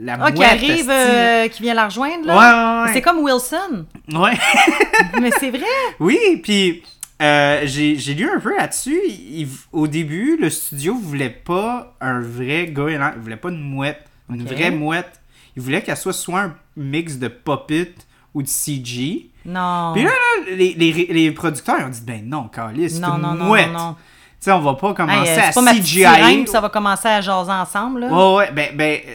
la 0.00 0.18
Ah, 0.20 0.32
qui 0.32 0.44
arrive, 0.44 0.88
euh, 0.90 1.48
qui 1.48 1.62
vient 1.62 1.74
la 1.74 1.86
rejoindre, 1.86 2.26
là? 2.26 2.36
Ouais, 2.36 2.40
ouais, 2.82 2.86
ouais. 2.86 2.92
C'est 2.94 3.02
comme 3.02 3.18
Wilson. 3.18 3.86
Ouais. 4.12 4.32
mais 5.20 5.30
c'est 5.40 5.50
vrai. 5.50 5.60
Oui, 6.00 6.18
puis 6.42 6.82
euh, 7.22 7.62
j'ai 7.64 8.14
lu 8.14 8.28
un 8.28 8.40
peu 8.40 8.56
là-dessus. 8.56 9.00
Au 9.72 9.86
début, 9.86 10.36
le 10.40 10.50
studio 10.50 10.94
voulait 10.94 11.30
pas 11.30 11.94
un 12.00 12.20
vrai 12.20 12.68
gars, 12.68 12.90
il 13.14 13.20
voulait 13.20 13.36
pas 13.36 13.50
une 13.50 13.60
mouette, 13.60 14.04
une 14.30 14.44
vraie 14.44 14.70
mouette. 14.70 15.20
Il 15.56 15.62
voulait 15.62 15.82
qu'elle 15.82 15.96
soit 15.96 16.12
soit 16.12 16.40
un 16.40 16.54
mix 16.76 17.16
de 17.18 17.28
puppet 17.28 17.94
ou 18.34 18.42
de 18.42 18.48
CG. 18.48 19.30
Non. 19.46 19.92
Puis 19.94 20.02
là, 20.02 20.10
là, 20.10 20.54
les, 20.56 20.74
les, 20.74 20.92
les 20.92 21.30
producteurs 21.30 21.84
ont 21.86 21.90
dit 21.90 22.00
ben 22.02 22.22
non, 22.28 22.48
Carlis, 22.48 22.90
c'est 22.90 23.00
non, 23.00 23.16
une 23.16 23.22
non, 23.22 23.34
non, 23.34 23.44
mouette. 23.46 23.72
non, 23.72 23.78
non. 23.78 23.96
Sais, 24.44 24.52
on 24.52 24.60
va 24.60 24.74
pas 24.74 24.92
commencer 24.92 25.38
euh, 25.38 25.48
à 25.48 25.52
pas 25.52 25.62
ma 25.62 25.72
CGI. 25.72 25.84
sirène, 26.00 26.42
puis 26.44 26.48
ça 26.52 26.60
va 26.60 26.68
commencer 26.68 27.08
à 27.08 27.20
jaser 27.22 27.50
ensemble, 27.50 28.00
là. 28.00 28.08
Ouais, 28.08 28.36
ouais, 28.36 28.50
ben, 28.52 28.76
ben 28.76 28.98
euh, 29.08 29.12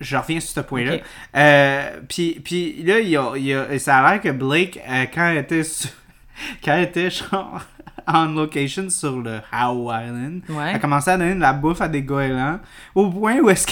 je 0.00 0.14
reviens 0.16 0.40
sur 0.40 0.50
ce 0.50 0.60
point-là. 0.60 0.96
Ok. 0.96 1.02
Euh, 1.36 1.90
puis, 2.08 2.40
puis 2.44 2.82
là, 2.82 2.98
il 3.00 3.08
y 3.08 3.16
a, 3.16 3.32
il 3.36 3.44
y 3.44 3.54
a- 3.54 3.78
ça 3.78 3.98
a 3.98 4.12
l'air 4.12 4.20
que 4.20 4.28
Blake, 4.30 4.78
euh, 4.86 5.06
quand 5.14 5.26
elle 5.28 5.38
était, 5.38 5.62
sur- 5.64 5.88
quand 6.64 6.72
elle 6.74 6.82
était 6.84 7.08
genre, 7.10 7.60
en 8.06 8.26
location 8.26 8.90
sur 8.90 9.16
le 9.20 9.40
Howe 9.52 9.90
Island, 9.90 10.42
Ouais. 10.50 10.64
elle 10.70 10.76
a 10.76 10.78
commencé 10.78 11.10
à 11.10 11.16
donner 11.16 11.34
de 11.34 11.40
la 11.40 11.54
bouffe 11.54 11.80
à 11.80 11.88
des 11.88 12.02
goélands, 12.02 12.58
au 12.94 13.08
point 13.08 13.36
où 13.38 13.48
est-ce 13.48 13.66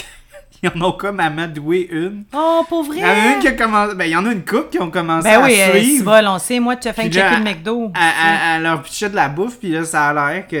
qu'ils 0.63 0.81
en 0.81 0.85
ont 0.85 0.91
comme 0.91 1.19
amadoué 1.19 1.87
une. 1.91 2.23
Oh, 2.33 2.61
pour 2.69 2.83
vrai? 2.83 2.97
Il 2.97 3.01
y 3.01 3.05
en 3.05 3.09
a 3.09 3.33
une 3.35 3.39
qui 3.39 3.47
a 3.47 3.51
commencé, 3.53 3.95
ben 3.95 4.05
il 4.05 4.11
y 4.11 4.15
en 4.15 4.25
a 4.25 4.31
une 4.31 4.45
couple 4.45 4.69
qui 4.71 4.79
ont 4.79 4.91
commencé 4.91 5.27
Ben 5.29 5.41
à 5.41 5.45
oui, 5.45 5.53
suivre. 5.55 5.97
tu 5.99 6.03
vas, 6.03 6.33
on 6.33 6.39
sait, 6.39 6.59
moi, 6.59 6.75
tu 6.75 6.87
as 6.87 6.93
fait 6.93 7.03
là, 7.03 7.09
checker 7.09 7.35
le 7.37 7.43
McDo. 7.43 7.91
Elle, 7.95 8.01
elle- 8.01 8.39
elle 8.57 8.63
leur 8.63 8.81
de 8.81 9.15
la 9.15 9.29
bouffe, 9.29 9.57
puis 9.59 9.69
là, 9.71 9.83
ça 9.85 10.09
a 10.09 10.13
l'air 10.13 10.47
que 10.47 10.55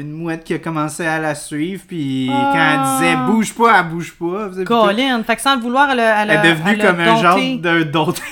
une 0.00 0.12
mouette 0.12 0.44
qui 0.44 0.54
a 0.54 0.58
commencé 0.58 1.06
à 1.06 1.18
la 1.18 1.34
suivre, 1.34 1.82
puis 1.88 2.30
Ah. 2.32 2.50
quand 2.52 3.00
elle 3.02 3.10
disait 3.10 3.16
bouge 3.26 3.54
pas, 3.54 3.80
elle 3.80 3.88
bouge 3.88 4.14
pas. 4.18 4.50
Colin, 4.66 5.22
fait 5.24 5.36
que 5.36 5.42
sans 5.42 5.56
le 5.56 5.62
vouloir, 5.62 5.90
elle 5.90 6.00
a, 6.00 6.22
elle 6.22 6.30
est 6.30 6.50
devenue 6.50 6.70
elle 6.78 6.86
comme 6.86 7.00
un 7.00 7.16
genre 7.22 7.36
de 7.38 7.82
dompté. 7.84 8.22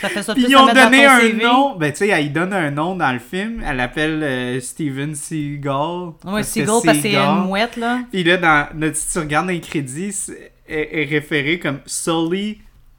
Ça 0.00 0.08
fait 0.08 0.22
ça 0.22 0.34
Puis 0.34 0.46
ils 0.48 0.56
ont 0.56 0.66
donné 0.66 1.04
un 1.06 1.18
CV. 1.20 1.42
nom. 1.44 1.76
Ben, 1.76 1.90
tu 1.92 1.98
sais, 1.98 2.08
elle 2.08 2.32
donne 2.32 2.52
un 2.52 2.70
nom 2.70 2.94
dans 2.94 3.12
le 3.12 3.18
film. 3.18 3.62
Elle 3.66 3.76
l'appelle 3.78 4.22
euh, 4.22 4.60
Steven 4.60 5.14
Seagal. 5.14 6.12
Oui, 6.24 6.44
Seagull, 6.44 6.80
parce 6.84 6.96
que 6.98 7.02
c'est 7.02 7.08
Seagal. 7.10 7.28
une 7.38 7.44
mouette, 7.46 7.76
là. 7.76 8.00
Puis 8.12 8.22
là, 8.24 8.36
dans, 8.36 8.68
là, 8.78 8.94
si 8.94 9.12
tu 9.12 9.18
regardes 9.18 9.48
les 9.48 9.60
crédits, 9.60 10.12
c'est- 10.12 10.52
est, 10.68 11.00
est 11.02 11.04
référé 11.06 11.58
comme 11.58 11.80
Sully, 11.86 12.58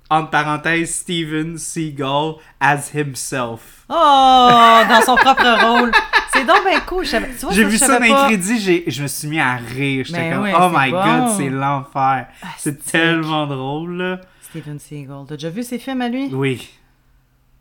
entre 0.10 0.32
parenthèses, 0.32 0.94
Steven 0.96 1.58
Seagal 1.58 2.34
as 2.60 2.92
himself. 2.96 3.86
Oh, 3.90 4.80
dans 4.90 5.02
son 5.06 5.16
propre 5.18 5.44
rôle. 5.66 5.92
C'est 6.34 6.46
donc 6.46 6.64
bien 6.68 6.80
cool. 6.82 7.06
J'ai 7.06 7.64
vu 7.64 7.78
ça 7.78 8.00
dans 8.00 8.04
les 8.06 8.12
crédits, 8.28 8.60
j'ai- 8.60 8.84
je 8.88 9.02
me 9.04 9.08
suis 9.08 9.28
mis 9.28 9.40
à 9.40 9.56
rire. 9.56 10.06
J'étais 10.06 10.30
Ben 10.32 10.36
comme, 10.36 10.50
oh 10.54 10.70
c'est 10.74 10.86
my 10.86 10.92
bon. 10.92 11.04
god, 11.04 11.30
c'est 11.38 11.50
l'enfer. 11.50 12.28
c'est 12.58 12.70
Astique. 12.80 12.92
tellement 12.92 13.48
drôle, 13.48 13.98
là. 13.98 14.22
Steven 14.50 14.80
Seagal. 14.80 15.26
T'as 15.28 15.36
déjà 15.36 15.50
vu 15.52 15.62
ses 15.64 15.78
films 15.78 16.02
à 16.02 16.10
lui? 16.10 16.30
Oui. 16.34 16.68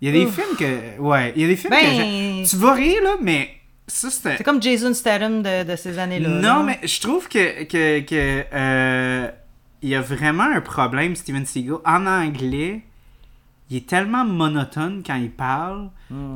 Il 0.00 0.06
y 0.06 0.10
a 0.10 0.12
des 0.12 0.26
Ouf. 0.26 0.34
films 0.34 0.56
que. 0.58 1.00
Ouais, 1.00 1.32
il 1.36 1.42
y 1.42 1.44
a 1.44 1.48
des 1.48 1.56
films 1.56 1.72
que. 1.72 2.38
Ben, 2.40 2.44
Tu 2.46 2.56
vas 2.56 2.72
rire, 2.74 3.02
là, 3.02 3.16
mais 3.20 3.50
c'est 3.86 4.44
comme 4.44 4.62
Jason 4.62 4.92
Statham 4.94 5.42
de, 5.42 5.64
de 5.64 5.76
ces 5.76 5.98
années-là. 5.98 6.28
Non, 6.28 6.40
là. 6.40 6.62
mais 6.62 6.80
je 6.86 7.00
trouve 7.00 7.28
que. 7.28 7.64
que, 7.64 8.00
que 8.00 8.44
euh, 8.52 9.28
il 9.82 9.88
y 9.90 9.94
a 9.94 10.00
vraiment 10.00 10.44
un 10.44 10.60
problème, 10.60 11.14
Steven 11.16 11.46
Seagal. 11.46 11.76
En 11.84 12.04
anglais, 12.06 12.82
il 13.70 13.76
est 13.76 13.88
tellement 13.88 14.24
monotone 14.24 15.02
quand 15.06 15.14
il 15.16 15.30
parle. 15.30 15.90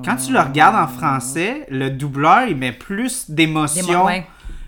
Quand 0.04 0.16
tu 0.16 0.32
le 0.32 0.38
regardes 0.40 0.76
en 0.76 0.86
français, 0.86 1.66
le 1.70 1.90
doubleur, 1.90 2.44
il 2.46 2.56
met 2.56 2.72
plus 2.72 3.28
d'émotion. 3.30 3.98
mo- 4.00 4.04
ouais. 4.06 4.26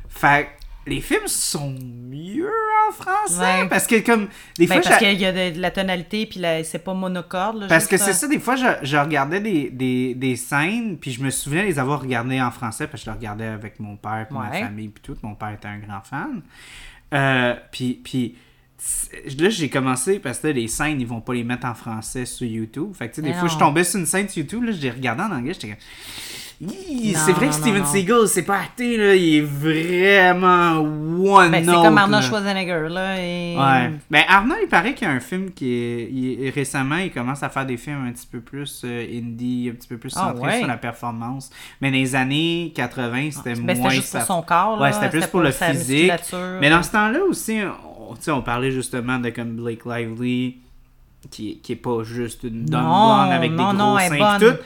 Fait 0.08 0.48
les 0.86 1.00
films 1.00 1.26
sont 1.26 1.74
mieux 2.10 2.50
en 2.88 2.92
français. 2.92 3.62
Ouais. 3.62 3.68
Parce 3.68 3.86
que, 3.86 4.00
comme. 4.04 4.28
Des 4.58 4.66
Ben, 4.66 4.74
fois, 4.80 4.90
parce 4.90 4.98
qu'il 4.98 5.20
y 5.20 5.26
a 5.26 5.32
de, 5.32 5.56
de 5.56 5.60
la 5.60 5.70
tonalité, 5.70 6.26
puis 6.26 6.40
c'est 6.64 6.82
pas 6.82 6.94
monocorde. 6.94 7.62
là, 7.62 7.66
Parce 7.68 7.86
que 7.86 7.96
c'est 7.96 8.10
euh, 8.10 8.14
ça, 8.14 8.28
des 8.28 8.38
fois, 8.38 8.56
je, 8.56 8.66
je 8.82 8.96
regardais 8.96 9.40
des, 9.40 9.70
des, 9.70 10.14
des 10.14 10.36
scènes, 10.36 10.98
puis 10.98 11.12
je 11.12 11.22
me 11.22 11.30
souvenais 11.30 11.64
les 11.64 11.78
avoir 11.78 12.00
regardées 12.00 12.40
en 12.40 12.50
français, 12.50 12.86
parce 12.86 13.02
que 13.02 13.06
je 13.06 13.10
les 13.10 13.16
regardais 13.16 13.46
avec 13.46 13.80
mon 13.80 13.96
père, 13.96 14.26
puis 14.28 14.38
ma 14.38 14.50
famille, 14.52 14.88
puis 14.88 15.02
tout. 15.02 15.16
Mon 15.22 15.34
père 15.34 15.50
était 15.50 15.68
un 15.68 15.78
grand 15.78 16.02
fan. 16.02 16.42
Euh, 17.12 17.54
puis, 17.70 18.00
puis 18.02 18.34
là, 19.38 19.48
j'ai 19.50 19.68
commencé, 19.70 20.18
parce 20.18 20.38
que 20.40 20.48
là, 20.48 20.52
les 20.52 20.68
scènes, 20.68 21.00
ils 21.00 21.06
vont 21.06 21.20
pas 21.20 21.34
les 21.34 21.44
mettre 21.44 21.66
en 21.66 21.74
français 21.74 22.26
sur 22.26 22.46
YouTube. 22.46 22.92
Fait 22.94 23.08
que, 23.08 23.20
des 23.20 23.30
Mais 23.30 23.34
fois, 23.34 23.48
je 23.48 23.56
tombais 23.56 23.84
sur 23.84 24.00
une 24.00 24.06
scène 24.06 24.28
sur 24.28 24.38
YouTube, 24.42 24.64
là, 24.64 24.72
je 24.72 24.80
les 24.80 24.90
regardais 24.90 25.22
en 25.22 25.30
anglais, 25.32 25.54
j'étais 25.54 25.68
comme... 25.68 25.76
C'est 27.14 27.32
vrai 27.32 27.48
que 27.48 27.54
Steven. 27.54 27.84
Seagal, 27.84 28.26
c'est 28.28 28.42
pas 28.44 28.58
acté, 28.60 28.96
là, 28.96 29.14
il 29.14 29.36
est 29.36 29.40
vraiment 29.42 30.78
one 30.78 31.50
Ben, 31.50 31.64
c'est 31.64 31.72
comme 31.72 31.98
Arnold 31.98 32.22
là. 32.22 32.28
Schwarzenegger, 32.28 32.86
là. 32.90 33.16
Et... 33.20 33.56
Ouais. 33.56 33.92
Ben 34.10 34.22
Arnaud, 34.28 34.54
il 34.62 34.68
paraît 34.68 34.94
qu'il 34.94 35.06
y 35.06 35.10
a 35.10 35.14
un 35.14 35.20
film 35.20 35.50
qui 35.52 35.72
est, 35.72 36.08
il 36.10 36.50
récemment, 36.50 36.96
il 36.96 37.10
commence 37.10 37.42
à 37.42 37.48
faire 37.48 37.66
des 37.66 37.76
films 37.76 38.06
un 38.06 38.12
petit 38.12 38.26
peu 38.26 38.40
plus 38.40 38.82
euh, 38.84 39.06
indie, 39.18 39.68
un 39.72 39.74
petit 39.74 39.88
peu 39.88 39.98
plus 39.98 40.12
Ah, 40.16 40.32
centrés 40.32 40.46
ouais. 40.46 40.58
sur 40.58 40.66
la 40.66 40.76
performance. 40.76 41.50
Mais 41.80 41.90
dans 41.90 41.96
les 41.96 42.14
années 42.14 42.72
80, 42.74 43.30
c'était 43.30 43.54
Ben, 43.54 43.76
moins 43.78 43.90
c'était 43.90 43.96
juste 43.96 44.08
ça. 44.08 44.18
pour 44.20 44.26
son 44.28 44.42
corps, 44.42 44.76
là. 44.78 44.82
Ouais, 44.82 44.92
c'était 44.92 45.10
plus 45.10 45.26
pour 45.26 45.40
le 45.40 45.50
physique. 45.50 46.12
Mais 46.60 46.70
dans 46.70 46.82
ce 46.82 46.92
temps-là 46.92 47.20
aussi, 47.28 47.58
on, 48.08 48.14
on 48.32 48.42
parlait 48.42 48.70
justement 48.70 49.18
de 49.18 49.30
comme 49.30 49.56
Blake 49.56 49.84
Lively, 49.86 50.58
qui, 51.30 51.58
qui 51.62 51.72
est 51.72 51.76
pas 51.76 52.02
juste 52.02 52.42
une 52.44 52.66
Non, 52.70 52.80
blonde 52.80 53.32
avec 53.32 53.52
non, 53.52 53.72
des 53.72 53.78
gros 53.78 53.98
seins 53.98 54.38
bonne. 54.38 54.50
tout. 54.52 54.58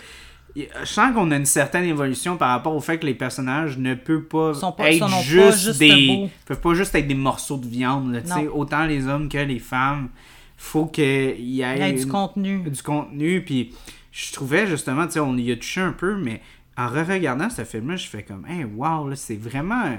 Je 0.80 0.84
sens 0.86 1.12
qu'on 1.14 1.30
a 1.30 1.36
une 1.36 1.44
certaine 1.46 1.84
évolution 1.84 2.36
par 2.36 2.50
rapport 2.50 2.74
au 2.74 2.80
fait 2.80 2.98
que 2.98 3.06
les 3.06 3.14
personnages 3.14 3.78
ne 3.78 3.94
peuvent 3.94 4.22
pas, 4.22 4.54
Sont 4.54 4.72
pas- 4.72 4.90
être 4.90 4.98
sont 4.98 5.08
non 5.08 5.16
pas 5.16 5.22
juste, 5.22 5.78
des 5.78 6.28
peuvent 6.46 6.60
pas 6.60 6.74
juste 6.74 6.94
être 6.94 7.06
des 7.06 7.14
morceaux 7.14 7.58
de 7.58 7.66
viande 7.68 8.12
là, 8.12 8.20
autant 8.52 8.84
les 8.86 9.06
hommes 9.06 9.28
que 9.28 9.38
les 9.38 9.58
femmes 9.58 10.08
faut 10.56 10.86
qu'il 10.86 11.04
y 11.04 11.08
ait, 11.08 11.36
Il 11.38 11.54
y 11.54 11.62
a 11.64 11.92
du 11.92 12.02
une- 12.02 12.08
contenu. 12.08 12.60
du 12.70 12.82
contenu. 12.82 13.44
Puis 13.44 13.74
je 14.10 14.32
trouvais 14.32 14.66
justement 14.66 15.06
tu 15.06 15.12
sais 15.12 15.20
on 15.20 15.36
y 15.36 15.52
a 15.52 15.56
touché 15.56 15.80
un 15.80 15.92
peu 15.92 16.16
mais 16.16 16.40
en 16.76 16.88
re-regardant 16.88 17.50
ce 17.50 17.64
film 17.64 17.90
là 17.90 17.96
je 17.96 18.06
fais 18.08 18.22
comme 18.22 18.44
hey 18.46 18.64
wow 18.64 19.08
là 19.08 19.16
c'est 19.16 19.36
vraiment 19.36 19.96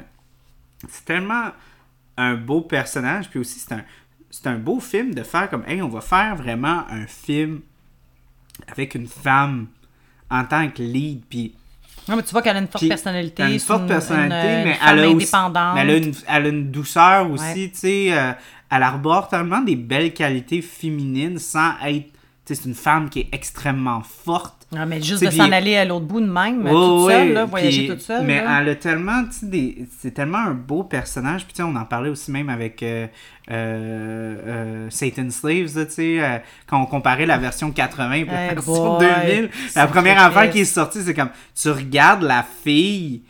c'est 0.87 1.05
tellement 1.05 1.51
un 2.17 2.35
beau 2.35 2.61
personnage. 2.61 3.29
Puis 3.29 3.39
aussi 3.39 3.59
c'est 3.59 3.73
un 3.75 3.83
c'est 4.31 4.47
un 4.47 4.57
beau 4.57 4.79
film 4.79 5.13
de 5.13 5.23
faire 5.23 5.49
comme 5.49 5.63
hey 5.67 5.81
on 5.81 5.89
va 5.89 6.01
faire 6.01 6.35
vraiment 6.35 6.83
un 6.89 7.05
film 7.07 7.61
avec 8.67 8.95
une 8.95 9.07
femme 9.07 9.67
en 10.29 10.43
tant 10.45 10.69
que 10.69 10.81
lead 10.83 11.21
puis 11.29 11.53
Non, 12.07 12.15
mais 12.15 12.23
tu 12.23 12.31
vois 12.31 12.41
qu'elle 12.41 12.57
a 12.57 12.59
une 12.59 12.67
forte 12.67 12.87
personnalité. 12.87 13.43
elle 13.43 13.49
a 13.49 13.53
une 13.53 13.59
forte 13.59 13.87
personnalité, 13.87 14.63
mais 14.63 14.77
elle 14.85 14.99
a 14.99 15.09
aussi, 15.09 15.35
indépendante. 15.35 15.75
mais 15.75 15.81
elle 15.81 15.89
a 15.89 15.97
une, 15.97 16.13
elle 16.27 16.45
a 16.45 16.49
une 16.49 16.71
douceur 16.71 17.29
aussi, 17.31 17.43
Ouais. 17.43 17.69
tu 17.73 17.77
sais. 17.79 18.07
euh, 18.11 18.31
elle 18.71 18.83
arbore 18.83 19.27
tellement 19.29 19.61
des 19.61 19.75
belles 19.75 20.13
qualités 20.13 20.61
féminines 20.61 21.39
sans 21.39 21.71
être. 21.85 22.05
Tu 22.45 22.55
sais, 22.55 22.55
c'est 22.55 22.69
une 22.69 22.75
femme 22.75 23.09
qui 23.09 23.21
est 23.21 23.29
extrêmement 23.31 24.01
forte. 24.01 24.58
Ah, 24.77 24.85
mais 24.85 25.01
juste 25.01 25.23
de 25.25 25.31
s'en 25.31 25.51
aller 25.51 25.75
à 25.77 25.83
l'autre 25.85 26.05
bout 26.05 26.21
de 26.21 26.27
même, 26.27 26.63
Ouais, 26.63 26.69
toute 26.71 27.07
ouais, 27.07 27.13
seule, 27.13 27.33
là, 27.33 27.45
voyager 27.45 27.79
puis- 27.79 27.87
toute 27.89 28.01
seule. 28.01 28.23
Mais 28.23 28.39
là. 28.43 28.59
elle 28.61 28.69
a 28.69 28.75
tellement, 28.75 29.23
tu 29.25 29.31
sais, 29.39 29.45
des... 29.47 29.77
c'est 29.99 30.13
tellement 30.13 30.37
un 30.37 30.53
beau 30.53 30.83
personnage. 30.83 31.45
Puis 31.47 31.63
on 31.63 31.75
en 31.75 31.85
parlait 31.85 32.09
aussi 32.09 32.29
même 32.31 32.49
avec 32.49 32.83
euh, 32.83 33.07
euh, 33.49 34.35
euh, 34.45 34.87
Satan 34.91 35.29
Slaves, 35.31 35.73
tu 35.87 35.91
sais, 35.91 36.23
euh, 36.23 36.37
quand 36.67 36.79
on 36.81 36.85
comparait 36.85 37.25
la 37.25 37.39
version 37.39 37.71
80 37.71 38.11
et 38.13 38.25
la 38.25 38.53
version 38.53 38.97
boy, 38.97 39.07
2000. 39.25 39.49
La 39.75 39.87
première 39.87 40.19
affaire 40.21 40.49
qui 40.51 40.59
est 40.59 40.65
sortie, 40.65 40.99
c'est 41.03 41.15
comme, 41.15 41.29
tu 41.59 41.69
regardes 41.71 42.21
la 42.23 42.45
fille, 42.63 43.23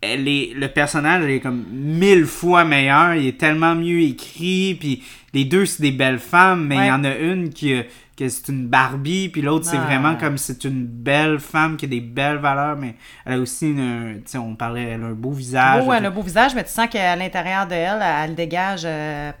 elle 0.00 0.26
est, 0.26 0.52
le 0.56 0.66
personnage 0.66 1.24
est 1.30 1.38
comme 1.38 1.64
mille 1.70 2.26
fois 2.26 2.64
meilleur, 2.64 3.14
il 3.14 3.28
est 3.28 3.38
tellement 3.38 3.76
mieux 3.76 4.00
écrit, 4.00 4.74
puis 4.80 5.02
les 5.34 5.44
deux 5.44 5.64
c'est 5.66 5.82
des 5.82 5.92
belles 5.92 6.18
femmes, 6.18 6.66
mais 6.66 6.76
il 6.76 6.86
y 6.86 6.90
en 6.92 7.04
a 7.04 7.14
une 7.16 7.50
qui 7.50 7.74
que 8.16 8.28
c'est 8.28 8.48
une 8.52 8.66
Barbie, 8.68 9.30
puis 9.30 9.40
l'autre 9.40 9.64
c'est 9.64 9.78
Ah. 9.78 9.86
vraiment 9.86 10.16
comme 10.16 10.36
c'est 10.36 10.64
une 10.64 10.84
belle 10.86 11.38
femme 11.38 11.76
qui 11.78 11.86
a 11.86 11.88
des 11.88 12.00
belles 12.02 12.36
valeurs, 12.36 12.76
mais 12.76 12.94
elle 13.24 13.32
a 13.34 13.38
aussi 13.38 13.70
une, 13.70 14.20
tu 14.24 14.32
sais, 14.32 14.38
on 14.38 14.54
parlait, 14.54 14.82
elle 14.82 15.02
a 15.02 15.06
un 15.06 15.12
beau 15.12 15.32
visage. 15.32 15.82
Oh, 15.86 15.92
elle 15.92 16.04
a 16.04 16.08
un 16.08 16.10
beau 16.10 16.20
visage, 16.22 16.54
mais 16.54 16.62
tu 16.62 16.70
sens 16.70 16.88
qu'à 16.88 17.16
l'intérieur 17.16 17.66
de 17.66 17.74
elle, 17.74 18.02
elle 18.02 18.34
dégage 18.34 18.82
euh, 18.84 19.32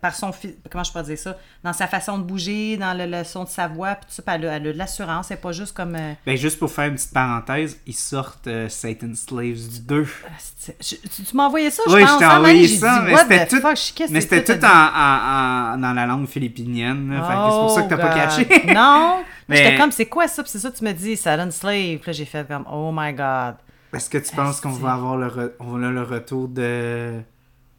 par 0.00 0.14
son... 0.14 0.30
Comment 0.70 0.84
je 0.84 0.92
pourrais 0.92 1.04
dire 1.04 1.18
ça? 1.18 1.36
Dans 1.64 1.72
sa 1.72 1.86
façon 1.86 2.18
de 2.18 2.22
bouger, 2.22 2.76
dans 2.76 2.96
le, 2.96 3.06
le 3.06 3.24
son 3.24 3.44
de 3.44 3.48
sa 3.48 3.66
voix, 3.68 3.94
puis 3.96 4.06
tout 4.08 4.14
ça, 4.14 4.22
elle 4.34 4.46
a, 4.46 4.52
elle 4.56 4.68
a 4.68 4.72
de 4.72 4.78
l'assurance, 4.78 5.26
c'est 5.28 5.40
pas 5.40 5.52
juste 5.52 5.74
comme... 5.74 5.94
euh, 5.96 6.12
Ben, 6.24 6.36
juste 6.36 6.58
pour 6.58 6.70
faire 6.70 6.86
une 6.86 6.94
petite 6.94 7.12
parenthèse, 7.12 7.78
ils 7.86 7.94
sortent 7.94 8.46
euh, 8.46 8.68
Satan 8.68 9.12
Slaves 9.14 9.82
2. 9.86 10.06
c'est- 10.38 10.76
je- 10.80 11.08
tu 11.08 11.22
tu 11.24 11.36
m'as 11.36 11.46
envoyé 11.46 11.70
ça, 11.70 11.82
je 11.88 11.92
Oui, 11.94 12.02
pense. 12.02 12.12
je 12.14 12.18
t'ai 12.18 12.24
hein, 12.24 12.38
envoyé? 12.38 12.66
J'ai 12.68 12.76
ça, 12.76 12.98
dit, 13.00 13.06
mais 13.06 13.16
c'était 13.16 13.46
tout- 13.46 13.60
fuck? 13.60 13.76
Je- 13.76 14.12
Mais 14.12 14.20
c'était 14.20 14.44
tout 14.44 14.52
en, 14.52 14.58
t'as 14.58 14.90
en- 14.90 15.74
en- 15.74 15.78
dans 15.78 15.92
la 15.92 16.06
langue 16.06 16.26
philippinienne. 16.28 17.12
Oh, 17.12 17.24
c'est 17.26 17.34
pour 17.34 17.70
ça 17.70 17.82
que 17.82 17.88
t'as 17.88 17.96
pas 17.96 18.08
God. 18.14 18.46
catché. 18.46 18.66
Non! 18.74 19.22
Mais- 19.48 19.56
J'étais 19.56 19.76
comme, 19.78 19.90
c'est 19.92 20.06
quoi 20.06 20.28
ça? 20.28 20.42
Puis 20.42 20.52
c'est 20.52 20.58
ça 20.60 20.70
que 20.70 20.76
tu 20.76 20.84
me 20.84 20.92
dis, 20.92 21.16
Silent 21.16 21.50
Slave. 21.50 21.98
Puis 21.98 22.06
là, 22.06 22.12
j'ai 22.12 22.24
fait 22.24 22.46
comme, 22.46 22.64
oh 22.70 22.90
my 22.94 23.12
God. 23.12 23.56
Est-ce 23.92 24.08
que 24.08 24.18
tu 24.18 24.34
penses 24.34 24.60
qu'on 24.60 24.70
va 24.70 24.92
avoir 24.94 25.16
le, 25.16 25.26
re- 25.26 25.52
on 25.60 25.82
a 25.82 25.90
le 25.90 26.02
retour 26.02 26.48
de. 26.48 27.20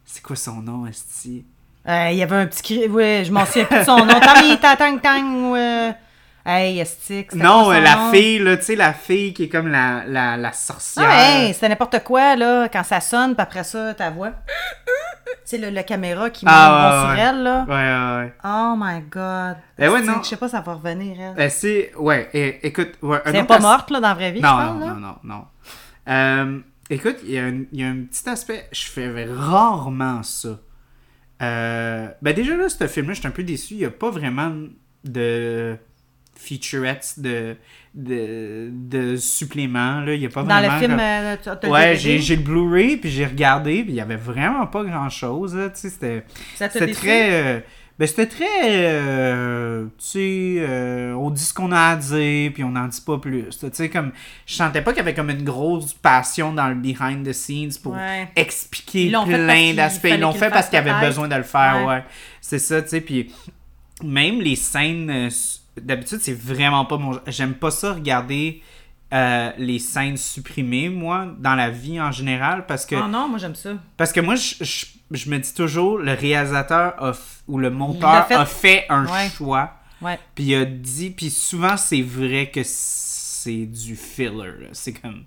C'est 0.04 0.22
quoi 0.22 0.36
son 0.36 0.60
nom, 0.62 0.86
Esti? 0.86 1.44
Euh, 1.88 2.08
Il 2.12 2.16
y 2.16 2.22
avait 2.22 2.36
un 2.36 2.46
petit 2.46 2.62
cri, 2.62 2.88
ouais, 2.88 3.22
je 3.26 3.32
m'en 3.32 3.44
souviens 3.44 3.64
plus 3.64 3.78
de 3.80 3.84
son 3.84 3.98
nom. 4.04 4.18
Tami, 4.20 4.58
ta, 4.58 4.76
tang, 4.76 5.00
tang, 5.00 5.52
ouais. 5.52 5.94
Hey, 6.46 6.84
c'était 6.84 7.34
Non, 7.36 7.70
euh, 7.72 7.80
la 7.80 7.96
nom? 7.96 8.10
fille, 8.12 8.38
là, 8.38 8.56
tu 8.58 8.64
sais, 8.64 8.76
la 8.76 8.92
fille 8.92 9.32
qui 9.32 9.44
est 9.44 9.48
comme 9.48 9.68
la, 9.68 10.02
la, 10.06 10.36
la 10.36 10.52
sorcière. 10.52 11.06
Ah, 11.08 11.40
hey, 11.42 11.54
c'était 11.54 11.70
n'importe 11.70 12.02
quoi, 12.04 12.36
là, 12.36 12.68
quand 12.68 12.82
ça 12.84 13.00
sonne, 13.00 13.34
puis 13.34 13.42
après 13.42 13.64
ça, 13.64 13.94
ta 13.94 14.10
voix. 14.10 14.30
Tu 15.26 15.32
sais, 15.44 15.58
le, 15.58 15.70
le 15.70 15.82
caméra 15.82 16.28
qui 16.28 16.44
Ah, 16.46 17.06
ouais, 17.08 17.16
sur 17.16 17.24
elle, 17.24 17.42
là. 17.42 17.64
Ouais, 17.66 17.74
ouais, 17.74 18.24
ouais. 18.26 18.34
Oh 18.44 18.74
my 18.76 19.00
God. 19.10 19.56
Eh 19.78 19.88
ouais, 19.88 20.02
non. 20.02 20.22
Je 20.22 20.28
sais 20.28 20.36
pas, 20.36 20.48
ça 20.48 20.60
va 20.60 20.74
revenir, 20.74 21.16
elle. 21.18 21.42
Euh, 21.44 21.48
c'est. 21.50 21.92
Ouais, 21.96 22.28
é- 22.34 22.60
écoute. 22.66 22.92
Ouais, 23.02 23.20
C'est 23.24 23.44
pas 23.44 23.56
as- 23.56 23.60
morte, 23.60 23.90
là, 23.90 24.00
dans 24.00 24.08
la 24.08 24.14
vraie 24.14 24.32
vie, 24.32 24.40
Non, 24.42 24.48
je 24.50 24.54
parle, 24.54 24.78
non, 24.80 24.86
là? 24.86 24.92
non, 24.94 25.00
non, 25.00 25.16
non. 25.24 25.44
Euh, 26.08 26.58
écoute, 26.90 27.16
y, 27.24 27.36
il 27.36 27.66
y 27.72 27.84
a 27.84 27.86
un 27.88 28.04
petit 28.04 28.28
aspect. 28.28 28.68
Je 28.72 28.84
fais 28.86 29.26
rarement 29.34 30.22
ça. 30.22 30.50
Euh, 31.44 32.08
ben, 32.22 32.34
déjà, 32.34 32.56
là, 32.56 32.68
ce 32.68 32.86
film-là, 32.86 33.14
je 33.14 33.18
suis 33.20 33.28
un 33.28 33.32
peu 33.32 33.42
déçu. 33.44 33.74
Il 33.74 33.78
n'y 33.78 33.84
a 33.84 33.90
pas 33.90 34.10
vraiment 34.10 34.52
de 35.04 35.76
featurettes 36.36 37.14
de, 37.18 37.56
de, 37.94 38.68
de 38.72 39.16
suppléments. 39.16 40.00
Là. 40.00 40.14
Il 40.14 40.22
y 40.22 40.26
a 40.26 40.28
pas 40.28 40.42
Dans 40.42 40.60
le 40.60 40.66
vraiment 40.66 40.78
film, 40.80 40.98
euh, 41.00 41.36
le 41.62 41.68
Ouais, 41.70 41.94
DVD? 41.94 42.18
j'ai 42.18 42.36
le 42.36 42.42
Blu-ray, 42.42 42.96
puis 42.96 43.10
j'ai 43.10 43.24
regardé, 43.26 43.82
puis 43.82 43.92
il 43.92 43.96
y 43.96 44.00
avait 44.00 44.16
vraiment 44.16 44.66
pas 44.66 44.82
grand-chose. 44.84 45.54
là, 45.54 45.70
tu 45.70 45.88
sais, 45.88 46.24
C'était 46.56 46.92
très... 46.92 47.64
ben, 47.98 48.06
c'était 48.08 48.26
très... 48.26 48.44
euh, 48.64 49.84
tu 49.84 49.90
sais, 49.98 50.54
euh, 50.58 51.12
on 51.14 51.30
dit 51.30 51.42
ce 51.44 51.54
qu'on 51.54 51.70
a 51.72 51.90
à 51.90 51.96
dire, 51.96 52.52
puis 52.52 52.64
on 52.64 52.70
n'en 52.70 52.88
dit 52.88 53.00
pas 53.00 53.18
plus. 53.18 53.48
Tu 53.50 53.66
sais, 53.72 53.88
comme... 53.88 54.12
Je 54.46 54.54
sentais 54.54 54.82
pas 54.82 54.92
qu'il 54.92 54.98
y 54.98 55.00
avait 55.02 55.14
comme 55.14 55.30
une 55.30 55.44
grosse 55.44 55.92
passion 55.94 56.52
dans 56.52 56.68
le 56.68 56.74
behind 56.74 57.26
the 57.26 57.32
scenes 57.32 57.72
pour 57.82 57.92
Ouais. 57.94 58.28
expliquer 58.36 59.10
plein 59.10 59.74
d'aspects. 59.74 60.08
Ils 60.10 60.20
l'ont 60.20 60.30
qu'ils 60.32 60.40
fait 60.40 60.48
parce 60.50 60.62
fassent 60.62 60.70
qu'il 60.70 60.76
y 60.76 60.78
avait 60.80 60.90
peut-être. 60.90 61.06
besoin 61.06 61.28
de 61.28 61.36
le 61.36 61.42
faire, 61.44 61.76
Ouais. 61.86 61.94
ouais. 61.94 62.04
C'est 62.40 62.58
ça, 62.58 62.82
tu 62.82 62.88
sais, 62.88 63.00
puis 63.00 63.30
même 64.02 64.40
les 64.40 64.56
scènes... 64.56 65.10
euh, 65.10 65.30
D'habitude, 65.80 66.18
c'est 66.22 66.38
vraiment 66.38 66.84
pas 66.84 66.98
mon... 66.98 67.18
J'aime 67.26 67.54
pas 67.54 67.72
ça 67.72 67.94
regarder 67.94 68.62
euh, 69.12 69.50
les 69.58 69.78
scènes 69.78 70.16
supprimées, 70.16 70.88
moi, 70.88 71.28
dans 71.38 71.54
la 71.54 71.70
vie 71.70 72.00
en 72.00 72.10
général, 72.10 72.66
parce 72.66 72.84
que... 72.86 72.96
Oh 72.96 73.06
non, 73.08 73.28
moi 73.28 73.38
j'aime 73.38 73.54
ça. 73.54 73.70
Parce 73.96 74.12
que 74.12 74.20
moi, 74.20 74.34
je, 74.34 74.54
je- 74.64 74.86
je 75.10 75.30
me 75.30 75.38
dis 75.38 75.54
toujours, 75.54 75.98
le 75.98 76.12
réalisateur 76.12 76.94
a 77.02 77.12
f- 77.12 77.42
ou 77.46 77.58
le 77.58 77.70
monteur 77.70 78.26
fait. 78.26 78.34
a 78.34 78.46
fait 78.46 78.86
un 78.88 79.06
Ouais. 79.06 79.28
choix, 79.28 79.74
Ouais. 80.02 80.18
puis 80.34 80.44
il 80.44 80.54
a 80.56 80.64
dit, 80.64 81.10
puis 81.10 81.30
souvent 81.30 81.76
c'est 81.76 82.02
vrai 82.02 82.50
que 82.50 82.60
c'est 82.64 83.66
du 83.66 83.94
filler. 83.94 84.50
C'est 84.72 84.94
comme, 84.94 85.24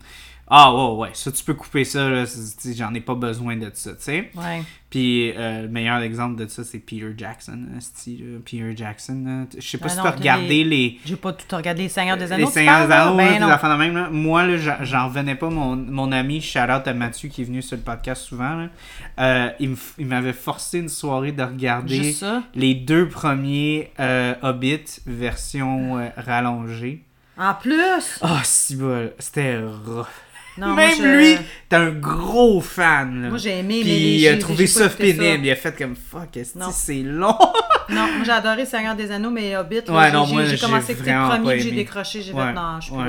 ah 0.50 0.74
ouais, 0.74 0.96
ouais, 1.02 1.10
ça 1.14 1.32
tu 1.32 1.44
peux 1.44 1.54
couper 1.54 1.84
ça, 1.84 2.24
j'en 2.76 2.94
ai 2.94 3.02
pas 3.02 3.16
besoin 3.16 3.58
de 3.58 3.70
ça, 3.74 3.92
tu 3.92 3.98
sais. 4.00 4.32
Ouais. 4.36 4.64
Puis 4.90 5.34
euh, 5.36 5.64
le 5.64 5.68
meilleur 5.68 5.98
exemple 6.00 6.42
de 6.42 6.48
ça, 6.48 6.64
c'est 6.64 6.80
Peter 6.80 7.14
Jackson. 7.18 7.66
Peter 8.46 8.74
Jackson, 8.76 9.46
je 9.58 9.68
sais 9.68 9.78
pas 9.78 9.88
Ah 9.88 9.90
si 9.90 10.02
tu 10.02 10.08
as 10.08 10.12
regardé 10.12 10.48
les- 10.48 10.64
les 10.64 11.00
J'ai 11.06 11.18
pas 11.18 11.34
tout 11.34 11.54
regardé 11.54 11.84
les 11.84 11.90
Seigneurs 11.90 12.16
des 12.16 12.32
Anneaux. 12.32 12.46
les 12.46 12.52
Seigneurs 12.54 12.88
des? 12.88 12.94
Anneaux, 12.94 13.18
Ben 13.18 13.40
là, 13.40 13.58
de 13.74 13.78
même, 13.78 13.96
là. 13.96 14.10
Moi, 14.10 14.46
là, 14.46 14.58
j'en- 14.84 15.08
revenais 15.10 15.36
pas. 15.36 15.50
Mon, 15.50 15.76
mon 15.76 16.12
ami, 16.14 16.42
shout 16.42 16.60
out 16.60 16.88
à 16.88 16.94
Mathieu, 16.94 17.28
qui 17.28 17.42
est 17.42 17.46
venu 17.46 17.62
sur 17.62 17.76
le 17.76 17.84
podcast 17.84 18.24
souvent, 18.24 18.56
là. 18.56 18.70
Euh, 19.20 19.50
il 19.60 20.06
m'avait 20.06 20.32
forcé 20.34 20.80
une 20.80 20.90
soirée 20.90 21.34
de 21.34 21.44
regarder 21.44 22.16
les 22.56 22.74
deux 22.76 23.10
premiers 23.10 23.92
euh, 24.00 24.36
Hobbit 24.42 24.86
version 25.06 26.00
rallongée. 26.16 27.04
En 27.38 27.54
plus! 27.54 28.18
Ah, 28.22 28.42
si 28.44 28.76
bol, 28.78 29.14
c'était 29.20 29.60
rough. 29.60 30.08
Non, 30.58 30.68
moi, 30.68 30.76
Même 30.76 30.98
je- 30.98 31.04
lui, 31.04 31.38
t'es 31.70 31.76
un 31.76 31.92
gros 31.92 32.62
fan, 32.62 33.22
là. 33.24 33.30
Moi, 33.30 33.38
j'ai 33.38 33.60
aimé, 33.60 33.82
Puis 33.82 33.90
les- 33.90 34.16
il 34.18 34.28
a 34.28 34.38
trouvé 34.38 34.68
ça 34.68 34.90
pénible. 34.90 35.46
Il 35.46 35.52
a 35.52 35.56
fait 35.56 35.76
comme 35.78 35.96
fuck, 35.96 36.36
est-ce 36.38 36.54
que 36.54 36.60
c'est 36.72 37.04
long? 37.04 37.38
Non, 37.90 38.06
moi 38.18 38.26
j'ai 38.26 38.32
adoré 38.32 38.66
Seigneur 38.66 38.98
des 38.98 39.10
Anneaux, 39.12 39.30
mais 39.30 39.56
Hobbit, 39.56 39.76
Ouais, 39.88 40.12
j'ai- 40.12 40.34
moi, 40.34 40.44
commencé 40.60 40.92
à 40.92 40.96
écouter 40.96 41.14
le 41.14 41.28
premier, 41.30 41.54
puis 41.54 41.62
j'ai 41.62 41.72
décroché, 41.72 42.22
j'ai 42.22 42.34
fait 42.34 42.54
non, 42.54 42.82
je 42.82 42.92
plus 42.92 43.00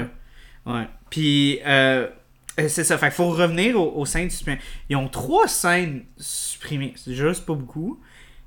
ouais. 0.66 0.88
Puis, 1.10 1.58
euh, 1.66 2.06
euh, 2.60 2.68
c'est 2.68 2.84
ça. 2.84 2.96
Fait 2.98 3.10
faut 3.10 3.30
revenir 3.30 3.80
aux, 3.80 3.94
aux 4.00 4.06
scènes 4.06 4.30
supprimées. 4.30 4.60
Ils 4.88 4.94
ont 4.96 5.08
trois 5.08 5.48
scènes 5.48 6.04
supprimées. 6.16 6.92
C'est 6.96 7.14
juste 7.14 7.44
pas 7.46 7.54
beaucoup. 7.54 7.98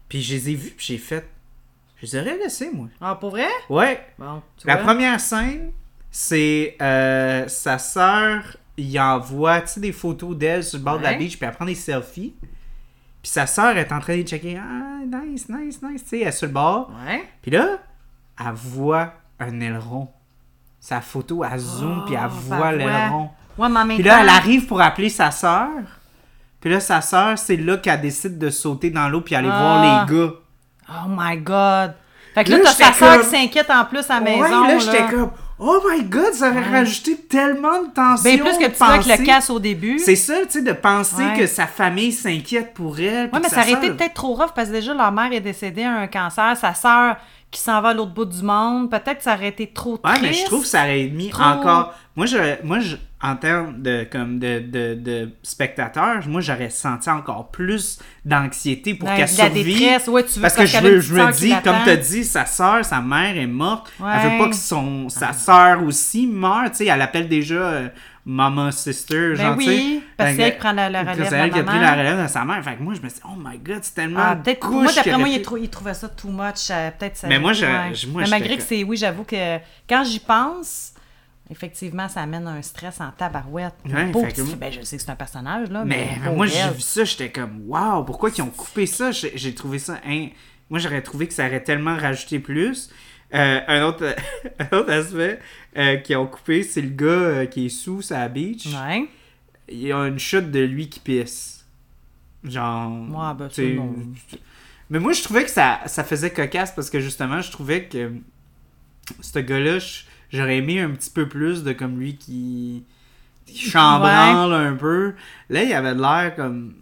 Puis, 0.07 0.21
je 0.21 0.35
les 0.35 0.49
ai 0.51 0.55
vues, 0.55 0.69
puis 0.77 0.85
j'ai 0.85 0.97
fait. 0.99 1.27
Je 2.01 2.05
les 2.05 2.15
aurais 2.17 2.37
laissées, 2.37 2.69
moi. 2.71 2.87
Ah, 3.01 3.15
pour 3.15 3.31
vrai? 3.31 3.47
Ouais. 3.69 3.99
Bon, 4.17 4.41
La 4.63 4.75
vois. 4.75 4.83
première 4.85 5.19
scène, 5.19 5.71
c'est 6.11 6.77
euh, 6.81 7.47
sa 7.47 7.77
sœur, 7.77 8.57
il 8.83 8.99
envoie 8.99 9.61
des 9.77 9.91
photos 9.91 10.35
d'elle 10.35 10.63
sur 10.63 10.77
le 10.79 10.83
bord 10.83 10.97
de 10.97 11.03
la 11.03 11.13
beach, 11.13 11.37
puis 11.37 11.45
elle 11.47 11.53
prend 11.55 11.65
des 11.65 11.75
selfies. 11.75 12.33
Puis 13.21 13.31
sa 13.31 13.45
sœur 13.45 13.77
est 13.77 13.91
en 13.91 13.99
train 13.99 14.17
de 14.17 14.23
checker. 14.23 14.57
Ah, 14.59 14.99
nice, 15.05 15.47
nice, 15.49 15.79
nice. 15.81 16.03
Tu 16.03 16.09
sais, 16.09 16.19
elle 16.21 16.27
est 16.29 16.31
sur 16.31 16.47
le 16.47 16.53
bord. 16.53 16.91
Ouais. 17.05 17.23
Puis 17.41 17.51
là, 17.51 17.77
elle 18.39 18.53
voit 18.53 19.13
un 19.39 19.59
aileron. 19.59 20.07
Sa 20.79 21.01
photo, 21.01 21.43
elle 21.43 21.59
zoom, 21.59 21.99
Oh, 22.01 22.05
puis 22.05 22.15
elle 22.15 22.21
elle 22.23 22.29
voit 22.29 22.71
l'aileron. 22.71 23.29
Ouais, 23.57 23.69
mais 23.69 23.95
Puis 23.95 24.03
là, 24.03 24.21
elle 24.21 24.29
arrive 24.29 24.65
pour 24.65 24.81
appeler 24.81 25.09
sa 25.09 25.29
sœur. 25.29 25.67
Puis 26.59 26.69
là, 26.71 26.79
sa 26.79 27.01
sœur, 27.01 27.37
c'est 27.37 27.57
là 27.57 27.77
qu'elle 27.77 28.01
décide 28.01 28.39
de 28.39 28.49
sauter 28.49 28.89
dans 28.89 29.07
l'eau 29.09 29.21
puis 29.21 29.35
aller 29.35 29.49
Ah. 29.51 29.59
voir 29.59 30.07
les 30.07 30.15
gars. 30.15 30.31
Oh 30.89 31.07
my 31.09 31.37
god. 31.37 31.93
Fait 32.33 32.43
que 32.43 32.51
là, 32.51 32.57
Là, 32.59 32.63
t'as 32.75 32.91
sa 32.93 33.07
comme- 33.17 33.21
qui 33.23 33.27
s'inquiète 33.29 33.69
en 33.69 33.85
plus 33.85 34.09
à 34.09 34.15
la 34.15 34.21
maison. 34.21 34.41
ouais, 34.41 34.49
là, 34.49 34.67
là. 34.73 34.79
j'étais 34.79 35.05
comme, 35.07 35.31
oh 35.61 35.79
my 35.89 36.03
god, 36.03 36.33
ça 36.33 36.49
aurait 36.49 36.59
Ouais. 36.59 36.69
rajouté 36.79 37.15
tellement 37.15 37.83
de 37.83 37.87
tension. 37.93 38.23
Ben 38.23 38.39
plus 38.39 38.57
que 38.57 38.63
de 38.65 38.69
petit 38.71 38.83
avec 38.83 39.05
le 39.05 39.11
penser. 39.11 39.23
casse 39.23 39.49
au 39.49 39.59
début. 39.59 39.99
C'est 39.99 40.15
ça, 40.15 40.33
tu 40.45 40.51
sais, 40.51 40.61
de 40.61 40.73
penser 40.73 41.23
Ouais. 41.23 41.39
que 41.39 41.47
sa 41.47 41.67
famille 41.67 42.11
s'inquiète 42.11 42.73
pour 42.73 42.99
elle. 42.99 43.25
Ouais, 43.25 43.29
mais 43.33 43.41
que 43.41 43.49
ça 43.49 43.61
aurait 43.61 43.71
été 43.73 43.91
peut-être 43.91 44.13
trop 44.15 44.33
rough 44.33 44.51
parce 44.55 44.67
que 44.69 44.73
déjà 44.73 44.93
leur 44.93 45.11
mère 45.11 45.31
est 45.31 45.39
décédée 45.39 45.83
à 45.83 45.91
un 45.93 46.07
cancer, 46.07 46.57
sa 46.57 46.73
sœur 46.73 47.15
qui 47.51 47.59
s'en 47.59 47.81
va 47.81 47.89
à 47.89 47.93
l'autre 47.93 48.13
bout 48.13 48.25
du 48.25 48.41
monde, 48.41 48.89
peut-être 48.89 49.17
que 49.17 49.23
ça 49.23 49.35
aurait 49.35 49.49
été 49.49 49.67
trop 49.67 49.99
Ouais, 50.03 50.11
triste. 50.13 50.21
mais 50.23 50.33
je 50.33 50.45
trouve 50.45 50.61
que 50.61 50.67
ça 50.67 50.83
aurait 50.83 51.09
mis 51.09 51.29
Trop- 51.29 51.43
encore. 51.43 51.93
Moi, 52.15 52.25
je, 52.25 52.37
moi 52.63 52.79
je, 52.79 52.95
en 53.21 53.35
termes 53.35 53.81
de, 53.81 54.05
comme 54.11 54.39
de, 54.39 54.59
de, 54.59 54.93
de 54.95 55.29
spectateur, 55.43 56.21
moi, 56.27 56.41
j'aurais 56.41 56.69
senti 56.69 57.09
encore 57.09 57.49
plus 57.51 57.99
d'anxiété 58.25 58.93
pour 58.95 59.13
qu'elle 59.13 59.27
survive. 59.27 59.65
détresse, 59.79 60.07
ouais, 60.07 60.23
tu 60.23 60.33
veux- 60.35 60.41
parce 60.41 60.55
que 60.55 60.65
je, 60.65 60.77
veux- 60.79 60.99
je 61.01 61.13
me 61.13 61.31
dis, 61.33 61.53
comme 61.63 61.75
tu 61.83 61.89
as 61.89 61.97
dit, 61.97 62.23
sa 62.23 62.45
soeur, 62.45 62.83
sa 62.85 63.01
mère 63.01 63.37
est 63.37 63.47
morte. 63.47 63.91
Elle 63.99 64.05
Ouais. 64.05 64.29
veut 64.37 64.37
pas 64.43 64.49
que 64.49 64.55
son, 64.55 65.09
sa 65.09 65.33
soeur 65.33 65.83
aussi 65.83 66.27
meure. 66.27 66.69
Tu 66.71 66.77
sais, 66.77 66.85
elle 66.87 67.01
appelle 67.01 67.27
déjà 67.27 67.55
euh, 67.55 67.87
Mama 68.25 68.71
Sister. 68.71 69.29
Ben 69.29 69.35
genre, 69.35 69.57
oui, 69.57 70.03
parce 70.15 70.31
que 70.31 70.35
c'est 70.37 70.41
elle 70.43 70.53
qui 70.53 70.59
prend 70.59 70.71
la- 70.73 70.89
la 70.89 71.01
relève 71.01 71.27
C'est 71.29 71.35
elle 71.37 71.51
qui 71.51 71.59
a 71.59 71.63
pris 71.63 71.75
maman. 71.75 71.81
la 71.81 71.95
relève 71.95 72.23
de 72.23 72.27
sa 72.27 72.45
mère. 72.45 72.63
Fait 72.63 72.75
que 72.75 72.83
moi, 72.83 72.93
je 72.93 73.01
me 73.01 73.07
dis, 73.09 73.15
oh 73.25 73.33
my 73.37 73.57
god, 73.57 73.79
c'est 73.81 73.95
tellement. 73.95 74.19
Ah, 74.21 74.35
peut-être 74.35 74.69
moi 74.69 74.91
d'après 74.93 75.17
moi 75.17 75.27
il, 75.27 75.37
pu- 75.37 75.41
trou- 75.43 75.57
il 75.57 75.69
trouvait 75.69 75.93
ça 75.95 76.07
too 76.09 76.29
much 76.29 76.69
euh, 76.69 76.91
peut-être 76.91 77.17
ça 77.17 77.27
Mais 77.27 77.39
moi, 77.39 77.53
je- 77.53 77.65
ouais. 77.65 77.93
je- 77.95 78.07
moi, 78.07 78.21
mais 78.23 78.29
malgré 78.29 78.57
que 78.57 78.63
c'est 78.63 78.83
oui 78.83 78.95
j'avoue 78.97 79.23
que 79.23 79.57
quand 79.89 80.03
j'y 80.03 80.19
pense 80.19 80.93
effectivement 81.49 82.07
ça 82.07 82.21
amène 82.21 82.47
un 82.47 82.61
stress 82.61 83.01
en 83.01 83.11
tabarouette 83.11 83.73
Ouais, 83.85 84.11
fait 84.13 84.31
que 84.33 84.55
ben 84.55 84.71
je 84.71 84.81
sais 84.81 84.97
que 84.97 85.03
c'est 85.03 85.09
un 85.11 85.15
personnage 85.15 85.69
là 85.69 85.83
mais, 85.85 86.09
moi, 86.35 86.45
j'ai 86.45 86.69
vu 86.69 86.79
ça, 86.81 87.03
j'étais 87.03 87.29
comme, 87.31 87.63
waouh, 87.67 88.03
pourquoi 88.05 88.29
ils 88.35 88.41
ont 88.41 88.47
coupé 88.49 88.85
ça? 88.85 89.11
J'ai 89.11 89.33
j'ai 89.35 89.53
trouvé 89.53 89.79
ça. 89.79 89.99
hein, 90.07 90.27
Moi, 90.69 90.79
j'aurais 90.79 91.01
trouvé 91.01 91.27
que 91.27 91.33
ça 91.33 91.47
aurait 91.47 91.63
tellement 91.63 91.97
rajouté 91.97 92.39
plus. 92.39 92.89
Euh, 93.33 93.59
un, 93.67 93.83
autre, 93.83 94.15
un 94.59 94.77
autre 94.77 94.91
aspect 94.91 95.39
euh, 95.77 95.97
qu'ils 95.97 96.17
ont 96.17 96.27
coupé, 96.27 96.63
c'est 96.63 96.81
le 96.81 96.89
gars 96.89 97.05
euh, 97.07 97.45
qui 97.45 97.67
est 97.67 97.69
sous 97.69 98.01
sa 98.01 98.27
beach. 98.27 98.67
ouais 98.67 99.07
Il 99.69 99.79
y 99.79 99.91
a 99.91 99.97
une 99.99 100.19
chute 100.19 100.51
de 100.51 100.59
lui 100.59 100.89
qui 100.89 100.99
pisse. 100.99 101.65
Genre. 102.43 102.91
Ouais, 103.09 103.35
ben, 103.37 103.49
sais, 103.49 103.73
non. 103.73 103.95
Mais 104.89 104.99
moi, 104.99 105.13
je 105.13 105.23
trouvais 105.23 105.45
que 105.45 105.51
ça, 105.51 105.79
ça 105.85 106.03
faisait 106.03 106.31
cocasse 106.31 106.71
parce 106.71 106.89
que 106.89 106.99
justement, 106.99 107.41
je 107.41 107.51
trouvais 107.51 107.85
que 107.85 108.11
ce 109.21 109.39
gars-là, 109.39 109.77
j'aurais 110.31 110.57
aimé 110.57 110.81
un 110.81 110.89
petit 110.89 111.09
peu 111.09 111.29
plus 111.29 111.63
de 111.63 111.71
comme 111.71 111.99
lui 111.99 112.17
qui, 112.17 112.83
qui 113.45 113.69
chambranle 113.69 114.53
un 114.53 114.73
peu. 114.73 115.13
Là, 115.49 115.63
il 115.63 115.71
avait 115.71 115.95
de 115.95 116.01
l'air 116.01 116.35
comme 116.35 116.73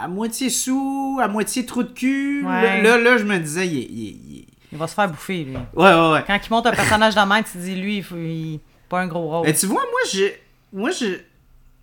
à 0.00 0.08
moitié 0.08 0.50
sous, 0.50 1.18
à 1.20 1.28
moitié 1.28 1.66
trou 1.66 1.82
de 1.82 1.90
cul. 1.90 2.44
Ouais. 2.44 2.82
Là, 2.82 2.82
là, 2.82 2.98
là, 2.98 3.18
je 3.18 3.24
me 3.24 3.38
disais, 3.38 3.66
il, 3.66 4.27
il 4.72 4.76
est- 4.76 4.78
va 4.78 4.86
se 4.86 4.94
faire 4.94 5.08
bouffer 5.08 5.44
lui 5.44 5.54
Ouais, 5.74 5.92
ouais, 5.94 6.12
ouais. 6.12 6.24
quand 6.26 6.38
il 6.44 6.50
monte 6.50 6.66
un 6.66 6.72
personnage 6.72 7.14
de 7.14 7.20
même 7.20 7.44
tu 7.44 7.52
te 7.52 7.58
dis 7.58 7.74
lui 7.74 7.96
il 7.98 8.02
faut 8.02 8.16
il- 8.16 8.60
pas 8.88 9.00
un 9.00 9.06
gros 9.06 9.28
rôle 9.28 9.46
Mais 9.46 9.52
tu 9.54 9.66
vois, 9.66 9.82
moi, 9.82 10.00
j'ai. 10.12 10.40
Moi, 10.72 10.90
je. 10.90 11.06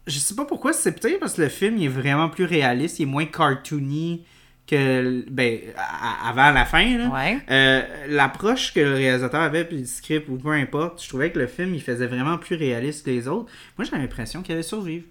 Je 0.08 0.20
sais 0.20 0.36
pas 0.36 0.46
pourquoi, 0.46 0.72
c'est 0.74 0.92
peut-être 0.92 1.20
parce 1.20 1.34
que 1.34 1.42
le 1.44 1.50
film 1.50 1.78
il 1.78 1.86
est 1.86 1.88
vraiment 1.88 2.30
plus 2.30 2.46
réaliste, 2.46 3.00
il 3.00 3.04
est 3.04 3.06
moins 3.08 3.26
cartoony 3.26 4.24
que. 4.68 5.24
Ben, 5.30 5.60
à- 5.78 6.30
avant 6.30 6.52
la 6.52 6.66
fin, 6.66 6.98
là. 6.98 7.08
ouais 7.10 7.40
Euh, 7.52 7.82
L'approche 8.10 8.74
que 8.74 8.80
le 8.80 8.94
réalisateur 8.96 9.42
avait, 9.42 9.64
puis 9.66 9.80
le 9.80 9.86
script, 9.86 10.28
ou 10.30 10.38
peu 10.38 10.52
importe, 10.52 11.02
je 11.04 11.10
trouvais 11.10 11.32
que 11.32 11.40
le 11.40 11.48
film 11.48 11.74
il 11.76 11.82
faisait 11.82 12.08
vraiment 12.08 12.38
plus 12.38 12.56
réaliste 12.56 13.06
que 13.06 13.12
les 13.12 13.28
autres. 13.28 13.52
Moi, 13.78 13.88
j'ai 13.90 13.98
l'impression 13.98 14.42
qu'il 14.42 14.54
allait 14.54 14.64
survivre. 14.64 15.06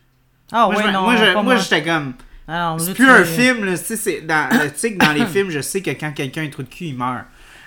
ah 0.52 0.66
moi, 0.66 0.76
ouais 0.76 0.82
je- 0.84 0.88
non 0.90 1.02
moi, 1.02 1.16
je- 1.16 1.32
pas 1.32 1.42
moi, 1.42 1.56
j'étais 1.56 1.82
comme. 1.82 2.14
Ah 2.46 2.76
C'est 2.78 2.94
plus 2.94 3.04
tu- 3.06 3.10
un 3.10 3.24
film, 3.24 3.64
là. 3.64 3.78
Tu 3.78 3.96
sais, 3.96 4.20
dans, 4.20 4.48
dans 4.50 5.12
les 5.12 5.26
films, 5.32 5.50
je 5.50 5.60
sais 5.60 5.80
que 5.80 5.90
quand 5.90 6.12
quelqu'un 6.12 6.42
un 6.42 6.48
trou 6.48 6.62
de 6.62 6.68
cul, 6.68 6.84
il 6.86 6.96
meurt. 6.96 7.24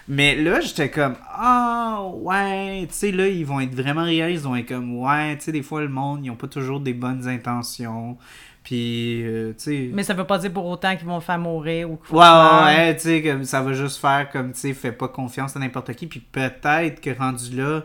Mais 0.10 0.36
là, 0.36 0.62
j'étais 0.62 0.90
comme, 0.90 1.16
ah, 1.30 2.02
ouais, 2.14 2.86
tu 2.88 2.94
sais, 2.94 3.12
là, 3.12 3.28
ils 3.28 3.46
vont 3.46 3.60
être 3.60 3.76
vraiment 3.76 4.04
réalistes. 4.04 4.44
Ils 4.46 4.48
vont 4.48 4.56
être 4.56 4.68
comme, 4.70 4.98
ouais, 5.00 5.38
tu 5.38 5.44
sais, 5.46 5.52
des 5.52 5.62
fois, 5.64 5.82
le 5.82 5.90
monde, 5.90 6.26
ils 6.26 6.32
ont 6.32 6.36
pas 6.36 6.48
toujours 6.48 6.80
des 6.80 6.94
bonnes 6.94 7.28
intentions. 7.28 8.18
Puis, 8.64 9.24
euh, 9.26 9.54
tu 9.58 9.64
sais. 9.64 9.90
mais 9.94 10.04
ça 10.04 10.14
veut 10.14 10.26
pas 10.26 10.38
dire 10.40 10.52
pour 10.52 10.66
autant 10.66 10.96
qu'ils 10.98 11.08
vont 11.08 11.22
faire 11.22 11.40
mourir 11.40 11.90
ou 11.90 11.96
qu'il 11.98 12.06
faut 12.08 12.18
Ouais, 12.20 12.26
ouais, 12.26 12.64
ouais, 12.66 12.96
tu 12.96 13.02
sais, 13.04 13.44
ça 13.46 13.62
va 13.62 13.72
juste 13.74 13.98
faire 14.00 14.30
comme, 14.30 14.52
tu 14.52 14.60
sais, 14.60 14.74
fais 14.74 14.92
pas 14.92 15.08
confiance 15.08 15.56
à 15.56 15.60
n'importe 15.60 15.94
qui, 15.94 16.06
puis 16.08 16.20
peut-être 16.20 17.00
que 17.00 17.18
rendu 17.18 17.56
là, 17.56 17.84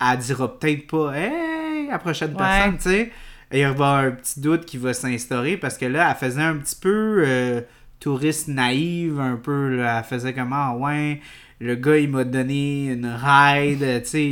elle 0.00 0.18
dira 0.18 0.58
peut-être 0.58 0.88
pas, 0.88 1.12
hey, 1.16 1.88
à 1.88 1.92
la 1.92 1.98
prochaine 2.00 2.30
Ouais. 2.32 2.38
personne, 2.38 2.76
tu 2.76 2.82
sais. 2.82 3.12
Et 3.52 3.60
il 3.60 3.62
va 3.62 3.68
y 3.68 3.70
avoir 3.72 3.94
un 3.98 4.10
petit 4.10 4.40
doute 4.40 4.64
qui 4.64 4.78
va 4.78 4.92
s'instaurer 4.94 5.56
parce 5.56 5.78
que 5.78 5.86
là, 5.86 6.10
elle 6.10 6.16
faisait 6.16 6.42
un 6.42 6.56
petit 6.56 6.74
peu 6.74 7.22
euh, 7.24 7.60
touriste 8.04 8.48
naïve, 8.48 9.18
un 9.20 9.36
peu, 9.36 9.76
là. 9.76 9.98
Elle 9.98 10.04
faisait 10.04 10.32
comme, 10.34 10.52
ah, 10.52 10.74
ouais, 10.76 11.20
le 11.60 11.74
gars, 11.76 11.96
il 11.96 12.10
m'a 12.10 12.24
donné 12.24 12.86
une 12.92 13.06
ride, 13.06 14.02
tu 14.02 14.08
sais, 14.08 14.30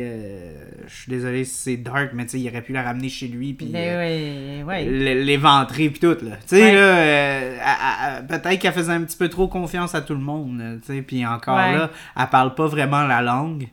euh, 0.00 0.52
je 0.86 0.94
suis 0.94 1.10
désolé 1.10 1.44
si 1.44 1.54
c'est 1.54 1.76
dark, 1.78 2.10
mais 2.12 2.24
tu 2.26 2.32
sais, 2.32 2.40
il 2.40 2.48
aurait 2.48 2.62
pu 2.62 2.72
la 2.72 2.82
ramener 2.82 3.08
chez 3.08 3.28
lui, 3.28 3.54
puis. 3.54 3.68
mais 3.72 3.88
euh, 3.90 3.98
ouais 3.98 4.62
ouais 4.64 4.84
l- 4.86 5.24
l'éventrer 5.24 5.88
puis 5.90 6.00
tout 6.00 6.16
là 6.24 6.36
tu 6.42 6.56
sais 6.56 6.62
Ouais. 6.62 6.72
là 6.74 6.80
euh, 6.80 8.22
peut-être 8.22 8.58
qu'elle 8.58 8.72
faisait 8.72 8.92
un 8.92 9.02
petit 9.02 9.16
peu 9.16 9.28
trop 9.28 9.48
confiance 9.48 9.94
à 9.94 10.00
tout 10.02 10.14
le 10.14 10.20
monde 10.20 10.60
tu 10.84 10.92
sais 10.92 11.02
puis 11.02 11.24
encore 11.26 11.56
là 11.56 11.90
elle 12.18 12.26
parle 12.28 12.54
pas 12.54 12.66
vraiment 12.66 13.02
la 13.06 13.22
langue 13.22 13.68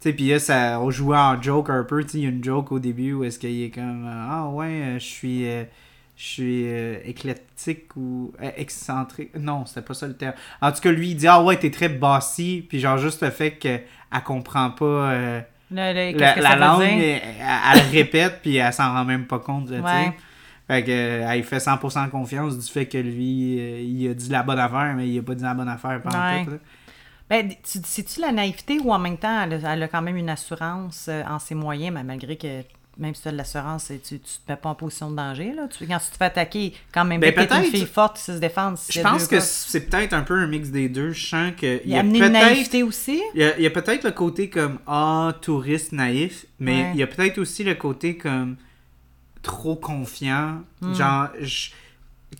sais, 0.00 0.12
puis 0.12 0.28
là, 0.28 0.38
ça, 0.38 0.78
on 0.80 0.90
jouait 0.90 1.16
en 1.16 1.40
joke 1.40 1.70
un 1.70 1.82
peu, 1.82 2.02
tu 2.04 2.10
sais, 2.10 2.18
il 2.18 2.24
y 2.24 2.26
a 2.26 2.30
une 2.30 2.44
joke 2.44 2.70
au 2.70 2.78
début 2.78 3.14
où 3.14 3.24
est-ce 3.24 3.38
qu'il 3.38 3.62
est 3.62 3.70
comme, 3.70 4.06
ah 4.08 4.46
ouais, 4.50 4.66
euh, 4.66 4.98
je 4.98 5.04
suis, 5.04 5.48
euh, 5.48 5.64
je 6.16 6.24
suis 6.24 6.64
euh, 6.66 6.98
éclectique 7.04 7.94
ou 7.96 8.32
euh, 8.42 8.50
excentrique. 8.56 9.30
Non, 9.38 9.66
c'était 9.66 9.82
pas 9.82 9.94
ça 9.94 10.06
le 10.06 10.16
terme. 10.16 10.34
En 10.62 10.72
tout 10.72 10.80
cas, 10.80 10.90
lui, 10.90 11.10
il 11.10 11.16
dit, 11.16 11.26
ah 11.28 11.42
ouais, 11.42 11.56
t'es 11.58 11.70
très 11.70 11.88
bossy, 11.90 12.64
puis 12.68 12.80
genre 12.80 12.96
juste 12.98 13.22
le 13.22 13.30
fait 13.30 13.52
qu'elle 13.52 13.84
comprend 14.24 14.70
pas 14.70 14.84
euh, 14.84 15.40
Le- 15.70 16.12
le- 16.12 16.18
qu'est-ce 16.18 16.40
la, 16.40 16.54
que 16.54 16.60
langue, 16.60 16.82
elle, 16.82 17.20
elle 17.40 17.84
le 17.84 17.90
répète, 17.90 18.38
puis 18.42 18.56
elle 18.56 18.72
s'en 18.72 18.92
rend 18.94 19.04
même 19.04 19.26
pas 19.26 19.38
compte, 19.38 19.68
là. 19.70 19.80
Ouais. 19.80 20.12
Fait 20.68 20.82
que, 20.82 20.90
elle 20.90 21.44
fait 21.44 21.58
100% 21.58 22.08
confiance 22.10 22.58
du 22.58 22.72
fait 22.72 22.86
que 22.86 22.98
lui, 22.98 23.84
il 23.84 24.08
a 24.10 24.14
dit 24.14 24.28
la 24.30 24.42
bonne 24.42 24.58
affaire, 24.58 24.94
mais 24.96 25.06
il 25.08 25.18
a 25.18 25.22
pas 25.22 25.34
dit 25.34 25.44
la 25.44 25.54
bonne 25.54 25.68
affaire 25.68 26.00
pendant 26.02 26.18
Ouais. 26.18 26.44
tout, 26.44 26.50
là. 26.52 26.56
Ben, 27.28 27.48
tu- 27.48 27.80
c'est-tu 27.84 28.20
la 28.20 28.30
naïveté 28.32 28.78
ou 28.80 28.92
en 28.92 28.98
même 29.00 29.16
temps, 29.18 29.42
elle 29.42 29.64
a, 29.64 29.74
elle 29.74 29.82
a 29.82 29.88
quand 29.88 30.00
même 30.02 30.16
une 30.16 30.28
assurance 30.30 31.08
en 31.28 31.38
ses 31.40 31.54
moyens, 31.56 31.92
mais 31.94 32.04
malgré 32.04 32.36
que 32.36 32.62
même 32.98 33.14
si 33.14 33.22
tu 33.22 33.28
as 33.28 33.32
de 33.32 33.36
l'assurance, 33.36 33.86
tu, 33.88 33.98
tu 34.00 34.18
te 34.18 34.50
mets 34.50 34.56
pas 34.56 34.70
en 34.70 34.74
position 34.74 35.10
de 35.10 35.16
danger. 35.16 35.52
Là. 35.52 35.68
Tu, 35.68 35.86
quand 35.86 35.98
tu 35.98 36.10
te 36.10 36.16
fais 36.16 36.24
attaquer, 36.24 36.72
quand 36.92 37.04
même, 37.04 37.20
Ben, 37.20 37.34
t'es 37.34 37.54
une 37.56 37.64
fille 37.70 37.86
forte, 37.86 38.16
sait 38.18 38.34
se 38.34 38.38
défendre. 38.38 38.78
Je 38.88 38.98
y 38.98 39.02
a 39.02 39.10
pense 39.10 39.26
que 39.26 39.38
c'est 39.40 39.82
peut-être 39.88 40.12
un 40.14 40.22
peu 40.22 40.34
un 40.34 40.46
mix 40.46 40.70
des 40.70 40.88
deux. 40.88 41.10
Je 41.12 41.26
sens 41.26 41.52
qu'il 41.56 41.80
Il 41.84 41.90
y 41.90 41.94
a 41.94 41.98
a 41.98 42.00
amené 42.00 42.18
une 42.18 42.24
peut-être 42.24 42.32
naïveté 42.32 42.82
aussi. 42.82 43.22
il 43.34 43.40
y 43.40 43.44
a, 43.44 43.58
y 43.60 43.66
a 43.66 43.70
peut-être 43.70 44.04
le 44.04 44.12
côté 44.12 44.48
comme 44.48 44.78
ah 44.86 45.34
touriste 45.42 45.92
naïf, 45.92 46.46
mais 46.58 46.82
Ouais. 46.84 46.90
il 46.94 47.00
y 47.00 47.02
a 47.02 47.06
peut-être 47.06 47.38
aussi 47.38 47.64
le 47.64 47.74
côté 47.74 48.16
comme 48.16 48.56
trop 49.42 49.76
confiant. 49.76 50.62
Hmm. 50.80 50.94
Genre 50.94 51.28
je- 51.40 51.70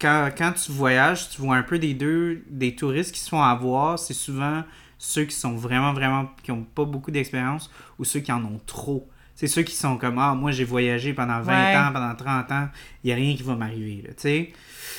quand, 0.00 0.30
quand 0.36 0.52
tu 0.52 0.72
voyages, 0.72 1.30
tu 1.30 1.40
vois 1.40 1.56
un 1.56 1.62
peu 1.62 1.78
des 1.78 1.94
deux 1.94 2.42
des 2.50 2.74
touristes 2.74 3.12
qui 3.12 3.20
se 3.20 3.28
font 3.28 3.42
avoir, 3.42 3.98
c'est 3.98 4.14
souvent 4.14 4.62
ceux 4.98 5.24
qui 5.24 5.34
sont 5.36 5.54
vraiment 5.54 5.92
vraiment 5.92 6.28
qui 6.42 6.50
ont 6.50 6.64
pas 6.64 6.84
beaucoup 6.84 7.10
d'expérience 7.10 7.70
ou 7.98 8.04
ceux 8.04 8.20
qui 8.20 8.32
en 8.32 8.44
ont 8.44 8.60
trop. 8.66 9.08
C'est 9.36 9.46
ceux 9.46 9.62
qui 9.62 9.74
sont 9.74 9.96
comme 9.98 10.18
ah 10.18 10.34
moi 10.34 10.50
j'ai 10.50 10.64
voyagé 10.64 11.12
pendant 11.12 11.40
20 11.40 11.52
Ouais. 11.52 11.76
ans, 11.76 11.92
pendant 11.92 12.14
30 12.14 12.50
ans, 12.52 12.68
il 13.04 13.10
y 13.10 13.12
a 13.12 13.16
rien 13.16 13.36
qui 13.36 13.42
va 13.42 13.54
m'arriver 13.54 14.02
là, 14.02 14.14
tu 14.14 14.22
sais. 14.22 14.52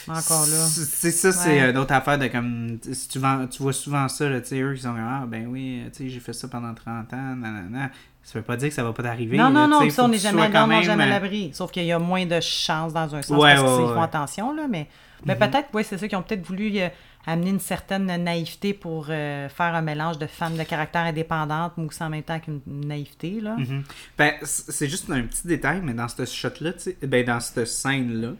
Encore 0.07 0.45
là. 0.45 0.65
C'est 0.67 1.11
ça, 1.11 1.31
c'est 1.33 1.61
Ouais. 1.61 1.69
une 1.71 1.77
autre 1.77 1.91
affaire 1.93 2.17
de 2.17 2.27
comme. 2.27 2.77
Si 2.93 3.09
tu, 3.09 3.19
vois, 3.19 3.45
tu 3.51 3.61
vois 3.61 3.73
souvent 3.73 4.07
ça, 4.07 4.29
là, 4.29 4.39
tu 4.39 4.47
sais, 4.49 4.61
eux 4.61 4.73
qui 4.75 4.81
sont 4.83 4.93
comme 4.93 4.99
Ah, 5.05 5.25
ben 5.27 5.47
oui, 5.47 5.81
tu 5.91 6.03
sais, 6.03 6.09
j'ai 6.09 6.19
fait 6.21 6.31
ça 6.33 6.47
pendant 6.47 6.73
30 6.73 7.11
ans, 7.13 7.35
nanana. 7.35 7.89
Ça 8.23 8.39
veut 8.39 8.43
pas 8.45 8.55
dire 8.57 8.69
que 8.69 8.75
ça 8.75 8.83
va 8.83 8.93
pas 8.93 9.03
t'arriver. 9.03 9.37
Non, 9.37 9.45
là, 9.49 9.67
non, 9.67 9.79
tu 9.79 9.85
non, 9.85 9.89
ça, 9.89 10.03
on 10.03 10.07
n'est 10.09 10.17
jamais, 10.17 10.49
non, 10.49 10.67
même, 10.67 10.83
jamais 10.83 11.03
à 11.03 11.07
euh, 11.07 11.09
l'abri. 11.09 11.49
Sauf 11.53 11.71
qu'il 11.71 11.85
y 11.85 11.91
a 11.91 11.99
moins 11.99 12.25
de 12.25 12.39
chances 12.41 12.93
dans 12.93 13.15
un 13.15 13.21
sens 13.21 13.37
Ouais, 13.41 13.55
parce 13.55 13.77
qu'ils 13.77 13.87
font 13.87 14.01
attention, 14.01 14.53
là, 14.55 14.67
mais, 14.69 14.87
mais 15.25 15.33
Mhm. 15.35 15.39
peut-être, 15.39 15.69
oui, 15.73 15.83
c'est 15.83 15.97
ça 15.97 16.07
qui 16.07 16.15
ont 16.15 16.21
peut-être 16.21 16.45
voulu 16.45 16.71
euh, 16.77 16.89
amener 17.27 17.49
une 17.51 17.59
certaine 17.59 18.05
naïveté 18.05 18.73
pour 18.73 19.07
euh, 19.09 19.49
faire 19.49 19.75
un 19.75 19.81
mélange 19.81 20.17
de 20.17 20.27
femmes 20.27 20.57
de 20.57 20.63
caractère 20.63 21.01
indépendante, 21.01 21.73
mais 21.77 21.83
aussi 21.83 22.01
en 22.01 22.09
même 22.09 22.23
temps 22.23 22.39
qu'une 22.39 22.61
naïveté, 22.65 23.41
là. 23.41 23.57
Mhm. 23.57 23.83
Ben, 24.17 24.33
c'est 24.41 24.87
juste 24.87 25.09
un 25.11 25.21
petit 25.23 25.45
détail, 25.45 25.81
mais 25.83 25.93
dans 25.93 26.07
ce 26.07 26.25
shot-là, 26.25 26.71
ben, 27.03 27.25
dans 27.25 27.39
cette 27.41 27.67
scène-là, 27.67 28.31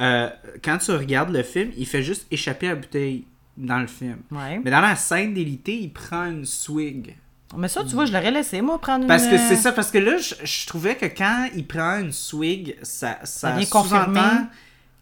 euh, 0.00 0.30
quand 0.62 0.78
tu 0.78 0.92
regardes 0.92 1.30
le 1.30 1.42
film, 1.42 1.72
il 1.76 1.86
fait 1.86 2.04
juste 2.04 2.28
échapper 2.30 2.68
la 2.68 2.76
bouteille 2.76 3.24
dans 3.56 3.80
le 3.80 3.88
film. 3.88 4.18
Ouais. 4.30 4.60
Mais 4.64 4.70
dans 4.70 4.80
la 4.80 4.94
scène 4.94 5.34
d'élité, 5.34 5.76
il 5.76 5.92
prend 5.92 6.26
une 6.26 6.44
swig. 6.44 7.16
Mais 7.56 7.66
ça, 7.66 7.82
tu 7.82 7.94
vois, 7.94 8.04
je 8.04 8.12
l'aurais 8.12 8.30
laissé, 8.30 8.60
moi, 8.60 8.78
prendre 8.78 9.02
une... 9.02 9.08
Parce 9.08 9.26
que 9.26 9.36
c'est 9.36 9.54
euh, 9.54 9.56
ça, 9.56 9.72
parce 9.72 9.90
que 9.90 9.98
là, 9.98 10.18
je, 10.18 10.34
je 10.44 10.66
trouvais 10.66 10.94
que 10.94 11.06
quand 11.06 11.48
il 11.56 11.66
prend 11.66 11.98
une 11.98 12.12
swig, 12.12 12.76
ça, 12.82 13.18
ça, 13.24 13.60
sous-entend 13.62 14.46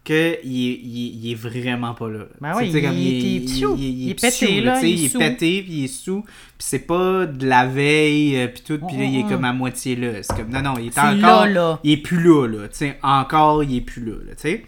il, 0.09 0.69
est- 0.71 0.81
il 0.83 1.31
est 1.31 1.35
vraiment 1.35 1.93
pas 1.93 2.09
là. 2.09 2.25
Ben 2.41 2.53
tu 2.59 2.71
sais, 2.71 2.81
comme 2.81 2.93
il 2.97 3.07
est- 3.07 3.19
il. 3.21 4.09
Il 4.09 4.15
pété, 4.15 4.61
là, 4.61 4.79
il 4.81 4.85
est 5.05 5.07
il 5.07 5.09
pété, 5.11 5.61
puis 5.63 5.73
il 5.73 5.83
est 5.85 5.87
sous, 5.87 6.21
puis 6.21 6.31
c'est 6.59 6.79
pas 6.87 7.25
de 7.25 7.45
la 7.47 7.65
veille, 7.65 8.37
euh, 8.37 8.47
puis 8.47 8.61
tout, 8.65 8.79
puis 8.87 8.97
là, 8.97 9.03
il 9.03 9.19
est 9.19 9.23
Mm, 9.23 9.25
mm, 9.25 9.29
comme 9.29 9.45
à 9.45 9.53
moitié 9.53 9.95
là. 9.95 10.23
C'est 10.23 10.35
comme, 10.35 10.49
non, 10.49 10.61
non, 10.61 10.73
il 10.79 10.87
est, 10.87 10.91
C'est 10.91 10.99
encore... 10.99 11.45
là, 11.45 11.47
là. 11.47 11.79
Il 11.83 11.91
est 11.91 11.97
plus 11.97 12.21
là, 12.23 12.47
là, 12.47 12.67
tu 12.67 12.75
sais, 12.77 12.97
encore, 13.03 13.63
il 13.63 13.75
est 13.77 13.81
plus 13.81 14.03
là, 14.05 14.13
là, 14.27 14.35
tu 14.35 14.41
sais. 14.41 14.63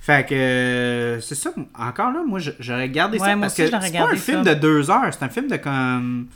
Fait 0.00 0.26
que, 0.28 0.34
euh, 0.34 1.20
c'est 1.22 1.34
ça, 1.34 1.50
encore 1.78 2.12
là, 2.12 2.22
moi, 2.26 2.38
je- 2.38 2.50
j'aurais 2.60 2.90
gardé 2.90 3.18
Ouais, 3.18 3.26
ça, 3.28 3.36
parce 3.40 3.52
aussi, 3.54 3.62
que 3.70 3.80
c'est 3.82 3.92
pas 3.98 4.10
un 4.12 4.16
film 4.16 4.42
de 4.42 4.54
deux 4.54 4.90
heures, 4.90 5.08
c'est 5.10 5.24
un 5.24 5.28
film 5.30 5.48
de 5.48 5.56
comme... 5.56 6.26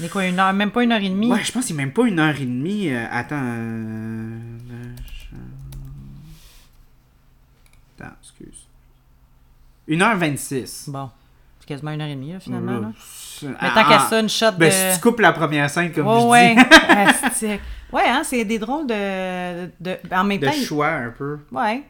Il 0.00 0.06
est 0.06 0.08
quoi, 0.08 0.24
une 0.26 0.38
heure, 0.40 0.52
même 0.54 0.70
pas 0.70 0.82
une 0.82 0.90
heure 0.90 1.02
et 1.02 1.08
demie? 1.08 1.30
Ouais, 1.30 1.38
je 1.44 1.52
pense 1.52 1.66
qu'il 1.66 1.76
est 1.76 1.78
même 1.78 1.92
pas 1.92 2.04
une 2.06 2.18
heure 2.18 2.34
et 2.34 2.44
demie. 2.46 2.88
Euh, 2.90 3.04
attends. 3.12 3.36
euh, 3.40 4.38
1h26. 9.88 10.90
Bon. 10.90 11.10
C'est 11.60 11.68
quasiment 11.68 11.92
une 11.92 12.00
heure 12.02 12.08
et 12.08 12.14
demie, 12.14 12.32
là, 12.32 12.40
finalement. 12.40 12.92
Mais 13.42 13.52
tant 13.52 13.88
qu'à 13.88 14.02
ah, 14.02 14.06
ça, 14.08 14.20
une 14.20 14.28
shot 14.28 14.52
ben, 14.58 14.68
de... 14.68 14.70
si 14.70 14.94
tu 14.94 15.00
coupes 15.00 15.20
la 15.20 15.32
première 15.32 15.68
scène, 15.70 15.92
comme 15.92 16.06
oh, 16.06 16.20
je 16.20 16.26
ouais. 16.26 16.54
dis. 16.54 17.46
ouais, 17.92 18.02
hein, 18.06 18.22
c'est 18.22 18.44
des 18.44 18.58
drôles 18.58 18.86
de... 18.86 19.70
de... 19.80 19.98
En 20.12 20.24
même 20.24 20.38
de 20.38 20.50
choix, 20.50 20.88
un 20.88 21.10
peu. 21.10 21.38
Ouais. 21.50 21.82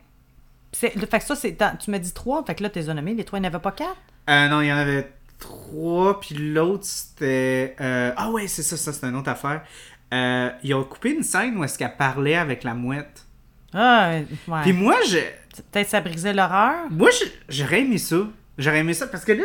Fait 0.73 0.91
que 0.91 1.25
ça, 1.25 1.37
c'est... 1.37 1.57
Tu 1.81 1.91
me 1.91 1.99
dis 1.99 2.13
trois, 2.13 2.45
fait 2.45 2.55
que 2.55 2.63
là, 2.63 2.71
t'es 2.71 2.83
nommé. 2.83 3.15
Les 3.15 3.25
trois, 3.25 3.39
il 3.39 3.43
n'y 3.43 3.49
en 3.49 3.51
avait 3.51 3.63
pas 3.63 3.73
quatre? 3.73 3.97
Euh, 4.29 4.49
non, 4.49 4.61
il 4.61 4.69
y 4.69 4.73
en 4.73 4.77
avait 4.77 5.13
trois, 5.39 6.21
puis 6.21 6.35
l'autre, 6.37 6.85
c'était... 6.85 7.77
Euh, 7.81 8.13
ah 8.17 8.31
ouais, 8.31 8.47
c'est 8.47 8.63
ça, 8.63 8.77
ça, 8.77 8.93
c'est 8.93 9.07
une 9.07 9.17
autre 9.17 9.31
affaire. 9.31 9.63
Euh, 10.13 10.51
ils 10.63 10.75
ont 10.75 10.85
coupé 10.85 11.11
une 11.11 11.23
scène 11.23 11.57
où 11.57 11.65
est-ce 11.65 11.79
qu'elle 11.79 11.97
parlait 11.97 12.37
avec 12.37 12.65
la 12.65 12.75
mouette. 12.75 13.25
Ah, 13.73 14.11
ouais. 14.49 14.61
Puis 14.63 14.73
moi, 14.73 14.97
j'ai... 15.09 15.35
Je 15.44 15.44
Peut-être 15.71 15.89
ça 15.89 16.01
brisait 16.01 16.33
l'horreur? 16.33 16.91
Moi, 16.91 17.11
j'aurais 17.49 17.83
aimé 17.83 17.99
ça. 17.99 18.27
J'aurais 18.59 18.81
aimé 18.81 18.95
ça 18.95 19.07
parce 19.07 19.25
que 19.25 19.33
là, 19.33 19.45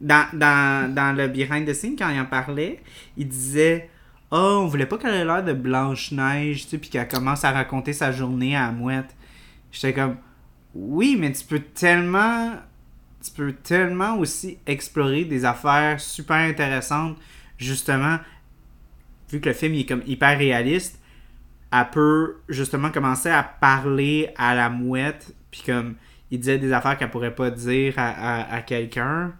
dans, 0.00 0.26
dans, 0.32 0.94
dans 0.94 1.16
le 1.16 1.28
behind 1.28 1.66
the 1.66 1.74
scene, 1.74 1.96
quand 1.96 2.08
il 2.10 2.20
en 2.20 2.26
parlait, 2.26 2.80
il 3.16 3.28
disait 3.28 3.88
Oh, 4.30 4.60
on 4.62 4.66
voulait 4.66 4.86
pas 4.86 4.98
qu'elle 4.98 5.14
ait 5.14 5.24
l'air 5.24 5.42
de 5.42 5.54
Blanche-Neige, 5.54 6.64
tu 6.64 6.68
sais, 6.68 6.78
puis 6.78 6.90
qu'elle 6.90 7.08
commence 7.08 7.44
à 7.44 7.50
raconter 7.50 7.94
sa 7.94 8.12
journée 8.12 8.54
à 8.54 8.66
la 8.66 8.72
mouette. 8.72 9.16
J'étais 9.72 9.94
comme 9.94 10.16
Oui, 10.74 11.16
mais 11.18 11.32
tu 11.32 11.44
peux 11.44 11.60
tellement. 11.60 12.52
Tu 13.24 13.30
peux 13.32 13.52
tellement 13.52 14.16
aussi 14.18 14.58
explorer 14.66 15.24
des 15.24 15.44
affaires 15.44 15.98
super 15.98 16.36
intéressantes, 16.36 17.16
justement, 17.56 18.18
vu 19.30 19.40
que 19.40 19.48
le 19.48 19.54
film 19.54 19.74
il 19.74 19.80
est 19.80 19.86
comme 19.86 20.02
hyper 20.06 20.38
réaliste, 20.38 21.00
elle 21.72 21.90
peut 21.90 22.36
justement 22.48 22.90
commencer 22.90 23.28
à 23.28 23.42
parler 23.42 24.30
à 24.36 24.54
la 24.54 24.68
mouette, 24.68 25.34
puis 25.50 25.62
comme 25.64 25.94
il 26.30 26.38
disait 26.40 26.58
des 26.58 26.72
affaires 26.72 26.96
qu'elle 26.98 27.10
pourrait 27.10 27.34
pas 27.34 27.50
dire 27.50 27.94
à, 27.96 28.08
à, 28.52 28.56
à 28.56 28.60
quelqu'un. 28.62 29.32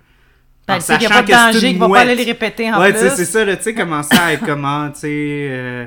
Ben, 0.67 0.77
En 0.77 0.81
sait 0.81 0.99
qu'il 0.99 1.07
n'y 1.09 1.13
a 1.13 1.17
sachant 1.17 1.27
pas 1.27 1.47
de 1.49 1.53
danger, 1.53 1.69
qu'il 1.71 1.79
va 1.79 1.89
pas 1.89 2.01
aller 2.01 2.15
les 2.15 2.25
répéter 2.25 2.71
en 2.73 2.79
ouais, 2.81 2.93
tu 2.93 2.99
sais, 2.99 3.07
plus. 3.09 3.17
c'est 3.17 3.25
ça, 3.25 3.45
là, 3.45 3.57
tu 3.57 3.63
sais, 3.63 3.75
commencer 3.75 4.17
à 4.19 4.33
être 4.35 4.45
comment, 4.45 4.91
tu 4.91 5.01
sais, 5.01 5.09
euh, 5.11 5.87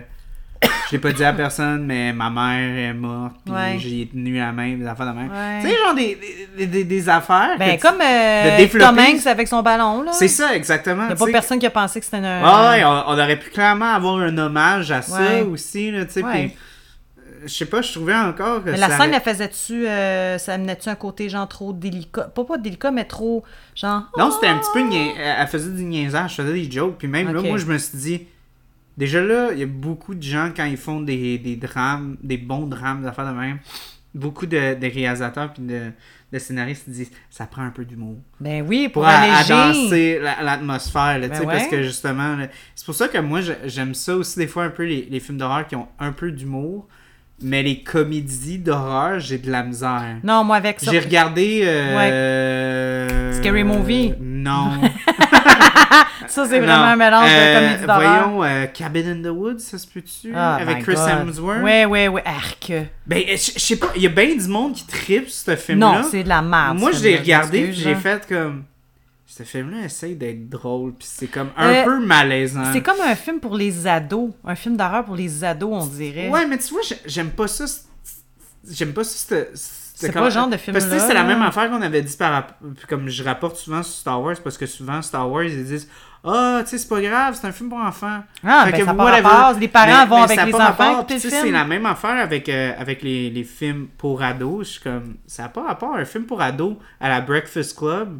je 0.63 0.91
l'ai 0.93 0.97
pas 0.99 1.11
dit 1.11 1.23
à 1.23 1.33
personne, 1.33 1.85
mais 1.85 2.11
ma 2.13 2.29
mère 2.31 2.89
est 2.89 2.93
morte, 2.93 3.35
puis 3.45 3.53
Ouais. 3.53 3.77
j'ai 3.79 4.07
tenu 4.11 4.37
la 4.37 4.51
main, 4.51 4.75
des 4.75 4.85
affaires 4.87 5.05
de 5.13 5.19
même. 5.19 5.29
Ouais. 5.31 5.61
Tu 5.61 5.69
sais, 5.69 5.75
genre 5.83 5.93
des, 5.95 6.17
des, 6.57 6.65
des, 6.67 6.83
des 6.83 7.09
affaires. 7.09 7.57
Ben, 7.59 7.77
comme 7.79 8.01
euh, 8.01 8.67
Tom 8.79 8.97
Hanks 8.99 9.27
avec 9.27 9.47
son 9.47 9.61
ballon, 9.61 10.01
là. 10.03 10.13
C'est 10.13 10.27
ça, 10.27 10.55
exactement. 10.55 11.03
Il 11.03 11.07
n'y 11.07 11.13
a 11.13 11.15
pas 11.15 11.27
personne 11.31 11.59
qui 11.59 11.65
a 11.67 11.71
pensé 11.71 11.99
que 11.99 12.05
c'était 12.05 12.17
un... 12.17 12.41
Ah 12.43 12.71
ouais, 12.71 12.83
on, 12.83 12.89
on 13.09 13.13
aurait 13.13 13.37
pu 13.39 13.49
clairement 13.51 13.93
avoir 13.93 14.17
un 14.17 14.35
hommage 14.37 14.91
à 14.91 15.01
ça 15.03 15.19
Ouais. 15.19 15.41
aussi, 15.41 15.91
là, 15.91 16.05
tu 16.05 16.13
sais, 16.13 16.23
Ouais. 16.23 16.31
puis, 16.47 16.57
je 17.43 17.47
sais 17.47 17.65
pas, 17.65 17.81
je 17.81 17.91
trouvais 17.91 18.15
encore 18.15 18.63
que 18.63 18.69
Mais 18.71 18.77
la 18.77 18.89
ça 18.89 18.97
scène, 18.97 19.13
elle 19.13 19.21
faisait-tu... 19.21 19.87
euh, 19.87 20.37
ça 20.37 20.53
amenait-tu 20.53 20.89
un 20.89 20.95
côté, 20.95 21.29
genre, 21.29 21.47
trop 21.47 21.73
délicat? 21.73 22.23
Pas 22.25 22.43
pas 22.43 22.57
délicat, 22.57 22.91
mais 22.91 23.05
trop, 23.05 23.43
genre... 23.75 24.03
Non, 24.17 24.29
c'était 24.31 24.47
un 24.47 24.57
petit 24.57 24.69
peu. 24.73 24.81
Ah! 24.83 24.87
nia- 24.89 25.35
Elle 25.41 25.47
faisait 25.47 25.71
du 25.71 25.83
niaisage, 25.83 26.35
elle 26.39 26.45
faisait 26.45 26.57
des 26.61 26.71
jokes. 26.71 26.97
Puis 26.97 27.07
même 27.07 27.33
là, 27.33 27.41
moi, 27.41 27.57
je 27.57 27.65
me 27.65 27.77
suis 27.77 27.97
dit. 27.97 28.27
Déjà 28.97 29.21
là, 29.21 29.49
il 29.53 29.59
y 29.59 29.63
a 29.63 29.67
beaucoup 29.67 30.13
de 30.13 30.21
gens, 30.21 30.51
quand 30.55 30.65
ils 30.65 30.77
font 30.77 30.99
des, 30.99 31.37
des 31.37 31.55
drames, 31.55 32.17
des 32.21 32.37
bons 32.37 32.67
drames, 32.67 33.01
des 33.01 33.07
affaires 33.07 33.25
de 33.33 33.39
même, 33.39 33.57
beaucoup 34.13 34.45
de, 34.45 34.73
de 34.75 34.87
réalisateurs 34.93 35.53
puis 35.53 35.63
de, 35.63 35.91
de 36.31 36.37
scénaristes 36.39 36.89
disent 36.89 37.09
ça 37.29 37.45
prend 37.45 37.63
un 37.63 37.69
peu 37.69 37.85
d'humour. 37.85 38.17
Ben 38.41 38.63
oui, 38.67 38.89
pour, 38.89 39.03
Pour 39.03 39.05
alléger. 39.05 40.19
la- 40.19 40.43
l'atmosphère, 40.43 41.19
Ben 41.21 41.33
sais, 41.33 41.45
parce 41.45 41.63
ouais. 41.63 41.69
que 41.69 41.83
justement, 41.83 42.37
c'est 42.75 42.85
pour 42.85 42.93
ça 42.93 43.07
que 43.07 43.17
moi, 43.17 43.39
j'aime 43.65 43.95
ça 43.95 44.13
aussi 44.17 44.37
des 44.37 44.47
fois 44.47 44.65
un 44.65 44.69
peu 44.69 44.83
les, 44.83 45.07
les 45.09 45.19
films 45.21 45.37
d'horreur 45.37 45.65
qui 45.65 45.77
ont 45.77 45.87
un 45.97 46.11
peu 46.11 46.29
d'humour, 46.31 46.87
mais 47.41 47.63
les 47.63 47.81
comédies 47.81 48.57
d'horreur, 48.59 49.19
j'ai 49.19 49.37
de 49.37 49.49
la 49.51 49.63
misère. 49.63 50.17
Non, 50.23 50.43
moi, 50.43 50.57
avec 50.57 50.79
ça... 50.79 50.91
J'ai 50.91 50.99
regardé. 50.99 51.61
euh, 51.63 53.33
Scary 53.33 53.63
Movie? 53.63 54.13
Non. 54.19 54.71
Ça, 56.27 56.45
c'est 56.47 56.59
vraiment 56.59 56.77
Non. 56.77 56.83
un 56.83 56.95
mélange 56.95 57.29
Euh, 57.29 57.53
de 57.53 57.59
comédie 57.67 57.85
d'horreur. 57.85 58.29
Voyons, 58.29 58.43
euh, 58.45 58.65
Cabin 58.67 59.11
in 59.11 59.21
the 59.21 59.33
Woods, 59.33 59.59
ça 59.59 59.77
se 59.77 59.85
peut-tu? 59.85 60.31
Ah, 60.33 60.55
Avec 60.55 60.83
Chris 60.83 60.95
God. 60.95 61.27
Hemsworth? 61.27 61.61
Ouais, 61.61 61.83
ouais, 61.85 62.07
ouais, 62.07 62.23
arc. 62.25 62.71
Ben, 63.05 63.23
je 63.31 63.35
sais 63.59 63.75
pas, 63.75 63.87
il 63.97 64.01
y 64.03 64.05
a 64.05 64.09
bien 64.09 64.33
du 64.35 64.47
monde 64.47 64.73
qui 64.73 64.85
tripe 64.87 65.27
ce 65.29 65.57
film-là. 65.57 65.85
Non, 66.01 66.07
c'est 66.09 66.23
de 66.23 66.29
la 66.29 66.41
merde. 66.41 66.79
Moi, 66.79 66.91
je 66.93 67.03
l'ai 67.03 67.17
regardé, 67.17 67.73
j'ai 67.73 67.95
fait 67.95 68.25
comme. 68.29 68.63
Ce 69.33 69.43
film-là 69.43 69.85
essaye 69.85 70.15
d'être 70.15 70.49
drôle, 70.49 70.91
puis 70.93 71.07
c'est 71.09 71.27
comme 71.27 71.51
un 71.55 71.69
Euh, 71.69 71.83
peu 71.85 72.05
malaisant. 72.05 72.65
C'est 72.73 72.81
comme 72.81 72.99
un 72.99 73.15
film 73.15 73.39
pour 73.39 73.55
les 73.55 73.87
ados. 73.87 74.31
Un 74.43 74.55
film 74.55 74.75
d'horreur 74.75 75.05
pour 75.05 75.15
les 75.15 75.43
ados, 75.45 75.69
on 75.71 75.85
dirait. 75.87 76.27
Ouais, 76.27 76.45
mais 76.45 76.57
tu 76.57 76.73
vois, 76.73 76.81
j'ai- 76.81 76.99
j'aime 77.05 77.29
pas 77.31 77.47
ça. 77.47 77.63
J'aime 78.69 78.91
pas 78.93 79.05
ça, 79.05 79.35
C'est 79.55 80.11
comme- 80.11 80.21
pas 80.23 80.27
le 80.27 80.33
genre 80.33 80.47
de 80.49 80.57
film 80.57 80.73
Parce 80.73 80.85
que 80.85 80.99
c'est 80.99 81.13
la 81.13 81.23
même 81.23 81.41
affaire 81.41 81.69
qu'on 81.69 81.81
avait 81.81 82.01
dit 82.01 82.17
par 82.17 82.45
comme 82.89 83.07
je 83.07 83.23
rapporte 83.23 83.55
souvent 83.55 83.81
sur 83.83 83.93
Star 83.95 84.21
Wars 84.21 84.35
parce 84.43 84.57
que 84.57 84.65
souvent 84.65 85.01
Star 85.01 85.29
Wars 85.31 85.43
ils 85.45 85.63
disent 85.65 85.87
ah 86.23 86.59
tu 86.63 86.69
sais 86.71 86.77
c'est 86.79 86.87
pas 86.87 87.01
grave 87.01 87.37
c'est 87.39 87.47
un 87.47 87.51
film 87.51 87.69
pour 87.69 87.79
enfants. 87.79 88.21
Ah, 88.43 88.63
Fait 88.65 88.71
ben, 88.73 88.77
que 88.79 88.85
ça 88.85 88.91
a 88.91 88.95
whatever. 88.95 89.21
rapport. 89.27 89.59
Les 89.59 89.67
parents 89.67 89.85
Mais- 90.01 90.05
vont 90.07 90.17
mais 90.17 90.23
avec 90.23 90.39
a 90.39 90.45
les 90.45 90.55
enfants. 90.55 91.05
C'est 91.17 91.51
la 91.51 91.65
même 91.65 91.85
affaire 91.85 92.17
avec, 92.21 92.49
euh, 92.49 92.73
avec 92.77 93.01
les, 93.01 93.29
les 93.29 93.43
films 93.43 93.87
pour 93.97 94.21
ados. 94.21 94.67
Je 94.67 94.71
suis 94.73 94.81
comme 94.81 95.15
ça 95.25 95.43
n'a 95.43 95.49
pas 95.49 95.63
rapport 95.63 95.95
un 95.95 96.05
film 96.05 96.25
pour 96.25 96.41
ados 96.41 96.75
à 96.99 97.07
la 97.09 97.21
Breakfast 97.21 97.77
Club. 97.77 98.19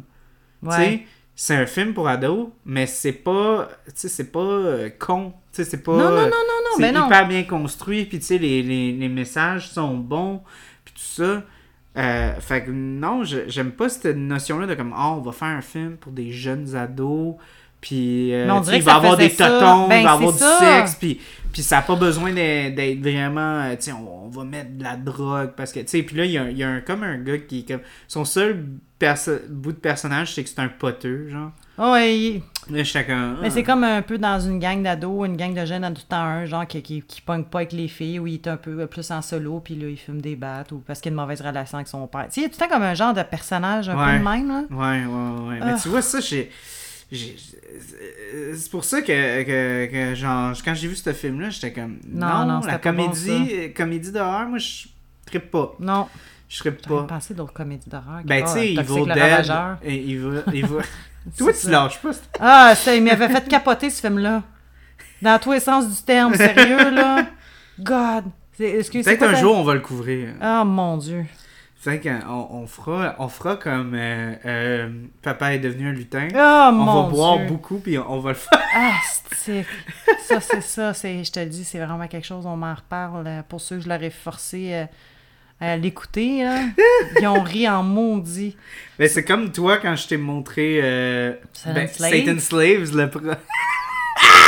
Ouais. 0.62 1.06
c'est 1.34 1.56
un 1.56 1.66
film 1.66 1.92
pour 1.94 2.08
ados, 2.08 2.48
mais 2.64 2.86
c'est 2.86 3.12
pas, 3.12 3.68
c'est 3.94 4.30
pas 4.32 4.38
euh, 4.40 4.90
con. 4.98 5.32
C'est 5.50 5.82
pas. 5.82 5.92
Non, 5.92 5.98
non, 5.98 6.10
non, 6.10 6.22
non, 6.22 6.26
non, 6.28 6.70
c'est 6.76 6.82
mais 6.82 6.92
non. 6.92 7.06
hyper 7.06 7.28
bien 7.28 7.42
construit, 7.44 8.04
puis 8.06 8.18
les, 8.30 8.62
les, 8.62 8.92
les 8.92 9.08
messages 9.08 9.70
sont 9.70 9.94
bons, 9.96 10.42
puis 10.84 10.94
tout 10.94 11.00
ça. 11.22 11.42
Euh, 11.98 12.32
fait 12.40 12.64
que 12.64 12.70
non, 12.70 13.22
je- 13.22 13.48
j'aime 13.48 13.72
pas 13.72 13.90
cette 13.90 14.16
notion-là 14.16 14.66
de 14.66 14.74
comme, 14.74 14.94
oh, 14.96 15.16
on 15.18 15.20
va 15.20 15.32
faire 15.32 15.48
un 15.48 15.60
film 15.60 15.96
pour 15.98 16.12
des 16.12 16.32
jeunes 16.32 16.74
ados, 16.74 17.34
puis 17.82 18.32
euh, 18.32 18.60
Mais 18.70 18.78
il 18.78 18.82
va 18.82 18.94
avoir 18.94 19.16
des 19.18 19.28
totons, 19.28 19.88
Ben, 19.88 19.98
il 20.00 20.04
va 20.04 20.12
avoir 20.12 20.32
du 20.32 20.38
ça. 20.38 20.58
sexe, 20.60 20.94
puis, 20.94 21.20
puis 21.52 21.62
ça 21.62 21.76
n'a 21.76 21.82
pas 21.82 21.96
besoin 21.96 22.32
d'être 22.32 23.00
vraiment, 23.00 23.60
euh, 23.60 23.74
tu 23.76 23.82
sais, 23.82 23.92
on, 23.92 24.24
on 24.26 24.28
va 24.28 24.44
mettre 24.44 24.78
de 24.78 24.82
la 24.84 24.96
drogue, 24.96 25.50
parce 25.56 25.72
que, 25.72 25.80
tu 25.80 25.88
sais, 25.88 26.02
puis 26.02 26.16
là, 26.16 26.24
il 26.24 26.30
y 26.30 26.38
a, 26.38 26.48
il 26.48 26.56
y 26.56 26.62
a 26.62 26.68
un, 26.70 26.80
comme 26.80 27.02
un 27.02 27.18
gars 27.18 27.36
qui 27.38 27.66
comme, 27.66 27.80
son 28.08 28.24
seul 28.24 28.64
bout 29.48 29.72
de 29.72 29.78
personnage, 29.78 30.32
c'est 30.32 30.44
que 30.44 30.48
c'est 30.48 30.60
un 30.60 30.68
poteux, 30.68 31.28
genre. 31.28 31.50
Ah 31.76 31.90
ouais, 31.92 32.40
comme... 32.68 33.38
Mais 33.40 33.48
ah. 33.48 33.50
c'est 33.50 33.62
comme 33.64 33.82
un 33.82 34.02
peu 34.02 34.16
dans 34.18 34.38
une 34.38 34.60
gang 34.60 34.80
d'ados, 34.82 35.26
une 35.26 35.36
gang 35.36 35.52
de 35.52 35.64
jeunes 35.64 35.84
en 35.84 35.92
tout 35.92 36.02
temps 36.08 36.22
un, 36.22 36.44
genre 36.44 36.66
qui, 36.66 36.80
qui, 36.82 37.02
qui 37.02 37.20
pogne 37.20 37.42
pas 37.44 37.60
avec 37.60 37.72
les 37.72 37.88
filles, 37.88 38.20
où 38.20 38.26
il 38.28 38.34
est 38.34 38.46
un 38.46 38.56
peu 38.56 38.86
plus 38.86 39.10
en 39.10 39.22
solo, 39.22 39.58
puis 39.58 39.74
là, 39.74 39.88
il 39.88 39.96
fume 39.96 40.20
des 40.20 40.36
battes, 40.36 40.70
ou 40.70 40.78
parce 40.86 41.00
qu'il 41.00 41.10
a 41.10 41.14
une 41.14 41.20
mauvaise 41.20 41.40
relation 41.40 41.78
avec 41.78 41.88
son 41.88 42.06
père. 42.06 42.26
Tu 42.30 42.40
sais, 42.40 42.46
il 42.46 42.50
tout 42.50 42.56
le 42.60 42.66
temps 42.68 42.72
comme 42.72 42.84
un 42.84 42.94
genre 42.94 43.14
de 43.14 43.22
personnage 43.22 43.88
un 43.88 43.96
Ouais. 43.96 44.12
peu 44.12 44.18
de 44.18 44.28
même, 44.30 44.48
là. 44.48 44.62
Ouais, 44.70 45.04
ouais, 45.04 45.48
ouais. 45.48 45.58
Mais 45.64 45.72
Ah. 45.74 45.78
tu 45.82 45.88
vois, 45.88 46.02
ça, 46.02 46.20
j'ai. 46.20 46.28
j'ai- 46.28 46.50
C'est 47.14 48.70
pour 48.70 48.84
ça 48.84 49.02
que, 49.02 49.42
que, 49.42 49.86
que 49.90 50.14
genre, 50.14 50.52
quand 50.64 50.74
j'ai 50.74 50.88
vu 50.88 50.96
ce 50.96 51.12
film-là, 51.12 51.50
j'étais 51.50 51.72
comme. 51.72 51.98
Non, 52.08 52.26
Non, 52.26 52.46
non, 52.46 52.60
la 52.60 52.78
bon, 52.78 52.82
comédie, 52.82 53.72
comédie 53.74 54.12
d'horreur, 54.12 54.48
moi, 54.48 54.58
je 54.58 54.86
trippe 55.26 55.50
pas. 55.50 55.74
Non. 55.78 56.08
Je 56.48 56.62
J'avais 56.62 56.76
pas. 56.76 57.04
pensé 57.04 57.32
d'autres 57.32 57.52
comédies 57.54 57.88
d'horreur. 57.88 58.20
Ben, 58.24 58.44
tu 58.44 58.50
sais, 58.50 58.72
Evil 58.74 59.04
Dead. 59.06 59.52
Et 59.82 59.96
Evil, 59.96 60.42
Evil... 60.48 60.66
Toi, 61.38 61.52
tu 61.52 61.70
lâches 61.70 61.98
pas. 62.00 62.10
Ah, 62.40 62.74
ça, 62.74 62.94
il 62.94 63.02
m'avait 63.02 63.28
fait 63.28 63.48
capoter 63.48 63.88
ce 63.88 64.00
film-là. 64.00 64.42
Dans 65.22 65.38
tous 65.38 65.52
les 65.52 65.60
sens 65.60 65.88
du 65.88 66.02
terme, 66.02 66.34
sérieux, 66.34 66.90
là. 66.90 67.26
God. 67.78 68.24
Peut-être 68.58 69.22
un 69.22 69.34
jour, 69.34 69.56
on 69.56 69.62
va 69.62 69.74
le 69.74 69.80
couvrir. 69.80 70.34
Ah, 70.40 70.62
mon 70.64 70.98
Dieu. 70.98 71.24
Peut-être 71.84 72.02
qu'on 72.02 72.48
on 72.62 72.66
fera, 72.66 73.16
on 73.18 73.28
fera 73.28 73.56
comme 73.56 73.94
euh, 73.94 74.34
euh, 74.44 74.88
Papa 75.22 75.54
est 75.54 75.58
devenu 75.58 75.88
un 75.88 75.92
lutin. 75.92 76.28
Ah, 76.34 76.70
on 76.72 76.76
mon 76.76 77.02
va 77.04 77.08
boire 77.10 77.38
Dieu. 77.38 77.46
beaucoup, 77.48 77.78
puis 77.78 77.98
on 77.98 78.20
va 78.20 78.30
le 78.30 78.36
faire. 78.36 78.58
Ah, 78.74 78.92
c'est... 79.36 79.66
Ça, 80.24 80.40
c'est 80.40 80.62
ça. 80.62 80.94
C'est... 80.94 81.24
Je 81.24 81.30
te 81.32 81.40
le 81.40 81.46
dis, 81.46 81.64
c'est 81.64 81.78
vraiment 81.78 82.06
quelque 82.06 82.26
chose. 82.26 82.46
On 82.46 82.56
m'en 82.56 82.72
reparle. 82.74 83.26
euh, 83.26 83.42
Pour 83.48 83.60
ceux 83.60 83.76
que 83.76 83.82
je 83.82 83.88
leur 83.88 84.02
ai 84.02 84.10
forcé 84.10 84.70
euh, 84.72 84.84
à 85.60 85.76
l'écouter. 85.76 86.46
Ils 87.20 87.26
ont 87.26 87.42
ri 87.42 87.68
en 87.68 87.82
maudit. 87.82 88.56
Mais 88.98 89.08
c'est 89.08 89.24
comme 89.24 89.50
toi 89.52 89.76
quand 89.78 89.94
je 89.96 90.06
t'ai 90.08 90.16
montré 90.16 90.80
Satan 91.52 91.74
ben, 91.74 91.88
Slave. 91.88 92.12
Satan 92.12 92.38
Slaves, 92.38 92.96
le 92.96 93.10
pro- 93.10 93.20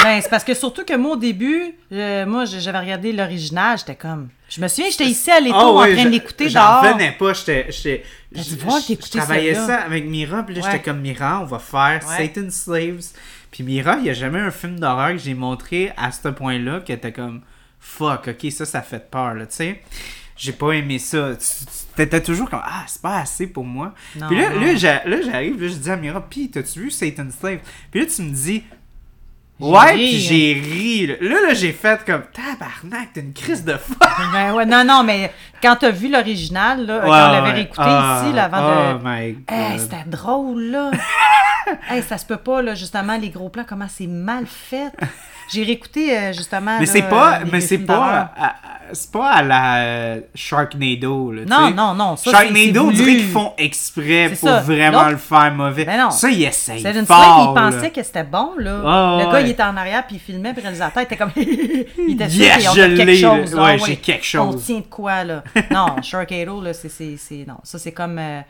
Ben, 0.04 0.20
c'est 0.20 0.28
parce 0.28 0.44
que 0.44 0.54
surtout 0.54 0.84
que 0.84 0.94
moi, 0.96 1.12
au 1.12 1.16
début, 1.16 1.74
euh, 1.92 2.26
moi, 2.26 2.44
j'avais 2.44 2.78
regardé 2.78 3.12
l'original. 3.12 3.78
J'étais 3.78 3.94
comme... 3.96 4.28
Je 4.48 4.60
me 4.60 4.68
souviens, 4.68 4.90
j'étais 4.90 5.06
ici 5.06 5.30
à 5.30 5.40
l'étau 5.40 5.56
Ah 5.58 5.66
en 5.66 5.80
ouais, 5.80 5.94
train 5.94 6.04
de 6.04 6.10
l'écouter 6.10 6.48
J'en 6.48 6.60
dehors. 6.60 6.82
revenais 6.84 7.12
pas, 7.18 7.32
j'étais. 7.32 7.66
je- 7.72 9.08
travaillais 9.10 9.54
ça 9.54 9.76
avec 9.78 10.04
Mira, 10.04 10.42
puis 10.44 10.54
là, 10.54 10.62
Ouais. 10.62 10.70
j'étais 10.70 10.82
comme 10.84 11.00
Mira, 11.00 11.40
on 11.40 11.46
va 11.46 11.58
faire 11.58 12.00
Ouais. 12.06 12.28
Satan 12.28 12.50
Slaves. 12.50 13.04
Puis 13.50 13.64
Mira, 13.64 13.96
il 13.96 14.02
n'y 14.04 14.10
a 14.10 14.14
jamais 14.14 14.38
un 14.40 14.50
film 14.50 14.78
d'horreur 14.78 15.12
que 15.12 15.18
j'ai 15.18 15.34
montré 15.34 15.92
à 15.96 16.12
ce 16.12 16.28
point-là 16.28 16.80
qui 16.80 16.92
était 16.92 17.12
comme 17.12 17.40
fuck, 17.80 18.28
ok, 18.28 18.52
ça, 18.52 18.64
ça 18.66 18.82
fait 18.82 19.10
peur, 19.10 19.34
là, 19.34 19.46
tu 19.46 19.56
sais. 19.56 19.80
J'ai 20.36 20.52
pas 20.52 20.72
aimé 20.72 20.98
ça. 20.98 21.30
T'étais 21.96 22.20
toujours 22.20 22.50
comme 22.50 22.62
ah, 22.62 22.82
c'est 22.88 23.00
pas 23.00 23.18
assez 23.20 23.46
pour 23.46 23.64
moi. 23.64 23.94
Non, 24.16 24.26
puis 24.28 24.36
là, 24.36 24.50
non. 24.50 24.60
là, 24.60 24.74
j'arrive, 24.74 25.62
là, 25.62 25.68
je 25.68 25.74
dis 25.74 25.90
à 25.90 25.96
Mira, 25.96 26.20
pis 26.28 26.50
t'as-tu 26.50 26.80
vu 26.80 26.90
Satan 26.90 27.26
Slave? 27.38 27.60
Puis 27.90 28.00
là, 28.00 28.06
tu 28.06 28.22
me 28.22 28.30
dis. 28.30 28.62
Ouais, 29.60 29.92
hein. 29.92 29.96
j'ai 29.96 30.54
ri. 30.54 31.06
Là, 31.06 31.14
là, 31.20 31.46
là, 31.46 31.54
j'ai 31.54 31.72
fait 31.72 32.04
comme 32.04 32.22
tabarnak, 32.32 33.12
t'es 33.12 33.20
une 33.20 33.32
crise 33.32 33.64
de 33.64 33.74
fuck. 33.74 33.98
Ben 34.32 34.52
ouais, 34.52 34.66
non, 34.66 34.84
non, 34.84 35.04
mais 35.04 35.32
quand 35.62 35.76
t'as 35.76 35.90
vu 35.90 36.08
l'original, 36.10 36.84
là, 36.86 37.00
quand 37.00 37.08
on 37.08 37.32
l'avait 37.32 37.52
réécouté 37.52 37.82
ici, 37.82 38.32
là, 38.32 38.44
avant 38.44 38.94
oh 38.94 38.98
de... 38.98 39.04
my 39.04 39.32
god. 39.32 39.42
Hey, 39.48 39.78
c'était 39.78 40.04
drôle, 40.06 40.62
là. 40.62 40.90
hey, 41.88 42.02
ça 42.02 42.18
se 42.18 42.26
peut 42.26 42.36
pas, 42.36 42.62
là, 42.62 42.74
justement, 42.74 43.16
les 43.16 43.30
gros 43.30 43.48
plans, 43.48 43.64
comment 43.66 43.86
c'est 43.88 44.08
mal 44.08 44.46
fait. 44.46 44.92
J'ai 45.52 45.62
réécouté, 45.64 46.16
euh, 46.16 46.32
justement. 46.32 46.76
Mais 46.80 46.86
c'est 46.86 47.02
pas, 47.02 47.40
mais 47.50 47.60
c'est 47.60 47.88
à- 47.90 48.32
à- 48.36 48.54
c'est 48.92 49.10
pas 49.10 49.30
à 49.30 49.42
la 49.42 49.76
euh, 49.78 50.20
Sharknado 50.34 51.32
là. 51.32 51.42
Non, 51.46 51.70
non, 51.70 51.94
non, 51.94 52.16
ça, 52.16 52.30
Sharknado, 52.30 52.82
on 52.86 52.90
dirait 52.90 53.16
qu'ils 53.16 53.28
font 53.28 53.52
exprès 53.58 54.28
pour 54.30 54.48
ça. 54.48 54.60
vraiment 54.60 55.08
le 55.08 55.16
faire 55.16 55.52
mauvais. 55.54 55.84
Ben 55.84 55.98
non. 55.98 56.10
Ça, 56.10 56.30
ils 56.30 56.44
essayent 56.44 56.80
C'est 56.80 56.92
une 56.96 57.06
fort. 57.06 57.54
il 57.56 57.60
pensait 57.60 57.90
que 57.90 58.02
c'était 58.02 58.24
bon, 58.24 58.52
là. 58.58 58.80
Ah, 58.84 59.16
le 59.20 59.24
gars, 59.26 59.32
ouais. 59.32 59.42
il 59.44 59.50
était 59.50 59.62
en 59.62 59.76
arrière, 59.76 60.06
puis 60.06 60.16
il 60.16 60.20
filmait, 60.20 60.52
puis 60.52 60.62
le 60.62 60.68
réalisateur 60.68 61.02
était 61.02 61.16
comme... 61.16 61.30
il 61.36 62.12
était 62.14 62.28
sûr 62.28 62.44
Yes, 62.44 62.68
ont 62.68 62.72
je 62.74 62.80
fait 62.82 62.94
quelque 62.94 63.16
chose. 63.16 63.54
Ah 63.58 63.62
Ouais, 63.64 63.78
j'ai 63.86 63.96
quelque 63.96 64.38
On 64.38 64.52
chose. 64.52 64.64
tient 64.64 64.76
de 64.78 64.82
quoi, 64.82 65.24
là? 65.24 65.42
non, 65.70 66.00
Sharknado, 66.02 66.60
là, 66.62 66.72
c'est- 66.74 67.44
Non, 67.46 67.56
ça, 67.62 67.78
c'est 67.78 67.92
comme... 67.92 68.18
euh, 68.18 68.40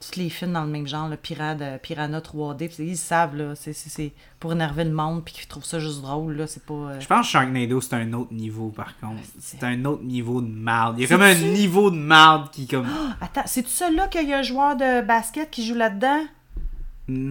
tous 0.00 0.16
les 0.18 0.30
films 0.30 0.52
dans 0.54 0.64
le 0.64 0.70
même 0.70 0.86
genre, 0.86 1.08
le 1.08 1.16
Pirate, 1.16 1.60
euh, 1.60 1.76
Piranha 1.78 2.20
3D, 2.20 2.68
puis 2.74 2.84
ils 2.88 2.96
savent, 2.96 3.36
là, 3.36 3.54
c'est- 3.54 3.72
c'est 3.74 3.90
c'est 3.90 4.12
pour 4.38 4.52
énerver 4.52 4.84
le 4.84 4.92
monde, 4.92 5.22
puis 5.24 5.34
qu'ils 5.34 5.46
trouvent 5.46 5.64
ça 5.64 5.78
juste 5.78 6.00
drôle, 6.00 6.34
là, 6.36 6.46
c'est 6.46 6.64
pas... 6.64 6.72
euh, 6.74 7.00
Je 7.00 7.06
pense 7.06 7.26
que 7.26 7.32
Sharknado, 7.32 7.80
c'est 7.82 7.94
un 7.94 8.12
autre 8.14 8.32
niveau, 8.32 8.68
par 8.70 8.98
contre. 8.98 9.20
c'est- 9.38 9.62
un 9.62 9.84
autre 9.84 10.02
niveau 10.02 10.40
de 10.40 10.48
marde. 10.48 10.96
Il 10.98 11.02
y 11.02 11.04
a 11.04 11.08
comme 11.08 11.20
un 11.22 11.34
niveau 11.34 11.90
de 11.90 11.96
marde 11.96 12.50
qui, 12.50 12.66
comme... 12.66 12.86
Attends, 13.20 13.42
c'est-tu 13.44 13.68
celui-là 13.68 14.08
qu'il 14.08 14.26
y 14.28 14.32
a 14.32 14.38
un 14.38 14.42
joueur 14.42 14.76
de 14.76 15.02
basket 15.02 15.50
qui 15.50 15.66
joue 15.66 15.74
là-dedans? 15.74 16.22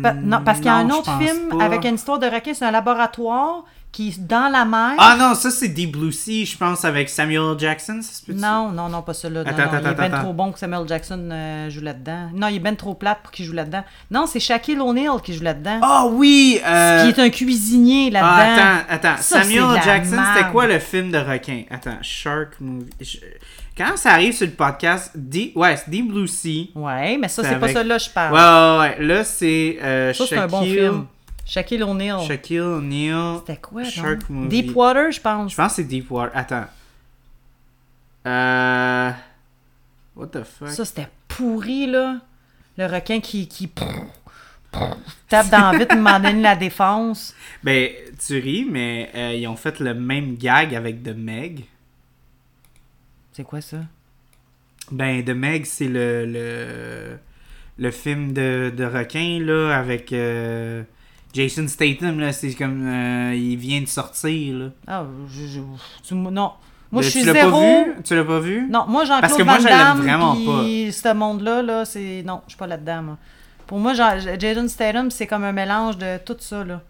Pa- 0.03 0.13
non, 0.13 0.41
parce 0.43 0.57
qu'il 0.57 0.67
y 0.67 0.69
a 0.69 0.75
un 0.75 0.89
autre 0.89 1.09
film 1.19 1.49
pas. 1.57 1.63
avec 1.63 1.85
une 1.85 1.95
histoire 1.95 2.19
de 2.19 2.25
requin, 2.27 2.53
c'est 2.53 2.65
un 2.65 2.71
laboratoire 2.71 3.63
qui 3.91 4.15
dans 4.19 4.51
la 4.51 4.65
mer. 4.65 4.91
Ah 4.99 5.15
non, 5.19 5.33
ça, 5.33 5.49
c'est 5.49 5.67
Deep 5.67 5.93
Blue 5.97 6.11
Sea, 6.11 6.45
je 6.45 6.55
pense, 6.57 6.85
avec 6.85 7.09
Samuel 7.09 7.57
Jackson, 7.57 7.99
ça 8.03 8.13
se? 8.13 8.31
Non, 8.31 8.69
non, 8.71 8.87
non, 8.87 9.01
pas 9.01 9.13
celui-là. 9.13 9.43
Non, 9.43 9.49
Attends, 9.49 9.63
non, 9.63 9.79
il 9.81 9.87
attends, 9.87 10.03
est 10.03 10.05
attends. 10.05 10.23
trop 10.23 10.33
bon 10.33 10.51
que 10.51 10.59
Samuel 10.59 10.87
Jackson 10.87 11.29
euh, 11.31 11.69
joue 11.69 11.81
là-dedans. 11.81 12.29
Non, 12.35 12.47
il 12.49 12.57
est 12.57 12.59
ben 12.59 12.75
trop 12.75 12.93
plate 12.93 13.19
pour 13.23 13.31
qu'il 13.31 13.45
joue 13.45 13.53
là-dedans. 13.53 13.83
Non, 14.11 14.25
c'est 14.27 14.39
Shaquille 14.39 14.79
O'Neal 14.79 15.21
qui 15.23 15.33
joue 15.33 15.43
là-dedans. 15.43 15.79
Ah 15.81 16.05
oui! 16.09 16.59
euh, 16.65 17.03
Qui 17.11 17.19
est 17.19 17.23
un 17.25 17.29
cuisinier 17.29 18.11
Ah, 18.15 18.19
là-dedans. 18.19 18.61
attends, 18.61 18.85
attends. 19.09 19.21
Ça, 19.21 19.41
Samuel 19.43 19.81
Jackson, 19.83 20.17
c'était 20.35 20.49
quoi 20.51 20.67
le 20.67 20.79
film 20.79 21.11
de 21.11 21.17
requin? 21.17 21.63
Attends, 21.71 21.97
Shark 22.01 22.53
Movie. 22.61 22.89
Je- 23.01 23.17
Quand 23.77 23.95
ça 23.97 24.11
arrive 24.11 24.33
sur 24.35 24.45
le 24.45 24.53
podcast, 24.53 25.11
Deep... 25.15 25.55
ouais, 25.57 25.75
c'est 25.77 25.89
Deep 25.89 26.07
Blue 26.11 26.27
Sea. 26.27 26.69
Ouais, 26.75 27.17
mais 27.17 27.27
ça, 27.27 27.43
C'est 27.43 27.57
pas 27.59 27.69
celui-là 27.73 27.97
que 27.97 28.03
je 28.03 28.09
Ouais, 28.09 28.13
parle. 28.13 28.33
ouais, 28.81 28.95
ouais. 28.99 29.05
Là, 29.05 29.23
c'est 29.23 29.77
euh, 29.81 30.13
ça, 30.13 30.25
c'est 30.27 30.37
un 30.37 30.47
bon 30.47 30.61
Shaquille- 30.61 30.73
film. 30.75 31.05
Shaquille 31.49 31.81
O'Neal. 31.81 32.21
Shaquille 32.27 32.59
O'Neal. 32.59 33.39
C'était 33.39 33.59
quoi, 33.59 33.83
Shark 33.83 34.19
donc? 34.19 34.29
Movie. 34.29 34.61
Deepwater, 34.63 35.11
je 35.11 35.19
pense. 35.19 35.51
Je 35.51 35.57
pense 35.57 35.69
que 35.71 35.75
c'est 35.77 35.83
Deepwater. 35.87 36.29
Attends. 36.35 36.67
Euh... 38.27 39.11
What 40.15 40.27
the 40.27 40.43
fuck? 40.43 40.69
Ça, 40.69 40.85
c'était 40.85 41.07
pourri, 41.27 41.87
là. 41.87 42.19
Le 42.77 42.85
requin 42.85 43.19
qui, 43.19 43.47
qui 43.47 43.67
tape 45.27 45.49
dans 45.49 45.71
le 45.71 45.79
vite, 45.79 45.89
donné, 45.89 46.41
la 46.41 46.55
défense. 46.55 47.33
Ben, 47.63 47.89
tu 48.25 48.39
ris, 48.39 48.65
mais 48.69 49.09
euh, 49.15 49.33
ils 49.33 49.47
ont 49.47 49.55
fait 49.55 49.79
le 49.79 49.95
même 49.95 50.35
gag 50.35 50.75
avec 50.75 51.01
The 51.01 51.15
Meg. 51.15 51.65
C'est 53.33 53.43
quoi 53.43 53.59
ça? 53.59 53.79
Ben, 54.91 55.25
The 55.25 55.31
Meg, 55.31 55.65
c'est 55.65 55.87
le, 55.87 56.25
le, 56.25 57.17
le 57.79 57.91
film 57.91 58.33
de, 58.33 58.71
de 58.75 58.85
requin, 58.85 59.39
là, 59.41 59.75
avec 59.75 60.13
euh, 60.13 60.83
Jason 61.33 61.67
Statham, 61.67 62.19
là. 62.19 62.31
C'est 62.33 62.53
comme. 62.53 62.87
euh, 62.87 63.33
il 63.35 63.55
vient 63.57 63.81
de 63.81 63.87
sortir, 63.87 64.57
là. 64.57 64.65
Ah, 64.87 65.03
je, 65.29 65.45
je- 65.47 65.59
tu- 66.07 66.15
non. 66.15 66.51
Moi, 66.91 67.01
Le- 67.01 67.05
je 67.05 67.09
suis 67.11 67.19
tu 67.21 67.27
l'as 67.27 67.33
zéro. 67.33 67.51
pas 67.51 67.83
vu? 67.83 67.93
Tu 68.03 68.15
l'as 68.15 68.23
pas 68.23 68.39
vu? 68.39 68.67
Non, 68.67 68.85
moi, 68.87 69.05
Jean-Claude 69.05 69.21
Parce 69.21 69.33
que 69.37 69.43
Van 69.43 69.51
moi, 69.51 69.59
je 69.59 69.67
l'aime 69.67 69.77
Damme, 69.77 70.01
vraiment 70.01 70.33
puis 70.35 70.91
ce 70.91 71.13
monde-là, 71.13 71.61
là, 71.61 71.85
c'est... 71.85 72.23
Non, 72.25 72.41
je 72.47 72.53
suis 72.53 72.57
pas 72.57 72.65
là-dedans, 72.65 73.03
moi. 73.03 73.17
Pour 73.67 73.77
moi, 73.77 73.93
Jean- 73.93 74.17
Jason 74.39 74.67
Statham, 74.67 75.11
c'est 75.11 75.27
comme 75.27 75.43
un 75.43 75.51
mélange 75.51 75.99
de 75.99 76.17
tout 76.25 76.35
ça, 76.39 76.63
là. 76.63 76.81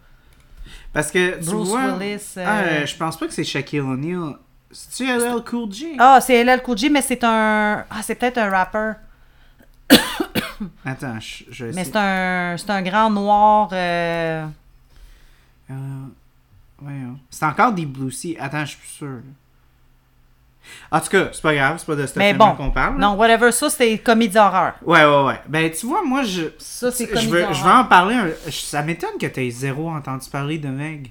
Parce 0.94 1.10
que, 1.10 1.38
tu 1.38 1.44
Bruce 1.50 1.68
vois... 1.68 1.98
Willis, 1.98 2.22
euh, 2.38 2.44
Ah, 2.46 2.60
euh, 2.60 2.86
je 2.86 2.96
pense 2.96 3.18
pas 3.18 3.26
que 3.26 3.34
c'est 3.34 3.44
Shaquille 3.44 3.80
O'Neal. 3.80 4.36
C'est-tu 4.70 5.04
LL 5.10 5.42
Cool 5.44 5.70
J? 5.70 5.88
Ah, 5.98 6.18
c'est 6.22 6.42
LL 6.44 6.62
Cool 6.62 6.78
J, 6.78 6.88
mais 6.88 7.02
c'est 7.02 7.22
un... 7.22 7.84
Ah, 7.90 8.00
c'est 8.02 8.14
peut-être 8.14 8.38
un 8.38 8.48
rapper. 8.48 8.92
Attends, 10.84 11.18
je, 11.20 11.44
je 11.50 11.64
vais 11.66 11.72
Mais 11.72 11.84
c'est 11.84 11.96
un... 11.96 12.56
C'est 12.56 12.70
un 12.70 12.82
grand 12.82 13.10
noir... 13.10 13.68
euh, 13.72 14.46
Euh, 15.70 15.74
voyons. 16.78 17.18
C'est 17.30 17.44
encore 17.46 17.72
des 17.72 17.86
Blue 17.86 18.10
Sea. 18.10 18.36
Attends, 18.38 18.60
je 18.64 18.70
suis 18.70 18.78
plus 18.78 18.88
sûr. 18.88 19.18
En 20.92 21.00
tout 21.00 21.08
cas, 21.08 21.28
c'est 21.32 21.42
pas 21.42 21.54
grave, 21.54 21.76
c'est 21.78 21.86
pas 21.86 21.96
de 21.96 22.06
ce 22.06 22.12
film 22.20 22.36
bon, 22.36 22.52
qu'on 22.54 22.70
parle. 22.70 22.98
non, 22.98 23.14
whatever, 23.14 23.50
ça, 23.50 23.70
c'est 23.70 23.96
comédie 23.98 24.36
horreur. 24.38 24.74
Ouais, 24.84 25.04
ouais, 25.04 25.24
ouais. 25.24 25.40
Ben, 25.48 25.70
tu 25.70 25.86
vois, 25.86 26.04
moi, 26.04 26.22
je. 26.22 26.42
Ça, 26.58 26.92
c'est 26.92 27.06
je 27.06 27.10
comédie 27.12 27.28
veux, 27.32 27.42
horreur. 27.42 27.54
je 27.54 27.64
veux 27.64 27.70
en 27.70 27.84
parler. 27.86 28.14
un- 28.14 28.50
Ça 28.50 28.82
m'étonne 28.82 29.18
que 29.20 29.26
t'aies 29.26 29.50
zéro 29.50 29.90
entendu 29.90 30.28
parler 30.30 30.58
de 30.58 30.68
Meg. 30.68 31.10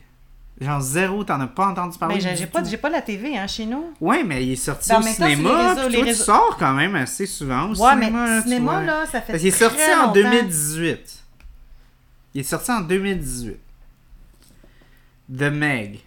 Genre, 0.61 0.81
zéro, 0.81 1.23
t'en 1.23 1.39
as 1.39 1.47
pas 1.47 1.67
entendu 1.67 1.97
parler. 1.97 2.19
Ben, 2.21 2.35
j'ai 2.35 2.45
pas, 2.45 2.61
pas 2.61 2.89
la 2.89 3.01
TV, 3.01 3.37
hein, 3.37 3.47
chez 3.47 3.65
nous. 3.65 3.93
Ouais, 4.01 4.23
mais 4.25 4.45
il 4.45 4.51
est 4.51 4.55
sorti 4.57 4.89
Ben, 4.89 4.97
au 4.97 5.01
temps, 5.01 5.07
les 5.07 5.13
cinéma. 5.13 5.69
réseaux- 5.73 5.81
puis 5.87 5.89
les 5.91 5.95
toi, 5.99 6.03
réseaux- 6.05 6.17
tu 6.19 6.25
sors 6.25 6.57
quand 6.57 6.73
même 6.73 6.95
assez 6.95 7.25
souvent 7.25 7.69
au 7.71 7.75
Ouais, 7.81 7.95
mais 7.95 8.07
cinéma. 8.07 8.25
là, 8.27 8.41
tu 8.41 8.47
cinéma, 8.49 8.83
là, 8.83 9.05
ça 9.05 9.21
fait 9.21 9.31
Parce 9.33 9.39
qu'il 9.39 9.47
est 9.47 9.51
sorti 9.51 9.81
en 9.93 9.99
longtemps. 10.07 10.13
2018. 10.13 11.23
Il 12.33 12.41
est 12.41 12.43
sorti 12.43 12.71
en 12.71 12.81
2018. 12.81 13.57
The 15.33 15.43
Meg. 15.43 15.99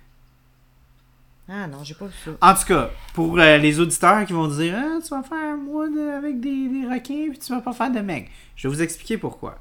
Ah 1.49 1.67
non, 1.67 1.83
j'ai 1.83 1.95
pas 1.95 2.07
vu 2.07 2.13
ça. 2.25 2.31
En 2.41 2.55
tout 2.55 2.65
cas, 2.67 2.91
pour 3.15 3.39
euh, 3.39 3.59
les 3.59 3.81
auditeurs 3.81 4.25
qui 4.27 4.33
vont 4.33 4.49
dire 4.49 4.75
ah, 4.77 4.99
Tu 5.03 5.09
vas 5.11 5.23
faire 5.23 5.55
un 5.55 5.57
mois 5.57 5.89
de- 5.89 6.11
avec 6.17 6.41
des, 6.41 6.69
des 6.69 6.87
requins 6.87 7.29
puis 7.31 7.39
tu 7.39 7.53
vas 7.53 7.61
pas 7.61 7.73
faire 7.73 7.91
de 7.91 8.01
Meg. 8.01 8.29
Je 8.57 8.69
vais 8.69 8.75
vous 8.75 8.83
expliquer 8.83 9.19
pourquoi. 9.19 9.59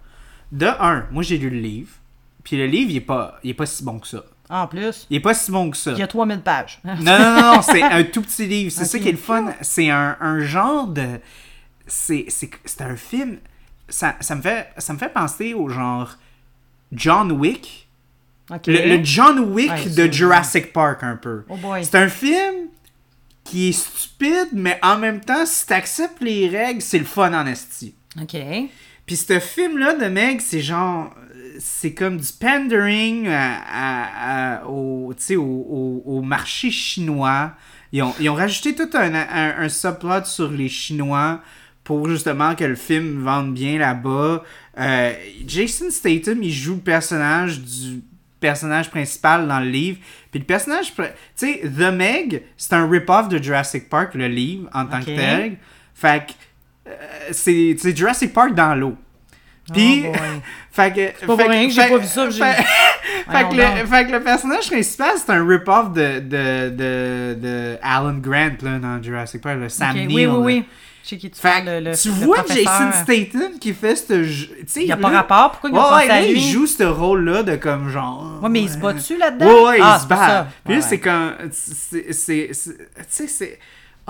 De 0.52 0.66
un, 0.68 1.08
moi 1.12 1.24
j'ai 1.24 1.38
lu 1.38 1.50
le 1.50 1.60
livre. 1.60 1.92
Puis 2.44 2.58
le 2.58 2.66
livre, 2.66 2.92
il 2.92 2.98
est 2.98 3.02
pas, 3.02 3.40
il 3.44 3.52
est 3.52 3.56
pas 3.56 3.66
si 3.66 3.84
bon 3.84 4.00
que 4.00 4.08
ça. 4.08 4.24
En 4.52 4.68
plus, 4.68 5.08
Il 5.10 5.16
est 5.16 5.22
pas 5.22 5.34
si 5.34 5.50
bon 5.50 5.72
que 5.72 5.78
ça. 5.78 5.92
il 5.94 5.98
y 5.98 6.02
a 6.04 6.08
3000 6.08 6.42
pages. 6.42 6.80
Non, 6.84 6.96
non, 7.00 7.20
non, 7.20 7.42
non, 7.56 7.62
c'est 7.64 7.82
un 7.82 8.04
tout 8.04 8.22
petit 8.22 8.46
livre. 8.46 8.72
C'est 8.72 8.84
ça 8.86 9.00
qui 9.00 9.08
est 9.08 9.14
le 9.14 9.18
fun. 9.18 9.54
C'est 9.62 9.90
un, 9.90 10.18
un 10.20 10.40
genre 10.42 10.88
de. 10.88 11.20
C'est 11.88 12.28
un 12.82 12.96
film. 12.98 13.38
Ça, 13.88 14.16
ça, 14.20 14.36
me 14.36 14.42
fait, 14.42 14.70
ça 14.78 14.94
me 14.94 14.98
fait 15.00 15.12
penser 15.12 15.54
au 15.54 15.70
genre 15.70 16.16
John 16.92 17.32
Wick. 17.32 17.88
Le, 18.68 18.98
le 18.98 19.04
John 19.04 19.40
Wick 19.54 19.72
Ouais, 19.72 19.90
de 19.90 20.12
Jurassic 20.12 20.74
Park, 20.74 21.04
un 21.04 21.16
peu. 21.16 21.44
Oh 21.48 21.56
boy. 21.56 21.86
C'est 21.86 21.96
un 21.96 22.10
film 22.10 22.68
qui 23.46 23.70
est 23.70 23.72
stupide, 23.72 24.50
mais 24.52 24.78
en 24.84 24.98
même 24.98 25.22
temps, 25.22 25.46
si 25.46 25.66
t'acceptes 25.66 26.22
les 26.22 26.50
règles, 26.50 26.82
c'est 26.82 27.00
le 27.00 27.06
fun 27.06 27.34
en 27.34 27.46
esti. 27.48 27.96
Ok. 28.22 28.36
Puis 29.06 29.16
ce 29.16 29.40
film-là 29.40 29.94
de 29.96 30.06
Meg, 30.08 30.42
c'est 30.42 30.60
genre. 30.62 31.14
C'est 31.60 31.94
comme 31.94 32.18
du 32.18 32.28
pandering 32.40 33.28
à- 33.28 33.62
à- 33.72 34.58
à- 34.60 34.66
au, 34.68 35.14
tu 35.16 35.24
sais, 35.24 35.36
au, 35.36 35.44
au- 35.44 36.04
au 36.06 36.22
marché 36.22 36.72
chinois. 36.72 37.54
Ils 37.92 38.02
ont, 38.04 38.14
ils 38.20 38.30
ont 38.30 38.36
rajouté 38.36 38.74
tout 38.76 38.90
un, 38.94 39.14
un, 39.14 39.56
un 39.60 39.70
subplot 39.70 40.24
sur 40.26 40.50
les 40.50 40.70
Chinois 40.70 41.42
pour 41.84 42.08
justement 42.08 42.56
que 42.56 42.64
le 42.64 42.76
film 42.76 43.22
vende 43.24 43.54
bien 43.54 43.78
là-bas. 43.78 44.44
Euh, 44.80 45.14
Jason 45.46 45.90
Statham, 45.90 46.42
il 46.42 46.54
joue 46.54 46.76
le 46.76 46.80
personnage 46.82 47.60
du 47.60 48.02
personnage 48.40 48.90
principal 48.90 49.48
dans 49.48 49.60
le 49.60 49.70
livre. 49.70 49.98
Puis 50.32 50.40
le 50.40 50.46
personnage, 50.46 50.94
tu 50.96 51.04
sais, 51.36 51.62
The 51.64 51.92
Meg, 51.94 52.44
c'est 52.56 52.74
un 52.74 52.90
rip-off 52.90 53.28
de 53.28 53.44
Jurassic 53.44 53.90
Park, 53.90 54.16
le 54.16 54.28
livre, 54.28 54.70
en 54.74 54.86
tant 54.86 55.00
que 55.02 55.06
tel. 55.18 55.58
Fait 55.94 56.26
que 56.28 56.32
euh, 56.90 57.30
c'est 57.32 57.96
Jurassic 57.96 58.32
Park 58.34 58.56
dans 58.56 58.74
l'eau. 58.74 58.96
Puis, 59.74 60.06
Oh 60.08 60.12
fait 60.72 60.92
que. 60.92 61.12
pas 61.12 61.18
fait 61.20 61.26
pour 61.26 61.38
rien 61.38 61.68
que 61.68 61.74
j'ai 61.74 61.88
pas 61.88 61.98
vu 61.98 62.08
ça, 62.08 62.30
Fait, 62.32 62.64
fait 63.32 63.50
que 63.50 63.56
le, 63.56 63.86
fait 63.88 64.06
que 64.08 64.12
le 64.12 64.22
personnage 64.24 64.68
principal, 64.70 65.12
c'est 65.18 65.32
un 65.32 65.48
rip-off 65.48 65.94
de, 65.94 66.20
de, 66.20 66.70
de, 66.70 67.38
de 67.40 67.78
Alan 67.82 68.14
Grant 68.16 68.58
là, 68.62 68.80
dans 68.80 69.02
Jurassic 69.02 69.42
Park, 69.42 69.58
le 69.60 69.70
Sam 69.70 69.92
Ok, 69.92 69.96
Neill. 69.96 70.08
Oui, 70.08 70.26
oui, 70.26 70.26
là. 70.26 70.38
oui. 70.40 70.66
Je 71.04 71.10
sais 71.10 71.18
qui 71.18 71.32
tu 71.32 71.40
Fait 71.42 71.64
le, 71.66 71.80
le- 71.90 71.98
tu 71.98 72.10
le 72.10 72.14
vois. 72.14 72.38
Jason 72.48 72.92
Statham 73.04 73.58
qui 73.60 73.74
fait 73.74 73.96
ce 73.96 74.24
jeu. 74.24 74.50
Il 74.76 74.84
y 74.84 74.92
a 74.92 74.98
pas 74.98 75.10
rapport, 75.10 75.52
pourquoi 75.52 75.70
il 75.72 75.74
Ouais, 75.76 76.06
ouais, 76.08 76.12
à 76.12 76.22
lui? 76.22 76.34
il 76.34 76.52
joue 76.52 76.68
ce 76.68 76.84
rôle-là 76.84 77.42
de 77.42 77.56
comme 77.56 77.90
genre. 77.90 78.40
Ouais, 78.44 78.50
mais 78.50 78.62
il 78.62 78.70
se 78.70 78.78
bat 78.78 78.94
dessus 78.94 79.18
là-dedans? 79.18 79.48
Ouais, 79.48 79.64
ouais, 79.64 79.80
Ah, 79.82 79.94
il 79.94 79.96
se 79.96 80.02
c'est 80.04 80.10
pas 80.10 80.28
bat. 80.28 80.48
Puis 80.64 80.74
là, 80.76 80.80
Ouais, 80.80 80.86
c'est 80.88 81.00
comme. 81.00 81.34
c'est- 81.52 82.14
c'est- 82.14 82.54
c'est- 82.54 82.78
Tu 82.78 83.04
sais, 83.10 83.28
c'est. 83.28 83.60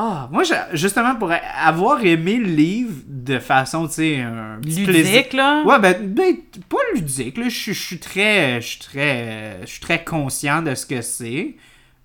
Ah, 0.03 0.28
moi, 0.32 0.41
justement, 0.73 1.14
pour 1.15 1.32
avoir 1.64 2.03
aimé 2.03 2.38
le 2.38 2.48
livre 2.48 2.95
de 3.07 3.38
façon, 3.38 3.88
tu 3.88 3.94
sais, 3.94 4.19
un 4.22 4.57
petit 4.60 4.84
plaisir. 4.84 5.15
Ludique, 5.18 5.34
là? 5.34 5.61
Ouais, 5.64 5.78
ben, 5.78 5.95
ben, 6.07 6.36
pas 6.68 6.78
ludique, 6.95 7.38
là. 7.38 7.49
Je 7.49 7.72
suis- 7.72 7.99
très. 7.99 8.60
Je 8.61 8.68
suis 8.68 8.80
très. 8.80 9.60
Je 9.61 9.68
suis 9.68 9.80
très 9.80 10.03
conscient 10.03 10.64
de 10.64 10.73
ce 10.73 10.88
que 10.88 11.02
c'est. 11.02 11.56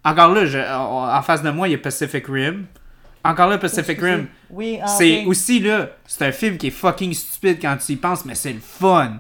Encore 0.04 0.34
là, 0.34 0.44
je- 0.44 0.58
en 0.58 1.22
face 1.22 1.42
de 1.42 1.48
moi, 1.50 1.68
il 1.68 1.72
y 1.72 1.74
a 1.74 1.78
Pacific 1.78 2.26
Rim. 2.26 2.66
Encore 3.24 3.48
là, 3.48 3.56
Pacific 3.56 3.98
Rim. 3.98 4.26
Oui, 4.50 4.78
ah, 4.82 4.86
C'est 4.88 5.24
aussi 5.24 5.58
là, 5.60 5.88
c'est 6.06 6.26
un 6.26 6.32
film 6.32 6.58
qui 6.58 6.66
est 6.66 6.70
fucking 6.70 7.14
stupide 7.14 7.58
quand 7.62 7.76
tu 7.78 7.92
y 7.92 7.96
penses, 7.96 8.24
mais 8.26 8.34
c'est 8.34 8.52
le 8.52 8.60
fun. 8.60 9.14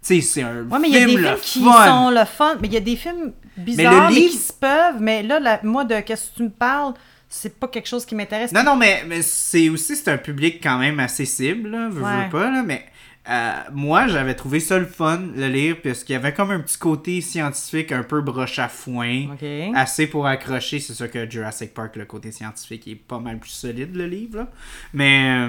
Tu 0.00 0.14
sais, 0.14 0.20
c'est 0.20 0.42
un 0.42 0.62
Ouais, 0.68 0.78
mais 0.78 0.88
il 0.88 0.94
y 0.94 0.96
a 0.96 1.06
film 1.08 1.20
des 1.22 1.26
films 1.36 1.36
qui 1.42 1.64
fun. 1.64 1.86
sont 1.86 2.10
le 2.10 2.24
fun. 2.24 2.56
Mais 2.60 2.68
il 2.68 2.74
y 2.74 2.76
a 2.76 2.80
des 2.80 2.96
films 2.96 3.32
bizarres, 3.56 4.10
mais, 4.10 4.14
livre- 4.14 4.30
qui 4.30 4.36
se 4.38 4.52
peuvent. 4.52 5.00
Mais 5.00 5.22
là, 5.24 5.40
la- 5.40 5.60
moi, 5.64 5.84
de 5.84 5.98
qu'est-ce 6.00 6.30
que 6.30 6.36
tu 6.36 6.42
me 6.44 6.50
parles, 6.50 6.94
c'est 7.34 7.58
pas 7.58 7.68
quelque 7.68 7.88
chose 7.88 8.04
qui 8.04 8.14
m'intéresse. 8.14 8.52
Non, 8.52 8.62
non, 8.62 8.76
mais, 8.76 9.04
mais 9.06 9.22
c'est 9.22 9.68
aussi 9.70 9.96
c'est 9.96 10.10
un 10.10 10.18
public 10.18 10.60
quand 10.62 10.78
même 10.78 11.00
assez 11.00 11.24
cible, 11.24 11.70
là, 11.70 11.88
veux, 11.88 12.02
pas, 12.30 12.50
là, 12.50 12.62
mais 12.64 12.84
euh, 13.30 13.52
moi, 13.72 14.08
j'avais 14.08 14.34
trouvé 14.34 14.58
ça 14.60 14.78
le 14.78 14.84
fun, 14.86 15.20
le 15.36 15.46
lire, 15.48 15.76
parce 15.82 16.02
qu'il 16.04 16.12
y 16.12 16.16
avait 16.16 16.34
comme 16.34 16.50
un 16.50 16.60
petit 16.60 16.76
côté 16.78 17.20
scientifique 17.20 17.92
un 17.92 18.02
peu 18.02 18.20
broche 18.20 18.58
à 18.58 18.68
foin, 18.68 19.28
assez 19.74 20.08
pour 20.08 20.26
accrocher. 20.26 20.80
C'est 20.80 20.94
sûr 20.94 21.10
que 21.10 21.30
Jurassic 21.30 21.72
Park, 21.72 21.96
le 21.96 22.04
côté 22.04 22.32
scientifique, 22.32 22.86
est 22.88 22.96
pas 22.96 23.18
mal 23.20 23.38
plus 23.38 23.50
solide, 23.50 23.94
le 23.94 24.06
livre, 24.06 24.38
là. 24.38 24.48
Mais... 24.92 25.48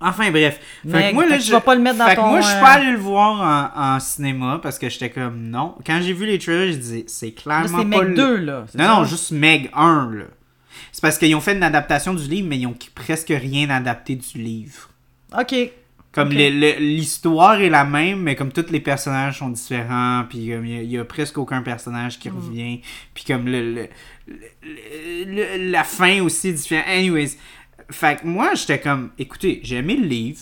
Enfin 0.00 0.30
bref. 0.32 0.56
Fait 0.82 0.88
Mais 0.88 1.10
que 1.10 1.14
moi, 1.14 1.24
là, 1.26 1.38
je- 1.38 1.52
vas 1.52 1.60
pas 1.60 1.74
le 1.76 1.80
mettre 1.80 1.98
dans 1.98 2.06
fait 2.08 2.16
que 2.16 2.20
ton, 2.20 2.26
moi, 2.28 2.40
je 2.40 2.46
suis 2.48 2.56
euh, 2.56 2.60
pas 2.60 2.72
allé 2.72 2.90
le 2.90 2.98
voir 2.98 3.72
en, 3.76 3.94
en 3.94 4.00
cinéma 4.00 4.58
parce 4.60 4.78
que 4.78 4.88
j'étais 4.88 5.08
comme 5.08 5.40
non. 5.50 5.76
Quand 5.86 6.00
j'ai 6.02 6.12
vu 6.12 6.26
les 6.26 6.38
trailers, 6.38 6.72
je 6.72 6.78
disais 6.78 7.04
c'est 7.06 7.26
Là, 7.26 7.32
clairement 7.62 7.78
c'est 7.78 7.90
pas 7.90 8.02
Meg 8.02 8.08
le- 8.08 8.14
2, 8.16 8.36
là. 8.38 8.60
non, 8.74 8.84
ça? 8.84 8.88
non, 8.88 9.04
juste 9.04 9.30
Meg 9.30 9.70
1, 9.72 10.10
là. 10.12 10.24
C'est 10.92 11.00
parce 11.02 11.18
qu'ils 11.18 11.34
ont 11.34 11.40
fait 11.40 11.54
une 11.56 11.62
adaptation 11.62 12.14
du 12.14 12.26
livre, 12.28 12.48
mais 12.48 12.58
ils 12.58 12.66
ont 12.66 12.76
presque 12.94 13.28
rien 13.34 13.70
adapté 13.70 14.16
du 14.16 14.38
livre. 14.38 14.90
Ok. 15.38 15.54
Comme 16.12 16.28
Ok. 16.28 16.34
le- 16.34 16.50
le- 16.50 16.78
l'histoire 16.78 17.60
est 17.60 17.70
la 17.70 17.84
même, 17.84 18.20
mais 18.20 18.36
comme 18.36 18.52
tous 18.52 18.70
les 18.70 18.78
personnages 18.80 19.40
sont 19.40 19.48
différents, 19.50 20.24
puis 20.28 20.38
il 20.38 20.44
y 20.44 20.52
a- 20.54 20.60
il 20.82 20.90
y, 20.90 20.96
a 20.98 21.04
presque 21.04 21.38
aucun 21.38 21.60
personnage 21.62 22.16
Mm. 22.16 22.20
qui 22.20 22.28
revient, 22.30 22.80
puis 23.14 23.24
comme 23.24 23.46
le, 23.46 23.72
le- 23.74 23.88
le- 24.62 25.70
la 25.70 25.82
fin 25.84 26.20
aussi 26.22 26.48
est 26.48 26.52
différente. 26.52 26.86
Anyways, 26.88 27.36
fait 27.90 28.20
que 28.20 28.26
moi, 28.26 28.54
j'étais 28.54 28.78
comme, 28.78 29.10
écoutez, 29.18 29.60
j'ai 29.64 29.76
aimé 29.76 29.96
le 29.96 30.06
livre, 30.06 30.38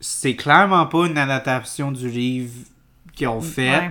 c'est 0.00 0.34
clairement 0.36 0.86
pas 0.86 1.06
une 1.06 1.18
adaptation 1.18 1.92
du 1.92 2.08
livre 2.08 2.52
qu'ils 3.14 3.28
ont 3.28 3.40
fait. 3.40 3.80
Mm, 3.80 3.84
Ouais. 3.84 3.90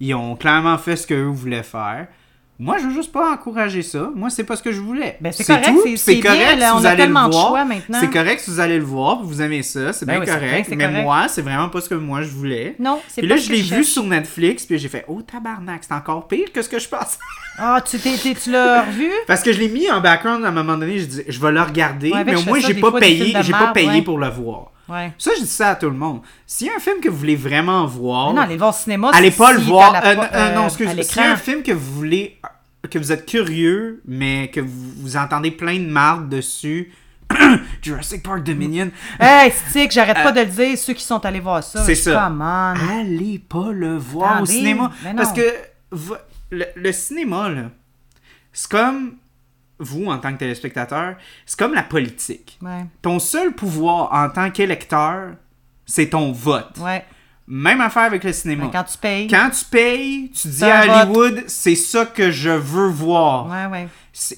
Ils 0.00 0.14
ont 0.14 0.36
clairement 0.36 0.76
fait 0.76 0.96
ce 0.96 1.06
qu'eux 1.06 1.24
voulaient 1.24 1.62
faire. 1.62 2.08
Moi, 2.58 2.78
je 2.78 2.86
veux 2.86 2.94
juste 2.94 3.12
pas 3.12 3.32
encourager 3.32 3.82
ça. 3.82 4.10
Moi, 4.14 4.30
c'est 4.30 4.44
pas 4.44 4.56
ce 4.56 4.62
que 4.62 4.72
je 4.72 4.80
voulais. 4.80 5.18
Ben, 5.20 5.30
c'est 5.30 5.44
correct, 5.44 5.66
tout, 5.66 5.76
c'est- 5.82 5.88
puis 5.90 5.98
c'est 5.98 6.14
bien, 6.16 6.56
là, 6.56 6.68
si 6.68 6.72
on 6.72 6.78
vous 6.78 6.86
a 6.86 6.88
allez 6.88 6.96
le 6.96 7.02
tellement 7.04 7.28
de 7.28 7.32
voir. 7.34 7.48
choix 7.48 7.64
maintenant. 7.66 7.98
C'est 8.00 8.10
correct 8.10 8.40
si 8.40 8.50
vous 8.50 8.60
allez 8.60 8.78
le 8.78 8.84
voir, 8.84 9.18
puis 9.18 9.28
vous 9.28 9.42
aimez 9.42 9.62
ça, 9.62 9.92
c'est 9.92 10.06
Ben 10.06 10.12
bien 10.14 10.20
oui, 10.22 10.26
correct. 10.26 10.68
mais 10.70 10.86
correct. 10.86 11.02
moi, 11.02 11.28
c'est 11.28 11.42
vraiment 11.42 11.68
pas 11.68 11.82
ce 11.82 11.88
que 11.90 11.94
moi 11.96 12.22
je 12.22 12.28
voulais. 12.30 12.74
Non, 12.78 12.98
c'est 13.08 13.20
Puis 13.20 13.28
pas 13.28 13.34
là, 13.34 13.40
ce 13.42 13.46
je 13.48 13.52
l'ai 13.52 13.60
vu 13.60 13.84
sur 13.84 14.04
Netflix, 14.04 14.64
puis 14.64 14.78
j'ai 14.78 14.88
fait 14.88 15.04
Oh 15.06 15.20
tabarnak, 15.20 15.82
c'est 15.86 15.92
encore 15.94 16.26
pire 16.28 16.50
que 16.50 16.62
ce 16.62 16.68
que 16.70 16.78
je 16.78 16.88
pensais. 16.88 17.18
Ah, 17.58 17.82
tu, 17.86 17.98
t'es- 17.98 18.16
tu 18.34 18.50
l'as 18.50 18.82
revu? 18.86 19.10
Parce 19.26 19.42
que 19.42 19.52
je 19.52 19.58
l'ai 19.58 19.68
mis 19.68 19.90
en 19.90 20.00
background 20.00 20.42
à 20.44 20.48
un 20.48 20.52
moment 20.52 20.78
donné, 20.78 20.98
je 20.98 21.04
dis 21.04 21.22
je 21.28 21.38
vais 21.40 21.52
le 21.52 21.60
regarder, 21.60 22.10
Ouais, 22.10 22.24
mais 22.24 22.36
au 22.36 22.42
moins 22.42 22.58
j'ai 22.58 22.72
pas 22.74 22.92
payé, 22.92 23.34
de 23.34 23.42
j'ai 23.42 23.52
pas 23.52 23.72
pour 24.02 24.18
le 24.18 24.28
voir. 24.30 24.70
Ouais. 24.88 25.12
Ça, 25.18 25.32
je 25.36 25.42
dis 25.42 25.48
ça 25.48 25.70
à 25.70 25.74
tout 25.76 25.90
le 25.90 25.96
monde. 25.96 26.20
S'il 26.46 26.68
y 26.68 26.70
a 26.70 26.76
un 26.76 26.80
film 26.80 27.00
que 27.00 27.08
vous 27.08 27.16
voulez 27.16 27.36
vraiment 27.36 27.86
voir, 27.86 28.28
Mais 28.28 28.36
non, 28.36 28.42
aller 28.42 28.56
voir 28.56 28.70
au 28.70 28.78
cinéma, 28.78 29.10
allez 29.12 29.32
pas 29.32 29.52
le 29.52 29.58
voir. 29.58 29.92
la 29.92 30.06
Euh, 30.06 30.16
euh, 30.32 30.54
non, 30.54 30.62
euh, 30.62 30.66
excuse. 30.66 30.88
à 30.88 31.02
S'il 31.02 31.22
y 31.22 31.24
a 31.24 31.32
un 31.32 31.36
film 31.36 31.62
que 31.62 31.72
vous 31.72 31.94
voulez, 31.94 32.38
que 32.88 32.98
vous 32.98 33.10
êtes 33.10 33.26
curieux, 33.26 34.00
mais 34.06 34.48
que 34.48 34.60
vous, 34.60 34.92
vous 34.98 35.16
entendez 35.16 35.50
plein 35.50 35.78
de 35.78 35.88
marde 35.88 36.28
dessus, 36.28 36.92
Jurassic 37.82 38.22
Park 38.22 38.44
Dominion, 38.44 38.90
Hey, 39.18 39.50
stick, 39.50 39.90
j'arrête 39.90 40.22
pas 40.22 40.30
de 40.30 40.40
le 40.40 40.46
dire, 40.46 40.78
ceux 40.78 40.92
qui 40.92 41.02
sont 41.02 41.24
allés 41.24 41.40
voir 41.40 41.64
ça. 41.64 41.84
C'est 41.84 41.96
ça. 41.96 42.26
Come 42.28 42.40
on. 42.40 43.00
allez 43.00 43.40
pas 43.40 43.72
le 43.72 43.96
voir 43.96 44.42
au 44.42 44.46
cinéma. 44.46 44.92
Parce 45.16 45.32
que 45.32 45.42
le 46.50 46.92
cinéma, 46.92 47.48
là, 47.48 47.62
c'est 48.52 48.70
comme 48.70 49.16
vous 49.78 50.06
en 50.06 50.18
tant 50.18 50.32
que 50.32 50.38
téléspectateur, 50.38 51.16
c'est 51.44 51.58
comme 51.58 51.74
la 51.74 51.82
politique. 51.82 52.58
Ouais, 52.62 52.86
Ton 53.02 53.18
seul 53.18 53.52
pouvoir 53.52 54.12
en 54.12 54.28
tant 54.30 54.50
qu'électeur, 54.50 55.32
c'est 55.84 56.10
ton 56.10 56.32
vote. 56.32 56.78
ouais. 56.80 57.04
Même 57.48 57.80
affaire 57.80 58.02
avec 58.02 58.24
le 58.24 58.32
cinéma. 58.32 58.64
Mais 58.64 58.70
quand 58.72 58.82
tu 58.82 58.98
payes. 58.98 59.28
Quand 59.28 59.50
tu 59.50 59.64
payes, 59.66 60.32
tu 60.32 60.48
dis 60.48 60.64
à. 60.64 61.04
Hollywood, 61.04 61.44
c'est 61.46 61.76
ça 61.76 62.04
que 62.04 62.32
je 62.32 62.50
veux 62.50 62.88
voir. 62.88 63.46
Ouais, 63.48 63.66
ouais. 63.66 63.88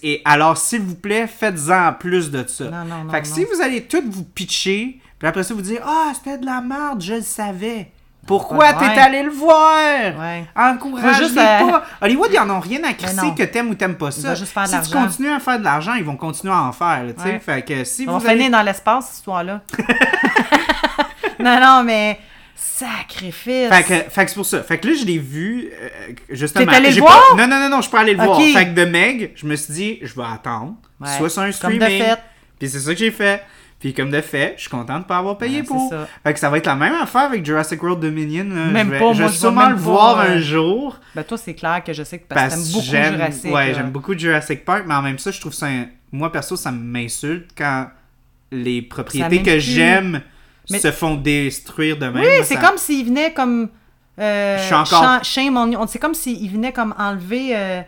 Et 0.02 0.20
alors, 0.26 0.58
s'il 0.58 0.82
vous 0.82 0.94
plaît, 0.94 1.26
faites-en 1.26 1.94
plus 1.94 2.30
de 2.30 2.46
ça. 2.46 2.64
Non, 2.64 2.84
non, 2.84 3.04
non, 3.04 3.10
Fait 3.10 3.22
que 3.22 3.26
si 3.26 3.44
vous 3.44 3.62
allez 3.62 3.84
tout 3.84 4.02
vous 4.10 4.24
pitcher, 4.24 5.00
puis 5.18 5.26
après 5.26 5.42
ça 5.42 5.54
vous 5.54 5.62
dire 5.62 5.80
Ah, 5.86 6.12
c'était 6.14 6.36
de 6.36 6.44
la 6.44 6.60
merde, 6.60 7.00
je 7.00 7.14
le 7.14 7.22
savais. 7.22 7.90
Pourquoi 8.28 8.72
pas 8.74 8.88
le 8.88 8.94
t'es 8.94 9.00
allé 9.00 9.22
le 9.24 9.30
voir? 9.30 9.74
Ouais. 10.20 10.44
Encourage 10.54 11.16
juste, 11.18 11.36
euh, 11.36 11.70
pas. 11.70 11.84
Hollywood, 12.02 12.30
ils 12.32 12.38
en 12.38 12.50
ont 12.50 12.60
rien 12.60 12.84
à 12.84 12.92
crisser 12.92 13.34
que 13.36 13.42
t'aimes 13.42 13.70
ou 13.70 13.74
t'aimes 13.74 13.96
pas 13.96 14.10
ça. 14.12 14.28
va 14.28 14.34
juste 14.36 14.52
faire 14.52 14.64
de 14.64 14.68
si 14.68 14.90
tu 14.90 14.96
continues 14.96 15.30
à 15.32 15.40
faire 15.40 15.58
de 15.58 15.64
l'argent, 15.64 15.94
ils 15.94 16.04
vont 16.04 16.16
continuer 16.16 16.52
à 16.52 16.62
en 16.62 16.72
faire. 16.72 17.02
là. 17.04 17.24
Ouais. 17.24 17.40
Fait 17.40 17.62
que 17.62 17.82
si 17.84 18.04
On 18.06 18.12
vous 18.12 18.24
va 18.24 18.30
allez- 18.30 18.48
dans 18.50 18.62
l'espace, 18.62 19.06
cette 19.06 19.14
histoire-là. 19.16 19.62
non, 21.40 21.60
non, 21.60 21.82
mais 21.84 22.18
sacrifice. 22.54 23.68
Fait 23.70 23.82
que, 23.82 24.10
fait 24.10 24.24
que 24.24 24.28
c'est 24.30 24.34
pour 24.34 24.46
ça. 24.46 24.62
Fait 24.62 24.78
que 24.78 24.88
là, 24.88 24.94
je 25.00 25.04
l'ai 25.04 25.18
vu, 25.18 25.70
euh, 25.72 25.88
justement. 26.30 26.66
T'es 26.70 26.76
allé 26.76 26.92
le 26.92 27.00
voir? 27.00 27.20
pas- 27.30 27.36
Non, 27.36 27.46
non, 27.48 27.60
non, 27.60 27.68
non, 27.76 27.80
je 27.82 27.90
peux 27.90 27.96
aller 27.98 28.14
le 28.14 28.20
Ok. 28.20 28.26
voir. 28.26 28.40
Fait 28.40 28.66
que 28.66 28.74
de 28.74 28.84
Meg, 28.84 29.32
je 29.34 29.46
me 29.46 29.56
suis 29.56 29.72
dit, 29.74 29.98
je 30.02 30.14
vais 30.14 30.26
attendre. 30.32 30.74
Soit 31.16 31.30
sur 31.30 31.42
un 31.42 31.50
Comme 31.52 31.72
de 31.78 31.80
streaming. 31.84 32.02
fait. 32.02 32.18
Puis 32.58 32.68
c'est 32.68 32.80
ça 32.80 32.92
que 32.92 32.98
j'ai 32.98 33.10
fait. 33.10 33.42
Puis 33.80 33.94
comme 33.94 34.10
de 34.10 34.20
fait, 34.20 34.54
je 34.56 34.62
suis 34.62 34.70
content 34.70 34.98
de 34.98 35.04
pas 35.04 35.18
avoir 35.18 35.38
payé 35.38 35.58
Ouais, 35.60 35.62
pour. 35.66 35.88
ça. 35.88 36.08
Fait 36.24 36.34
que 36.34 36.40
ça 36.40 36.50
va 36.50 36.58
être 36.58 36.66
la 36.66 36.74
même 36.74 36.94
affaire 36.94 37.22
avec 37.22 37.46
Jurassic 37.46 37.80
World 37.80 38.00
Dominion. 38.02 38.44
Même 38.44 38.88
je 38.88 38.92
vais, 38.92 38.98
pas, 38.98 38.98
je 38.98 39.02
moi, 39.04 39.12
vais 39.12 39.16
je 39.16 39.22
vais 39.24 39.28
sûrement 39.38 39.68
le 39.68 39.76
voir 39.76 40.18
euh, 40.18 40.30
un 40.34 40.38
jour. 40.38 40.98
Ben 41.14 41.22
toi, 41.22 41.38
c'est 41.38 41.54
clair 41.54 41.84
que 41.84 41.92
je 41.92 42.02
sais 42.02 42.18
que 42.18 42.26
parce, 42.26 42.54
Parce 42.54 42.68
que 42.68 42.72
beaucoup 42.72 42.84
j'aime 42.84 43.14
Jurassic. 43.14 43.54
ouais, 43.54 43.74
j'aime 43.74 43.90
beaucoup 43.90 44.18
Jurassic 44.18 44.64
Park, 44.64 44.82
mais 44.86 44.94
en 44.94 45.02
même 45.02 45.16
temps, 45.16 45.30
je 45.30 45.40
trouve 45.40 45.54
ça. 45.54 45.66
un- 45.66 45.86
Moi, 46.10 46.32
perso, 46.32 46.56
ça 46.56 46.72
m'insulte 46.72 47.50
quand 47.56 47.86
les 48.50 48.82
propriétés 48.82 49.42
que 49.42 49.58
j'aime 49.60 50.22
Mais- 50.70 50.78
se 50.80 50.90
font 50.90 51.14
détruire 51.14 51.98
de 51.98 52.06
même. 52.06 52.16
Oui, 52.22 52.44
c'est 52.44 52.54
ça- 52.54 52.60
comme 52.60 52.78
s'il 52.78 53.06
venait 53.06 53.32
comme. 53.32 53.68
Euh, 54.18 54.58
Je 54.58 54.64
suis 54.64 54.74
encore- 54.74 55.22
shame 55.22 55.56
on 55.56 55.86
C'est 55.86 56.00
comme 56.00 56.14
s'il 56.14 56.50
venait 56.50 56.72
comme 56.72 56.94
enlever. 56.98 57.50
euh, 57.54 57.82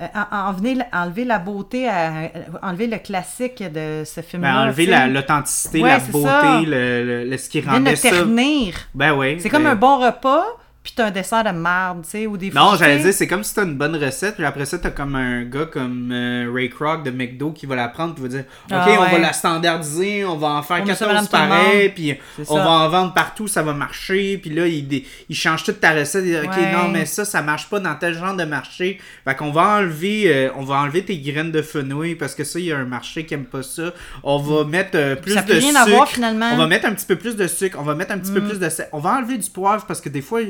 euh, 0.00 0.06
en- 0.14 0.36
en- 0.36 0.52
venir 0.52 0.84
enlever 0.92 1.24
la 1.24 1.38
beauté, 1.38 1.88
à- 1.88 2.30
enlever 2.62 2.86
le 2.86 2.98
classique 2.98 3.62
de 3.62 4.04
ce 4.04 4.20
Ben, 4.20 4.26
film-là. 4.26 4.62
enlever 4.62 4.84
tu 4.86 4.90
sais. 4.90 4.96
la- 4.98 5.06
l'authenticité, 5.08 5.82
Ouais, 5.82 5.88
la 5.90 5.98
beauté, 5.98 6.66
le, 6.66 7.04
le- 7.04 7.24
le- 7.30 7.38
ce 7.38 7.48
qui 7.48 7.60
rendait 7.60 7.90
le 7.90 7.96
ça. 7.96 8.10
ternir. 8.10 8.74
Ben 8.94 9.12
oui. 9.14 9.38
C'est 9.40 9.50
comme 9.50 9.64
ben- 9.64 9.70
un 9.70 9.76
bon 9.76 9.98
repas, 9.98 10.44
puis 10.82 10.92
t'as 10.96 11.06
un 11.06 11.10
dessert 11.12 11.44
de 11.44 11.50
merde, 11.50 12.02
tu 12.02 12.10
sais, 12.10 12.26
ou 12.26 12.36
des 12.36 12.50
Non, 12.50 12.74
j'allais 12.76 12.98
dire, 12.98 13.12
c'est 13.14 13.28
comme 13.28 13.44
si 13.44 13.54
t'as 13.54 13.62
une 13.64 13.76
bonne 13.76 13.94
recette, 13.96 14.34
puis 14.34 14.44
après 14.44 14.64
ça, 14.64 14.78
t'as 14.78 14.90
comme 14.90 15.14
un 15.14 15.44
gars 15.44 15.66
comme 15.66 16.10
euh, 16.12 16.50
Ray 16.52 16.70
Kroc 16.70 17.04
de 17.04 17.10
McDo 17.12 17.52
qui 17.52 17.66
va 17.66 17.76
la 17.76 17.86
prendre, 17.88 18.14
qui 18.16 18.22
va 18.22 18.28
dire 18.28 18.44
Ok, 18.66 18.72
Ah, 18.72 18.86
on 18.98 19.12
va 19.12 19.18
la 19.18 19.32
standardiser, 19.32 20.24
on 20.24 20.36
va 20.36 20.48
en 20.48 20.62
faire 20.62 20.78
On 20.82 20.86
met 20.86 20.94
ça 20.94 21.06
14 21.06 21.08
madame 21.08 21.26
tout 21.26 21.36
le 21.54 21.62
pareils, 21.62 21.88
puis 21.90 22.14
on 22.40 22.44
ça. 22.44 22.64
va 22.64 22.70
en 22.70 22.88
vendre 22.88 23.14
partout, 23.14 23.46
ça 23.46 23.62
va 23.62 23.72
marcher, 23.74 24.38
puis 24.38 24.50
là, 24.50 24.66
il, 24.66 25.04
il 25.28 25.36
change 25.36 25.62
toute 25.64 25.78
ta 25.80 25.92
recette, 25.92 26.24
il 26.24 26.30
dit 26.32 26.36
Ok, 26.36 26.52
Ouais. 26.56 26.72
non, 26.72 26.88
mais 26.88 27.06
ça, 27.06 27.24
ça 27.24 27.42
marche 27.42 27.68
pas 27.70 27.78
dans 27.80 27.94
tel 27.94 28.14
genre 28.14 28.34
de 28.36 28.44
marché. 28.44 29.00
Fait 29.24 29.34
qu'on 29.36 29.52
va 29.52 29.78
enlever, 29.78 30.24
euh, 30.34 30.50
on 30.56 30.64
va 30.64 30.76
enlever 30.76 31.04
tes 31.04 31.16
graines 31.18 31.52
de 31.52 31.62
fenouil, 31.62 32.16
parce 32.16 32.34
que 32.34 32.42
ça, 32.44 32.58
il 32.58 32.66
y 32.66 32.72
a 32.72 32.76
un 32.78 32.84
marché 32.84 33.24
qui 33.24 33.34
aime 33.34 33.44
pas 33.44 33.62
ça. 33.62 33.92
On 34.24 34.38
va 34.38 34.64
mettre 34.64 34.90
euh, 34.94 35.14
plus 35.16 35.32
Ça 35.34 35.42
de 35.42 35.52
rien 35.52 35.68
sucre. 35.68 35.80
avoir, 35.80 36.08
finalement. 36.08 36.50
On 36.52 36.56
va 36.56 36.66
mettre 36.66 36.86
un 36.86 36.92
petit 36.92 37.06
peu 37.06 37.16
plus 37.16 37.36
de 37.36 37.46
sucre, 37.46 37.78
on 37.80 37.84
va 37.84 37.94
mettre 37.94 38.12
un 38.12 38.18
petit 38.18 38.32
peu 38.32 38.40
plus 38.42 38.58
de 38.58 38.68
sel. 38.68 38.88
On 38.92 38.98
va 38.98 39.10
enlever 39.18 39.38
du 39.38 39.48
poivre, 39.48 39.86
parce 39.86 40.00
que 40.00 40.08
des 40.08 40.22
fois, 40.22 40.40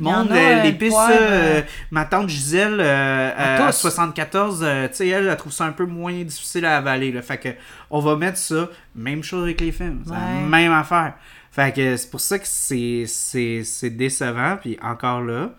monde, 0.00 0.30
euh, 0.30 0.34
euh, 0.34 0.62
l'épice, 0.62 0.94
euh, 1.10 1.62
ma 1.90 2.04
tante 2.04 2.28
Gisèle, 2.28 2.78
euh, 2.80 3.30
À 3.36 3.66
à 3.66 3.72
tous. 3.72 3.78
74, 3.78 4.60
euh, 4.62 4.88
tu 4.88 4.94
sais, 4.94 5.08
elle, 5.08 5.26
elle 5.26 5.36
trouve 5.36 5.52
ça 5.52 5.64
un 5.64 5.72
peu 5.72 5.86
moins 5.86 6.22
difficile 6.22 6.64
à 6.64 6.76
avaler. 6.76 7.12
Là. 7.12 7.22
Fait 7.22 7.38
que, 7.38 7.48
on 7.90 8.00
va 8.00 8.16
mettre 8.16 8.38
ça. 8.38 8.68
Même 8.94 9.22
chose 9.22 9.44
avec 9.44 9.60
les 9.60 9.72
films. 9.72 10.02
La 10.08 10.40
même 10.48 10.72
affaire. 10.72 11.14
Fait 11.50 11.74
que 11.74 11.96
c'est 11.96 12.10
pour 12.10 12.20
ça 12.20 12.38
que 12.38 12.46
c'est, 12.46 13.04
c'est, 13.06 13.62
c'est 13.64 13.90
décevant. 13.90 14.56
Puis 14.60 14.78
encore 14.82 15.20
là, 15.20 15.50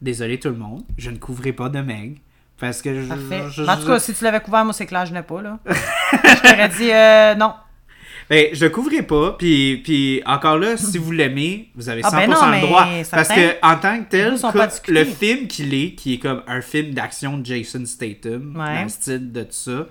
désolé 0.00 0.38
tout 0.38 0.48
le 0.48 0.56
monde, 0.56 0.82
je 0.98 1.10
ne 1.10 1.16
couvrirai 1.16 1.52
pas 1.52 1.68
de 1.68 1.80
Meg. 1.80 2.20
Parce 2.58 2.82
que 2.82 3.02
je. 3.02 3.64
En 3.66 3.76
tout 3.76 3.86
cas, 3.86 3.98
si 3.98 4.12
tu 4.12 4.22
l'avais 4.22 4.40
couvert, 4.40 4.64
moi, 4.64 4.74
c'est 4.74 4.86
clair, 4.86 5.06
je 5.06 5.14
n'ai 5.14 5.22
pas, 5.22 5.40
là. 5.40 5.58
je 5.66 6.42
t'aurais 6.42 6.68
dit, 6.68 6.90
euh, 6.92 7.34
non. 7.34 7.54
Ben, 8.30 8.46
je 8.52 8.64
le 8.64 8.70
couvrirai 8.70 9.02
pas, 9.02 9.32
puis, 9.36 9.80
puis 9.82 10.22
encore 10.24 10.56
là, 10.56 10.76
si 10.76 10.98
vous 10.98 11.10
l'aimez, 11.10 11.68
vous 11.74 11.88
avez 11.88 12.02
100% 12.02 12.08
Ah, 12.12 12.16
ben 12.16 12.30
non, 12.30 12.46
le 12.52 12.60
droit. 12.60 12.86
Parce 13.10 13.28
que, 13.28 13.56
en 13.60 13.76
tant 13.76 13.98
que 14.04 14.08
tel, 14.08 14.36
le 14.88 15.04
film 15.04 15.48
qu'il 15.48 15.74
est, 15.74 15.94
qui 15.96 16.14
est 16.14 16.18
comme 16.18 16.42
un 16.46 16.60
film 16.60 16.94
d'action 16.94 17.38
de 17.38 17.44
Jason 17.44 17.84
Statham, 17.84 18.54
Ouais. 18.56 18.76
dans 18.76 18.82
le 18.84 18.88
style 18.88 19.32
de 19.32 19.42
tout 19.42 19.48
ça, 19.50 19.86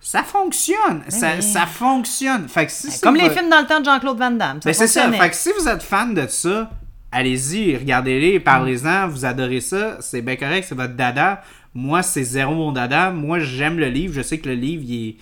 ça 0.00 0.22
fonctionne. 0.24 1.02
ça, 1.08 1.34
oui. 1.36 1.42
ça 1.42 1.66
fonctionne. 1.66 2.48
Fait 2.48 2.66
que 2.66 2.72
si 2.72 2.90
c'est 2.90 3.00
Comme 3.00 3.14
les 3.14 3.30
films 3.30 3.48
dans 3.48 3.60
le 3.60 3.66
temps 3.66 3.78
de 3.78 3.84
Jean-Claude 3.84 4.18
Van 4.18 4.30
Damme. 4.32 4.60
Ça 4.60 4.68
Ben, 4.70 4.74
c'est 4.74 4.86
ça. 4.88 5.12
Fait 5.12 5.30
que 5.30 5.36
si 5.36 5.50
vous 5.56 5.68
êtes 5.68 5.82
fan 5.82 6.14
de 6.14 6.26
ça, 6.26 6.70
allez-y, 7.12 7.76
regardez-les, 7.76 8.40
parlez-en, 8.40 9.06
vous 9.08 9.24
adorez 9.24 9.60
ça, 9.60 9.98
c'est 10.00 10.20
bien 10.22 10.34
correct, 10.36 10.66
c'est 10.68 10.74
votre 10.74 10.94
dada. 10.94 11.42
Moi, 11.74 12.02
c'est 12.02 12.24
zéro 12.24 12.54
mon 12.54 12.72
dada. 12.72 13.10
Moi, 13.10 13.38
j'aime 13.38 13.78
le 13.78 13.88
livre. 13.88 14.14
Je 14.14 14.22
sais 14.22 14.38
que 14.38 14.48
le 14.48 14.54
livre, 14.56 14.82
il 14.84 15.08
est. 15.10 15.16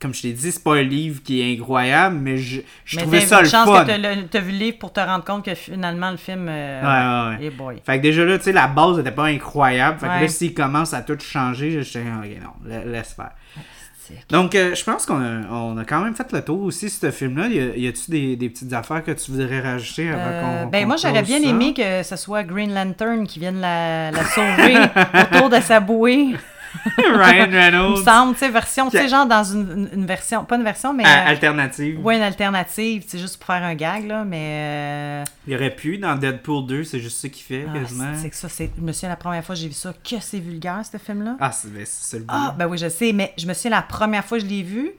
Comme 0.00 0.14
je 0.14 0.22
t'ai 0.22 0.32
dit, 0.32 0.52
c'est 0.52 0.62
pas 0.62 0.76
un 0.76 0.82
livre 0.82 1.22
qui 1.24 1.40
est 1.40 1.54
incroyable, 1.58 2.16
mais 2.20 2.36
je, 2.38 2.60
je 2.84 2.96
Mais 2.96 3.02
trouvais 3.02 3.20
ça 3.20 3.38
une 3.38 3.44
le 3.44 3.48
chance 3.48 3.66
fun. 3.68 3.82
que 3.82 3.86
t'as 3.88 3.98
le- 3.98 4.26
t'as 4.28 4.40
vu 4.40 4.52
le 4.52 4.58
livre 4.58 4.78
pour 4.78 4.92
te 4.92 5.00
rendre 5.00 5.24
compte 5.24 5.44
que 5.44 5.54
finalement, 5.54 6.10
le 6.12 6.16
film... 6.16 6.46
euh, 6.48 6.82
Ouais, 7.32 7.36
ouais, 7.38 7.44
ouais. 7.46 7.50
boy. 7.50 7.82
Fait 7.84 7.96
que 7.98 8.02
déjà 8.02 8.24
là, 8.24 8.38
tu 8.38 8.44
sais, 8.44 8.52
la 8.52 8.68
base 8.68 8.98
était 9.00 9.10
pas 9.10 9.24
incroyable. 9.26 9.98
Fait 9.98 10.06
que 10.06 10.12
là, 10.22 10.28
s'il 10.28 10.54
commence 10.54 10.94
à 10.94 11.02
tout 11.02 11.18
changer, 11.20 11.82
je 11.82 11.98
ok, 11.98 12.42
non, 12.42 12.50
la- 12.64 12.84
laisse 12.84 13.12
faire. 13.14 13.30
Donc, 14.30 14.54
euh, 14.54 14.74
je 14.74 14.82
pense 14.84 15.04
qu'on 15.04 15.20
a, 15.20 15.46
on 15.50 15.76
a 15.76 15.84
quand 15.84 16.00
même 16.02 16.14
fait 16.14 16.32
le 16.32 16.40
tour 16.42 16.62
aussi, 16.62 16.88
ce 16.88 17.10
film-là. 17.10 17.48
Y 17.48 17.58
a- 17.60 17.76
Y 17.76 17.88
a-tu 17.88 18.10
des, 18.10 18.36
des 18.36 18.48
petites 18.48 18.72
affaires 18.72 19.04
que 19.04 19.10
tu 19.10 19.30
voudrais 19.32 19.60
rajouter 19.60 20.08
avant 20.08 20.22
Euh, 20.24 20.62
qu'on. 20.64 20.70
ben 20.70 20.86
moi 20.86 20.96
j'aurais 20.96 21.22
bien 21.22 21.40
ça? 21.42 21.46
aimé 21.48 21.74
que 21.74 22.02
ce 22.02 22.16
soit 22.16 22.42
Green 22.42 22.72
Lantern 22.72 23.26
qui 23.26 23.38
vienne 23.38 23.60
la, 23.60 24.10
la 24.10 24.24
sauver 24.24 24.76
autour 25.34 25.50
de 25.50 25.60
sa 25.60 25.80
bouée. 25.80 26.28
Ryan 26.98 27.44
Il 27.46 27.50
me 27.50 27.56
Reynolds. 27.56 28.04
semble, 28.04 28.32
tu 28.34 28.40
sais, 28.40 28.48
version, 28.50 28.90
tu 28.90 28.96
sais, 28.98 29.08
genre 29.08 29.26
dans 29.26 29.44
une, 29.44 30.06
version, 30.06 30.44
pas 30.44 30.56
une 30.56 30.64
version, 30.64 30.92
mais 30.92 31.04
euh, 31.04 31.26
alternative. 31.26 32.04
ouais, 32.04 32.16
une 32.16 32.22
alternative, 32.22 33.04
c'est 33.06 33.18
juste 33.18 33.36
pour 33.38 33.46
faire 33.46 33.62
un 33.64 33.74
gag, 33.74 34.06
là, 34.06 34.24
mais... 34.24 35.22
euh, 35.22 35.24
Il 35.46 35.54
aurait 35.54 35.74
pu 35.74 35.98
dans 35.98 36.14
Deadpool 36.16 36.66
2, 36.66 36.84
c'est 36.84 37.00
juste 37.00 37.18
ça 37.20 37.28
qu'il 37.28 37.44
fait 37.44 37.66
ah, 37.68 37.78
quasiment. 37.78 38.12
c'est 38.16 38.30
que 38.30 38.36
ça, 38.36 38.48
c'est... 38.48 38.70
Je 38.76 38.82
me 38.82 38.92
souviens 38.92 39.08
la 39.10 39.16
première 39.16 39.44
fois 39.44 39.54
que 39.54 39.60
j'ai 39.60 39.68
vu 39.68 39.74
ça, 39.74 39.92
que 39.92 40.16
c'est 40.20 40.38
vulgaire, 40.38 40.80
ce 40.90 40.98
film-là. 40.98 41.36
Ah, 41.40 41.52
c'est 41.52 41.68
ben, 41.72 41.84
le 42.12 42.18
but. 42.20 42.24
Ah, 42.28 42.54
ben 42.56 42.66
oui, 42.66 42.78
je 42.78 42.88
sais, 42.88 43.12
mais 43.12 43.32
je 43.38 43.46
me 43.46 43.54
souviens 43.54 43.70
la 43.72 43.82
première 43.82 44.24
fois 44.24 44.38
que 44.38 44.44
je 44.44 44.48
l'ai 44.50 44.62
vu, 44.62 44.90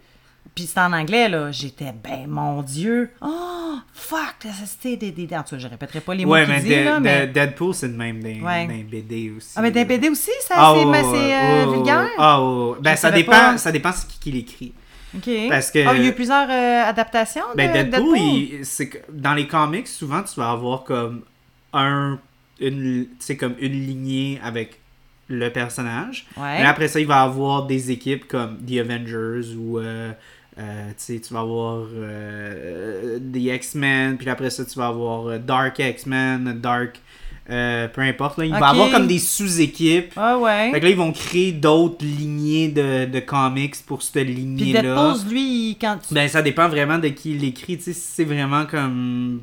puis 0.55 0.65
c'était 0.65 0.79
en 0.81 0.91
anglais, 0.93 1.29
là, 1.29 1.51
j'étais, 1.51 1.93
ben, 2.03 2.27
mon 2.27 2.61
Dieu, 2.63 3.11
oh, 3.21 3.75
fuck, 3.93 4.35
c'était 4.65 4.97
des... 4.97 5.11
des... 5.11 5.35
En 5.35 5.43
tout 5.43 5.51
cas, 5.55 5.57
je 5.59 5.67
répéterai 5.67 6.01
pas 6.01 6.13
les 6.15 6.25
mots 6.25 6.33
ouais, 6.33 6.45
mais, 6.47 6.59
dit, 6.61 6.69
De- 6.69 6.75
là, 6.83 6.95
De- 6.97 7.03
mais... 7.03 7.27
Deadpool, 7.27 7.73
c'est 7.73 7.87
le 7.87 7.93
même 7.93 8.19
dans, 8.21 8.41
Ouais. 8.43 8.67
BD 8.83 9.31
aussi. 9.37 9.53
Ah, 9.55 9.61
mais 9.61 9.71
les 9.71 9.85
BD 9.85 10.09
aussi, 10.09 10.31
ça, 10.41 10.55
Ah, 10.57 10.73
c'est, 10.75 10.83
c'est 11.01 11.33
euh, 11.33 11.65
ouais, 11.65 11.75
vulgaire? 11.75 12.07
Ah. 12.17 12.39
Ben, 12.81 12.95
ça 12.95 13.11
dépend, 13.11 13.31
pas. 13.31 13.57
ça 13.57 13.71
dépend 13.71 13.91
c'est 13.93 14.07
qui 14.07 14.19
qui 14.19 14.31
l'écrit. 14.31 14.73
OK. 15.15 15.29
Parce 15.49 15.71
que- 15.71 15.87
Ah, 15.87 15.93
il 15.95 16.03
y 16.03 16.05
a 16.05 16.09
eu 16.09 16.13
plusieurs 16.13 16.49
euh, 16.49 16.83
adaptations 16.89 17.45
de 17.51 17.57
Ben, 17.57 17.71
Deadpool, 17.71 18.17
Deadpool? 18.17 18.59
c'est 18.65 19.03
dans 19.11 19.33
les 19.33 19.47
comics, 19.47 19.87
souvent, 19.87 20.21
tu 20.23 20.39
vas 20.39 20.51
avoir 20.51 20.83
comme 20.83 21.23
un, 21.73 22.19
une, 22.59 23.07
comme 23.39 23.55
une 23.59 23.73
lignée 23.85 24.39
avec 24.43 24.79
le 25.29 25.49
personnage. 25.51 26.25
Ouais. 26.35 26.59
Mais 26.59 26.65
après 26.65 26.87
ça, 26.87 26.99
il 26.99 27.07
va 27.07 27.21
avoir 27.21 27.65
des 27.67 27.91
équipes 27.91 28.27
comme 28.27 28.57
The 28.65 28.79
Avengers 28.79 29.55
ou 29.55 29.77
euh, 29.79 30.11
euh, 30.57 30.89
tu 30.97 31.19
vas 31.31 31.39
avoir 31.41 31.85
euh, 31.93 33.19
The 33.19 33.37
X-Men, 33.37 34.17
puis 34.17 34.29
après 34.29 34.49
ça, 34.49 34.65
tu 34.65 34.77
vas 34.77 34.87
avoir 34.87 35.27
euh, 35.27 35.37
Dark 35.37 35.79
X-Men, 35.79 36.59
Dark, 36.59 36.99
euh, 37.49 37.87
peu 37.87 38.01
importe. 38.01 38.37
Là, 38.39 38.45
il 38.45 38.53
Ok. 38.53 38.59
va 38.59 38.67
avoir 38.69 38.91
comme 38.91 39.07
des 39.07 39.19
sous-équipes. 39.19 40.13
Ah 40.17 40.37
ouais. 40.37 40.69
Fait 40.71 40.79
que 40.79 40.85
là, 40.85 40.91
ils 40.91 40.97
vont 40.97 41.11
créer 41.11 41.51
d'autres 41.51 42.03
lignées 42.05 42.67
de, 42.67 43.05
de 43.05 43.19
comics 43.19 43.75
pour 43.87 44.03
cette 44.03 44.25
Puis 44.25 44.33
lignée-là. 44.35 44.81
Deadpool, 44.81 45.31
lui, 45.33 45.77
quand 45.79 45.97
tu... 46.07 46.13
Ben, 46.13 46.27
ça 46.27 46.41
dépend 46.41 46.67
vraiment 46.67 46.97
de 46.99 47.07
qui 47.07 47.33
l'écrit. 47.35 47.77
Tu 47.77 47.83
sais, 47.85 47.93
si 47.93 48.01
c'est 48.15 48.23
vraiment 48.25 48.65
comme 48.65 49.41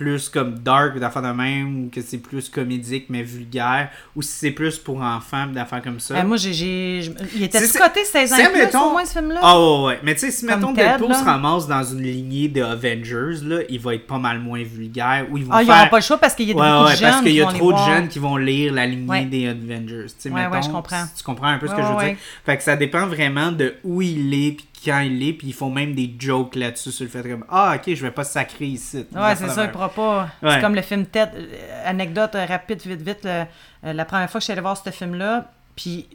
plus 0.00 0.30
comme 0.30 0.54
dark 0.60 0.98
d'affaires 0.98 1.20
de 1.20 1.28
même, 1.28 1.84
ou 1.84 1.90
que 1.90 2.00
c'est 2.00 2.16
plus 2.16 2.48
comédique 2.48 3.06
mais 3.10 3.22
vulgaire, 3.22 3.90
ou 4.16 4.22
si 4.22 4.30
c'est 4.32 4.50
plus 4.50 4.78
pour 4.78 5.02
enfants 5.02 5.46
d'affaires 5.46 5.82
comme 5.82 6.00
ça. 6.00 6.14
Ben, 6.14 6.24
moi, 6.26 6.38
j'ai... 6.38 7.00
Il 7.34 7.42
était 7.42 7.60
du 7.60 7.70
côté 7.78 8.02
16 8.06 8.32
ans 8.32 8.36
plus, 8.50 8.58
mettons- 8.60 8.84
au 8.86 8.90
moins, 8.92 9.04
ce 9.04 9.12
film-là? 9.18 9.40
Ah 9.42 9.60
ouais, 9.60 9.84
ouais. 9.88 10.00
Mais 10.02 10.14
tu 10.14 10.20
sais, 10.20 10.30
si 10.30 10.46
Comme 10.46 10.58
mettons 10.60 10.72
Ted, 10.72 10.88
Deadpool 10.88 11.08
là. 11.10 11.14
se 11.18 11.24
ramasse 11.24 11.66
dans 11.68 11.84
une 11.84 12.00
lignée 12.02 12.48
de 12.48 12.62
Avengers, 12.62 13.44
là, 13.44 13.58
il 13.68 13.78
va 13.78 13.94
être 13.94 14.06
pas 14.06 14.18
mal 14.18 14.38
moins 14.40 14.62
vulgaire. 14.62 15.26
Ou 15.30 15.36
ils 15.36 15.44
vont 15.44 15.52
Ah, 15.52 15.64
faire... 15.66 15.90
pas 15.90 15.98
le 15.98 16.02
choix 16.02 16.16
parce 16.16 16.34
qu'il 16.34 16.48
y 16.48 16.52
a 16.52 16.54
Ouais, 16.56 16.62
beaucoup 16.66 16.84
ouais, 16.86 16.92
de 16.94 16.96
jeunes 16.98 17.10
parce 17.10 17.22
qu'il 17.22 17.32
y 17.32 17.34
qui 17.34 17.40
a 17.42 17.44
vont 17.44 17.50
les 17.52 17.58
trop 17.58 17.72
de 17.72 17.78
jeunes 17.78 18.08
qui 18.08 18.18
vont 18.18 18.36
lire 18.38 18.72
la 18.72 18.86
lignée 18.86 19.06
Ouais. 19.06 19.24
des 19.26 19.48
Avengers. 19.48 20.06
Tu 20.06 20.14
sais, 20.18 20.30
Ouais, 20.30 20.40
ouais, 20.40 20.48
mettons, 20.48 20.62
je 20.62 20.70
comprends. 20.70 21.04
Tu 21.14 21.22
comprends 21.22 21.48
un 21.48 21.58
peu 21.58 21.66
ce 21.68 21.74
que 21.74 21.82
je 21.82 21.86
veux 21.86 22.04
dire? 22.06 22.16
Fait 22.46 22.56
que 22.56 22.62
ça 22.62 22.74
dépend 22.74 23.06
vraiment 23.06 23.52
de 23.52 23.74
où 23.84 24.00
il 24.00 24.32
est, 24.32 24.52
puis 24.52 24.66
quand 24.84 25.00
il 25.00 25.22
est, 25.26 25.32
puis 25.32 25.48
ils 25.48 25.52
font 25.52 25.70
même 25.70 25.94
des 25.94 26.14
jokes 26.18 26.54
là-dessus 26.56 26.92
sur 26.92 27.04
le 27.04 27.10
fait 27.10 27.22
comme 27.28 27.44
Ah, 27.50 27.74
ok, 27.76 27.94
je 27.94 28.02
vais 28.02 28.10
pas 28.10 28.24
sacrer 28.24 28.66
ici. 28.66 29.06
Ouais, 29.14 29.36
c'est 29.36 29.48
ça, 29.48 29.64
il 29.64 29.70
pourra 29.70 29.88
pas. 29.90 30.28
Ouais. 30.42 30.54
C'est 30.54 30.60
comme 30.60 30.74
le 30.74 30.82
film 30.82 31.06
Ted. 31.06 31.30
Euh, 31.36 31.82
Anecdote 31.84 32.34
euh, 32.34 32.46
rapide, 32.46 32.80
vite, 32.86 33.02
vite. 33.02 33.20
le- 33.24 33.44
euh, 33.84 33.92
la 33.92 34.04
première 34.04 34.30
fois 34.30 34.38
que 34.38 34.42
je 34.42 34.44
suis 34.44 34.52
allée 34.52 34.60
voir 34.60 34.76
ce 34.76 34.90
film-là, 34.90 35.50
puis 35.76 36.06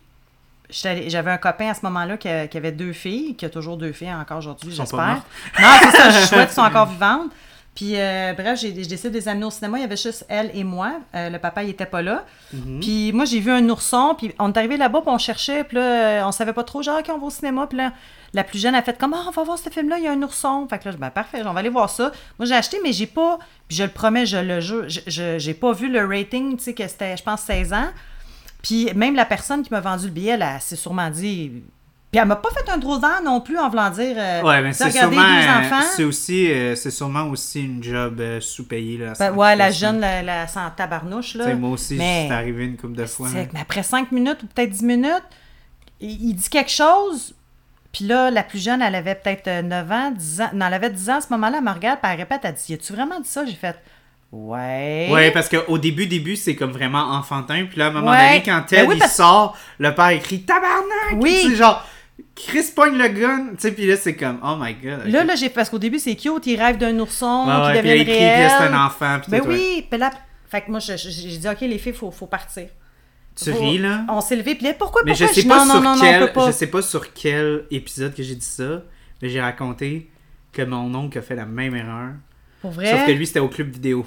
j'avais 0.70 1.32
un 1.32 1.38
copain 1.38 1.70
à 1.70 1.74
ce 1.74 1.82
moment-là 1.84 2.18
qui, 2.18 2.28
avait 2.28 2.72
deux 2.72 2.94
filles, 2.94 3.36
qui 3.36 3.46
a 3.46 3.50
toujours 3.50 3.78
deux 3.78 3.92
filles 3.92 4.14
encore 4.14 4.40
aujourd'hui, 4.40 4.72
j'espère. 4.74 5.22
Non, 5.60 5.68
c'est 5.82 5.92
ça, 5.92 6.10
je 6.10 6.18
suis 6.20 6.28
chouette, 6.28 6.50
ils 6.52 6.56
sont 6.56 6.62
encore 6.64 6.88
vivantes. 6.88 7.32
Puis, 7.76 7.99
euh, 7.99 8.34
bref, 8.34 8.57
j'ai 8.61 8.84
je 8.84 8.88
décide 8.88 9.11
de 9.11 9.18
les 9.18 9.27
amener 9.27 9.43
au 9.45 9.52
cinéma. 9.52 9.77
Il 9.77 9.81
y 9.81 9.84
avait 9.84 9.97
juste 9.97 10.26
elle 10.30 10.49
et 10.53 10.64
moi. 10.64 10.93
Euh, 11.14 11.30
le 11.30 11.38
papa, 11.39 11.61
il 11.64 11.72
était 11.72 11.85
pas 11.85 12.02
là. 12.02 12.23
Mhm. 12.53 12.80
Puis, 12.80 13.11
moi, 13.11 13.26
j'ai 13.26 13.41
vu 13.41 13.52
un 13.52 13.68
ourson. 13.69 14.15
Puis, 14.18 14.31
on 14.39 14.53
est 14.53 14.57
arrivé 14.57 14.77
là-bas, 14.77 15.02
puis 15.02 15.10
on 15.10 15.18
cherchait. 15.18 15.65
Puis 15.65 15.76
là, 15.76 15.81
euh, 15.84 16.26
on 16.26 16.31
savait 16.31 16.53
pas 16.53 16.64
trop, 16.64 16.81
genre, 16.81 16.99
OK, 16.99 17.06
on 17.14 17.18
va 17.18 17.26
au 17.26 17.30
cinéma. 17.30 17.68
Puis 17.68 17.77
là, 17.77 17.91
la 18.34 18.45
plus 18.45 18.60
jeune 18.60 18.76
a 18.76 18.81
fait 18.81 18.97
comme, 18.97 19.14
ah, 19.14 19.26
on 19.27 19.31
va 19.31 19.43
voir 19.43 19.57
ce 19.60 19.69
film-là, 19.69 19.97
il 19.97 20.06
y 20.06 20.07
a 20.07 20.11
un 20.14 20.22
ourson. 20.23 20.65
Fait 20.69 20.80
que 20.80 20.85
là, 20.85 20.91
je 20.91 20.95
dis, 20.95 21.02
ben, 21.02 21.10
parfait, 21.10 21.41
on 21.45 21.52
va 21.52 21.60
aller 21.60 21.68
voir 21.69 21.89
ça. 21.89 22.14
Moi, 22.39 22.45
j'ai 22.45 22.56
acheté, 22.56 22.80
mais 22.81 22.93
j'ai 22.93 23.07
pas, 23.07 23.39
puis 23.68 23.76
je 23.76 23.84
le 23.84 23.89
promets, 23.89 24.26
je 24.26 24.38
le 24.38 24.61
jure, 24.61 24.85
je- 24.88 25.02
je- 25.07 25.38
j'ai 25.38 25.53
pas 25.53 25.73
vu 25.73 25.89
le 25.91 26.06
rating, 26.06 26.56
tu 26.57 26.64
sais, 26.64 26.73
que 26.73 26.88
c'était, 26.88 27.18
je 27.18 27.23
pense, 27.23 27.41
16 27.41 27.73
ans. 27.73 27.89
Puis, 28.61 28.89
même 28.95 29.15
la 29.15 29.26
personne 29.26 29.64
qui 29.64 29.72
m'a 29.72 29.81
vendu 29.81 30.06
le 30.06 30.11
billet, 30.11 30.38
elle 30.39 30.61
s'est 30.61 30.76
sûrement 30.77 31.10
dit. 31.10 31.52
Puis, 32.16 32.22
elle 32.22 32.28
m'a 32.30 32.38
pas 32.38 32.50
fait 32.52 32.72
un 32.72 32.78
gros 32.78 32.98
dent 32.98 33.22
non 33.26 33.42
plus 33.42 33.58
en 33.60 33.68
voulant 33.68 33.90
dire. 33.90 34.16
euh, 34.18 34.42
Ouais, 34.42 34.62
mais 34.62 34.72
c'est 34.72 34.90
sûrement, 34.90 35.22
euh, 35.22 35.82
c'est 35.96 36.06
aussi, 36.06 36.50
euh, 36.50 36.74
c'est 36.76 36.92
sûrement 36.92 37.24
aussi 37.24 37.64
une 37.66 37.84
job 37.84 38.22
euh, 38.22 38.40
sous-payée 38.40 38.98
là. 39.00 39.12
Ben, 39.20 39.34
ouais, 39.34 39.54
la 39.58 39.70
jeune, 39.70 40.00
la, 40.00 40.22
la 40.22 40.48
sans 40.48 40.70
tabarnouche, 40.72 41.36
là. 41.36 41.44
sais, 41.48 41.56
moi 41.56 41.72
aussi, 41.72 41.98
c'est 41.98 42.32
arrivé 42.32 42.64
une 42.66 42.78
couple 42.78 42.96
de 42.96 43.06
fois. 43.06 43.28
Hein. 43.28 43.48
mais 43.54 43.60
après 43.60 43.84
5 43.84 44.14
minutes 44.14 44.44
ou 44.44 44.48
peut-être 44.48 44.70
10 44.70 44.84
minutes, 44.84 45.24
il, 46.00 46.30
il 46.30 46.34
dit 46.36 46.48
quelque 46.50 46.72
chose, 46.72 47.36
Puis 47.92 48.06
là, 48.06 48.32
la 48.32 48.44
plus 48.44 48.64
jeune, 48.64 48.82
elle 48.82 48.96
avait 48.96 49.16
peut-être 49.16 49.48
euh, 49.50 49.62
9 49.62 49.92
ans, 49.92 50.12
10 50.12 50.42
ans. 50.42 50.50
Non, 50.54 50.68
elle 50.68 50.74
avait 50.74 50.90
10 50.92 51.10
ans 51.10 51.18
à 51.18 51.22
ce 51.22 51.28
moment-là. 51.32 51.58
Elle 51.58 51.64
me 51.66 51.72
regarde, 51.72 52.00
puis 52.02 52.12
elle 52.14 52.20
répète, 52.20 52.40
elle 52.44 52.54
dit 52.54 52.74
As-tu 52.76 52.94
vraiment 52.94 53.20
dit 53.20 53.28
ça 53.28 53.46
J'ai 53.46 53.56
fait 53.56 53.76
Ouais. 54.32 55.08
Ouais, 55.12 55.32
parce 55.32 55.48
qu'au 55.50 55.78
début, 55.78 56.08
début, 56.08 56.36
c'est 56.36 56.56
comme 56.56 56.72
vraiment 56.72 57.12
enfantin. 57.14 57.66
Puis 57.70 57.78
là, 57.80 57.86
à 57.86 57.90
un 57.90 57.92
moment 57.92 58.12
Ouais. 58.12 58.28
donné, 58.30 58.44
quand 58.44 58.64
Ben 58.72 58.86
oui, 58.88 59.00
il 59.02 59.08
sort, 59.10 59.58
le 59.80 59.94
père 59.96 60.10
écrit 60.10 60.42
Tabarnak! 60.42 61.22
Oui. 61.22 61.56
Genre, 61.56 61.82
Chris 62.36 62.72
pogne 62.76 62.98
le 62.98 63.08
gun. 63.10 63.48
Tu 63.52 63.56
sais, 63.60 63.72
puis 63.72 63.86
là, 63.88 63.96
c'est 63.98 64.16
comme, 64.16 64.40
oh 64.44 64.56
my 64.60 64.74
god. 64.76 65.06
Là, 65.08 65.24
là, 65.24 65.36
j'ai 65.36 65.50
parce 65.50 65.70
qu'au 65.70 65.80
début, 65.80 66.00
c'est 66.00 66.16
cute, 66.16 66.46
il 66.48 66.62
rêve 66.62 66.78
d'un 66.78 66.98
ourson 67.00 67.46
ouais, 67.48 67.74
qui 67.78 67.82
devient 67.82 68.06
là, 68.06 68.06
c'est 68.06 68.58
réel. 68.58 68.74
un 68.74 68.86
enfant. 68.86 69.20
Puis 69.22 69.32
Ben 69.32 69.42
tout, 69.42 69.48
ouais. 69.50 69.56
oui, 69.56 69.88
puis 69.90 70.00
là, 70.00 70.12
fait 70.50 70.62
que 70.62 70.72
moi, 70.72 70.80
j'ai 70.80 70.96
dit, 71.38 71.48
OK, 71.50 71.62
les 71.62 71.78
filles, 71.78 71.94
faut, 71.94 72.12
faut 72.12 72.28
partir. 72.28 72.68
Tu 73.36 73.52
Faut- 73.52 73.60
ris, 73.60 73.78
là? 73.80 74.06
On 74.10 74.22
s'est 74.22 74.38
levé, 74.38 74.56
puis 74.56 74.66
là, 74.66 74.74
pourquoi, 74.74 75.02
Mais 75.04 75.12
pourquoi? 75.12 75.28
je 75.28 75.34
sais 75.42 75.48
pas 75.48 75.66
non, 75.66 75.74
sur 75.74 75.82
non, 75.82 75.96
non, 75.96 76.02
quel, 76.02 76.32
pas. 76.32 76.48
je 76.48 76.52
sais 76.54 76.68
pas 76.68 76.82
sur 76.82 77.14
quel 77.14 77.66
épisode 77.70 78.14
que 78.16 78.24
j'ai 78.24 78.36
dit 78.36 78.46
ça, 78.46 78.82
mais 79.22 79.28
j'ai 79.28 79.42
raconté 79.42 80.10
que 80.54 80.62
mon 80.62 80.94
oncle 80.96 81.18
a 81.18 81.22
fait 81.22 81.36
la 81.36 81.46
même 81.46 81.76
erreur. 81.76 82.14
Pour 82.62 82.72
vrai? 82.72 82.92
Sauf 82.92 83.06
que 83.06 83.12
lui, 83.12 83.28
c'était 83.28 83.42
au 83.42 83.50
club 83.50 83.72
vidéo. 83.72 84.06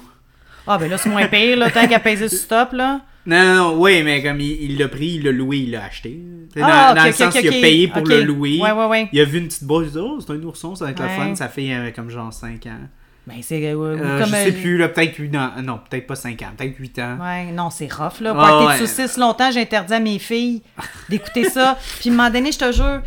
Ah, 0.65 0.79
ben 0.79 0.89
là, 0.89 0.97
c'est 0.97 1.09
moins 1.09 1.27
pire, 1.27 1.57
là, 1.57 1.69
tant 1.69 1.87
qu'à 1.87 1.99
peser 1.99 2.27
sur 2.27 2.39
stop, 2.39 2.73
là. 2.73 3.01
Non, 3.25 3.43
non, 3.43 3.55
non, 3.55 3.81
oui, 3.81 4.01
mais 4.03 4.23
comme 4.23 4.39
il 4.39 4.77
l'a 4.77 4.87
pris, 4.87 5.15
il 5.15 5.23
l'a 5.23 5.31
loué, 5.31 5.57
il 5.57 5.71
l'a 5.71 5.83
acheté. 5.85 6.19
Ah, 6.59 6.93
dans 6.93 6.95
dans 6.95 7.01
ok, 7.01 7.07
le 7.07 7.13
sens 7.13 7.33
qu'il 7.37 7.47
a 7.47 7.51
payé 7.51 7.87
pour 7.87 8.03
le 8.03 8.23
louer. 8.23 8.59
Ouais, 8.59 8.71
ouais, 8.71 8.85
ouais. 8.85 9.09
Il 9.11 9.19
a 9.19 9.25
vu 9.25 9.39
une 9.39 9.47
petite 9.47 9.65
boîte, 9.65 9.87
il 9.87 9.91
dit 9.91 9.99
Oh, 9.99 10.19
c'est 10.19 10.31
un 10.31 10.41
ourson, 10.43 10.73
ça 10.75 10.85
va 10.85 10.91
être 10.91 10.99
le 10.99 11.05
Ouais. 11.05 11.15
fun. 11.15 11.35
Sa 11.35 11.47
fille 11.49 11.71
avait 11.73 11.91
comme 11.91 12.09
genre 12.09 12.33
5 12.33 12.65
ans. 12.67 12.79
Ben, 13.27 13.35
c'est 13.43 13.63
euh, 13.63 13.75
Euh, 13.77 14.19
comme. 14.21 14.29
je 14.29 14.35
euh, 14.35 14.45
sais 14.45 14.51
plus, 14.53 14.77
là, 14.77 14.87
peut-être 14.87 15.15
8 15.17 15.35
ans. 15.35 15.51
Non, 15.61 15.79
peut-être 15.87 16.07
pas 16.07 16.15
5 16.15 16.41
ans, 16.41 16.51
peut-être 16.57 16.75
8 16.77 16.97
ans. 16.99 17.17
Ouais, 17.21 17.51
non, 17.51 17.69
c'est 17.69 17.91
rough, 17.93 18.21
là. 18.21 18.33
Ah, 18.35 18.41
Party 18.41 18.65
ouais. 18.65 18.81
de 18.81 18.87
saucisses 18.87 19.17
longtemps, 19.17 19.51
j'ai 19.51 19.61
interdit 19.61 19.93
à 19.93 19.99
mes 19.99 20.17
filles 20.17 20.63
d'écouter 21.09 21.43
ça. 21.43 21.77
Puis, 21.99 22.09
à 22.09 22.13
un 22.13 22.15
moment 22.15 22.29
donné, 22.31 22.51
je 22.51 22.57
te 22.57 22.71
jure, 22.71 23.01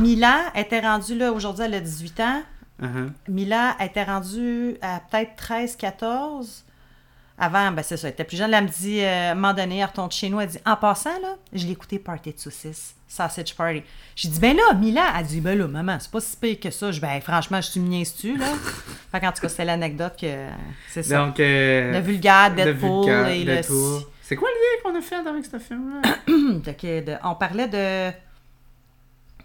Mila 0.00 0.46
était 0.56 0.80
rendue, 0.80 1.16
là, 1.16 1.30
aujourd'hui, 1.32 1.64
elle 1.66 1.74
a 1.74 1.80
18 1.80 2.20
ans. 2.20 2.42
Uh-huh. 2.82 3.10
Mila 3.28 3.76
était 3.80 4.02
rendue 4.04 4.76
à 4.82 5.00
peut-être 5.08 5.36
13, 5.36 5.76
14. 5.76 6.64
Avant, 7.38 7.70
ben 7.70 7.82
c'est 7.82 7.96
ça, 7.96 8.08
elle 8.08 8.14
était 8.14 8.24
plus 8.24 8.36
jeune. 8.36 8.52
Elle 8.52 8.64
me 8.64 8.68
dit, 8.68 9.00
euh, 9.00 9.28
à 9.28 9.32
un 9.32 9.34
moment 9.36 9.54
donné, 9.54 9.78
elle 9.78 9.84
retourne 9.86 10.10
chez 10.10 10.28
nous, 10.28 10.40
elle 10.40 10.48
dit, 10.48 10.58
en 10.66 10.74
passant, 10.76 11.18
là, 11.20 11.36
je 11.52 11.64
l'ai 11.66 11.72
écouté 11.72 12.00
Party 12.00 12.32
de 12.32 12.38
saucisses, 12.38 12.96
Sausage 13.06 13.54
Party. 13.54 13.82
J'ai 14.16 14.28
dit, 14.28 14.40
ben 14.40 14.56
là, 14.56 14.74
Mila, 14.74 15.12
elle 15.16 15.24
dit, 15.26 15.40
ben 15.40 15.56
là, 15.56 15.68
maman, 15.68 15.98
c'est 16.00 16.10
pas 16.10 16.20
si 16.20 16.36
pire 16.36 16.58
que 16.58 16.70
ça. 16.70 16.90
Je 16.90 16.96
dis, 16.96 17.00
ben 17.00 17.20
franchement, 17.20 17.60
je 17.60 17.70
suis 17.70 17.80
niaise-tu, 17.80 18.36
là. 18.36 18.46
fait 19.12 19.20
qu'en 19.20 19.30
tout 19.30 19.40
cas, 19.40 19.48
c'est 19.48 19.64
l'anecdote 19.64 20.14
que 20.20 20.48
c'est 20.88 21.04
ça. 21.04 21.24
Donc, 21.24 21.38
euh, 21.38 21.92
le 21.92 22.00
vulgaire, 22.00 22.50
le 22.50 22.64
Deadpool 22.64 23.04
vulgaire, 23.04 23.28
et 23.28 23.44
Deadpool. 23.44 23.76
le. 24.00 24.00
C'est 24.22 24.36
quoi 24.36 24.48
le 24.50 24.54
lien 24.56 24.82
qu'on 24.92 24.98
a 24.98 25.00
fait 25.00 25.28
avec 25.28 25.46
ce 25.46 25.58
film-là? 25.58 26.02
De- 27.02 27.16
on 27.24 27.34
parlait 27.36 27.68
de. 27.68 28.12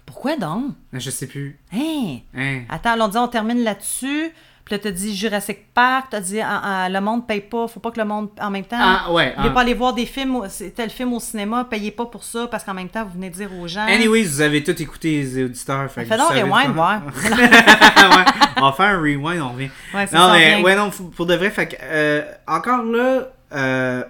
Pourquoi 0.05 0.35
donc? 0.35 0.73
Je 0.91 1.09
sais 1.09 1.27
plus. 1.27 1.57
Hein? 1.71 2.17
Hein? 2.35 2.63
Attends, 2.69 2.95
là, 2.95 3.05
on 3.05 3.07
dit 3.07 3.17
on 3.17 3.27
termine 3.27 3.63
là-dessus. 3.63 4.31
Puis 4.65 4.75
là, 4.75 4.79
t'as 4.79 4.91
dit 4.91 5.15
Jurassic 5.15 5.73
Park, 5.73 6.07
t'as 6.11 6.21
dit 6.21 6.39
ah, 6.39 6.61
ah, 6.63 6.89
le 6.89 7.01
monde 7.01 7.27
paye 7.27 7.41
pas, 7.41 7.67
faut 7.67 7.81
pas 7.81 7.91
que 7.91 7.99
le 7.99 8.05
monde 8.05 8.29
en 8.39 8.49
même 8.49 8.63
temps. 8.63 8.77
Ah, 8.79 9.11
ouais. 9.11 9.33
Vous 9.37 9.47
ah. 9.47 9.49
pas 9.49 9.61
aller 9.61 9.73
voir 9.73 9.93
des 9.93 10.05
films, 10.05 10.41
tel 10.73 10.89
film 10.89 11.11
au 11.11 11.19
cinéma, 11.19 11.67
payez 11.69 11.91
pas 11.91 12.05
pour 12.05 12.23
ça 12.23 12.47
parce 12.47 12.63
qu'en 12.63 12.73
même 12.73 12.87
temps, 12.87 13.03
vous 13.03 13.13
venez 13.13 13.29
dire 13.29 13.49
aux 13.59 13.67
gens. 13.67 13.85
Anyways, 13.85 14.23
vous 14.23 14.41
avez 14.41 14.63
tout 14.63 14.81
écouté 14.81 15.21
les 15.21 15.43
auditeurs. 15.43 15.91
Fait 15.91 16.05
vous 16.05 16.09
donc 16.15 16.29
rewind, 16.29 16.73
voir. 16.73 17.01
ouais, 17.05 18.25
on 18.55 18.61
va 18.61 18.71
faire 18.71 18.85
un 18.85 18.99
rewind, 18.99 19.41
on 19.41 19.49
revient. 19.49 19.69
Ouais, 19.93 20.07
c'est 20.07 20.15
Non, 20.15 20.31
mais 20.31 20.61
ouais, 20.61 20.75
non, 20.77 20.89
pour 20.89 21.25
de 21.25 21.35
vrai, 21.35 21.49
fait 21.49 21.67
que, 21.67 21.75
euh, 21.81 22.21
encore 22.47 22.83
là, 22.83 23.27
euh, 23.51 24.03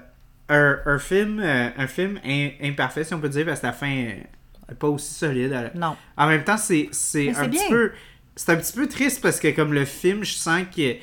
un, 0.50 0.78
un 0.86 1.00
film, 1.00 1.42
euh, 1.44 1.70
un 1.78 1.88
film 1.88 2.20
im- 2.24 2.52
imparfait, 2.62 3.04
si 3.04 3.14
on 3.16 3.20
peut 3.20 3.30
dire, 3.30 3.46
parce 3.46 3.60
que 3.60 3.66
la 3.66 3.74
fin 3.74 4.06
pas 4.80 4.88
aussi 4.88 5.14
solide. 5.14 5.72
Non. 5.76 5.96
En 6.18 6.28
même 6.28 6.44
temps, 6.44 6.58
c'est 6.58 6.90
c'est 6.92 7.30
un 7.36 7.50
petit 7.50 7.70
peu. 7.70 7.92
C'est 8.36 8.52
un 8.52 8.56
petit 8.56 8.74
peu 8.74 8.88
triste 8.88 9.22
parce 9.22 9.40
que 9.40 9.50
comme 9.50 9.74
le 9.74 9.86
film, 9.86 10.24
je 10.24 10.34
sens 10.34 10.64
que 10.76 10.96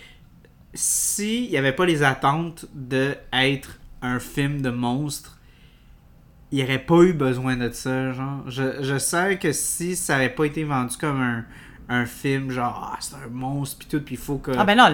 s'il 0.75 1.51
n'y 1.51 1.57
avait 1.57 1.73
pas 1.73 1.87
les 1.87 2.03
attentes 2.03 2.67
de 2.75 3.15
être 3.33 3.79
un 4.03 4.19
film 4.19 4.63
de 4.63 4.71
monstre, 4.71 5.39
il 6.51 6.59
n'y 6.59 6.65
aurait 6.65 6.85
pas 6.85 7.03
eu 7.03 7.13
besoin 7.13 7.57
de 7.57 7.71
ça. 7.71 8.13
Genre. 8.13 8.49
Je, 8.49 8.83
je 8.83 8.99
sens 8.99 9.37
que 9.39 9.53
si 9.53 9.95
ça 9.95 10.15
n'avait 10.15 10.31
pas 10.31 10.45
été 10.45 10.65
vendu 10.65 10.97
comme 10.97 11.21
un, 11.21 11.45
un 11.93 12.07
film, 12.07 12.53
genre, 12.53 12.93
ah, 12.95 12.97
c'est 13.01 13.17
un 13.17 13.29
monstre, 13.33 13.79
puis 13.81 13.89
tout, 13.91 14.01
puis 14.01 14.15
il 14.15 14.19
faut 14.21 14.37
que. 14.37 14.53
Ah 14.57 14.63
ben 14.65 14.77
non, 14.77 14.87
le, 14.89 14.93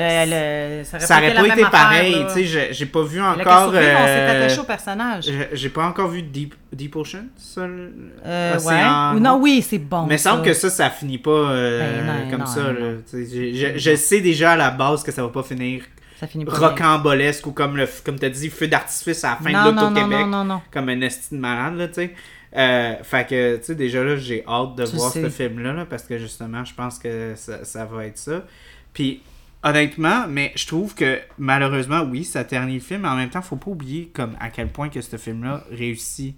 le- 0.79 0.83
ça 0.85 0.97
aurait 0.97 1.07
ça 1.07 1.19
aurait 1.19 1.35
pas 1.35 1.47
été 1.47 1.63
pareil. 1.71 2.25
Tu 2.33 2.47
sais, 2.47 2.73
j'ai- 2.73 2.87
pas 2.87 3.03
vu 3.03 3.21
encore. 3.21 3.69
on 3.69 3.73
s'est 3.73 3.79
euh, 3.83 4.45
attaché 4.45 4.61
au 4.61 4.65
personnage. 4.65 5.27
j'ai- 5.53 5.69
pas 5.69 5.85
encore 5.85 6.09
vu 6.09 6.23
Deep, 6.23 6.55
Deep 6.73 6.97
Ocean, 6.97 7.27
ça. 7.37 7.67
le- 7.67 7.93
Euh, 8.25 8.59
ouais. 8.61 9.17
Ou 9.17 9.21
non, 9.21 9.39
oui, 9.43 9.61
c'est 9.69 9.79
bon. 9.79 10.07
mais 10.07 10.15
il 10.15 10.19
semble 10.19 10.39
ça. 10.43 10.45
que 10.47 10.55
ça, 10.55 10.71
ça 10.71 10.89
finit 10.91 11.19
pas 11.19 11.31
euh, 11.31 11.81
Ben 11.81 12.07
non, 12.25 12.31
comme 12.31 12.41
non, 12.41 12.47
ça. 12.47 12.63
non. 12.63 12.73
là. 12.73 13.77
Je, 13.77 13.95
sais 13.97 14.21
déjà 14.23 14.53
à 14.53 14.57
la 14.57 14.71
base 14.71 15.03
que 15.03 15.13
ça 15.13 15.23
va 15.23 15.29
pas 15.29 15.43
finir 15.43 15.85
Ça 16.19 16.27
finit 16.27 16.47
pas 16.47 16.59
bien. 16.59 16.69
rocambolesque 16.69 17.47
ou 17.47 17.53
comme, 17.53 17.77
le, 17.77 17.87
comme 18.07 18.19
tu 18.19 18.25
as 18.25 18.31
dit, 18.31 18.49
feu 18.49 18.69
d'artifice 18.69 19.23
à 19.23 19.31
la 19.31 19.37
fin 19.37 19.51
de 19.67 19.71
non, 19.75 20.45
non. 20.45 20.63
Comme 20.73 20.89
un 20.89 21.01
esti 21.03 21.35
de 21.35 21.41
malade, 21.41 21.75
là, 21.77 21.89
tu 21.89 21.95
sais. 21.95 22.15
Euh, 22.55 22.95
fait 23.03 23.27
que, 23.29 23.57
tu 23.57 23.65
sais, 23.65 23.75
déjà 23.75 24.03
là, 24.05 24.17
j'ai 24.17 24.45
hâte 24.47 24.77
de 24.77 24.85
voir 24.85 25.13
sais. 25.13 25.23
ce 25.23 25.31
film-là, 25.31 25.73
là, 25.73 25.85
parce 25.87 26.05
que 26.05 26.19
justement, 26.19 26.65
je 26.65 26.75
pense 26.75 26.99
que 26.99 27.35
ça, 27.37 27.65
ça 27.65 27.85
va 27.85 28.07
être 28.07 28.19
ça. 28.19 28.45
Puis, 28.93 29.23
honnêtement, 29.63 30.27
mais 30.29 30.53
je 30.55 30.67
trouve 30.67 30.95
que 30.95 31.21
malheureusement, 31.39 32.03
oui, 32.03 32.25
ça 32.25 32.45
ternit 32.45 32.75
le 32.75 32.81
film, 32.81 33.03
mais 33.03 33.09
en 33.09 33.17
même 33.17 33.31
temps, 33.31 33.43
faut 33.43 33.57
pas 33.57 33.71
oublier 33.71 34.11
comme 34.15 34.37
à 34.41 34.51
quel 34.51 34.69
point 34.69 34.89
que 34.89 35.01
ce 35.01 35.17
film-là 35.17 35.65
réussit 35.71 36.37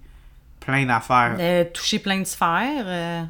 plein 0.61 0.87
d'affaires. 0.87 1.37
Euh, 1.39 1.65
toucher 1.73 1.99
plein 1.99 2.21
de 2.21 2.27
sphères. 2.27 2.85
euh, 2.87 3.23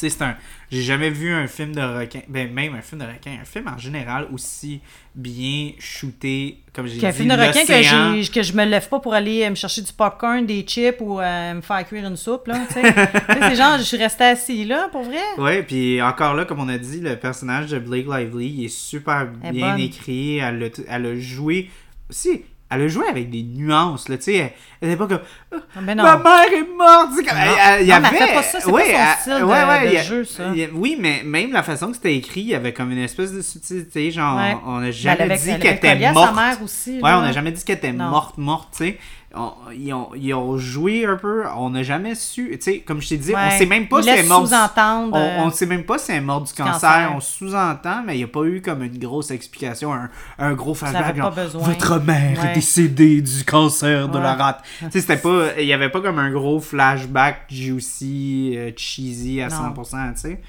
Tu 0.00 0.08
sais, 0.08 0.16
c'est 0.16 0.24
un. 0.24 0.34
J'ai 0.70 0.82
jamais 0.82 1.10
vu 1.10 1.30
un 1.32 1.46
film 1.46 1.74
de 1.74 1.80
requin. 1.82 2.20
Ben, 2.28 2.50
même 2.52 2.74
un 2.74 2.80
film 2.80 3.02
de 3.02 3.06
requin. 3.06 3.32
Un 3.40 3.44
film 3.44 3.68
en 3.68 3.76
général 3.76 4.28
aussi 4.32 4.80
bien 5.14 5.72
shooté, 5.78 6.60
comme 6.72 6.86
j'ai 6.86 6.94
dit. 6.94 7.00
Qu'un 7.00 7.12
film 7.12 7.28
de 7.28 7.34
requin 7.34 7.64
que, 7.66 8.32
que 8.32 8.42
je 8.42 8.52
me 8.54 8.64
lève 8.64 8.88
pas 8.88 8.98
pour 9.00 9.12
aller 9.12 9.44
euh, 9.44 9.50
me 9.50 9.54
chercher 9.56 9.82
du 9.82 9.92
popcorn, 9.92 10.46
des 10.46 10.62
chips 10.62 10.96
ou 11.00 11.20
euh, 11.20 11.54
me 11.54 11.60
faire 11.60 11.86
cuire 11.86 12.06
une 12.06 12.16
soupe, 12.16 12.46
là, 12.46 12.60
tu 12.68 12.74
sais. 12.74 12.82
C'est 13.28 13.56
genre, 13.56 13.76
je 13.76 13.82
suis 13.82 13.96
restée 13.98 14.24
assis 14.24 14.64
là, 14.64 14.88
pour 14.90 15.02
vrai. 15.02 15.18
Ouais, 15.36 15.62
puis 15.62 16.00
encore 16.00 16.34
là, 16.34 16.46
comme 16.46 16.60
on 16.60 16.68
a 16.68 16.78
dit, 16.78 17.00
le 17.00 17.16
personnage 17.16 17.70
de 17.70 17.78
Blake 17.78 18.06
Lively 18.06 18.48
il 18.48 18.64
est 18.64 18.68
super 18.68 19.28
Elle 19.42 19.52
bien 19.52 19.72
bonne. 19.72 19.80
écrit. 19.80 20.38
Elle 20.38 20.62
a, 20.62 20.68
elle 20.88 21.06
a 21.06 21.16
joué. 21.16 21.68
Si, 22.08 22.42
elle 22.70 22.82
a 22.82 22.88
joué 22.88 23.06
avec 23.08 23.30
des 23.30 23.42
nuances, 23.42 24.08
là, 24.08 24.16
tu 24.16 24.24
sais. 24.24 24.36
Elle, 24.36 24.52
elle 24.82 24.88
était 24.90 24.96
pas 24.98 25.06
comme. 25.08 25.20
Ah, 25.52 25.56
Ben 25.82 25.96
non. 25.96 26.02
Ma 26.04 26.16
mère 26.18 26.52
est 26.52 26.76
morte! 26.76 27.10
comme, 27.16 27.36
Non. 27.38 27.54
elle- 27.68 27.86
Non, 27.86 27.94
avait. 27.94 28.08
elle 28.12 28.26
fait 28.28 28.34
pas 28.34 28.42
ça, 28.42 28.58
c'est 28.60 28.70
ouais, 28.70 28.92
pas 28.92 29.14
son 29.16 29.20
style 29.20 29.32
de- 29.40 29.44
ouais, 29.44 29.96
a- 29.98 30.02
jeu, 30.02 30.24
ça. 30.24 30.50
a- 30.50 30.54
oui, 30.74 30.96
mais 30.98 31.22
même 31.24 31.52
la 31.52 31.62
façon 31.62 31.88
que 31.88 31.94
c'était 31.96 32.16
écrit, 32.16 32.40
il 32.42 32.46
y 32.48 32.54
avait 32.54 32.72
comme 32.72 32.90
une 32.92 32.98
espèce 32.98 33.32
de 33.32 33.42
subtilité. 33.42 34.10
Genre, 34.10 34.36
Ouais. 34.36 34.56
on 34.66 34.76
n'a 34.78 34.86
Ben, 34.86 34.92
jamais 34.92 35.20
avait- 35.22 35.36
dit 35.38 35.50
elle 35.50 35.60
qu'elle 35.60 35.76
était 35.76 36.12
morte. 36.12 36.34
sa 36.34 36.40
mère 36.40 36.62
aussi. 36.62 36.92
Ouais, 37.02 37.10
on 37.12 37.20
n'a 37.22 37.32
jamais 37.32 37.52
dit 37.52 37.62
qu'elle 37.64 37.76
était 37.78 37.92
morte, 37.92 38.38
morte, 38.38 38.68
tu 38.76 38.84
sais. 38.84 38.98
On- 39.32 39.52
Ils 39.72 39.92
ont, 39.94 40.08
ils 40.16 40.34
ont 40.34 40.58
joué 40.58 41.06
un 41.06 41.14
peu, 41.16 41.44
on 41.56 41.70
n'a 41.70 41.84
jamais 41.84 42.16
su, 42.16 42.50
tu 42.54 42.58
sais, 42.60 42.78
comme 42.80 43.00
je 43.00 43.10
t'ai 43.10 43.16
dit, 43.16 43.32
on 43.32 43.38
Ouais. 43.38 43.56
sait 43.58 43.64
même 43.66 43.86
pas 43.86 44.02
si 44.02 44.08
elle 44.08 44.24
est 44.24 44.28
morte. 44.28 44.52
On, 44.52 45.10
euh, 45.14 45.36
on 45.38 45.50
sait 45.50 45.66
même 45.66 45.84
pas 45.84 45.98
si 45.98 46.10
elle 46.10 46.18
est 46.18 46.20
morte 46.20 46.48
du 46.48 46.52
cancer. 46.54 46.72
cancer. 46.80 47.12
On 47.14 47.20
sous-entend, 47.20 48.02
mais 48.04 48.14
il 48.16 48.18
n'y 48.18 48.24
a 48.24 48.28
pas 48.28 48.42
eu 48.42 48.60
comme 48.60 48.82
une 48.82 48.98
grosse 48.98 49.30
explication, 49.30 49.94
un, 49.94 50.10
un 50.38 50.52
gros 50.54 50.74
flashback. 50.74 51.14
genre. 51.16 51.30
Votre 51.54 51.98
mère 52.00 52.40
Ouais. 52.42 52.50
est 52.50 52.54
décédée 52.54 53.22
du 53.22 53.44
cancer 53.44 54.08
de 54.08 54.18
la 54.18 54.34
rate. 54.34 54.64
tu 54.80 54.90
sais, 54.90 55.00
c'était 55.00 55.16
pas. 55.16 55.60
Il 55.60 55.66
y 55.66 55.72
avait 55.72 55.90
pas 55.90 56.00
comme 56.00 56.18
un 56.18 56.32
gros 56.32 56.58
flashback 56.58 57.42
juicy, 57.48 58.54
euh, 58.56 58.72
cheesy 58.76 59.40
à 59.42 59.48
Non. 59.48 59.56
100%, 59.74 60.12
tu 60.14 60.20
sais. 60.20 60.40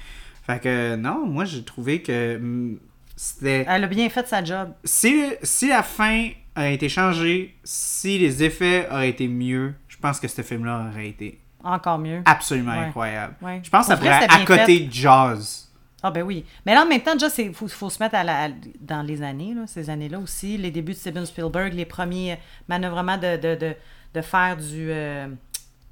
Fait 0.44 0.58
que 0.60 0.96
non, 0.96 1.24
moi 1.26 1.44
j'ai 1.44 1.62
trouvé 1.62 2.02
que 2.02 2.34
hum, 2.36 2.78
c'était. 3.14 3.64
Elle 3.68 3.84
a 3.84 3.86
bien 3.86 4.08
fait 4.08 4.26
sa 4.26 4.42
job. 4.42 4.72
Si, 4.82 5.22
si 5.42 5.68
la 5.68 5.84
fin 5.84 6.30
a 6.54 6.68
été 6.68 6.88
changée, 6.88 7.56
si 7.64 8.18
les 8.18 8.42
effets 8.42 8.88
auraient 8.90 9.08
été 9.10 9.28
mieux, 9.28 9.74
je 9.88 9.96
pense 9.96 10.20
que 10.20 10.28
ce 10.28 10.42
film-là 10.42 10.88
aurait 10.90 11.08
été 11.08 11.38
Encore 11.64 11.98
mieux. 11.98 12.22
absolument 12.24 12.72
Ouais. 12.72 12.86
incroyable. 12.86 13.34
Ouais. 13.42 13.60
Je 13.62 13.70
pense 13.70 13.86
que 13.86 13.92
ça 13.92 13.96
pourrait 13.96 14.26
à 14.28 14.44
côté 14.44 14.80
de 14.80 14.92
Jaws. 14.92 15.68
Ah 16.02 16.10
ben 16.10 16.22
oui. 16.24 16.44
Mais 16.66 16.74
là, 16.74 16.82
en 16.82 16.86
même 16.86 17.00
temps, 17.00 17.12
déjà, 17.14 17.28
il 17.38 17.54
faut, 17.54 17.68
faut 17.68 17.88
se 17.88 18.02
mettre 18.02 18.16
à 18.16 18.24
la- 18.24 18.44
à- 18.44 18.48
dans 18.80 19.02
les 19.02 19.22
années, 19.22 19.54
là, 19.54 19.62
ces 19.68 19.88
années-là 19.88 20.18
aussi. 20.18 20.58
Les 20.58 20.72
débuts 20.72 20.92
de 20.92 20.96
Steven 20.98 21.24
Spielberg, 21.24 21.72
les 21.74 21.84
premiers 21.84 22.38
manœuvrements 22.68 23.16
de, 23.18 23.36
de, 23.36 23.54
de, 23.54 23.74
de 24.14 24.20
faire 24.20 24.56
du... 24.56 24.88
euh, 24.90 25.28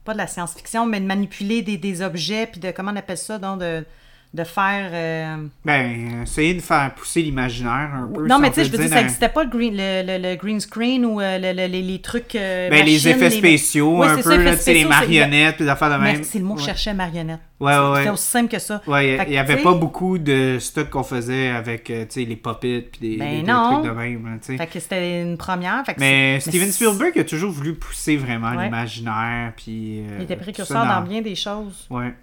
pas 0.05 0.13
de 0.13 0.19
la 0.19 0.27
science-fiction, 0.27 0.85
mais 0.85 0.99
de 1.01 1.07
manipuler 1.07 1.63
des, 1.63 1.77
des 1.79 2.03
objets, 2.03 2.49
puis 2.49 2.61
de... 2.61 2.73
Comment 2.73 2.91
on 2.91 2.97
appelle 2.97 3.17
ça, 3.19 3.39
donc, 3.39 3.61
de, 3.61 3.85
de 4.33 4.45
faire... 4.45 4.91
euh, 4.93 5.37
Ben, 5.65 6.23
essayer 6.23 6.55
de 6.55 6.61
faire 6.61 6.95
pousser 6.95 7.21
l'imaginaire 7.23 7.91
un 7.95 8.09
peu. 8.15 8.27
Non, 8.29 8.39
mais 8.39 8.51
tu 8.51 8.57
sais, 8.57 8.65
je 8.65 8.71
veux 8.71 8.79
dire, 8.79 8.87
dire, 8.87 8.95
ça 8.95 9.01
n'existait 9.03 9.29
pas 9.29 9.43
le 9.43 9.51
green, 9.51 9.75
le, 9.77 10.03
le- 10.07 10.23
le 10.31 10.37
green 10.37 10.61
screen 10.61 11.05
ou 11.05 11.21
euh, 11.21 11.37
le- 11.39 11.53
le- 11.53 11.67
les, 11.67 11.83
les 11.83 12.01
trucs. 12.01 12.37
euh, 12.37 12.71
Ben, 12.71 12.85
les 12.87 13.09
effets 13.09 13.31
spéciaux, 13.31 14.03
un 14.05 14.17
peu, 14.17 14.23
tu 14.23 14.57
sais, 14.59 14.73
les 14.75 14.85
marionnettes, 14.85 15.57
puis 15.57 15.65
des 15.65 15.71
affaires 15.71 15.91
de 15.99 16.03
même. 16.03 16.23
C'est 16.23 16.39
le 16.39 16.45
mot 16.45 16.55
que 16.55 16.61
je 16.61 16.67
cherchais, 16.67 16.95
marionnette. 16.95 17.41
Ouais, 17.59 17.77
ouais, 17.77 17.97
C'était 17.99 18.11
aussi 18.11 18.27
simple 18.27 18.49
que 18.51 18.59
ça. 18.59 18.81
Ouais, 18.87 19.19
il 19.27 19.31
n'y 19.33 19.37
avait 19.37 19.57
pas 19.59 19.75
beaucoup 19.75 20.17
de 20.17 20.59
stock 20.61 20.89
qu'on 20.91 21.03
faisait 21.03 21.49
avec, 21.49 21.85
tu 21.85 21.95
sais, 22.09 22.25
les 22.25 22.37
puppets, 22.37 22.89
puis 22.93 23.01
des, 23.01 23.17
Ben 23.19 23.41
des- 23.41 23.45
trucs 23.47 23.85
de 23.85 23.91
même, 23.91 24.25
là, 24.27 24.39
tu 24.41 24.47
sais. 24.47 24.57
Fait 24.57 24.67
que 24.67 24.79
c'était 24.81 25.23
une 25.23 25.37
première. 25.37 25.85
Fait 25.85 25.95
que 25.95 26.01
Mais 26.01 26.39
Steven 26.41 26.71
Spielberg 26.71 27.19
a 27.19 27.25
toujours 27.25 27.51
voulu 27.51 27.75
pousser 27.75 28.17
vraiment 28.17 28.53
l'imaginaire, 28.53 29.53
puis... 29.57 30.03
Il 30.19 30.23
était 30.23 30.37
précurseur 30.37 30.87
dans 30.87 31.03
bien 31.03 31.21
des 31.21 31.35
choses. 31.35 31.87
Ouais. 31.91 32.15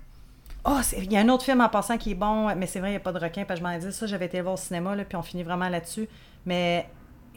Oh, 0.70 0.80
c'est- 0.84 0.98
il 1.04 1.12
y 1.12 1.16
a 1.18 1.22
un 1.22 1.30
autre 1.30 1.46
film 1.46 1.62
en 1.62 1.70
passant 1.70 1.98
qui 1.98 2.12
est 2.12 2.16
bon, 2.16 2.54
mais 2.56 2.68
c'est 2.68 2.80
vrai, 2.80 2.90
il 2.90 2.92
n'y 2.92 2.98
a 2.98 3.00
pas 3.02 3.14
de 3.14 3.20
requin, 3.20 3.46
parce 3.46 3.60
que 3.60 3.66
je 3.66 3.70
m'en 3.70 3.74
ai 3.76 3.80
dit 3.80 3.92
ça, 3.94 4.06
j'avais 4.06 4.26
été 4.26 4.38
le 4.38 4.44
voir 4.44 4.56
au 4.56 4.58
cinéma, 4.58 4.96
là, 4.96 5.04
puis 5.06 5.16
on 5.16 5.22
finit 5.24 5.44
vraiment 5.44 5.70
là-dessus. 5.70 6.08
Mais 6.46 6.86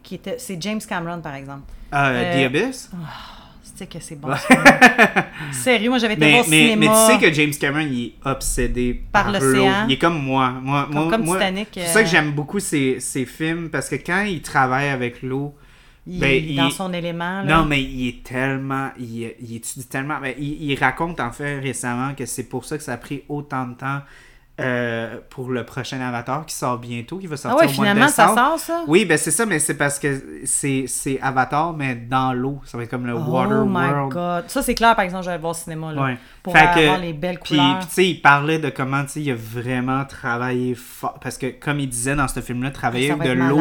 qui 0.03 0.17
était, 0.17 0.37
c'est 0.39 0.61
James 0.61 0.81
Cameron, 0.89 1.21
par 1.21 1.35
exemple. 1.37 1.63
Ah, 1.93 2.09
Euh, 2.11 2.43
The 2.43 2.47
Abyss? 2.47 2.91
Tu 3.63 3.71
sais 3.77 3.87
que 3.87 4.01
c'est 4.01 4.17
bon. 4.17 4.29
Sérieux, 5.53 5.89
moi 5.91 5.99
j'avais 5.99 6.15
été 6.15 6.25
Mais, 6.25 6.33
voir 6.33 6.47
au 6.47 6.51
mais, 6.51 6.63
cinéma. 6.71 6.87
mais 6.87 7.15
tu 7.17 7.21
sais 7.23 7.29
que 7.31 7.35
James 7.35 7.53
Cameron, 7.59 7.87
il 7.91 8.05
est 8.07 8.13
obsédé 8.29 9.03
Par 9.13 9.25
par, 9.25 9.33
l'océan. 9.33 9.65
l'eau. 9.65 9.87
Il 9.89 9.93
est 9.93 9.99
comme 9.99 10.23
moi. 10.23 10.51
moi, 10.51 10.89
moi, 10.91 11.09
comme 11.11 11.25
moi- 11.25 11.37
Titanic, 11.37 11.69
C'est 11.73 11.81
pour 11.85 11.89
ça 11.93 12.03
que 12.03 12.09
euh, 12.09 12.11
j'aime 12.11 12.33
beaucoup 12.33 12.59
ces, 12.61 12.99
ces 13.01 13.25
films, 13.27 13.71
parce 13.71 13.89
que 13.89 13.95
quand 13.97 14.23
il 14.23 14.43
travaille 14.43 14.89
avec 14.89 15.23
l'eau, 15.23 15.55
il, 16.11 16.21
ben, 16.21 16.31
est 16.31 16.55
dans 16.57 16.67
il- 16.67 16.73
son 16.73 16.93
élément. 16.93 17.43
Là. 17.43 17.57
non, 17.59 17.65
mais 17.65 17.83
il 17.83 18.09
est 18.09 18.23
tellement. 18.25 18.91
Il, 18.99 19.33
il 19.41 19.57
étudie 19.57 19.87
tellement. 19.87 20.19
ben, 20.21 20.35
il, 20.39 20.71
il 20.71 20.79
raconte 20.79 21.21
en 21.21 21.33
fait 21.33 21.59
récemment 21.61 22.15
que 22.15 22.27
c'est 22.27 22.45
pour 22.45 22.65
ça 22.65 22.77
que 22.77 22.83
ça 22.85 22.95
a 22.95 22.97
pris 22.97 23.23
autant 23.29 23.67
de 23.67 23.75
temps 23.75 24.01
euh, 24.61 25.17
pour 25.31 25.49
le 25.49 25.65
prochain 25.65 25.99
Avatar 26.03 26.45
qui 26.45 26.55
sort 26.55 26.77
bientôt, 26.77 27.17
qui 27.17 27.27
va 27.27 27.35
ah 27.35 27.39
sortir 27.39 27.59
ouais, 27.61 27.65
au 27.65 27.77
mois 27.77 27.85
de 27.87 27.91
finalement, 27.93 28.09
ça 28.09 28.27
décembre. 28.27 28.49
sort 28.51 28.59
ça? 28.59 28.85
Oui, 28.89 29.07
ben 29.07 29.17
c'est 29.17 29.31
ça, 29.31 29.47
mais 29.47 29.59
c'est 29.59 29.77
parce 29.77 29.99
que 29.99 30.23
c'est 30.45 31.19
Avatar, 31.23 31.73
mais 31.73 31.95
dans 31.95 32.35
l'eau. 32.35 32.61
Ça 32.67 32.77
va 32.77 32.85
être 32.85 32.91
comme 32.91 33.07
le 33.07 33.15
Water 33.15 33.63
oh 33.63 33.65
my 33.65 33.89
World. 33.89 34.13
god. 34.13 34.45
Ça, 34.49 34.61
c'est 34.61 34.75
clair, 34.75 34.95
par 34.95 35.07
exemple, 35.07 35.25
j'allais 35.25 35.39
voir 35.39 35.53
au 35.53 35.55
cinéma. 35.55 35.95
Là, 35.95 36.03
Ouais. 36.03 36.19
Pour 36.43 36.53
Fait 36.53 36.67
que- 36.75 36.81
avoir 36.81 36.99
les 36.99 37.15
belles 37.15 37.39
couleurs. 37.39 37.79
puis, 37.79 37.89
tu 37.89 37.95
sais, 37.95 38.09
il 38.11 38.21
parlait 38.21 38.59
de 38.59 38.69
comment, 38.69 39.03
tu 39.05 39.13
sais, 39.13 39.23
il 39.23 39.31
a 39.31 39.35
vraiment 39.35 40.05
travaillé 40.05 40.75
fort. 40.75 41.19
Parce 41.23 41.39
que, 41.39 41.47
comme 41.47 41.81
il 41.81 41.89
disait 41.89 42.17
dans 42.17 42.29
ce 42.29 42.41
film-là, 42.41 42.71
travailler 42.71 43.13
avec 43.13 43.27
de 43.29 43.33
l'eau. 43.33 43.61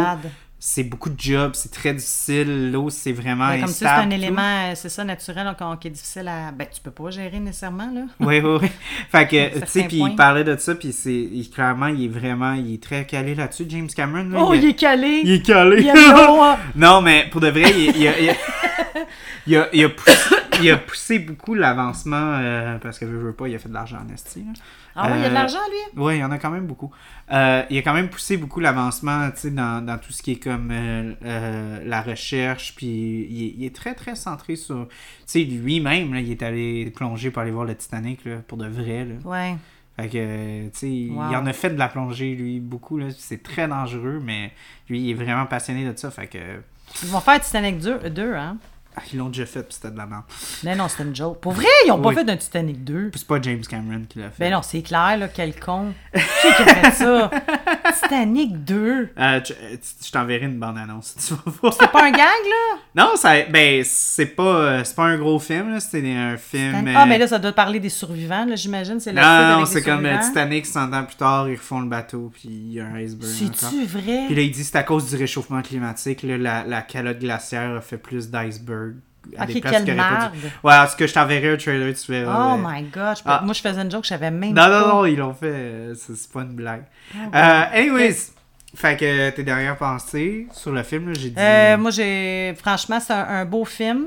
C'est 0.62 0.84
beaucoup 0.84 1.10
de 1.10 1.18
jobs, 1.20 1.52
c'est 1.54 1.72
très 1.72 1.94
difficile. 1.94 2.72
L'eau, 2.72 2.90
c'est 2.90 3.14
vraiment 3.14 3.48
Ben, 3.48 3.62
comme 3.62 3.70
sais, 3.70 3.86
c'est 3.86 3.88
un 3.88 4.08
tout. 4.08 4.12
élément, 4.12 4.42
euh, 4.42 4.74
c'est 4.76 4.90
ça, 4.90 5.06
naturel, 5.06 5.48
qui 5.80 5.88
est 5.88 5.92
difficile 5.92 6.28
à. 6.28 6.52
Ben, 6.52 6.68
tu 6.74 6.82
peux 6.82 6.92
pas 6.92 7.10
gérer 7.12 7.40
nécessairement, 7.40 7.90
là. 7.94 8.02
Oui, 8.20 8.42
oui, 8.44 8.58
oui. 8.62 8.68
Fait 9.12 9.26
que, 9.28 9.60
tu 9.60 9.68
sais, 9.68 9.84
puis 9.84 10.02
il 10.06 10.16
parlait 10.16 10.44
de 10.44 10.58
ça, 10.58 10.76
puis 10.76 10.92
c'est, 10.92 11.14
il- 11.14 11.50
clairement, 11.50 11.88
il 11.88 12.06
est 12.06 12.08
vraiment, 12.10 12.54
il 12.54 12.74
est 12.74 12.84
très 12.84 13.06
calé 13.06 13.36
là-dessus, 13.36 13.66
James 13.70 13.88
Cameron. 13.96 14.30
Là, 14.30 14.40
Oh, 14.42 14.54
il 14.54 14.66
est 14.66 14.74
calé! 14.76 15.22
il 15.24 15.32
est 15.32 15.42
calé. 15.46 15.82
Il 15.82 15.94
non, 16.76 17.02
mais 17.02 17.28
pour 17.32 17.40
de 17.42 17.48
vrai, 17.48 17.72
il, 17.72 17.96
il 17.96 18.02
il 18.02 18.08
a- 18.30 18.34
il 19.48 19.58
a- 19.58 19.70
il 19.74 19.84
a 19.86 19.90
poussé, 19.90 20.36
il 20.62 20.70
a 20.72 20.78
poussé 20.78 21.20
beaucoup 21.20 21.54
l'avancement, 21.56 22.16
euh, 22.40 22.78
parce 22.80 23.00
que, 23.00 23.06
je 23.06 23.12
veux 23.12 23.34
pas, 23.34 23.48
il 23.48 23.56
a 23.56 23.60
fait 23.60 23.70
de 23.70 23.74
l'argent 23.74 23.98
en 24.08 24.14
esti. 24.14 24.46
Ah 24.96 25.08
oui, 25.12 25.18
il 25.18 25.22
y 25.22 25.26
a 25.26 25.30
de 25.30 25.32
Euh, 25.32 25.34
l'argent, 25.34 25.60
lui? 25.70 26.02
Oui, 26.02 26.16
il 26.18 26.20
y 26.20 26.24
en 26.24 26.32
a 26.32 26.38
quand 26.38 26.50
même 26.50 26.66
beaucoup. 26.66 26.92
Euh, 27.32 27.64
il 27.70 27.78
a 27.78 27.82
quand 27.82 27.94
même 27.94 28.10
poussé 28.10 28.38
beaucoup 28.38 28.60
l'avancement 28.60 29.30
dans, 29.46 29.86
dans 29.86 29.98
tout 29.98 30.12
ce 30.12 30.22
qui 30.22 30.32
est 30.34 30.44
comme 30.44 30.70
euh, 30.72 31.80
la 31.86 32.02
recherche. 32.02 32.74
Puis 32.76 32.88
il 32.88 33.44
est, 33.46 33.54
il 33.60 33.66
est 33.66 33.76
très, 33.76 33.94
très 33.94 34.16
centré 34.16 34.56
sur. 34.56 34.88
Tu 34.90 34.96
sais, 35.26 35.40
lui-même, 35.44 36.16
il 36.16 36.32
est 36.32 36.44
allé 36.44 36.92
plonger 36.96 37.32
pour 37.32 37.42
aller 37.44 37.52
voir 37.52 37.66
le 37.66 37.76
Titanic 37.76 38.26
là, 38.26 38.38
pour 38.48 38.58
de 38.58 38.68
vrai. 38.68 39.06
Là. 39.06 39.16
Ouais. 39.24 39.56
Fait 39.96 40.08
que, 40.10 40.64
tu 40.70 40.72
sais, 40.74 41.14
Wow. 41.14 41.30
il 41.32 41.36
en 41.36 41.46
a 41.46 41.54
fait 41.54 41.70
de 41.72 41.80
la 41.80 41.88
plongée, 41.88 42.34
lui, 42.36 42.60
beaucoup. 42.60 43.00
C'est 43.18 43.44
très 43.44 43.68
dangereux, 43.68 44.20
mais 44.24 44.52
lui, 44.90 45.02
il 45.02 45.10
est 45.12 45.14
vraiment 45.14 45.46
passionné 45.46 45.86
de 45.90 45.98
ça. 45.98 46.10
Fait 46.12 46.28
que. 46.28 46.38
Ils 47.04 47.10
vont 47.10 47.22
faire 47.22 47.40
Titanic 47.42 47.80
2, 47.80 48.10
2 48.10 48.34
hein? 48.36 48.58
Ils 49.14 49.18
l'ont 49.18 49.30
déjà 49.30 49.46
fait, 49.46 49.64
puis 49.64 49.74
c'était 49.74 49.92
de 49.92 49.98
la 49.98 50.06
merde. 50.06 50.24
Mais 50.64 50.76
non, 50.76 50.88
c'était 50.88 51.04
une 51.04 51.16
joke. 51.16 51.40
Pour 51.40 51.54
vrai, 51.54 51.66
ils 51.86 51.92
ont 51.92 52.02
pas 52.02 52.14
fait 52.14 52.24
d'un 52.24 52.38
Titanic 52.38 52.84
2. 52.84 53.10
Puis 53.12 53.20
c'est 53.20 53.28
pas 53.28 53.42
James 53.42 53.62
Cameron 53.62 54.04
qui 54.08 54.20
l'a 54.20 54.30
fait. 54.30 54.44
Ben 54.46 54.54
non, 54.54 54.62
c'est 54.62 54.82
clair, 54.82 55.18
là, 55.18 55.28
quel 55.28 55.58
con. 55.60 55.94
Qui 56.14 56.48
a 56.48 56.66
fait 56.66 56.92
ça? 56.92 57.32
Titanic 58.02 58.64
2. 58.64 59.10
Euh, 59.18 59.40
tu- 59.42 59.54
euh, 59.54 59.76
je 60.06 60.12
t'enverrai 60.12 60.46
une 60.46 60.60
bande-annonce. 60.60 61.16
Tu 61.28 61.34
vas 61.34 61.42
voir. 61.62 61.74
C'est 61.80 61.92
pas 61.92 62.04
un 62.06 62.12
gag, 62.12 62.20
là? 62.20 62.78
Non, 62.96 63.16
ça, 63.16 63.42
ben, 63.50 63.84
c'est 63.86 64.26
pas, 64.28 64.44
euh, 64.44 64.82
c'est 64.84 64.96
pas 64.96 65.06
un 65.06 65.18
gros 65.18 65.40
film, 65.40 65.72
là. 65.74 65.80
C'est 65.80 66.00
un 66.16 66.38
film. 66.38 66.88
Euh, 66.88 66.94
Ah, 66.96 67.06
mais 67.06 67.18
là, 67.18 67.28
ça 67.28 67.40
doit 67.40 67.52
parler 67.52 67.80
des 67.80 67.90
survivants, 67.90 68.46
là, 68.46 68.56
j'imagine. 68.56 69.00
C'est 69.00 69.14
Non, 69.14 69.60
non, 69.60 69.66
c'est 69.66 69.82
comme. 69.84 70.08
Titanic, 70.22 70.66
100 70.66 70.94
ans 70.94 71.04
plus 71.04 71.16
tard, 71.16 71.50
ils 71.50 71.56
refont 71.56 71.80
le 71.82 71.88
bateau, 71.90 72.32
puis 72.34 72.50
il 72.50 72.74
y 72.74 72.80
a 72.80 72.86
un 72.86 72.96
iceberg. 72.96 73.32
C'est-tu 73.32 73.86
vrai? 73.86 74.24
Puis 74.28 74.36
là, 74.36 74.42
il 74.42 74.52
dit 74.52 74.64
c'est 74.64 74.78
à 74.78 74.84
cause 74.84 75.10
du 75.10 75.16
réchauffement 75.16 75.62
climatique, 75.62 76.24
là, 76.24 76.38
la, 76.38 76.64
la 76.66 76.82
calotte 76.82 77.20
glaciaire 77.20 77.76
a 77.78 77.82
fait 77.82 77.98
plus 77.98 78.30
d'iceberg. 78.30 78.89
À 79.38 79.46
des 79.46 79.56
Ok, 79.56 79.62
places 79.62 79.74
quelle 79.84 79.86
dû- 79.86 79.92
Ouais, 80.64 80.74
tout 80.88 80.96
cas, 80.98 81.08
je 81.08 81.14
t'enverrai 81.14 81.54
un 81.54 81.58
trailer, 81.58 81.94
tu 81.94 82.12
verras. 82.12 82.56
Oh 82.56 82.56
ouais. 82.56 82.62
my 82.82 82.84
god. 82.84 83.18
je 83.18 83.24
peux- 83.24 83.30
Ah. 83.30 83.42
Moi, 83.44 83.54
je 83.54 83.62
faisais 83.62 83.82
une 83.82 83.92
joke, 83.92 84.04
je 84.04 84.10
savais 84.10 84.32
même 84.32 84.50
Non, 84.50 84.56
pas. 84.56 84.70
non, 84.82 84.88
non, 84.88 85.06
ils 85.06 85.18
l'ont 85.18 85.34
fait. 85.34 85.46
euh, 85.48 85.94
C'est 85.96 86.32
pas 86.32 86.42
une 86.42 86.54
blague. 86.56 86.84
Ah, 87.34 87.70
Euh, 87.74 87.80
anyways, 87.80 88.16
fait 88.76 88.98
que 88.98 89.30
tes 89.32 89.44
dernières 89.44 89.78
pensées 89.78 90.48
sur 90.52 90.72
le 90.72 90.84
film, 90.84 91.14
j'ai 91.16 91.30
dit. 91.30 91.36
Euh, 91.40 91.78
moi, 91.78 91.92
j'ai. 91.92 92.54
Franchement, 92.58 93.00
c'est 93.00 93.14
un, 93.14 93.28
un 93.28 93.46
beau 93.46 93.66
film. 93.66 94.06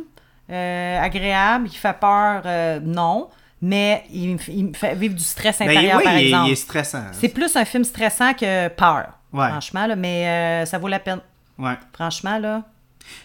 euh, 0.51 1.01
agréable. 1.01 1.68
Il 1.72 1.76
fait 1.76 1.97
peur, 1.98 2.43
non. 2.82 3.28
Mais 3.64 4.02
il, 4.12 4.36
il 4.48 4.66
me 4.66 4.72
fait 4.74 4.94
vivre 4.97 5.14
du 5.14 5.22
stress 5.22 5.60
Ben, 5.60 5.68
intérieur, 5.70 5.98
oui, 5.98 6.05
par 6.05 6.18
il 6.18 6.24
exemple. 6.26 6.48
il 6.48 6.52
est 6.52 6.56
stressant. 6.56 7.05
C'est 7.12 7.28
plus 7.28 7.55
un 7.56 7.64
film 7.64 7.84
stressant 7.84 8.34
que 8.34 8.68
peur. 8.68 9.06
Ouais. 9.32 9.48
Franchement, 9.48 9.86
là, 9.86 9.94
mais 9.97 10.66
ça 10.66 10.78
vaut 10.78 10.89
la 10.89 10.98
peine. 10.98 11.20
Ouais. 11.59 11.74
Franchement, 11.94 12.39
là. 12.39 12.64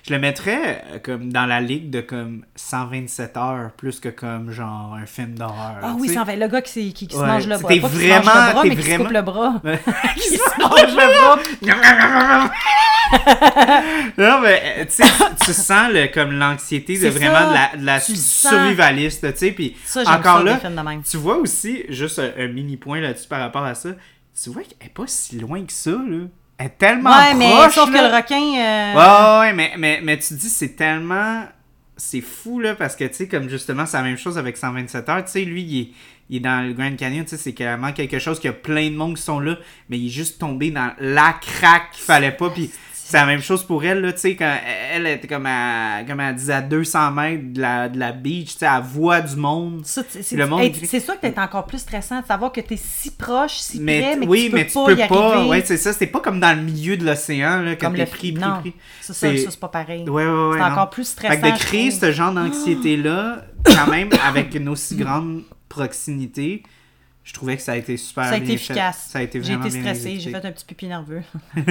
Je 0.08 0.14
le 0.14 0.20
mettrais 0.20 0.84
euh, 0.94 1.00
comme 1.00 1.32
dans 1.32 1.46
la 1.46 1.60
ligue 1.62 1.90
de 1.90 2.02
comme 2.02 2.46
127 2.56 3.38
heures 3.38 3.72
plus 3.78 4.00
que 4.00 4.10
comme 4.10 4.52
genre 4.52 4.94
un 4.96 5.06
film 5.06 5.36
d'horreur. 5.36 5.78
Ah 5.82 5.94
tu 5.96 6.02
oui, 6.02 6.08
sais. 6.10 6.14
ça 6.16 6.22
en 6.22 6.26
fait. 6.26 6.36
Le 6.36 6.48
gars 6.48 6.62
qui, 6.62 6.72
s'est- 6.72 6.92
qui, 6.94 7.08
qui 7.08 7.16
se 7.16 7.20
Ouais, 7.22 7.28
mange 7.28 7.48
le 7.48 7.56
t'es 7.58 7.62
bras. 7.80 7.90
Pas 7.90 7.96
qui 7.96 7.96
se 8.04 8.08
mange 8.08 8.24
vraiment- 8.26 8.48
le 8.48 8.52
bras, 8.54 8.62
t'es 8.64 8.70
mais 8.70 8.76
qui 8.76 8.82
se 8.84 8.88
vraiment- 8.88 9.04
coupe 9.06 9.14
le 9.14 9.22
bras. 9.22 9.62
Qui 10.16 10.22
se 10.30 10.62
mange 10.62 10.96
le 10.96 11.08
bras. 11.20 12.52
non, 14.18 14.42
mais 14.42 14.62
euh, 14.80 14.86
tu 14.86 14.92
sais, 14.92 15.04
tu- 15.04 15.46
tu 15.46 15.54
sens 15.54 15.92
le, 15.92 16.08
comme 16.08 16.32
l'anxiété 16.38 16.96
de 16.96 17.00
C'est 17.00 17.10
vraiment 17.10 17.40
ça. 17.40 17.48
de 17.50 17.54
la, 17.54 17.78
de 17.82 17.86
la 17.86 18.00
Tu 18.02 18.12
le 18.14 18.18
sens. 18.18 18.52
survivaliste, 18.52 19.32
tu 19.34 19.38
sais. 19.40 19.52
Puis 19.52 19.76
Ça, 19.86 20.04
j'aime 20.04 20.14
encore 20.14 20.40
ça, 20.40 20.44
là, 20.44 20.58
films 20.58 20.76
de 20.76 20.82
même. 20.82 21.04
tu 21.04 21.18
vois 21.18 21.38
aussi, 21.38 21.84
juste 21.90 22.20
un, 22.20 22.32
un 22.38 22.48
mini 22.48 22.78
point 22.78 23.00
là-dessus 23.00 23.28
par 23.28 23.40
rapport 23.40 23.64
à 23.64 23.76
ça, 23.76 23.90
tu 24.42 24.50
vois 24.50 24.64
qu'elle 24.64 24.88
est 24.88 24.94
pas 24.94 25.04
si 25.08 25.40
loin 25.40 25.64
que 25.66 25.72
ça, 25.74 25.92
là. 25.92 26.26
Elle 26.58 26.66
est 26.68 26.78
tellement 26.78 27.12
Ouais, 27.12 27.34
mais 27.36 27.52
proche, 27.52 27.74
sauf 27.76 27.90
que 27.92 27.98
le 27.98 28.16
requin. 28.16 28.36
euh, 28.58 28.94
Ouais, 28.96 29.40
ouais, 29.48 29.54
mais, 29.54 29.74
mais, 29.78 30.00
mais 30.04 30.18
tu 30.18 30.34
dis, 30.34 30.50
c'est 30.50 30.76
tellement. 30.76 31.44
C'est 31.96 32.22
fou, 32.22 32.60
là, 32.60 32.76
parce 32.76 32.96
que, 32.96 33.04
tu 33.06 33.14
sais, 33.14 33.28
comme 33.28 33.50
justement, 33.50 33.86
c'est 33.86 33.98
la 33.98 34.04
même 34.04 34.18
chose 34.18 34.38
avec 34.38 34.56
127 34.58 35.10
heures. 35.10 35.26
Tu 35.26 35.32
sais, 35.32 35.42
lui, 35.46 35.62
il 35.64 35.82
est, 35.82 35.90
il 36.30 36.36
est 36.38 36.40
dans 36.42 36.66
le 36.68 36.74
Grand 36.74 36.96
Canyon, 36.96 37.24
tu 37.26 37.32
sais, 37.32 37.38
c'est 37.38 37.54
clairement 37.54 37.92
quelque 37.92 38.20
chose 38.20 38.40
qu'il 38.40 38.50
y 38.50 38.54
a 38.54 38.58
plein 38.58 38.90
de 38.90 38.96
monde 38.96 39.16
qui 39.16 39.22
sont 39.24 39.40
là, 39.40 39.58
mais 39.90 39.98
il 39.98 40.08
est 40.08 40.12
juste 40.12 40.40
tombé 40.40 40.70
dans 40.72 40.92
la 41.00 41.34
craque 41.42 41.92
qu'il 41.92 42.04
fallait 42.04 42.32
pas. 42.32 42.50
Puis 42.52 42.72
c'est 43.10 43.18
la 43.18 43.26
même 43.26 43.42
chose 43.42 43.64
pour 43.64 43.84
elle, 43.86 44.02
là, 44.02 44.12
tu 44.12 44.20
sais, 44.20 44.36
quand 44.36 44.58
elle 44.94 45.08
était 45.08 45.28
comme 45.28 45.46
à, 45.46 46.04
comme 46.06 46.20
elle 46.20 46.36
disait, 46.36 46.54
à 46.54 46.62
200 46.62 47.12
mètres 47.12 47.54
de 47.54 47.62
la, 47.62 47.88
de 47.88 47.98
la 47.98 48.12
beach, 48.12 48.54
tu 48.54 48.58
sais, 48.60 48.66
à 48.66 48.80
voix 48.82 49.22
du 49.22 49.36
monde. 49.38 49.82
c'est- 49.86 50.36
monde 50.46 50.62
hey, 50.62 50.74
sûr 51.00 51.16
que 51.20 51.26
t'es 51.28 51.40
encore 51.40 51.66
plus 51.66 51.78
stressant 51.80 52.20
de 52.20 52.26
savoir 52.26 52.52
que 52.52 52.60
t'es 52.60 52.76
si 52.78 53.12
proche, 53.12 53.54
si 53.54 53.80
Mais, 53.80 54.02
près, 54.02 54.16
mais 54.18 54.28
oui, 54.28 54.40
que 54.40 54.46
tu 54.46 54.52
peux 54.52 54.58
mais 54.58 54.66
tu 54.68 54.74
pas 54.74 54.86
peux 54.86 54.94
y 54.94 55.08
pas. 55.08 55.34
arriver. 55.36 55.50
Ouais, 55.50 55.64
c'est 55.66 55.78
ça. 55.78 55.94
C'est 55.94 56.08
pas 56.08 56.20
comme 56.20 56.40
dans 56.42 56.54
le 56.58 56.62
milieu 56.64 56.98
de 56.98 57.06
l'océan, 57.06 57.62
là, 57.62 57.76
quand 57.78 57.88
Comme 57.88 57.96
t'es 57.96 58.06
pris, 58.06 58.32
pris, 58.34 58.42
non, 58.42 58.60
pris. 58.60 58.74
c'est 59.02 59.14
ça, 59.14 59.28
C'est- 59.52 59.60
pas 59.60 59.70
pareil. 59.70 60.04
Ouais, 60.10 60.26
ouais, 60.26 60.30
ouais. 60.50 60.58
c'est 60.58 60.64
encore 60.64 60.90
plus 60.90 61.08
stressant. 61.08 61.34
Fait 61.34 61.40
que 61.42 61.54
de 61.54 61.60
créer 61.60 61.92
ce 61.92 62.12
genre 62.12 62.34
d'anxiété-là, 62.34 63.46
quand 63.66 63.88
même, 63.90 64.10
avec 64.28 64.54
une 64.54 64.68
aussi 64.70 64.96
grande 64.98 65.44
proximité, 65.70 66.64
je 67.28 67.34
trouvais 67.34 67.58
que 67.58 67.62
ça 67.62 67.74
a 67.74 67.76
été 67.76 67.98
super 67.98 68.24
Ça 68.24 68.36
a 68.36 68.38
été 68.38 68.46
bien 68.46 68.56
fait. 68.58 68.64
efficace. 68.64 69.08
Ça 69.12 69.20
a 69.20 69.22
été 69.22 69.44
J'ai 69.44 69.52
été 69.54 69.70
stressée, 69.70 70.18
j'ai 70.18 70.32
fait 70.32 70.46
un 70.46 70.52
petit 70.52 70.64
pipi 70.64 70.88
nerveux. 70.88 71.22
Bon, 71.56 71.62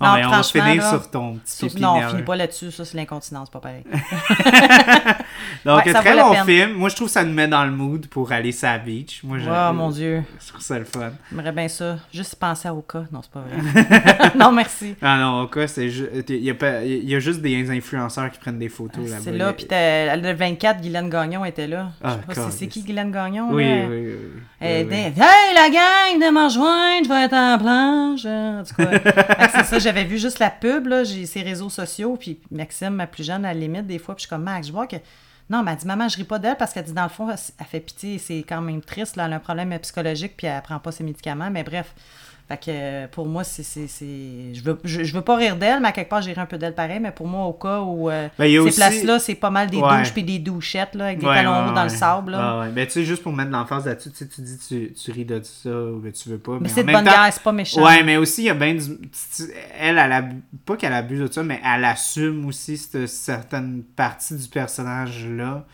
Non, 0.00 0.14
ben, 0.14 0.26
on 0.26 0.30
va 0.30 0.42
finir 0.42 0.76
là, 0.82 0.88
sur 0.88 1.10
ton 1.10 1.34
petit 1.34 1.52
Sauf- 1.56 1.68
pipi 1.68 1.82
non, 1.82 1.90
on 1.90 1.94
nerveux. 1.98 2.10
finit 2.12 2.22
pas 2.24 2.36
là-dessus, 2.36 2.70
ça 2.72 2.84
c'est 2.86 2.96
l'incontinence, 2.96 3.50
pas 3.50 3.60
pareil. 3.60 3.84
Donc, 5.64 5.84
Ouais, 5.84 5.92
très 5.92 6.16
bon 6.16 6.34
film. 6.44 6.72
Moi, 6.74 6.88
je 6.88 6.96
trouve 6.96 7.08
que 7.08 7.12
ça 7.12 7.24
nous 7.24 7.32
met 7.34 7.46
dans 7.48 7.64
le 7.64 7.70
mood 7.70 8.06
pour 8.06 8.32
aller 8.32 8.52
sur 8.52 8.68
la 8.68 8.78
beach. 8.78 9.20
Moi, 9.22 9.38
je, 9.38 9.48
Oh 9.50 9.72
mon 9.74 9.90
dieu, 9.90 10.22
je 10.40 10.48
trouve 10.48 10.62
ça 10.62 10.78
le 10.78 10.84
fun. 10.84 11.10
j'aimerais 11.30 11.52
bien 11.52 11.68
ça. 11.68 11.98
Juste 12.12 12.36
penser 12.36 12.68
à 12.68 12.74
Oka. 12.74 13.04
Non, 13.12 13.20
c'est 13.22 13.30
pas 13.30 13.40
vrai. 13.42 14.30
non, 14.38 14.52
merci. 14.52 14.94
Ah 15.02 15.18
non, 15.18 15.42
au 15.42 15.46
cas, 15.48 15.66
c'est 15.66 15.90
ju- 15.90 16.08
il 16.28 16.36
y, 16.36 16.50
a 16.50 16.54
pas- 16.54 16.82
il 16.84 17.08
y 17.08 17.14
a 17.14 17.20
juste 17.20 17.40
des 17.42 17.70
influenceurs 17.70 18.30
qui 18.30 18.38
prennent 18.38 18.58
des 18.58 18.68
photos 18.70 19.04
là-bas. 19.08 19.22
C'est 19.22 19.30
Il 19.30 19.36
y 19.36 19.38
là, 19.38 19.52
puis 19.52 19.66
le 19.70 20.32
24, 20.32 20.80
Guylaine 20.80 21.10
Gagnon 21.10 21.44
était 21.44 21.66
là. 21.66 21.90
Je 22.02 22.06
Ah, 22.08 22.16
sais 22.28 22.34
pas 22.34 22.50
si 22.50 22.56
c'est 22.58 22.66
qui 22.68 22.82
Guylaine 22.82 23.10
Gagnon. 23.12 23.48
Oui, 23.52 23.64
là? 23.64 23.86
oui, 23.88 24.06
oui. 24.06 24.14
Elle 24.60 24.69
dit, 24.84 24.94
Hey 24.94 25.54
la 25.54 25.68
gang, 25.70 26.20
de 26.20 26.32
me 26.32 26.44
rejoindre, 26.44 27.04
je 27.04 27.08
vais 27.08 27.24
être 27.24 27.34
en 27.34 27.58
planche. 27.58 28.24
En 28.24 28.62
tout 28.64 28.74
cas, 28.74 29.48
c'est 29.54 29.64
ça, 29.64 29.78
j'avais 29.78 30.04
vu 30.04 30.18
juste 30.18 30.38
la 30.38 30.50
pub, 30.50 30.86
là, 30.86 31.04
j'ai 31.04 31.26
ses 31.26 31.42
réseaux 31.42 31.70
sociaux, 31.70 32.16
puis 32.18 32.40
Maxime, 32.50 32.90
ma 32.90 33.06
plus 33.06 33.24
jeune, 33.24 33.44
à 33.44 33.52
la 33.52 33.60
limite, 33.60 33.86
des 33.86 33.98
fois, 33.98 34.14
puis 34.14 34.22
je 34.22 34.26
suis 34.26 34.30
comme 34.30 34.44
Max, 34.44 34.66
je 34.66 34.72
vois 34.72 34.86
que. 34.86 34.96
Non, 35.48 35.64
mais 35.64 35.72
elle 35.72 35.78
dit, 35.78 35.86
maman, 35.86 36.08
je 36.08 36.16
ris 36.16 36.24
pas 36.24 36.38
d'elle 36.38 36.56
parce 36.56 36.72
qu'elle 36.72 36.84
dit, 36.84 36.92
dans 36.92 37.02
le 37.02 37.08
fond, 37.08 37.28
elle, 37.28 37.36
elle 37.58 37.66
fait 37.66 37.80
pitié, 37.80 38.18
c'est 38.18 38.44
quand 38.48 38.60
même 38.60 38.80
triste, 38.80 39.16
là, 39.16 39.26
elle 39.26 39.32
a 39.32 39.36
un 39.36 39.40
problème 39.40 39.76
psychologique, 39.80 40.34
puis 40.36 40.46
elle 40.46 40.62
prend 40.62 40.78
pas 40.78 40.92
ses 40.92 41.02
médicaments, 41.02 41.50
mais 41.50 41.64
bref. 41.64 41.92
Fait 42.50 42.58
que 42.58 43.06
pour 43.12 43.26
moi, 43.28 43.44
c'est. 43.44 43.62
c'est- 43.62 43.86
c'est- 43.86 44.54
Je 44.54 44.60
veux, 44.64 44.76
je, 44.82 45.04
je 45.04 45.14
veux 45.14 45.20
pas 45.20 45.36
rire 45.36 45.54
d'elle, 45.54 45.78
mais 45.80 45.86
à 45.86 45.92
quelque 45.92 46.08
part, 46.08 46.20
j'ai 46.20 46.32
ri 46.32 46.40
un 46.40 46.46
peu 46.46 46.58
d'elle 46.58 46.74
pareil, 46.74 46.98
mais 46.98 47.12
pour 47.12 47.28
moi, 47.28 47.44
au 47.46 47.52
cas 47.52 47.78
où 47.80 48.10
euh, 48.10 48.26
Ben, 48.40 48.44
a 48.46 48.48
ces 48.48 48.58
aussi- 48.58 48.76
places-là, 48.76 49.18
c'est 49.20 49.36
pas 49.36 49.50
mal 49.50 49.70
des 49.70 49.76
Ouais. 49.76 49.98
douches 49.98 50.12
puis 50.12 50.24
des 50.24 50.40
douchettes, 50.40 50.96
là, 50.96 51.04
avec 51.06 51.20
des 51.20 51.26
Ouais, 51.26 51.34
talons 51.36 51.68
ouais, 51.68 51.74
dans 51.74 51.84
le 51.84 51.88
sable, 51.88 52.32
là. 52.32 52.66
Ben, 52.74 52.84
tu 52.86 52.92
sais, 52.94 53.04
juste 53.04 53.22
pour 53.22 53.32
mettre 53.32 53.52
l'emphase 53.52 53.86
là-dessus, 53.86 54.10
tu 54.10 54.16
sais, 54.16 54.26
tu 54.26 54.40
dis 54.40 54.58
tu, 54.68 54.92
tu 54.92 55.12
ris 55.12 55.24
de 55.24 55.40
ça 55.44 55.70
ou 55.70 56.00
que 56.00 56.08
tu 56.08 56.28
veux 56.28 56.38
pas. 56.38 56.58
Mais 56.60 56.68
en 56.68 56.74
c'est 56.74 56.82
de 56.82 56.90
bonne 56.92 57.04
temps- 57.04 57.10
guerre, 57.12 57.28
c'est 57.32 57.42
pas 57.44 57.52
méchant. 57.52 57.84
Ouais, 57.86 58.02
mais 58.02 58.16
aussi, 58.16 58.42
il 58.42 58.46
y 58.46 58.50
a 58.50 58.54
bien 58.54 58.74
du. 58.74 58.82
Elle, 59.78 59.98
elle 59.98 60.12
abu- 60.12 60.42
pas 60.66 60.76
qu'elle 60.76 60.92
abuse 60.92 61.20
de 61.20 61.32
ça, 61.32 61.44
mais 61.44 61.60
elle 61.64 61.84
assume 61.84 62.46
aussi 62.46 62.76
cette 62.76 63.06
certaine 63.06 63.84
partie 63.94 64.34
du 64.34 64.48
personnage-là. 64.48 65.64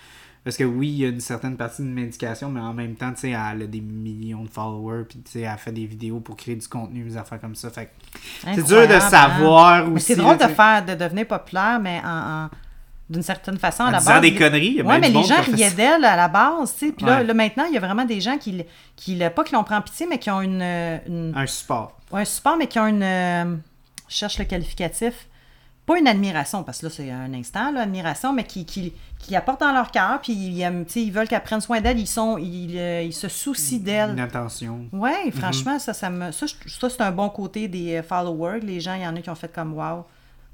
Parce 0.47 0.57
que 0.57 0.63
oui, 0.63 0.87
il 0.91 0.97
y 0.99 1.05
a 1.05 1.09
une 1.09 1.19
certaine 1.19 1.57
partie 1.57 1.83
de 1.83 1.89
médication, 1.89 2.49
mais 2.51 2.61
en 2.61 2.73
même 2.73 2.95
temps, 2.95 3.11
tu 3.13 3.23
sais, 3.23 3.31
elle 3.31 3.63
a 3.63 3.67
des 3.67 3.81
millions 3.81 4.45
de 4.45 4.49
followers, 4.49 5.03
puis 5.09 5.19
tu 5.25 5.33
sais, 5.33 5.41
elle 5.41 5.59
fait 5.59 5.73
des 5.73 5.87
vidéos 5.87 6.21
pour 6.21 6.37
créer 6.37 6.55
du 6.55 6.69
contenu, 6.69 7.03
des 7.03 7.17
affaires 7.17 7.41
comme 7.41 7.57
ça. 7.57 7.69
Fait 7.71 7.91
c'est 8.45 8.63
dur 8.65 8.87
de 8.87 8.95
hein? 8.95 9.01
savoir 9.01 9.85
Mais 9.89 9.97
aussi. 9.97 10.05
c'est 10.07 10.15
drôle 10.15 10.39
là, 10.39 10.47
de 10.47 10.53
faire, 10.55 10.85
de 10.87 10.95
devenir 10.95 11.27
populaire, 11.27 11.81
mais 11.83 12.01
en, 12.05 12.45
en- 12.45 12.51
d'une 13.11 13.23
certaine 13.25 13.59
façon, 13.59 13.83
à 13.83 13.89
En 13.89 13.91
la 13.91 14.01
base. 14.01 14.21
des 14.21 14.37
conneries, 14.37 14.67
il 14.67 14.75
y 14.77 14.81
a 14.81 14.85
Ouais, 14.85 15.01
bien 15.01 15.11
mais 15.11 15.21
les 15.21 15.25
gens 15.27 15.41
riaient 15.43 15.71
d'elle 15.73 16.05
à 16.05 16.15
la 16.15 16.29
base, 16.29 16.73
tu 16.79 16.87
sais. 16.87 16.93
Puis 16.93 17.05
là, 17.05 17.17
Ouais. 17.19 17.25
là, 17.25 17.35
maintenant, 17.35 17.65
il 17.69 17.75
y 17.75 17.77
a 17.77 17.81
vraiment 17.81 18.05
des 18.05 18.21
gens 18.21 18.39
qui, 18.39 18.63
qui 18.95 19.17
pas 19.35 19.43
qui 19.43 19.53
l'ont 19.53 19.65
pris 19.65 19.75
en 19.75 19.83
pitié, 19.83 20.07
mais 20.09 20.19
qui 20.21 20.31
ont 20.31 20.41
une, 20.43 20.63
une- 20.63 21.33
Un 21.37 21.47
support. 21.47 21.99
un 22.13 22.25
support, 22.25 22.57
mais 22.57 22.69
qui 22.69 22.79
ont 22.79 22.87
une. 22.87 23.03
euh, 23.03 23.57
je 24.09 24.15
cherche 24.15 24.39
le 24.39 24.45
qualificatif. 24.45 25.27
Pas 25.87 25.99
une 25.99 26.09
admiration, 26.09 26.65
parce 26.65 26.79
que 26.81 26.87
là, 26.87 26.93
c'est 26.95 27.11
un 27.13 27.33
instant, 27.33 27.71
là, 27.71 27.83
admiration, 27.83 28.33
mais 28.33 28.43
qui, 28.43 28.67
qui, 28.67 28.93
qui 29.21 29.37
apportent 29.37 29.61
dans 29.61 29.71
leur 29.73 29.93
cœur, 29.93 30.19
puis 30.21 30.33
ils, 30.33 30.61
aiment- 30.61 30.85
ils 30.97 31.13
veulent 31.13 31.29
qu'elle 31.29 31.43
prenne 31.45 31.61
soin 31.61 31.81
d'elle, 31.81 32.01
ils, 32.01 32.09
sont, 32.09 32.39
ils, 32.39 32.77
euh, 32.77 33.03
ils 33.03 33.13
se 33.13 33.29
soucient 33.29 33.79
d'elle. 33.79 34.11
Une 34.11 34.19
attention. 34.21 34.81
Ouais, 34.93 35.27
Mhm. 35.27 35.33
franchement, 35.33 35.79
ça, 35.79 35.95
ça 35.95 36.11
me. 36.11 36.33
Ça, 36.33 36.47
ça, 36.49 36.91
c'est 36.91 37.01
un 37.03 37.13
bon 37.13 37.29
côté 37.29 37.69
des 37.69 37.97
euh, 37.99 38.03
followers. 38.03 38.61
Les 38.65 38.81
gens, 38.81 38.95
il 38.95 39.03
y 39.03 39.07
en 39.07 39.15
a 39.15 39.21
qui 39.21 39.31
ont 39.31 39.35
fait 39.37 39.53
comme 39.55 39.75
wow. 39.75 40.05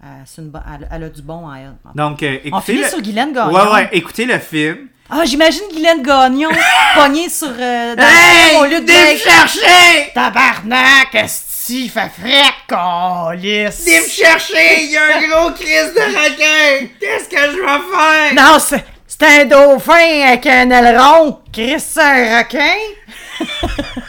euh, 0.04 0.06
c'est 0.26 0.42
une 0.42 0.48
bo- 0.50 0.58
elle, 0.70 0.86
elle 0.92 1.04
a 1.04 1.08
du 1.08 1.22
bon 1.22 1.48
à 1.48 1.60
elle. 1.60 1.74
Donc, 1.94 2.22
euh, 2.22 2.36
On 2.44 2.48
écoutez 2.58 2.72
finit 2.72 2.82
le... 2.84 2.88
sur 2.88 3.00
Guylaine 3.00 3.32
Gagnon. 3.32 3.54
Ouais, 3.54 3.72
ouais, 3.72 3.88
écoutez 3.92 4.26
le 4.26 4.38
film. 4.38 4.88
Ah, 5.08 5.24
j'imagine 5.24 5.62
Guylaine 5.72 6.02
Gagnon 6.02 6.50
pognée 6.94 7.28
sur. 7.30 7.48
dans 7.48 7.56
Hey! 7.58 8.56
au 8.60 8.64
lieu 8.66 8.80
de 8.82 9.16
chercher! 9.16 10.10
Tabarnak, 10.14 11.26
esti, 11.62 11.88
fait 11.88 12.10
frais, 12.10 12.42
calice. 12.68 13.84
Viens 13.84 14.00
me 14.00 14.08
chercher! 14.08 14.84
Il 14.84 14.90
y 14.90 14.96
a 14.96 15.16
un 15.16 15.28
gros 15.28 15.50
crise 15.52 15.92
de 15.94 16.00
requin! 16.00 16.88
Qu'est-ce 17.00 17.28
que 17.28 17.36
je 17.36 17.56
vais 17.56 18.34
faire? 18.34 18.34
Non, 18.34 18.58
c'est 18.58 18.84
c'est 19.06 19.42
un 19.42 19.44
dauphin 19.44 20.26
avec 20.26 20.46
un 20.46 20.70
aileron. 20.70 21.38
Chris, 21.52 21.78
c'est 21.78 22.00
un 22.00 22.38
requin? 22.38 22.78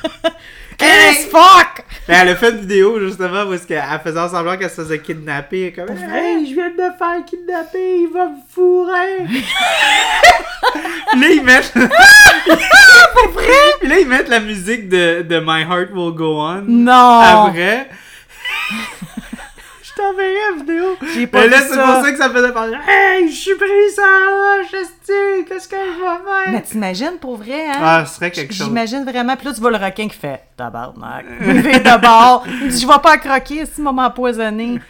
Chris, 0.83 1.29
fuck. 1.29 1.85
Ben, 2.07 2.19
elle 2.21 2.29
a 2.29 2.35
fait 2.35 2.51
une 2.51 2.57
vidéo 2.57 2.99
justement 2.99 3.43
où 3.43 3.53
est-ce 3.53 3.65
qu'elle 3.65 3.83
elle 3.91 3.99
faisait 4.01 4.29
semblant 4.29 4.57
qu'elle 4.57 4.69
se 4.69 4.75
faisait 4.75 4.99
kidnapper. 4.99 5.73
Comme, 5.73 5.89
hey, 5.89 6.47
je 6.47 6.53
viens 6.53 6.69
de 6.69 6.75
me 6.75 6.97
faire 6.97 7.25
kidnapper, 7.25 8.01
il 8.01 8.09
va 8.13 8.25
me 8.25 8.37
fourrer! 8.53 9.25
là, 11.15 11.27
ils 11.29 11.43
mettent. 11.43 11.73
Puis 13.79 13.89
là, 13.89 13.99
ils 13.99 14.07
mettent 14.07 14.29
la 14.29 14.39
musique 14.39 14.89
de, 14.89 15.21
de 15.21 15.39
My 15.39 15.61
Heart 15.61 15.89
Will 15.93 16.13
Go 16.13 16.39
On. 16.39 16.63
Non. 16.67 17.47
Après. 17.47 17.87
Je 19.95 20.01
t'enverrai 20.01 20.33
la 20.51 20.59
vidéo. 20.59 20.97
J'ai 21.13 21.27
pas 21.27 21.41
Mais 21.41 21.47
là, 21.49 21.57
c'est 21.61 21.77
pour 21.77 22.03
ça 22.03 22.11
que 22.11 22.17
ça 22.17 22.29
faisait 22.29 22.51
parler. 22.51 22.77
Hey, 22.87 23.29
je 23.29 23.35
suis 23.35 23.55
pris 23.55 23.91
ça, 23.95 24.01
je 24.71 25.43
qu'est-ce 25.43 25.67
que 25.67 25.75
je 25.75 25.99
vais 25.99 26.23
faire? 26.23 26.51
Mais 26.51 26.61
t'imagines 26.61 27.17
pour 27.19 27.37
vrai, 27.37 27.67
hein? 27.69 27.79
Ah, 27.81 28.05
ce 28.05 28.15
serait 28.15 28.31
quelque 28.31 28.53
chose. 28.53 28.67
J'imagine 28.67 29.03
vraiment. 29.03 29.35
Puis 29.35 29.47
là, 29.47 29.53
tu 29.53 29.61
vois 29.61 29.71
le 29.71 29.77
requin 29.77 30.07
qui 30.07 30.17
fait 30.17 30.41
tabarnak. 30.57 31.25
Levé 31.41 31.79
de 31.79 32.01
bord. 32.01 32.45
Il 32.61 32.69
dit 32.69 32.81
Je 32.81 32.87
vais 32.87 32.99
pas 33.01 33.17
croquer, 33.17 33.65
si 33.65 33.81
m'a 33.81 33.91
empoisonné. 33.91 34.79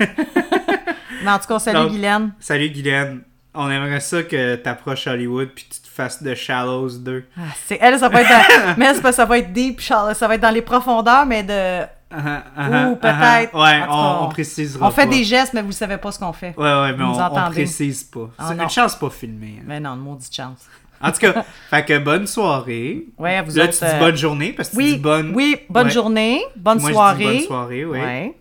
Mais 1.23 1.31
en 1.31 1.39
tout 1.39 1.47
cas, 1.47 1.59
salut 1.59 1.77
Donc- 1.80 1.91
Guylaine. 1.91 2.31
Salut 2.39 2.69
Guylaine. 2.69 3.21
On 3.55 3.69
aimerait 3.69 3.99
ça 3.99 4.23
que 4.23 4.55
t'approches 4.55 5.05
Hollywood 5.05 5.49
puis 5.53 5.67
tu 5.71 5.80
te 5.80 5.88
fasses 5.88 6.23
de 6.23 6.34
Shallows 6.34 6.97
2. 6.97 7.23
Ah, 7.38 7.41
c'est, 7.67 7.77
elle, 7.80 7.99
ça 7.99 8.09
va 8.09 8.21
être 8.23 8.30
dans, 8.30 8.73
mais 8.77 8.93
c'est 8.95 9.01
pas- 9.01 9.11
ça 9.11 9.25
va 9.25 9.38
être 9.38 9.53
deep, 9.53 9.80
ça 9.80 10.11
va 10.21 10.35
être 10.35 10.41
dans 10.41 10.49
les 10.49 10.63
profondeurs, 10.63 11.25
mais 11.27 11.43
de. 11.43 11.84
Ah, 12.15 12.44
Ou 12.57 12.61
ah, 12.61 12.95
peut-être. 13.02 13.52
ah. 13.56 13.61
Ouais, 13.64 13.81
on, 13.90 14.26
on 14.26 14.30
précisera 14.30 14.88
On 14.88 14.91
fait 14.91 15.06
pas. 15.06 15.11
des 15.11 15.23
gestes, 15.23 15.53
mais 15.53 15.61
vous 15.61 15.72
savez 15.72 15.98
pas 15.98 16.11
ce 16.11 16.19
qu'on 16.19 16.34
fait. 16.34 16.53
Ouais, 16.57 16.64
ouais, 16.64 16.91
mais 16.95 17.03
Vous 17.03 17.11
on, 17.11 17.19
entendez. 17.22 17.56
précise 17.56 18.03
pas. 18.03 18.30
Ah, 18.38 18.45
C'est 18.56 18.61
une 18.64 18.69
chance 18.69 18.95
pas 18.95 19.10
filmée. 19.10 19.56
hein. 19.60 19.64
Mais 19.65 19.80
non, 19.80 19.91
une 19.95 20.02
maudite 20.02 20.34
chance. 20.35 20.65
En 21.02 21.11
tout 21.11 21.19
cas, 21.19 21.44
fait 21.69 21.84
que 21.85 21.98
bonne 21.99 22.27
soirée. 22.27 23.06
Ouais, 23.18 23.35
à 23.38 23.41
vous 23.41 23.56
Là, 23.57 23.64
autres, 23.65 23.73
tu 23.77 23.84
dis 23.85 23.91
euh, 23.91 23.99
bonne 23.99 24.15
journée 24.15 24.53
parce 24.53 24.69
que 24.69 24.76
tu 24.76 24.81
Oui, 24.81 24.94
dis 24.94 24.99
bonne. 24.99 25.31
oui, 25.35 25.57
bonne 25.69 25.88
Ouais. 25.88 25.91
journée, 25.91 26.41
bonne 26.56 26.80
Moi, 26.80 26.90
je 26.90 26.94
dis 26.94 26.94
soirée. 26.94 27.23
bonne 27.26 27.40
soirée, 27.41 27.85
oui. 27.85 27.99
Ouais. 27.99 28.34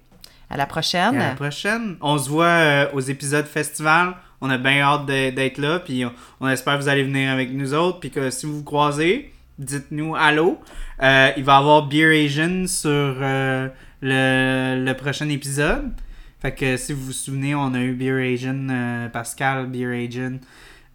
À 0.51 0.57
la 0.57 0.65
Et 0.65 0.67
prochaine. 0.67 1.17
à 1.21 1.29
la 1.31 1.35
prochaine. 1.35 1.97
On 2.01 2.19
se 2.19 2.29
voit 2.29 2.45
euh, 2.45 2.87
aux 2.93 3.01
épisodes 3.01 3.47
festival. 3.47 4.15
On 4.43 4.51
a 4.51 4.59
bien 4.59 4.81
hâte 4.83 5.07
d'être 5.07 5.59
là. 5.59 5.79
Puis 5.79 6.05
on, 6.05 6.13
on 6.41 6.49
espère 6.49 6.77
que 6.77 6.83
vous 6.83 6.89
allez 6.89 7.05
venir 7.05 7.31
avec 7.33 7.53
nous 7.53 7.73
autres. 7.75 8.01
Puis 8.01 8.11
que 8.11 8.29
si 8.31 8.45
vous 8.47 8.59
vous 8.59 8.65
croisez, 8.65 9.33
dites-nous 9.65 10.15
allô? 10.15 10.61
Euh, 11.03 11.31
il 11.37 11.45
va 11.45 11.55
y 11.55 11.59
avoir 11.59 11.87
Beer 11.87 12.25
Asian 12.25 12.67
sur 12.67 12.91
euh, 12.91 13.69
le, 14.01 14.85
le 14.85 14.95
prochain 14.95 15.29
épisode. 15.29 15.93
Fait 16.41 16.53
que 16.53 16.77
si 16.77 16.93
vous 16.93 17.07
vous 17.07 17.13
souvenez, 17.13 17.55
on 17.55 17.73
a 17.75 17.81
eu 17.81 17.93
Beer 17.93 18.35
Asian, 18.35 18.69
euh, 18.71 19.09
Pascal 19.09 19.67
Beer 19.67 20.07
Asian. 20.07 20.39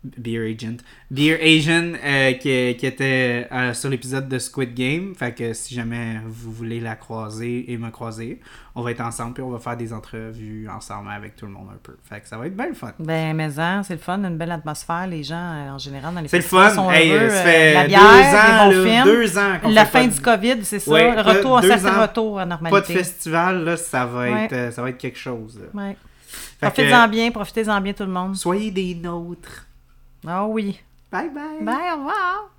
Beer 0.04 0.42
Agent. 0.54 0.78
Beer 1.12 1.38
Asian 1.42 1.94
euh, 2.04 2.34
qui, 2.34 2.76
qui 2.78 2.86
était 2.86 3.48
euh, 3.52 3.74
sur 3.74 3.90
l'épisode 3.90 4.30
de 4.30 4.40
Squid 4.40 4.74
Game. 4.74 5.14
Fait 5.16 5.34
que 5.34 5.54
si 5.54 5.74
jamais 5.76 6.20
vous 6.26 6.52
voulez 6.52 6.80
la 6.80 6.96
croiser 6.96 7.72
et 7.72 7.78
me 7.78 7.90
croiser, 7.90 8.40
on 8.76 8.84
va 8.84 8.92
être 8.92 9.02
ensemble 9.02 9.34
puis 9.34 9.44
on 9.44 9.50
va 9.50 9.60
faire 9.60 9.76
des 9.76 9.92
entrevues 9.92 10.68
ensemble 10.70 11.10
avec 11.10 11.36
tout 11.36 11.46
le 11.46 11.52
monde 11.52 11.68
un 11.74 11.78
peu. 11.82 11.98
Fait 12.08 12.22
que 12.22 12.28
ça 12.28 12.38
va 12.38 12.48
être 12.48 12.56
bien 12.56 12.68
le 12.68 12.74
fun. 12.74 12.94
Ben, 13.00 13.36
mais 13.36 13.50
c'est 13.84 13.94
le 13.96 14.00
fun, 14.00 14.20
une 14.24 14.38
belle 14.38 14.52
atmosphère. 14.52 15.08
Les 15.08 15.24
gens, 15.24 15.36
euh, 15.36 15.72
en 15.72 15.78
général, 15.78 16.14
dans 16.14 16.22
les 16.22 16.28
C'est 16.28 16.38
le 16.38 16.44
fun. 16.44 16.70
sont 16.70 16.90
Hey, 16.92 17.12
heureux. 17.12 17.30
ça 17.30 17.36
euh, 17.36 17.44
fait 17.44 17.74
la 17.74 17.84
deux 17.84 17.88
bière, 17.90 18.02
ans, 18.04 18.70
des 18.70 18.76
bons 18.76 18.88
là, 18.88 19.04
deux 19.04 19.38
ans 19.38 19.54
La 19.70 19.86
fait 19.86 19.92
fin 20.00 20.08
pas 20.08 20.14
du 20.14 20.22
COVID, 20.22 20.56
c'est 20.64 20.80
ça. 20.80 20.92
Ouais, 20.92 21.22
retour, 21.22 21.58
un 21.58 21.62
deux 21.62 21.68
certain 21.70 21.98
ans. 21.98 22.02
retour 22.04 22.40
à 22.40 22.44
Pas 22.44 22.46
de 22.46 22.50
normalité. 22.50 22.94
festival, 22.94 23.64
là, 23.64 23.78
ça 23.78 24.06
va 24.06 24.30
être, 24.30 24.74
ça 24.74 24.82
va 24.82 24.90
être 24.92 24.98
quelque 24.98 25.20
chose. 25.20 25.60
Ouais. 25.74 25.98
Profitez-en 26.62 27.08
bien, 27.08 27.30
profitez-en 27.32 27.82
bien 27.82 27.94
tout 27.94 28.04
le 28.04 28.12
monde. 28.12 28.36
soyez 28.36 28.72
des 28.72 28.96
nôtres. 28.96 29.67
Ah 30.26 30.48
oui. 30.48 30.80
Bye 31.12 31.30
bye. 31.30 31.62
Bye, 31.62 31.92
au 31.94 31.98
revoir. 31.98 32.50